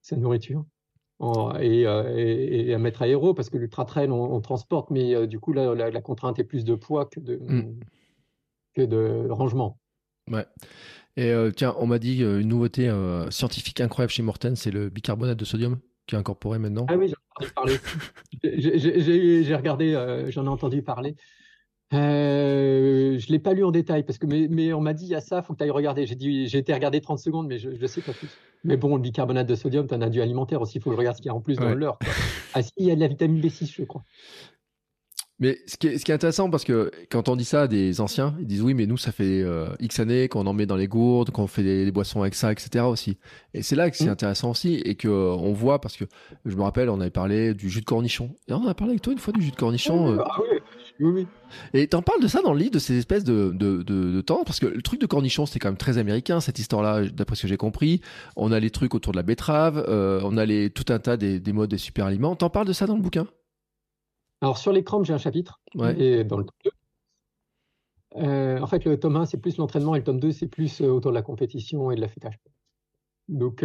sa 0.02 0.16
nourriture 0.18 0.66
et, 1.60 1.86
à 1.86 2.78
mettre 2.80 3.04
à 3.04 3.06
aéro, 3.06 3.36
parce 3.36 3.52
que 3.52 3.58
l'ultra 3.58 3.86
trail, 3.86 4.10
on, 4.10 4.42
transporte, 4.42 4.90
mais 4.90 5.28
du 5.28 5.40
coup, 5.40 5.54
là, 5.54 5.76
la, 5.76 6.02
contrainte 6.02 6.40
est 6.40 6.44
plus 6.44 6.66
de 6.66 6.74
poids 6.74 7.06
que 7.06 7.20
de, 7.20 7.40
que 8.74 8.82
de 8.82 9.30
rangement. 9.30 9.78
Ouais. 10.32 10.48
Et 11.18 11.32
tiens, 11.56 11.76
on 11.78 11.86
m'a 11.86 12.00
dit 12.00 12.24
une 12.24 12.48
nouveauté 12.48 12.92
scientifique 13.30 13.82
incroyable 13.82 14.12
chez 14.12 14.24
Morten, 14.24 14.56
c'est 14.56 14.72
le 14.72 14.90
bicarbonate 14.90 15.38
de 15.38 15.46
sodium 15.46 15.80
qui 16.08 16.16
est 16.16 16.18
incorporé 16.18 16.60
maintenant. 16.60 16.86
Ah 16.90 16.98
oui, 16.98 17.08
j'en 17.08 17.14
ai 17.14 17.48
entendu 17.48 17.54
parler. 17.54 17.78
J'ai 19.44 19.56
regardé, 19.56 19.94
euh, 19.94 20.32
j'en 20.32 20.46
ai 20.46 20.50
entendu 20.50 20.82
parler. 20.82 21.16
Euh, 21.94 23.20
je 23.20 23.28
ne 23.28 23.32
l'ai 23.32 23.40
pas 23.40 23.54
lu 23.54 23.66
en 23.66 23.72
détail 23.72 24.04
parce 24.04 24.18
que 24.18 24.26
mais, 24.26 24.72
on 24.72 24.80
m'a 24.80 24.94
dit 24.94 25.06
il 25.06 25.10
y 25.12 25.16
a 25.16 25.20
ça, 25.20 25.40
il 25.40 25.44
faut 25.44 25.54
que 25.54 25.58
tu 25.58 25.64
ailles 25.64 25.72
regarder. 25.72 26.06
J'ai 26.06 26.16
dit 26.16 26.48
j'ai 26.48 26.58
été 26.58 26.74
regarder 26.74 27.02
30 27.02 27.20
secondes, 27.20 27.48
mais 27.48 27.58
je 27.58 27.70
ne 27.70 27.88
sais 27.88 28.02
pas 28.02 28.14
plus. 28.14 28.30
Mais 28.64 28.78
bon, 28.78 28.96
le 28.96 29.02
bicarbonate 29.02 29.48
de 29.48 29.56
sodium, 29.56 29.88
tu 29.88 29.94
as 29.94 29.98
un 29.98 30.02
adieu 30.02 30.22
alimentaire 30.22 30.62
aussi, 30.62 30.78
il 30.78 30.82
faut 30.82 30.92
que 30.92 30.96
je 30.96 31.00
regarde 31.00 31.18
ce 31.18 31.22
qu'il 31.22 31.30
y 31.30 31.34
a 31.34 31.36
en 31.36 31.42
plus 31.42 31.58
dans 31.58 31.70
le 31.70 31.76
leur. 31.76 31.98
Ah 32.54 32.62
si, 32.62 32.72
il 32.78 32.86
y 32.86 32.92
a 32.92 32.96
de 32.96 33.00
la 33.00 33.08
vitamine 33.08 33.42
B6, 33.42 33.74
je 33.76 33.84
crois. 33.84 34.04
Mais 35.42 35.60
ce 35.66 35.76
qui, 35.76 35.88
est, 35.88 35.98
ce 35.98 36.06
qui, 36.06 36.12
est, 36.12 36.14
intéressant, 36.14 36.52
parce 36.52 36.64
que 36.64 36.92
quand 37.10 37.28
on 37.28 37.36
dit 37.36 37.46
ça 37.46 37.64
à 37.64 37.68
des 37.68 38.00
anciens, 38.00 38.36
ils 38.40 38.46
disent 38.46 38.62
oui, 38.62 38.76
mais 38.76 38.86
nous, 38.86 38.98
ça 38.98 39.12
fait 39.12 39.42
euh, 39.42 39.66
X 39.80 40.00
années 40.00 40.28
qu'on 40.28 40.46
en 40.46 40.54
met 40.54 40.68
dans 40.68 40.76
les 40.76 40.88
gourdes, 40.88 41.32
qu'on 41.32 41.48
fait 41.48 41.64
des, 41.64 41.92
boissons 41.92 42.22
avec 42.22 42.36
ça, 42.36 42.52
etc. 42.52 42.86
aussi. 42.86 43.18
Et 43.56 43.64
c'est 43.64 43.76
là 43.76 43.90
que 43.90 43.98
c'est 43.98 44.06
mmh. 44.06 44.10
intéressant 44.10 44.52
aussi, 44.52 44.76
et 44.76 44.94
que 44.94 45.08
euh, 45.08 45.32
on 45.32 45.52
voit, 45.52 45.82
parce 45.82 45.98
que 45.98 46.06
je 46.46 46.56
me 46.56 46.62
rappelle, 46.62 46.92
on 46.92 47.02
avait 47.02 47.10
parlé 47.10 47.56
du 47.56 47.72
jus 47.72 47.80
de 47.80 47.86
cornichon. 47.86 48.30
Et 48.48 48.54
on 48.54 48.68
a 48.68 48.76
parlé 48.76 48.92
avec 48.92 49.02
toi 49.02 49.14
une 49.14 49.20
fois 49.20 49.34
du 49.34 49.42
jus 49.42 49.50
de 49.50 49.56
cornichon. 49.56 50.14
Euh. 50.14 50.18
Ah 50.24 50.38
oui, 50.40 50.60
oui, 51.00 51.12
oui. 51.12 51.28
Et 51.74 51.88
t'en 51.88 52.04
parles 52.04 52.22
de 52.22 52.28
ça 52.28 52.44
dans 52.44 52.54
le 52.54 52.60
livre, 52.60 52.72
de 52.72 52.80
ces 52.80 53.00
espèces 53.00 53.24
de, 53.24 53.52
de, 53.52 53.82
de, 53.82 54.12
de 54.12 54.22
temps, 54.22 54.44
parce 54.46 54.60
que 54.60 54.68
le 54.68 54.84
truc 54.84 55.02
de 55.02 55.08
cornichon, 55.08 55.48
c'était 55.48 55.58
quand 55.58 55.70
même 55.70 55.78
très 55.78 55.98
américain, 55.98 56.40
cette 56.40 56.60
histoire-là, 56.60 57.10
d'après 57.10 57.36
ce 57.36 57.42
que 57.42 57.48
j'ai 57.48 57.58
compris. 57.58 58.02
On 58.36 58.52
a 58.52 58.60
les 58.60 58.70
trucs 58.70 58.94
autour 58.94 59.12
de 59.12 59.18
la 59.18 59.24
betterave, 59.24 59.84
on 59.90 60.38
a 60.38 60.46
les, 60.46 60.70
tout 60.70 60.94
un 60.94 61.00
tas 61.00 61.18
des, 61.18 61.40
des 61.40 61.52
modes 61.52 61.72
des 61.72 61.80
super 61.80 62.06
aliments. 62.06 62.36
T'en 62.36 62.52
parles 62.52 62.68
de 62.68 62.74
ça 62.74 62.86
dans 62.86 62.96
le 62.96 63.02
bouquin? 63.02 63.26
Alors 64.42 64.58
sur 64.58 64.72
l'écran, 64.72 65.04
j'ai 65.04 65.14
un 65.14 65.20
chapitre, 65.20 65.62
et 65.98 66.24
dans 66.24 66.38
le 66.38 66.46
tome 66.46 66.56
2. 66.66 66.72
Euh, 68.18 68.60
en 68.60 68.68
fait, 68.68 68.84
le 68.86 69.00
tome 69.00 69.16
1, 69.16 69.26
c'est 69.26 69.38
plus 69.38 69.58
l'entraînement, 69.58 69.96
et 69.96 70.00
le 70.00 70.04
tome 70.04 70.20
2, 70.20 70.32
c'est 70.32 70.48
plus 70.48 70.82
euh, 70.82 70.88
autour 70.88 71.12
de 71.12 71.16
la 71.16 71.22
compétition 71.22 71.92
et 71.92 71.96
de 71.96 72.02
l'affûtage. 72.02 72.40
Donc, 73.28 73.64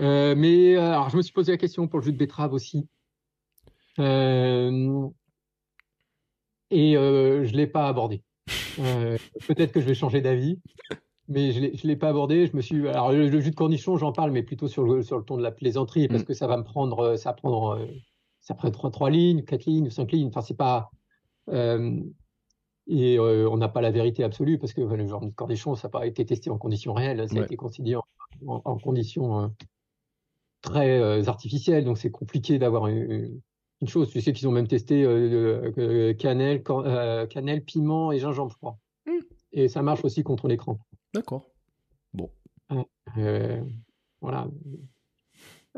euh, 0.00 0.34
mais 0.36 0.76
alors, 0.76 1.08
je 1.10 1.16
me 1.16 1.22
suis 1.22 1.32
posé 1.32 1.52
la 1.52 1.58
question 1.58 1.86
pour 1.86 2.00
le 2.00 2.04
jus 2.04 2.12
de 2.12 2.18
betterave 2.18 2.52
aussi. 2.52 2.88
et 3.98 4.02
je 4.02 5.08
ne 6.70 7.56
l'ai 7.56 7.66
pas 7.68 7.88
abordé. 7.88 8.22
Peut-être 9.46 9.72
que 9.72 9.80
je 9.80 9.86
vais 9.86 9.94
changer 9.94 10.20
d'avis, 10.20 10.60
mais 11.28 11.52
je 11.52 11.60
ne 11.60 11.88
l'ai 11.88 11.96
pas 11.96 12.08
abordé. 12.08 12.48
Je 12.48 12.56
me 12.56 12.60
suis, 12.60 12.88
alors, 12.88 13.12
le, 13.12 13.40
jus 13.40 13.52
de 13.52 13.56
cornichon, 13.56 13.96
j'en 13.96 14.12
parle, 14.12 14.32
mais 14.32 14.42
plutôt 14.42 14.66
sur 14.66 14.82
le, 14.82 15.02
sur 15.02 15.18
le 15.18 15.24
ton 15.24 15.38
de 15.38 15.42
la 15.42 15.52
plaisanterie, 15.52 16.08
parce 16.08 16.22
mm. 16.22 16.26
que 16.26 16.34
ça 16.34 16.48
va 16.48 16.56
me 16.58 16.64
prendre, 16.64 17.14
ça 17.16 17.30
va 17.30 17.34
prendre 17.34 17.78
ça 18.46 18.54
prend 18.54 18.70
trois, 18.70 18.92
trois 18.92 19.10
lignes, 19.10 19.42
quatre 19.42 19.64
lignes, 19.64 19.90
cinq 19.90 20.12
lignes. 20.12 20.28
Enfin, 20.28 20.40
c'est 20.40 20.56
pas. 20.56 20.90
Euh, 21.48 22.00
et 22.86 23.18
euh, 23.18 23.50
on 23.50 23.56
n'a 23.56 23.68
pas 23.68 23.80
la 23.80 23.90
vérité 23.90 24.22
absolue 24.22 24.58
parce 24.58 24.72
que 24.72 24.82
le 24.82 25.06
genre 25.08 25.24
de 25.24 25.30
cornichon, 25.30 25.74
ça 25.74 25.88
n'a 25.88 25.90
pas 25.90 26.06
été 26.06 26.24
testé 26.24 26.48
en 26.50 26.56
conditions 26.56 26.94
réelles, 26.94 27.28
ça 27.28 27.40
a 27.40 27.42
été 27.42 27.56
considéré 27.56 28.00
en, 28.46 28.78
conditions 28.78 29.40
euh, 29.42 29.48
très 30.60 31.26
artificielles. 31.26 31.84
Donc, 31.84 31.98
c'est 31.98 32.12
compliqué 32.12 32.60
d'avoir 32.60 32.86
une, 32.86 33.40
chose. 33.88 34.10
Tu 34.10 34.20
sais 34.20 34.32
qu'ils 34.32 34.46
ont 34.46 34.52
même 34.52 34.68
testé 34.68 35.02
cannelle, 36.16 36.62
cannelle, 36.62 37.64
piment 37.64 38.12
et 38.12 38.20
gingembre, 38.20 38.52
je 38.52 38.56
crois. 38.58 38.78
Hmm. 39.06 39.22
Et 39.50 39.66
ça 39.66 39.82
marche 39.82 40.04
aussi 40.04 40.22
contre 40.22 40.46
l'écran. 40.46 40.78
D'accord. 41.14 41.50
Bon. 42.14 42.30
voilà. 44.20 44.46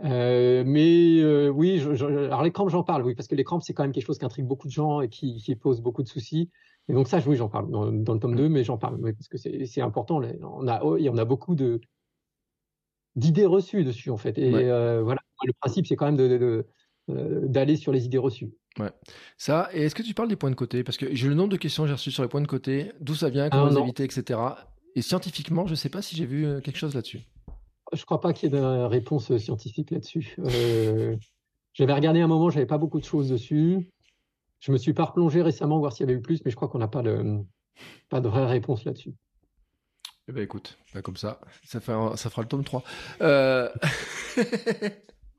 Mais 0.02 1.48
oui, 1.48 1.78
je, 1.78 2.04
alors 2.04 2.42
les 2.42 2.52
crampes, 2.52 2.70
j'en 2.70 2.82
parle, 2.82 3.02
oui, 3.02 3.14
parce 3.14 3.28
que 3.28 3.34
les 3.34 3.44
crampes, 3.44 3.62
c'est 3.62 3.74
quand 3.74 3.82
même 3.82 3.92
quelque 3.92 4.06
chose 4.06 4.18
qui 4.18 4.24
intrigue 4.24 4.46
beaucoup 4.46 4.66
de 4.66 4.72
gens 4.72 5.00
et 5.00 5.08
qui, 5.08 5.36
qui 5.36 5.54
pose 5.56 5.80
beaucoup 5.80 6.02
de 6.02 6.08
soucis. 6.08 6.50
Et 6.88 6.94
donc 6.94 7.08
ça, 7.08 7.20
oui, 7.26 7.36
j'en 7.36 7.48
parle 7.48 7.70
dans, 7.70 7.84
le 8.14 8.20
tome 8.20 8.34
2, 8.34 8.48
mais 8.48 8.64
j'en 8.64 8.78
parle, 8.78 8.96
oui, 9.00 9.12
parce 9.12 9.28
que 9.28 9.36
c'est 9.36 9.80
important. 9.80 10.20
On 10.42 10.66
a, 10.68 10.80
il 10.98 11.04
y 11.04 11.08
en 11.08 11.18
a 11.18 11.24
beaucoup 11.24 11.54
de 11.54 11.80
d'idées 13.16 13.46
reçues 13.46 13.84
dessus, 13.84 14.10
en 14.10 14.16
fait. 14.16 14.38
Et 14.38 14.50
voilà, 14.50 15.20
le 15.44 15.52
principe, 15.60 15.86
c'est 15.86 15.96
quand 15.96 16.06
même 16.06 16.16
de, 16.16 16.66
d'aller 17.08 17.76
sur 17.76 17.92
les 17.92 18.04
idées 18.04 18.18
reçues. 18.18 18.50
Ouais. 18.78 18.92
Ça, 19.36 19.68
et 19.72 19.82
est-ce 19.82 19.94
que 19.94 20.02
tu 20.02 20.14
parles 20.14 20.28
des 20.28 20.36
points 20.36 20.50
de 20.50 20.54
côté? 20.54 20.84
Parce 20.84 20.96
que 20.96 21.14
j'ai 21.14 21.28
le 21.28 21.34
nombre 21.34 21.48
de 21.48 21.56
questions 21.56 21.82
que 21.82 21.88
j'ai 21.88 21.94
reçues 21.94 22.10
sur 22.10 22.22
les 22.22 22.28
points 22.28 22.40
de 22.40 22.46
côté, 22.46 22.92
d'où 23.00 23.14
ça 23.14 23.28
vient, 23.28 23.50
comment 23.50 23.66
les 23.66 23.78
éviter, 23.78 24.04
etc. 24.04 24.40
Et 24.94 25.02
scientifiquement, 25.02 25.66
je 25.66 25.72
ne 25.72 25.76
sais 25.76 25.88
pas 25.88 26.02
si 26.02 26.16
j'ai 26.16 26.26
vu 26.26 26.46
euh, 26.46 26.60
quelque 26.60 26.76
chose 26.76 26.94
là-dessus. 26.94 27.20
Je 27.92 28.00
ne 28.00 28.04
crois 28.04 28.20
pas 28.20 28.32
qu'il 28.32 28.52
y 28.52 28.56
ait 28.56 28.60
de 28.60 28.64
réponse 28.84 29.36
scientifique 29.38 29.90
là-dessus. 29.90 30.36
Euh, 30.38 31.16
j'avais 31.72 31.94
regardé 31.94 32.20
un 32.20 32.26
moment, 32.26 32.50
j'avais 32.50 32.66
pas 32.66 32.78
beaucoup 32.78 33.00
de 33.00 33.04
choses 33.04 33.30
dessus. 33.30 33.90
Je 34.60 34.72
me 34.72 34.78
suis 34.78 34.92
pas 34.92 35.04
replongé 35.04 35.42
récemment 35.42 35.78
voir 35.78 35.92
s'il 35.92 36.06
y 36.06 36.10
avait 36.10 36.18
eu 36.18 36.22
plus, 36.22 36.44
mais 36.44 36.50
je 36.50 36.56
crois 36.56 36.68
qu'on 36.68 36.78
n'a 36.78 36.88
pas 36.88 37.02
de, 37.02 37.38
pas 38.08 38.20
de 38.20 38.28
vraie 38.28 38.46
réponse 38.46 38.84
là-dessus. 38.84 39.14
Eh 40.28 40.32
ben 40.32 40.42
écoute, 40.42 40.76
bah, 40.92 41.00
comme 41.00 41.16
ça, 41.16 41.40
ça, 41.64 41.80
ça 41.80 42.30
fera 42.30 42.42
le 42.42 42.48
tome 42.48 42.64
3. 42.64 42.82
Euh... 43.22 43.70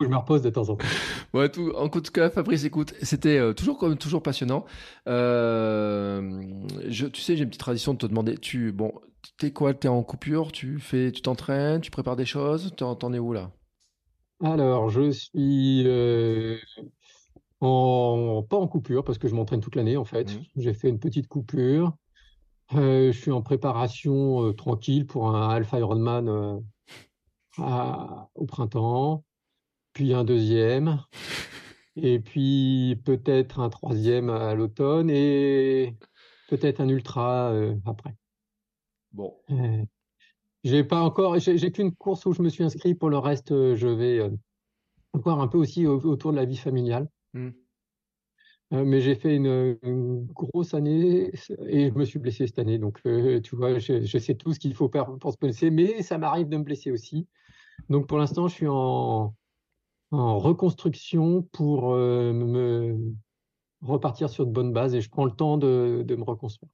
je 0.01 0.07
me 0.07 0.15
repose 0.15 0.41
de 0.41 0.49
temps 0.49 0.69
en 0.69 0.75
temps. 0.75 0.87
Ouais, 1.33 1.49
tout, 1.49 1.71
en 1.75 1.89
tout 1.89 2.01
cas, 2.01 2.31
Fabrice, 2.31 2.63
écoute, 2.63 2.95
c'était 3.03 3.37
euh, 3.37 3.53
toujours 3.53 3.77
comme 3.77 3.97
toujours 3.97 4.23
passionnant. 4.23 4.65
Euh, 5.07 6.41
je, 6.87 7.05
tu 7.05 7.21
sais, 7.21 7.35
j'ai 7.35 7.43
une 7.43 7.49
petite 7.49 7.59
tradition 7.59 7.93
de 7.93 7.99
te 7.99 8.07
demander, 8.07 8.35
tu, 8.37 8.71
bon, 8.71 8.93
t'es 9.37 9.51
quoi? 9.51 9.73
T'es 9.73 9.87
en 9.87 10.03
coupure? 10.03 10.51
Tu 10.51 10.79
fais, 10.79 11.11
tu 11.11 11.21
t'entraînes? 11.21 11.81
Tu 11.81 11.91
prépares 11.91 12.15
des 12.15 12.25
choses? 12.25 12.73
T'en 12.75 13.13
es 13.13 13.19
où 13.19 13.33
là? 13.33 13.51
Alors, 14.41 14.89
je 14.89 15.11
suis 15.11 15.83
euh, 15.85 16.57
en, 17.59 18.43
pas 18.49 18.57
en 18.57 18.67
coupure 18.67 19.03
parce 19.03 19.17
que 19.17 19.27
je 19.27 19.35
m'entraîne 19.35 19.61
toute 19.61 19.75
l'année 19.75 19.97
en 19.97 20.05
fait. 20.05 20.33
Mmh. 20.33 20.43
J'ai 20.57 20.73
fait 20.73 20.89
une 20.89 20.99
petite 20.99 21.27
coupure. 21.27 21.93
je 22.71 23.11
suis 23.11 23.31
en 23.31 23.41
préparation 23.41 24.53
tranquille 24.53 25.05
pour 25.05 25.35
un 25.35 25.49
Alpha 25.49 25.79
Ironman 25.79 26.61
au 27.57 28.45
printemps 28.45 29.23
puis 29.93 30.13
un 30.13 30.23
deuxième, 30.23 31.03
et 31.95 32.19
puis 32.19 33.01
peut-être 33.03 33.59
un 33.59 33.69
troisième 33.69 34.29
à 34.29 34.53
l'automne, 34.55 35.09
et 35.09 35.95
peut-être 36.47 36.79
un 36.81 36.89
ultra 36.89 37.51
euh, 37.51 37.75
après. 37.85 38.15
Bon. 39.11 39.37
Euh, 39.49 39.83
j'ai 40.63 40.83
pas 40.83 41.01
encore, 41.01 41.39
j'ai 41.39 41.71
qu'une 41.71 41.93
course 41.93 42.25
où 42.25 42.33
je 42.33 42.41
me 42.41 42.49
suis 42.49 42.63
inscrit. 42.63 42.95
Pour 42.95 43.09
le 43.09 43.17
reste, 43.17 43.51
euh, 43.51 43.75
je 43.75 43.87
vais 43.87 44.29
encore 45.13 45.41
un 45.41 45.47
peu 45.47 45.57
aussi 45.57 45.85
autour 45.87 46.31
de 46.31 46.37
la 46.37 46.45
vie 46.45 46.57
familiale. 46.57 47.09
Mmh. 47.33 47.49
mais 48.71 49.01
j'ai 49.01 49.13
fait 49.13 49.35
une, 49.35 50.25
grosse 50.33 50.73
année 50.73 51.31
et 51.67 51.89
je 51.89 51.93
me 51.93 52.05
suis 52.05 52.19
blessé 52.19 52.47
cette 52.47 52.59
année. 52.59 52.79
Donc, 52.79 53.01
tu 53.43 53.55
vois, 53.55 53.77
je, 53.79 54.01
je, 54.01 54.17
sais 54.17 54.35
tout 54.35 54.53
ce 54.53 54.59
qu'il 54.59 54.73
faut 54.73 54.89
faire 54.89 55.05
pour 55.17 55.31
se 55.31 55.37
blesser, 55.37 55.69
mais 55.69 56.01
ça 56.01 56.17
m'arrive 56.17 56.49
de 56.49 56.57
me 56.57 56.63
blesser 56.63 56.91
aussi. 56.91 57.27
Donc, 57.89 58.07
pour 58.07 58.17
l'instant, 58.17 58.47
je 58.47 58.53
suis 58.55 58.67
en, 58.67 59.33
en 60.11 60.39
reconstruction 60.39 61.43
pour 61.51 61.93
euh, 61.93 62.33
me 62.33 62.97
repartir 63.81 64.29
sur 64.29 64.45
de 64.45 64.51
bonnes 64.51 64.73
bases 64.73 64.95
et 64.95 65.01
je 65.01 65.09
prends 65.09 65.25
le 65.25 65.31
temps 65.31 65.57
de, 65.57 66.03
me 66.07 66.23
reconstruire. 66.23 66.71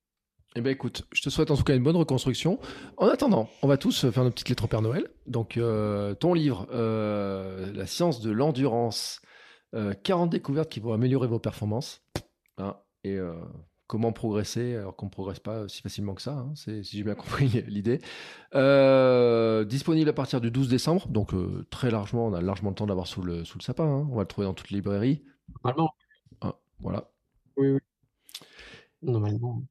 Eh 0.58 0.62
bien 0.62 0.72
écoute, 0.72 1.06
je 1.12 1.22
te 1.22 1.30
souhaite 1.30 1.52
en 1.52 1.58
tout 1.58 1.64
cas 1.64 1.76
une 1.76 1.84
bonne 1.84 1.98
reconstruction. 1.98 2.60
En 2.98 3.08
attendant, 3.08 3.50
on 3.62 3.68
va 3.68 3.78
tous 3.78 4.10
faire 4.10 4.24
nos 4.24 4.32
petites 4.32 4.50
lettres 4.50 4.64
au 4.64 4.68
Père 4.68 4.82
Noël. 4.82 5.10
Donc 5.28 5.58
euh, 5.58 6.16
ton 6.16 6.34
livre, 6.34 6.68
euh, 6.72 7.74
La 7.74 7.86
science 7.86 8.22
de 8.22 8.32
l'endurance, 8.32 9.22
40 10.04 10.30
découvertes 10.30 10.70
qui 10.70 10.80
vont 10.80 10.94
améliorer 10.94 11.28
vos 11.28 11.40
performances. 11.40 12.02
Hein, 12.58 12.78
et 13.04 13.20
comment 13.88 14.12
progresser 14.12 14.76
alors 14.76 14.96
qu'on 14.96 15.06
ne 15.08 15.12
progresse 15.12 15.40
pas 15.40 15.68
si 15.68 15.82
facilement 15.82 16.16
que 16.16 16.22
ça, 16.22 16.34
hein, 16.34 16.54
si 16.56 16.84
j'ai 16.84 17.04
bien 17.04 17.16
compris 17.16 17.48
l'idée. 17.68 18.02
Euh, 18.56 19.64
disponible 19.66 20.10
à 20.10 20.14
partir 20.14 20.42
du 20.42 20.52
12 20.52 20.70
décembre, 20.70 21.08
donc 21.08 21.34
euh, 21.34 21.66
très 21.70 21.92
largement, 21.92 22.28
on 22.28 22.34
a 22.34 22.42
largement 22.42 22.70
le 22.70 22.76
temps 22.76 22.88
d'avoir 22.88 23.08
sous 23.08 23.22
le, 23.22 23.44
sous 23.46 23.58
le 23.58 23.64
sapin. 23.64 23.86
Hein. 23.86 24.08
On 24.12 24.16
va 24.16 24.22
le 24.22 24.28
trouver 24.28 24.46
dans 24.46 24.54
toutes 24.54 24.72
les 24.72 24.78
librairies. 24.78 25.24
Normalement. 25.64 25.94
Ah, 26.42 26.56
voilà. 26.80 27.12
Oui, 27.58 27.74
oui. 27.74 27.80
Normalement. 29.02 29.62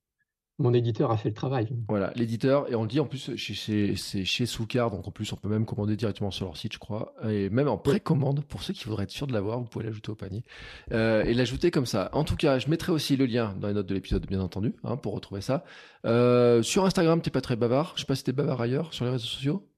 Mon 0.59 0.73
éditeur 0.73 1.11
a 1.11 1.17
fait 1.17 1.31
le 1.31 1.35
travail. 1.35 1.69
Voilà, 1.89 2.13
l'éditeur, 2.15 2.71
et 2.71 2.77
on 2.77 2.83
le 2.83 2.89
dit 2.89 3.01
en 3.01 3.07
plus, 3.07 3.35
c'est 3.37 4.25
chez 4.25 4.47
Soukar, 4.47 4.91
donc 4.93 5.09
en 5.09 5.11
plus 5.11 5.33
on 5.33 5.37
peut 5.37 5.49
même 5.49 5.67
commander 5.67 5.97
directement 5.97 6.31
sur 6.31 6.47
leur 6.47 6.57
site, 6.57 6.75
je 6.75 6.79
crois, 6.79 7.13
et 7.29 7.51
même 7.51 7.67
en 7.67 7.77
précommande, 7.77 8.45
pour 8.45 8.63
ceux 8.63 8.73
qui 8.73 8.85
voudraient 8.85 9.03
être 9.03 9.11
sûrs 9.11 9.27
de 9.27 9.33
l'avoir, 9.33 9.59
vous 9.59 9.65
pouvez 9.65 9.85
l'ajouter 9.85 10.13
au 10.13 10.15
panier, 10.15 10.45
euh, 10.93 11.25
et 11.25 11.35
l'ajouter 11.35 11.73
comme 11.73 11.87
ça. 11.87 12.09
En 12.13 12.23
tout 12.23 12.37
cas, 12.37 12.61
je 12.61 12.71
mettrai 12.71 12.93
aussi 12.93 13.17
le 13.17 13.27
lien 13.27 13.57
dans 13.59 13.67
les 13.67 13.75
notes 13.75 13.87
de 13.89 13.95
l'épisode, 13.95 14.25
bien 14.27 14.41
entendu, 14.41 14.77
hein, 14.85 14.97
pour 14.97 15.15
retrouver 15.15 15.41
ça. 15.41 15.65
Euh, 16.07 16.63
sur 16.63 16.85
Instagram, 16.85 17.21
t'es 17.21 17.31
pas 17.31 17.41
très 17.41 17.57
bavard, 17.57 17.95
je 17.97 18.03
sais 18.03 18.07
pas 18.07 18.15
si 18.15 18.23
t'es 18.23 18.33
bavard 18.33 18.61
ailleurs, 18.61 18.95
sur 18.95 19.05
les 19.05 19.11
réseaux 19.11 19.27
sociaux 19.27 19.69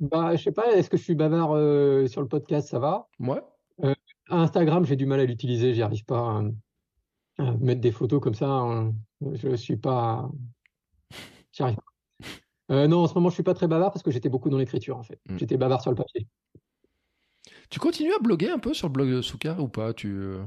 Bah, 0.00 0.36
je 0.36 0.42
sais 0.42 0.52
pas, 0.52 0.70
est-ce 0.76 0.90
que 0.90 0.98
je 0.98 1.02
suis 1.02 1.14
bavard 1.14 1.52
euh, 1.56 2.06
sur 2.08 2.20
le 2.20 2.28
podcast, 2.28 2.68
ça 2.68 2.78
va 2.78 3.08
Ouais. 3.20 3.40
Instagram, 4.28 4.84
j'ai 4.84 4.96
du 4.96 5.06
mal 5.06 5.20
à 5.20 5.24
l'utiliser, 5.24 5.72
j'y 5.72 5.82
arrive 5.82 6.04
pas. 6.04 6.18
Hein 6.18 6.52
mettre 7.38 7.80
des 7.80 7.92
photos 7.92 8.20
comme 8.20 8.34
ça, 8.34 8.48
hein, 8.48 8.94
je 9.34 9.48
ne 9.48 9.56
suis 9.56 9.76
pas. 9.76 10.30
J'y 11.52 11.62
arrive 11.62 11.78
euh, 12.72 12.88
non, 12.88 13.04
en 13.04 13.06
ce 13.06 13.14
moment, 13.14 13.28
je 13.28 13.34
suis 13.34 13.42
pas 13.42 13.54
très 13.54 13.68
bavard 13.68 13.92
parce 13.92 14.02
que 14.02 14.10
j'étais 14.10 14.28
beaucoup 14.28 14.50
dans 14.50 14.58
l'écriture, 14.58 14.96
en 14.96 15.02
fait. 15.02 15.20
Hmm. 15.28 15.38
J'étais 15.38 15.56
bavard 15.56 15.82
sur 15.82 15.90
le 15.90 15.96
papier. 15.96 16.26
Tu 17.70 17.78
continues 17.78 18.12
à 18.12 18.18
bloguer 18.18 18.50
un 18.50 18.58
peu 18.58 18.74
sur 18.74 18.88
le 18.88 18.92
blog 18.92 19.08
de 19.08 19.22
Souka 19.22 19.60
ou 19.60 19.68
pas? 19.68 19.94
Tu... 19.94 20.08
Euh? 20.08 20.44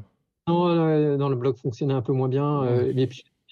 Non, 0.47 1.17
dans 1.17 1.29
le 1.29 1.35
blog 1.35 1.57
fonctionnait 1.57 1.93
un 1.93 2.01
peu 2.01 2.11
moins 2.11 2.27
bien. 2.27 2.63
Euh, 2.63 2.91
mais 2.93 3.07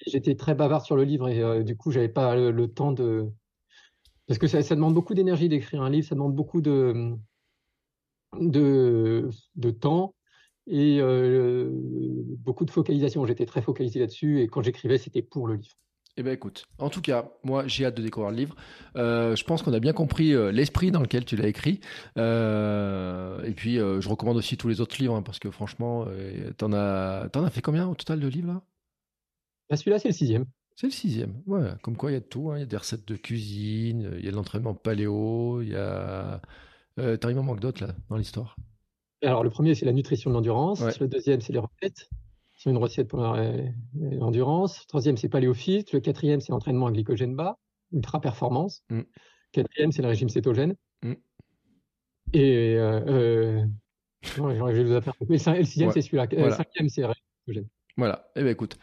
j'étais 0.05 0.35
très 0.35 0.53
bavard 0.53 0.85
sur 0.85 0.95
le 0.95 1.03
livre 1.03 1.29
et 1.29 1.63
du 1.63 1.77
coup, 1.77 1.91
j'avais 1.91 2.09
pas 2.09 2.35
le, 2.35 2.67
temps 2.67 2.91
de. 2.91 3.29
Parce 4.27 4.37
que 4.37 4.47
ça, 4.47 4.61
ça 4.61 4.75
demande 4.75 4.93
beaucoup 4.93 5.13
d'énergie 5.13 5.47
d'écrire 5.47 5.81
un 5.81 5.89
livre, 5.89 6.07
ça 6.07 6.15
demande 6.15 6.35
beaucoup 6.35 6.59
de, 6.59 7.15
de, 8.37 9.29
de 9.55 9.71
temps 9.71 10.13
et 10.67 10.99
euh, 10.99 11.69
beaucoup 11.71 12.65
de 12.65 12.71
focalisation. 12.71 13.25
J'étais 13.25 13.45
très 13.45 13.61
focalisé 13.61 13.99
là-dessus 13.99 14.41
et 14.41 14.47
quand 14.47 14.61
j'écrivais, 14.61 14.97
c'était 14.97 15.21
pour 15.21 15.47
le 15.47 15.55
livre. 15.55 15.75
Eh 16.19 16.23
bien, 16.23 16.31
écoute, 16.31 16.65
en 16.79 16.89
tout 16.89 17.01
cas, 17.01 17.31
moi, 17.43 17.67
j'ai 17.67 17.85
hâte 17.85 17.95
de 17.95 18.01
découvrir 18.01 18.31
le 18.31 18.37
livre. 18.37 18.55
Euh, 18.95 19.35
je 19.35 19.43
pense 19.43 19.61
qu'on 19.61 19.73
a 19.73 19.79
bien 19.79 19.93
compris 19.93 20.33
euh, 20.33 20.51
l'esprit 20.51 20.89
dans 20.89 21.01
lequel 21.01 21.25
tu 21.25 21.35
l'as 21.35 21.47
écrit. 21.47 21.79
et 22.15 23.53
puis, 23.55 23.75
je 23.75 24.09
recommande 24.09 24.37
aussi 24.37 24.57
tous 24.57 24.67
les 24.67 24.81
autres 24.81 24.97
livres, 24.99 25.15
hein, 25.15 25.21
parce 25.21 25.39
que 25.39 25.51
franchement, 25.51 26.07
t'en 26.57 26.73
as, 26.73 27.29
en 27.35 27.43
as 27.43 27.49
fait 27.51 27.61
combien 27.61 27.87
au 27.87 27.95
total 27.95 28.19
de 28.19 28.27
livres 28.27 28.47
là? 28.47 28.61
Bah, 29.69 29.77
Celui-là, 29.77 29.99
c'est 29.99 30.09
le 30.09 30.13
sixième. 30.13 30.45
C'est 30.75 30.87
le 30.87 30.91
sixième. 30.91 31.41
Ouais, 31.45 31.71
comme 31.81 31.97
quoi, 31.97 32.11
il 32.11 32.15
y 32.15 32.17
a 32.17 32.19
de 32.19 32.25
tout. 32.25 32.49
Hein. 32.51 32.57
Il 32.57 32.59
y 32.61 32.63
a 32.63 32.67
des 32.67 32.77
recettes 32.77 33.07
de 33.07 33.15
cuisine, 33.15 34.15
il 34.17 34.25
y 34.25 34.27
a 34.27 34.31
de 34.31 34.35
l'entraînement 34.35 34.73
paléo, 34.73 35.61
il 35.61 35.69
y 35.69 35.75
a. 35.75 36.41
T'arrives 36.95 37.37
en 37.37 37.43
manque 37.43 37.59
d'autres 37.59 37.85
là, 37.85 37.93
dans 38.09 38.17
l'histoire? 38.17 38.55
Alors, 39.23 39.43
le 39.43 39.49
premier, 39.49 39.73
c'est 39.75 39.85
la 39.85 39.93
nutrition 39.93 40.29
de 40.29 40.35
l'endurance. 40.35 40.81
Le 40.99 41.07
deuxième, 41.07 41.41
c'est 41.41 41.53
les 41.53 41.59
recettes. 41.59 42.09
C'est 42.57 42.69
une 42.69 42.77
recette 42.77 43.07
pour 43.07 43.19
l'endurance. 43.19 44.81
Le 44.81 44.87
troisième, 44.87 45.17
c'est 45.17 45.29
paléophyte. 45.29 45.93
Le 45.93 45.99
quatrième, 45.99 46.41
c'est 46.41 46.51
l'entraînement 46.51 46.87
à 46.87 46.91
glycogène 46.91 47.35
bas, 47.35 47.57
ultra 47.93 48.19
performance. 48.19 48.83
Mm. 48.89 49.01
Quatrième, 49.51 49.91
c'est 49.91 50.01
le 50.01 50.07
régime 50.07 50.29
cétogène. 50.29 50.75
Mm. 51.03 51.13
Et 52.33 52.75
euh, 52.75 53.01
euh 53.07 53.65
non, 54.37 54.49
je 54.71 54.81
vais 54.81 54.83
vous 54.83 55.01
faire. 55.01 55.13
Mais 55.29 55.37
le 55.37 55.63
sixième, 55.63 55.91
c'est 55.91 56.01
celui-là. 56.01 56.27
Le 56.31 56.51
Cinquième, 56.51 56.89
c'est 56.89 57.01
le 57.01 57.07
régime 57.07 57.23
cétogène. 57.45 57.69
Voilà. 57.95 58.29
Eh 58.35 58.41
bien, 58.41 58.51
écoute, 58.51 58.77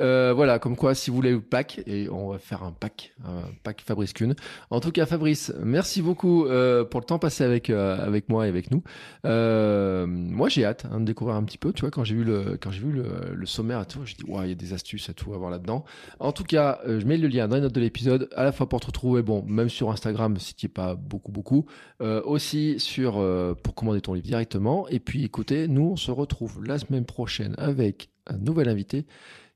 euh, 0.00 0.32
voilà, 0.34 0.58
comme 0.58 0.76
quoi, 0.76 0.94
si 0.94 1.10
vous 1.10 1.16
voulez 1.16 1.30
le 1.30 1.40
pack, 1.40 1.80
et 1.86 2.08
on 2.10 2.28
va 2.28 2.38
faire 2.38 2.62
un 2.62 2.72
pack, 2.72 3.14
un 3.24 3.42
pack 3.62 3.80
Fabrice 3.80 4.12
Kuhn. 4.12 4.34
En 4.70 4.80
tout 4.80 4.92
cas, 4.92 5.06
Fabrice, 5.06 5.52
merci 5.62 6.02
beaucoup 6.02 6.44
euh, 6.44 6.84
pour 6.84 7.00
le 7.00 7.06
temps 7.06 7.18
passé 7.18 7.42
avec 7.42 7.70
euh, 7.70 7.98
avec 7.98 8.28
moi 8.28 8.46
et 8.46 8.48
avec 8.48 8.70
nous. 8.70 8.82
moi, 9.24 10.48
j'ai 10.48 10.64
hâte 10.64 10.86
hein, 10.90 11.00
de 11.00 11.06
découvrir 11.06 11.36
un 11.36 11.44
petit 11.44 11.58
peu. 11.58 11.72
Tu 11.72 11.82
vois, 11.82 11.90
quand 11.90 12.04
j'ai 12.04 12.14
vu 12.14 12.24
le 12.24 12.58
quand 12.60 12.70
j'ai 12.70 12.80
vu 12.80 12.92
le, 12.92 13.46
sommaire 13.46 13.86
tout, 13.86 14.04
j'ai 14.04 14.14
dit 14.14 14.30
ouais, 14.30 14.46
il 14.46 14.48
y 14.50 14.52
a 14.52 14.54
des 14.54 14.74
astuces 14.74 15.08
à 15.08 15.14
tout 15.14 15.32
avoir 15.32 15.50
là-dedans. 15.50 15.84
En 16.20 16.32
tout 16.32 16.44
cas, 16.44 16.80
je 16.86 17.04
mets 17.06 17.16
le 17.16 17.28
lien 17.28 17.48
dans 17.48 17.56
les 17.56 17.62
notes 17.62 17.74
de 17.74 17.80
l'épisode, 17.80 18.28
à 18.36 18.44
la 18.44 18.52
fois 18.52 18.68
pour 18.68 18.80
te 18.80 18.86
retrouver, 18.86 19.22
bon, 19.22 19.42
même 19.46 19.70
sur 19.70 19.90
Instagram 19.90 20.36
si 20.36 20.54
tu 20.54 20.66
es 20.66 20.68
pas 20.68 20.94
beaucoup 20.94 21.32
beaucoup, 21.32 21.64
aussi 22.00 22.78
sur 22.78 23.24
pour 23.62 23.74
commander 23.74 24.02
ton 24.02 24.12
livre 24.12 24.26
directement. 24.26 24.86
Et 24.88 25.00
puis, 25.00 25.24
écoutez, 25.24 25.66
nous 25.66 25.90
on 25.92 25.96
se 25.96 26.10
retrouve 26.10 26.62
la 26.64 26.78
semaine 26.78 27.06
prochaine 27.06 27.54
avec 27.56 28.10
un 28.26 28.36
nouvel 28.36 28.68
invité. 28.68 29.06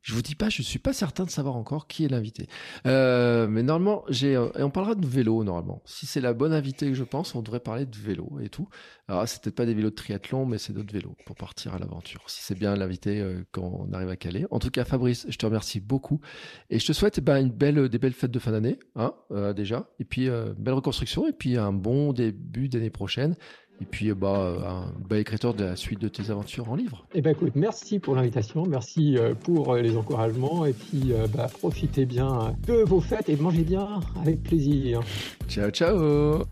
Je 0.03 0.15
vous 0.15 0.23
dis 0.23 0.35
pas, 0.35 0.49
je 0.49 0.63
suis 0.63 0.81
pas 0.81 0.93
certain 0.93 1.25
de 1.25 1.31
savoir 1.31 1.55
encore 1.55 1.87
qui 1.87 2.05
est 2.05 2.09
l'invité. 2.09 2.49
Euh, 2.87 3.47
mais 3.47 3.63
normalement, 3.63 4.05
j'ai, 4.09 4.35
euh, 4.35 4.49
et 4.59 4.63
on 4.65 4.71
parlera 4.71 4.97
de 4.97 5.07
vélo 5.07 5.45
normalement. 5.45 5.81
Si 5.85 6.07
c'est 6.07 6.21
la 6.21 6.35
bonne 6.35 6.53
invitée 6.53 6.89
que 6.89 6.95
je 6.95 7.05
pense, 7.05 7.37
on 7.37 7.43
devrait 7.43 7.61
parler 7.61 7.87
de 7.87 7.97
vélo 7.97 8.41
et 8.43 8.49
tout. 8.49 8.69
Alors 9.07 9.29
c'est 9.29 9.41
peut-être 9.41 9.55
pas 9.55 9.65
des 9.65 9.75
vélos 9.75 9.91
de 9.91 9.95
triathlon, 9.95 10.45
mais 10.45 10.59
c'est 10.59 10.73
d'autres 10.73 10.93
vélos 10.93 11.15
pour 11.25 11.37
partir 11.37 11.75
à 11.75 11.79
l'aventure. 11.79 12.23
Si 12.27 12.43
c'est 12.43 12.59
bien 12.59 12.75
l'invité 12.75 13.21
euh, 13.21 13.45
quand 13.53 13.63
on 13.63 13.93
arrive 13.93 14.09
à 14.09 14.17
caler. 14.17 14.45
En 14.51 14.59
tout 14.59 14.71
cas, 14.71 14.85
Fabrice, 14.85 15.25
je 15.29 15.37
te 15.37 15.47
remercie 15.47 15.79
beaucoup 15.79 16.21
et 16.69 16.81
je 16.81 16.87
te 16.87 16.93
souhaite 16.93 17.21
ben, 17.21 17.39
une 17.39 17.53
belle, 17.53 17.89
des 17.89 17.99
belles 17.99 18.13
fêtes 18.13 18.33
de 18.33 18.39
fin 18.41 18.51
d'année, 18.51 18.81
hein, 18.97 19.15
déjà, 19.55 19.89
et 20.01 20.05
puis 20.05 20.29
belle 20.59 20.75
reconstruction 20.75 21.29
et 21.29 21.33
puis 21.33 21.57
un 21.57 21.73
bon 21.73 22.13
début 22.13 22.69
d'année 22.69 22.91
prochaine. 22.91 23.37
Et 23.81 23.85
puis, 23.85 24.13
bah, 24.13 24.55
un 24.65 25.09
bel 25.09 25.21
écriteur 25.21 25.55
de 25.55 25.65
la 25.65 25.77
suite 25.77 26.01
de 26.01 26.09
tes 26.09 26.31
aventures 26.31 26.71
en 26.71 26.77
livre. 26.77 27.05
Eh 27.15 27.21
ben, 27.21 27.31
écoute, 27.31 27.53
merci 27.57 27.99
pour 27.99 28.15
l'invitation, 28.15 28.65
merci 28.65 29.17
pour 29.43 29.75
les 29.75 29.97
encouragements, 29.97 30.65
et 30.67 30.73
puis 30.73 31.13
bah, 31.35 31.49
profitez 31.49 32.07
bien 32.07 32.57
de 32.67 32.85
vos 32.85 33.01
fêtes 33.01 33.29
et 33.29 33.37
mangez 33.37 33.65
bien 33.65 34.01
avec 34.21 34.43
plaisir. 34.43 35.01
Ciao, 35.49 35.71
ciao 35.71 36.45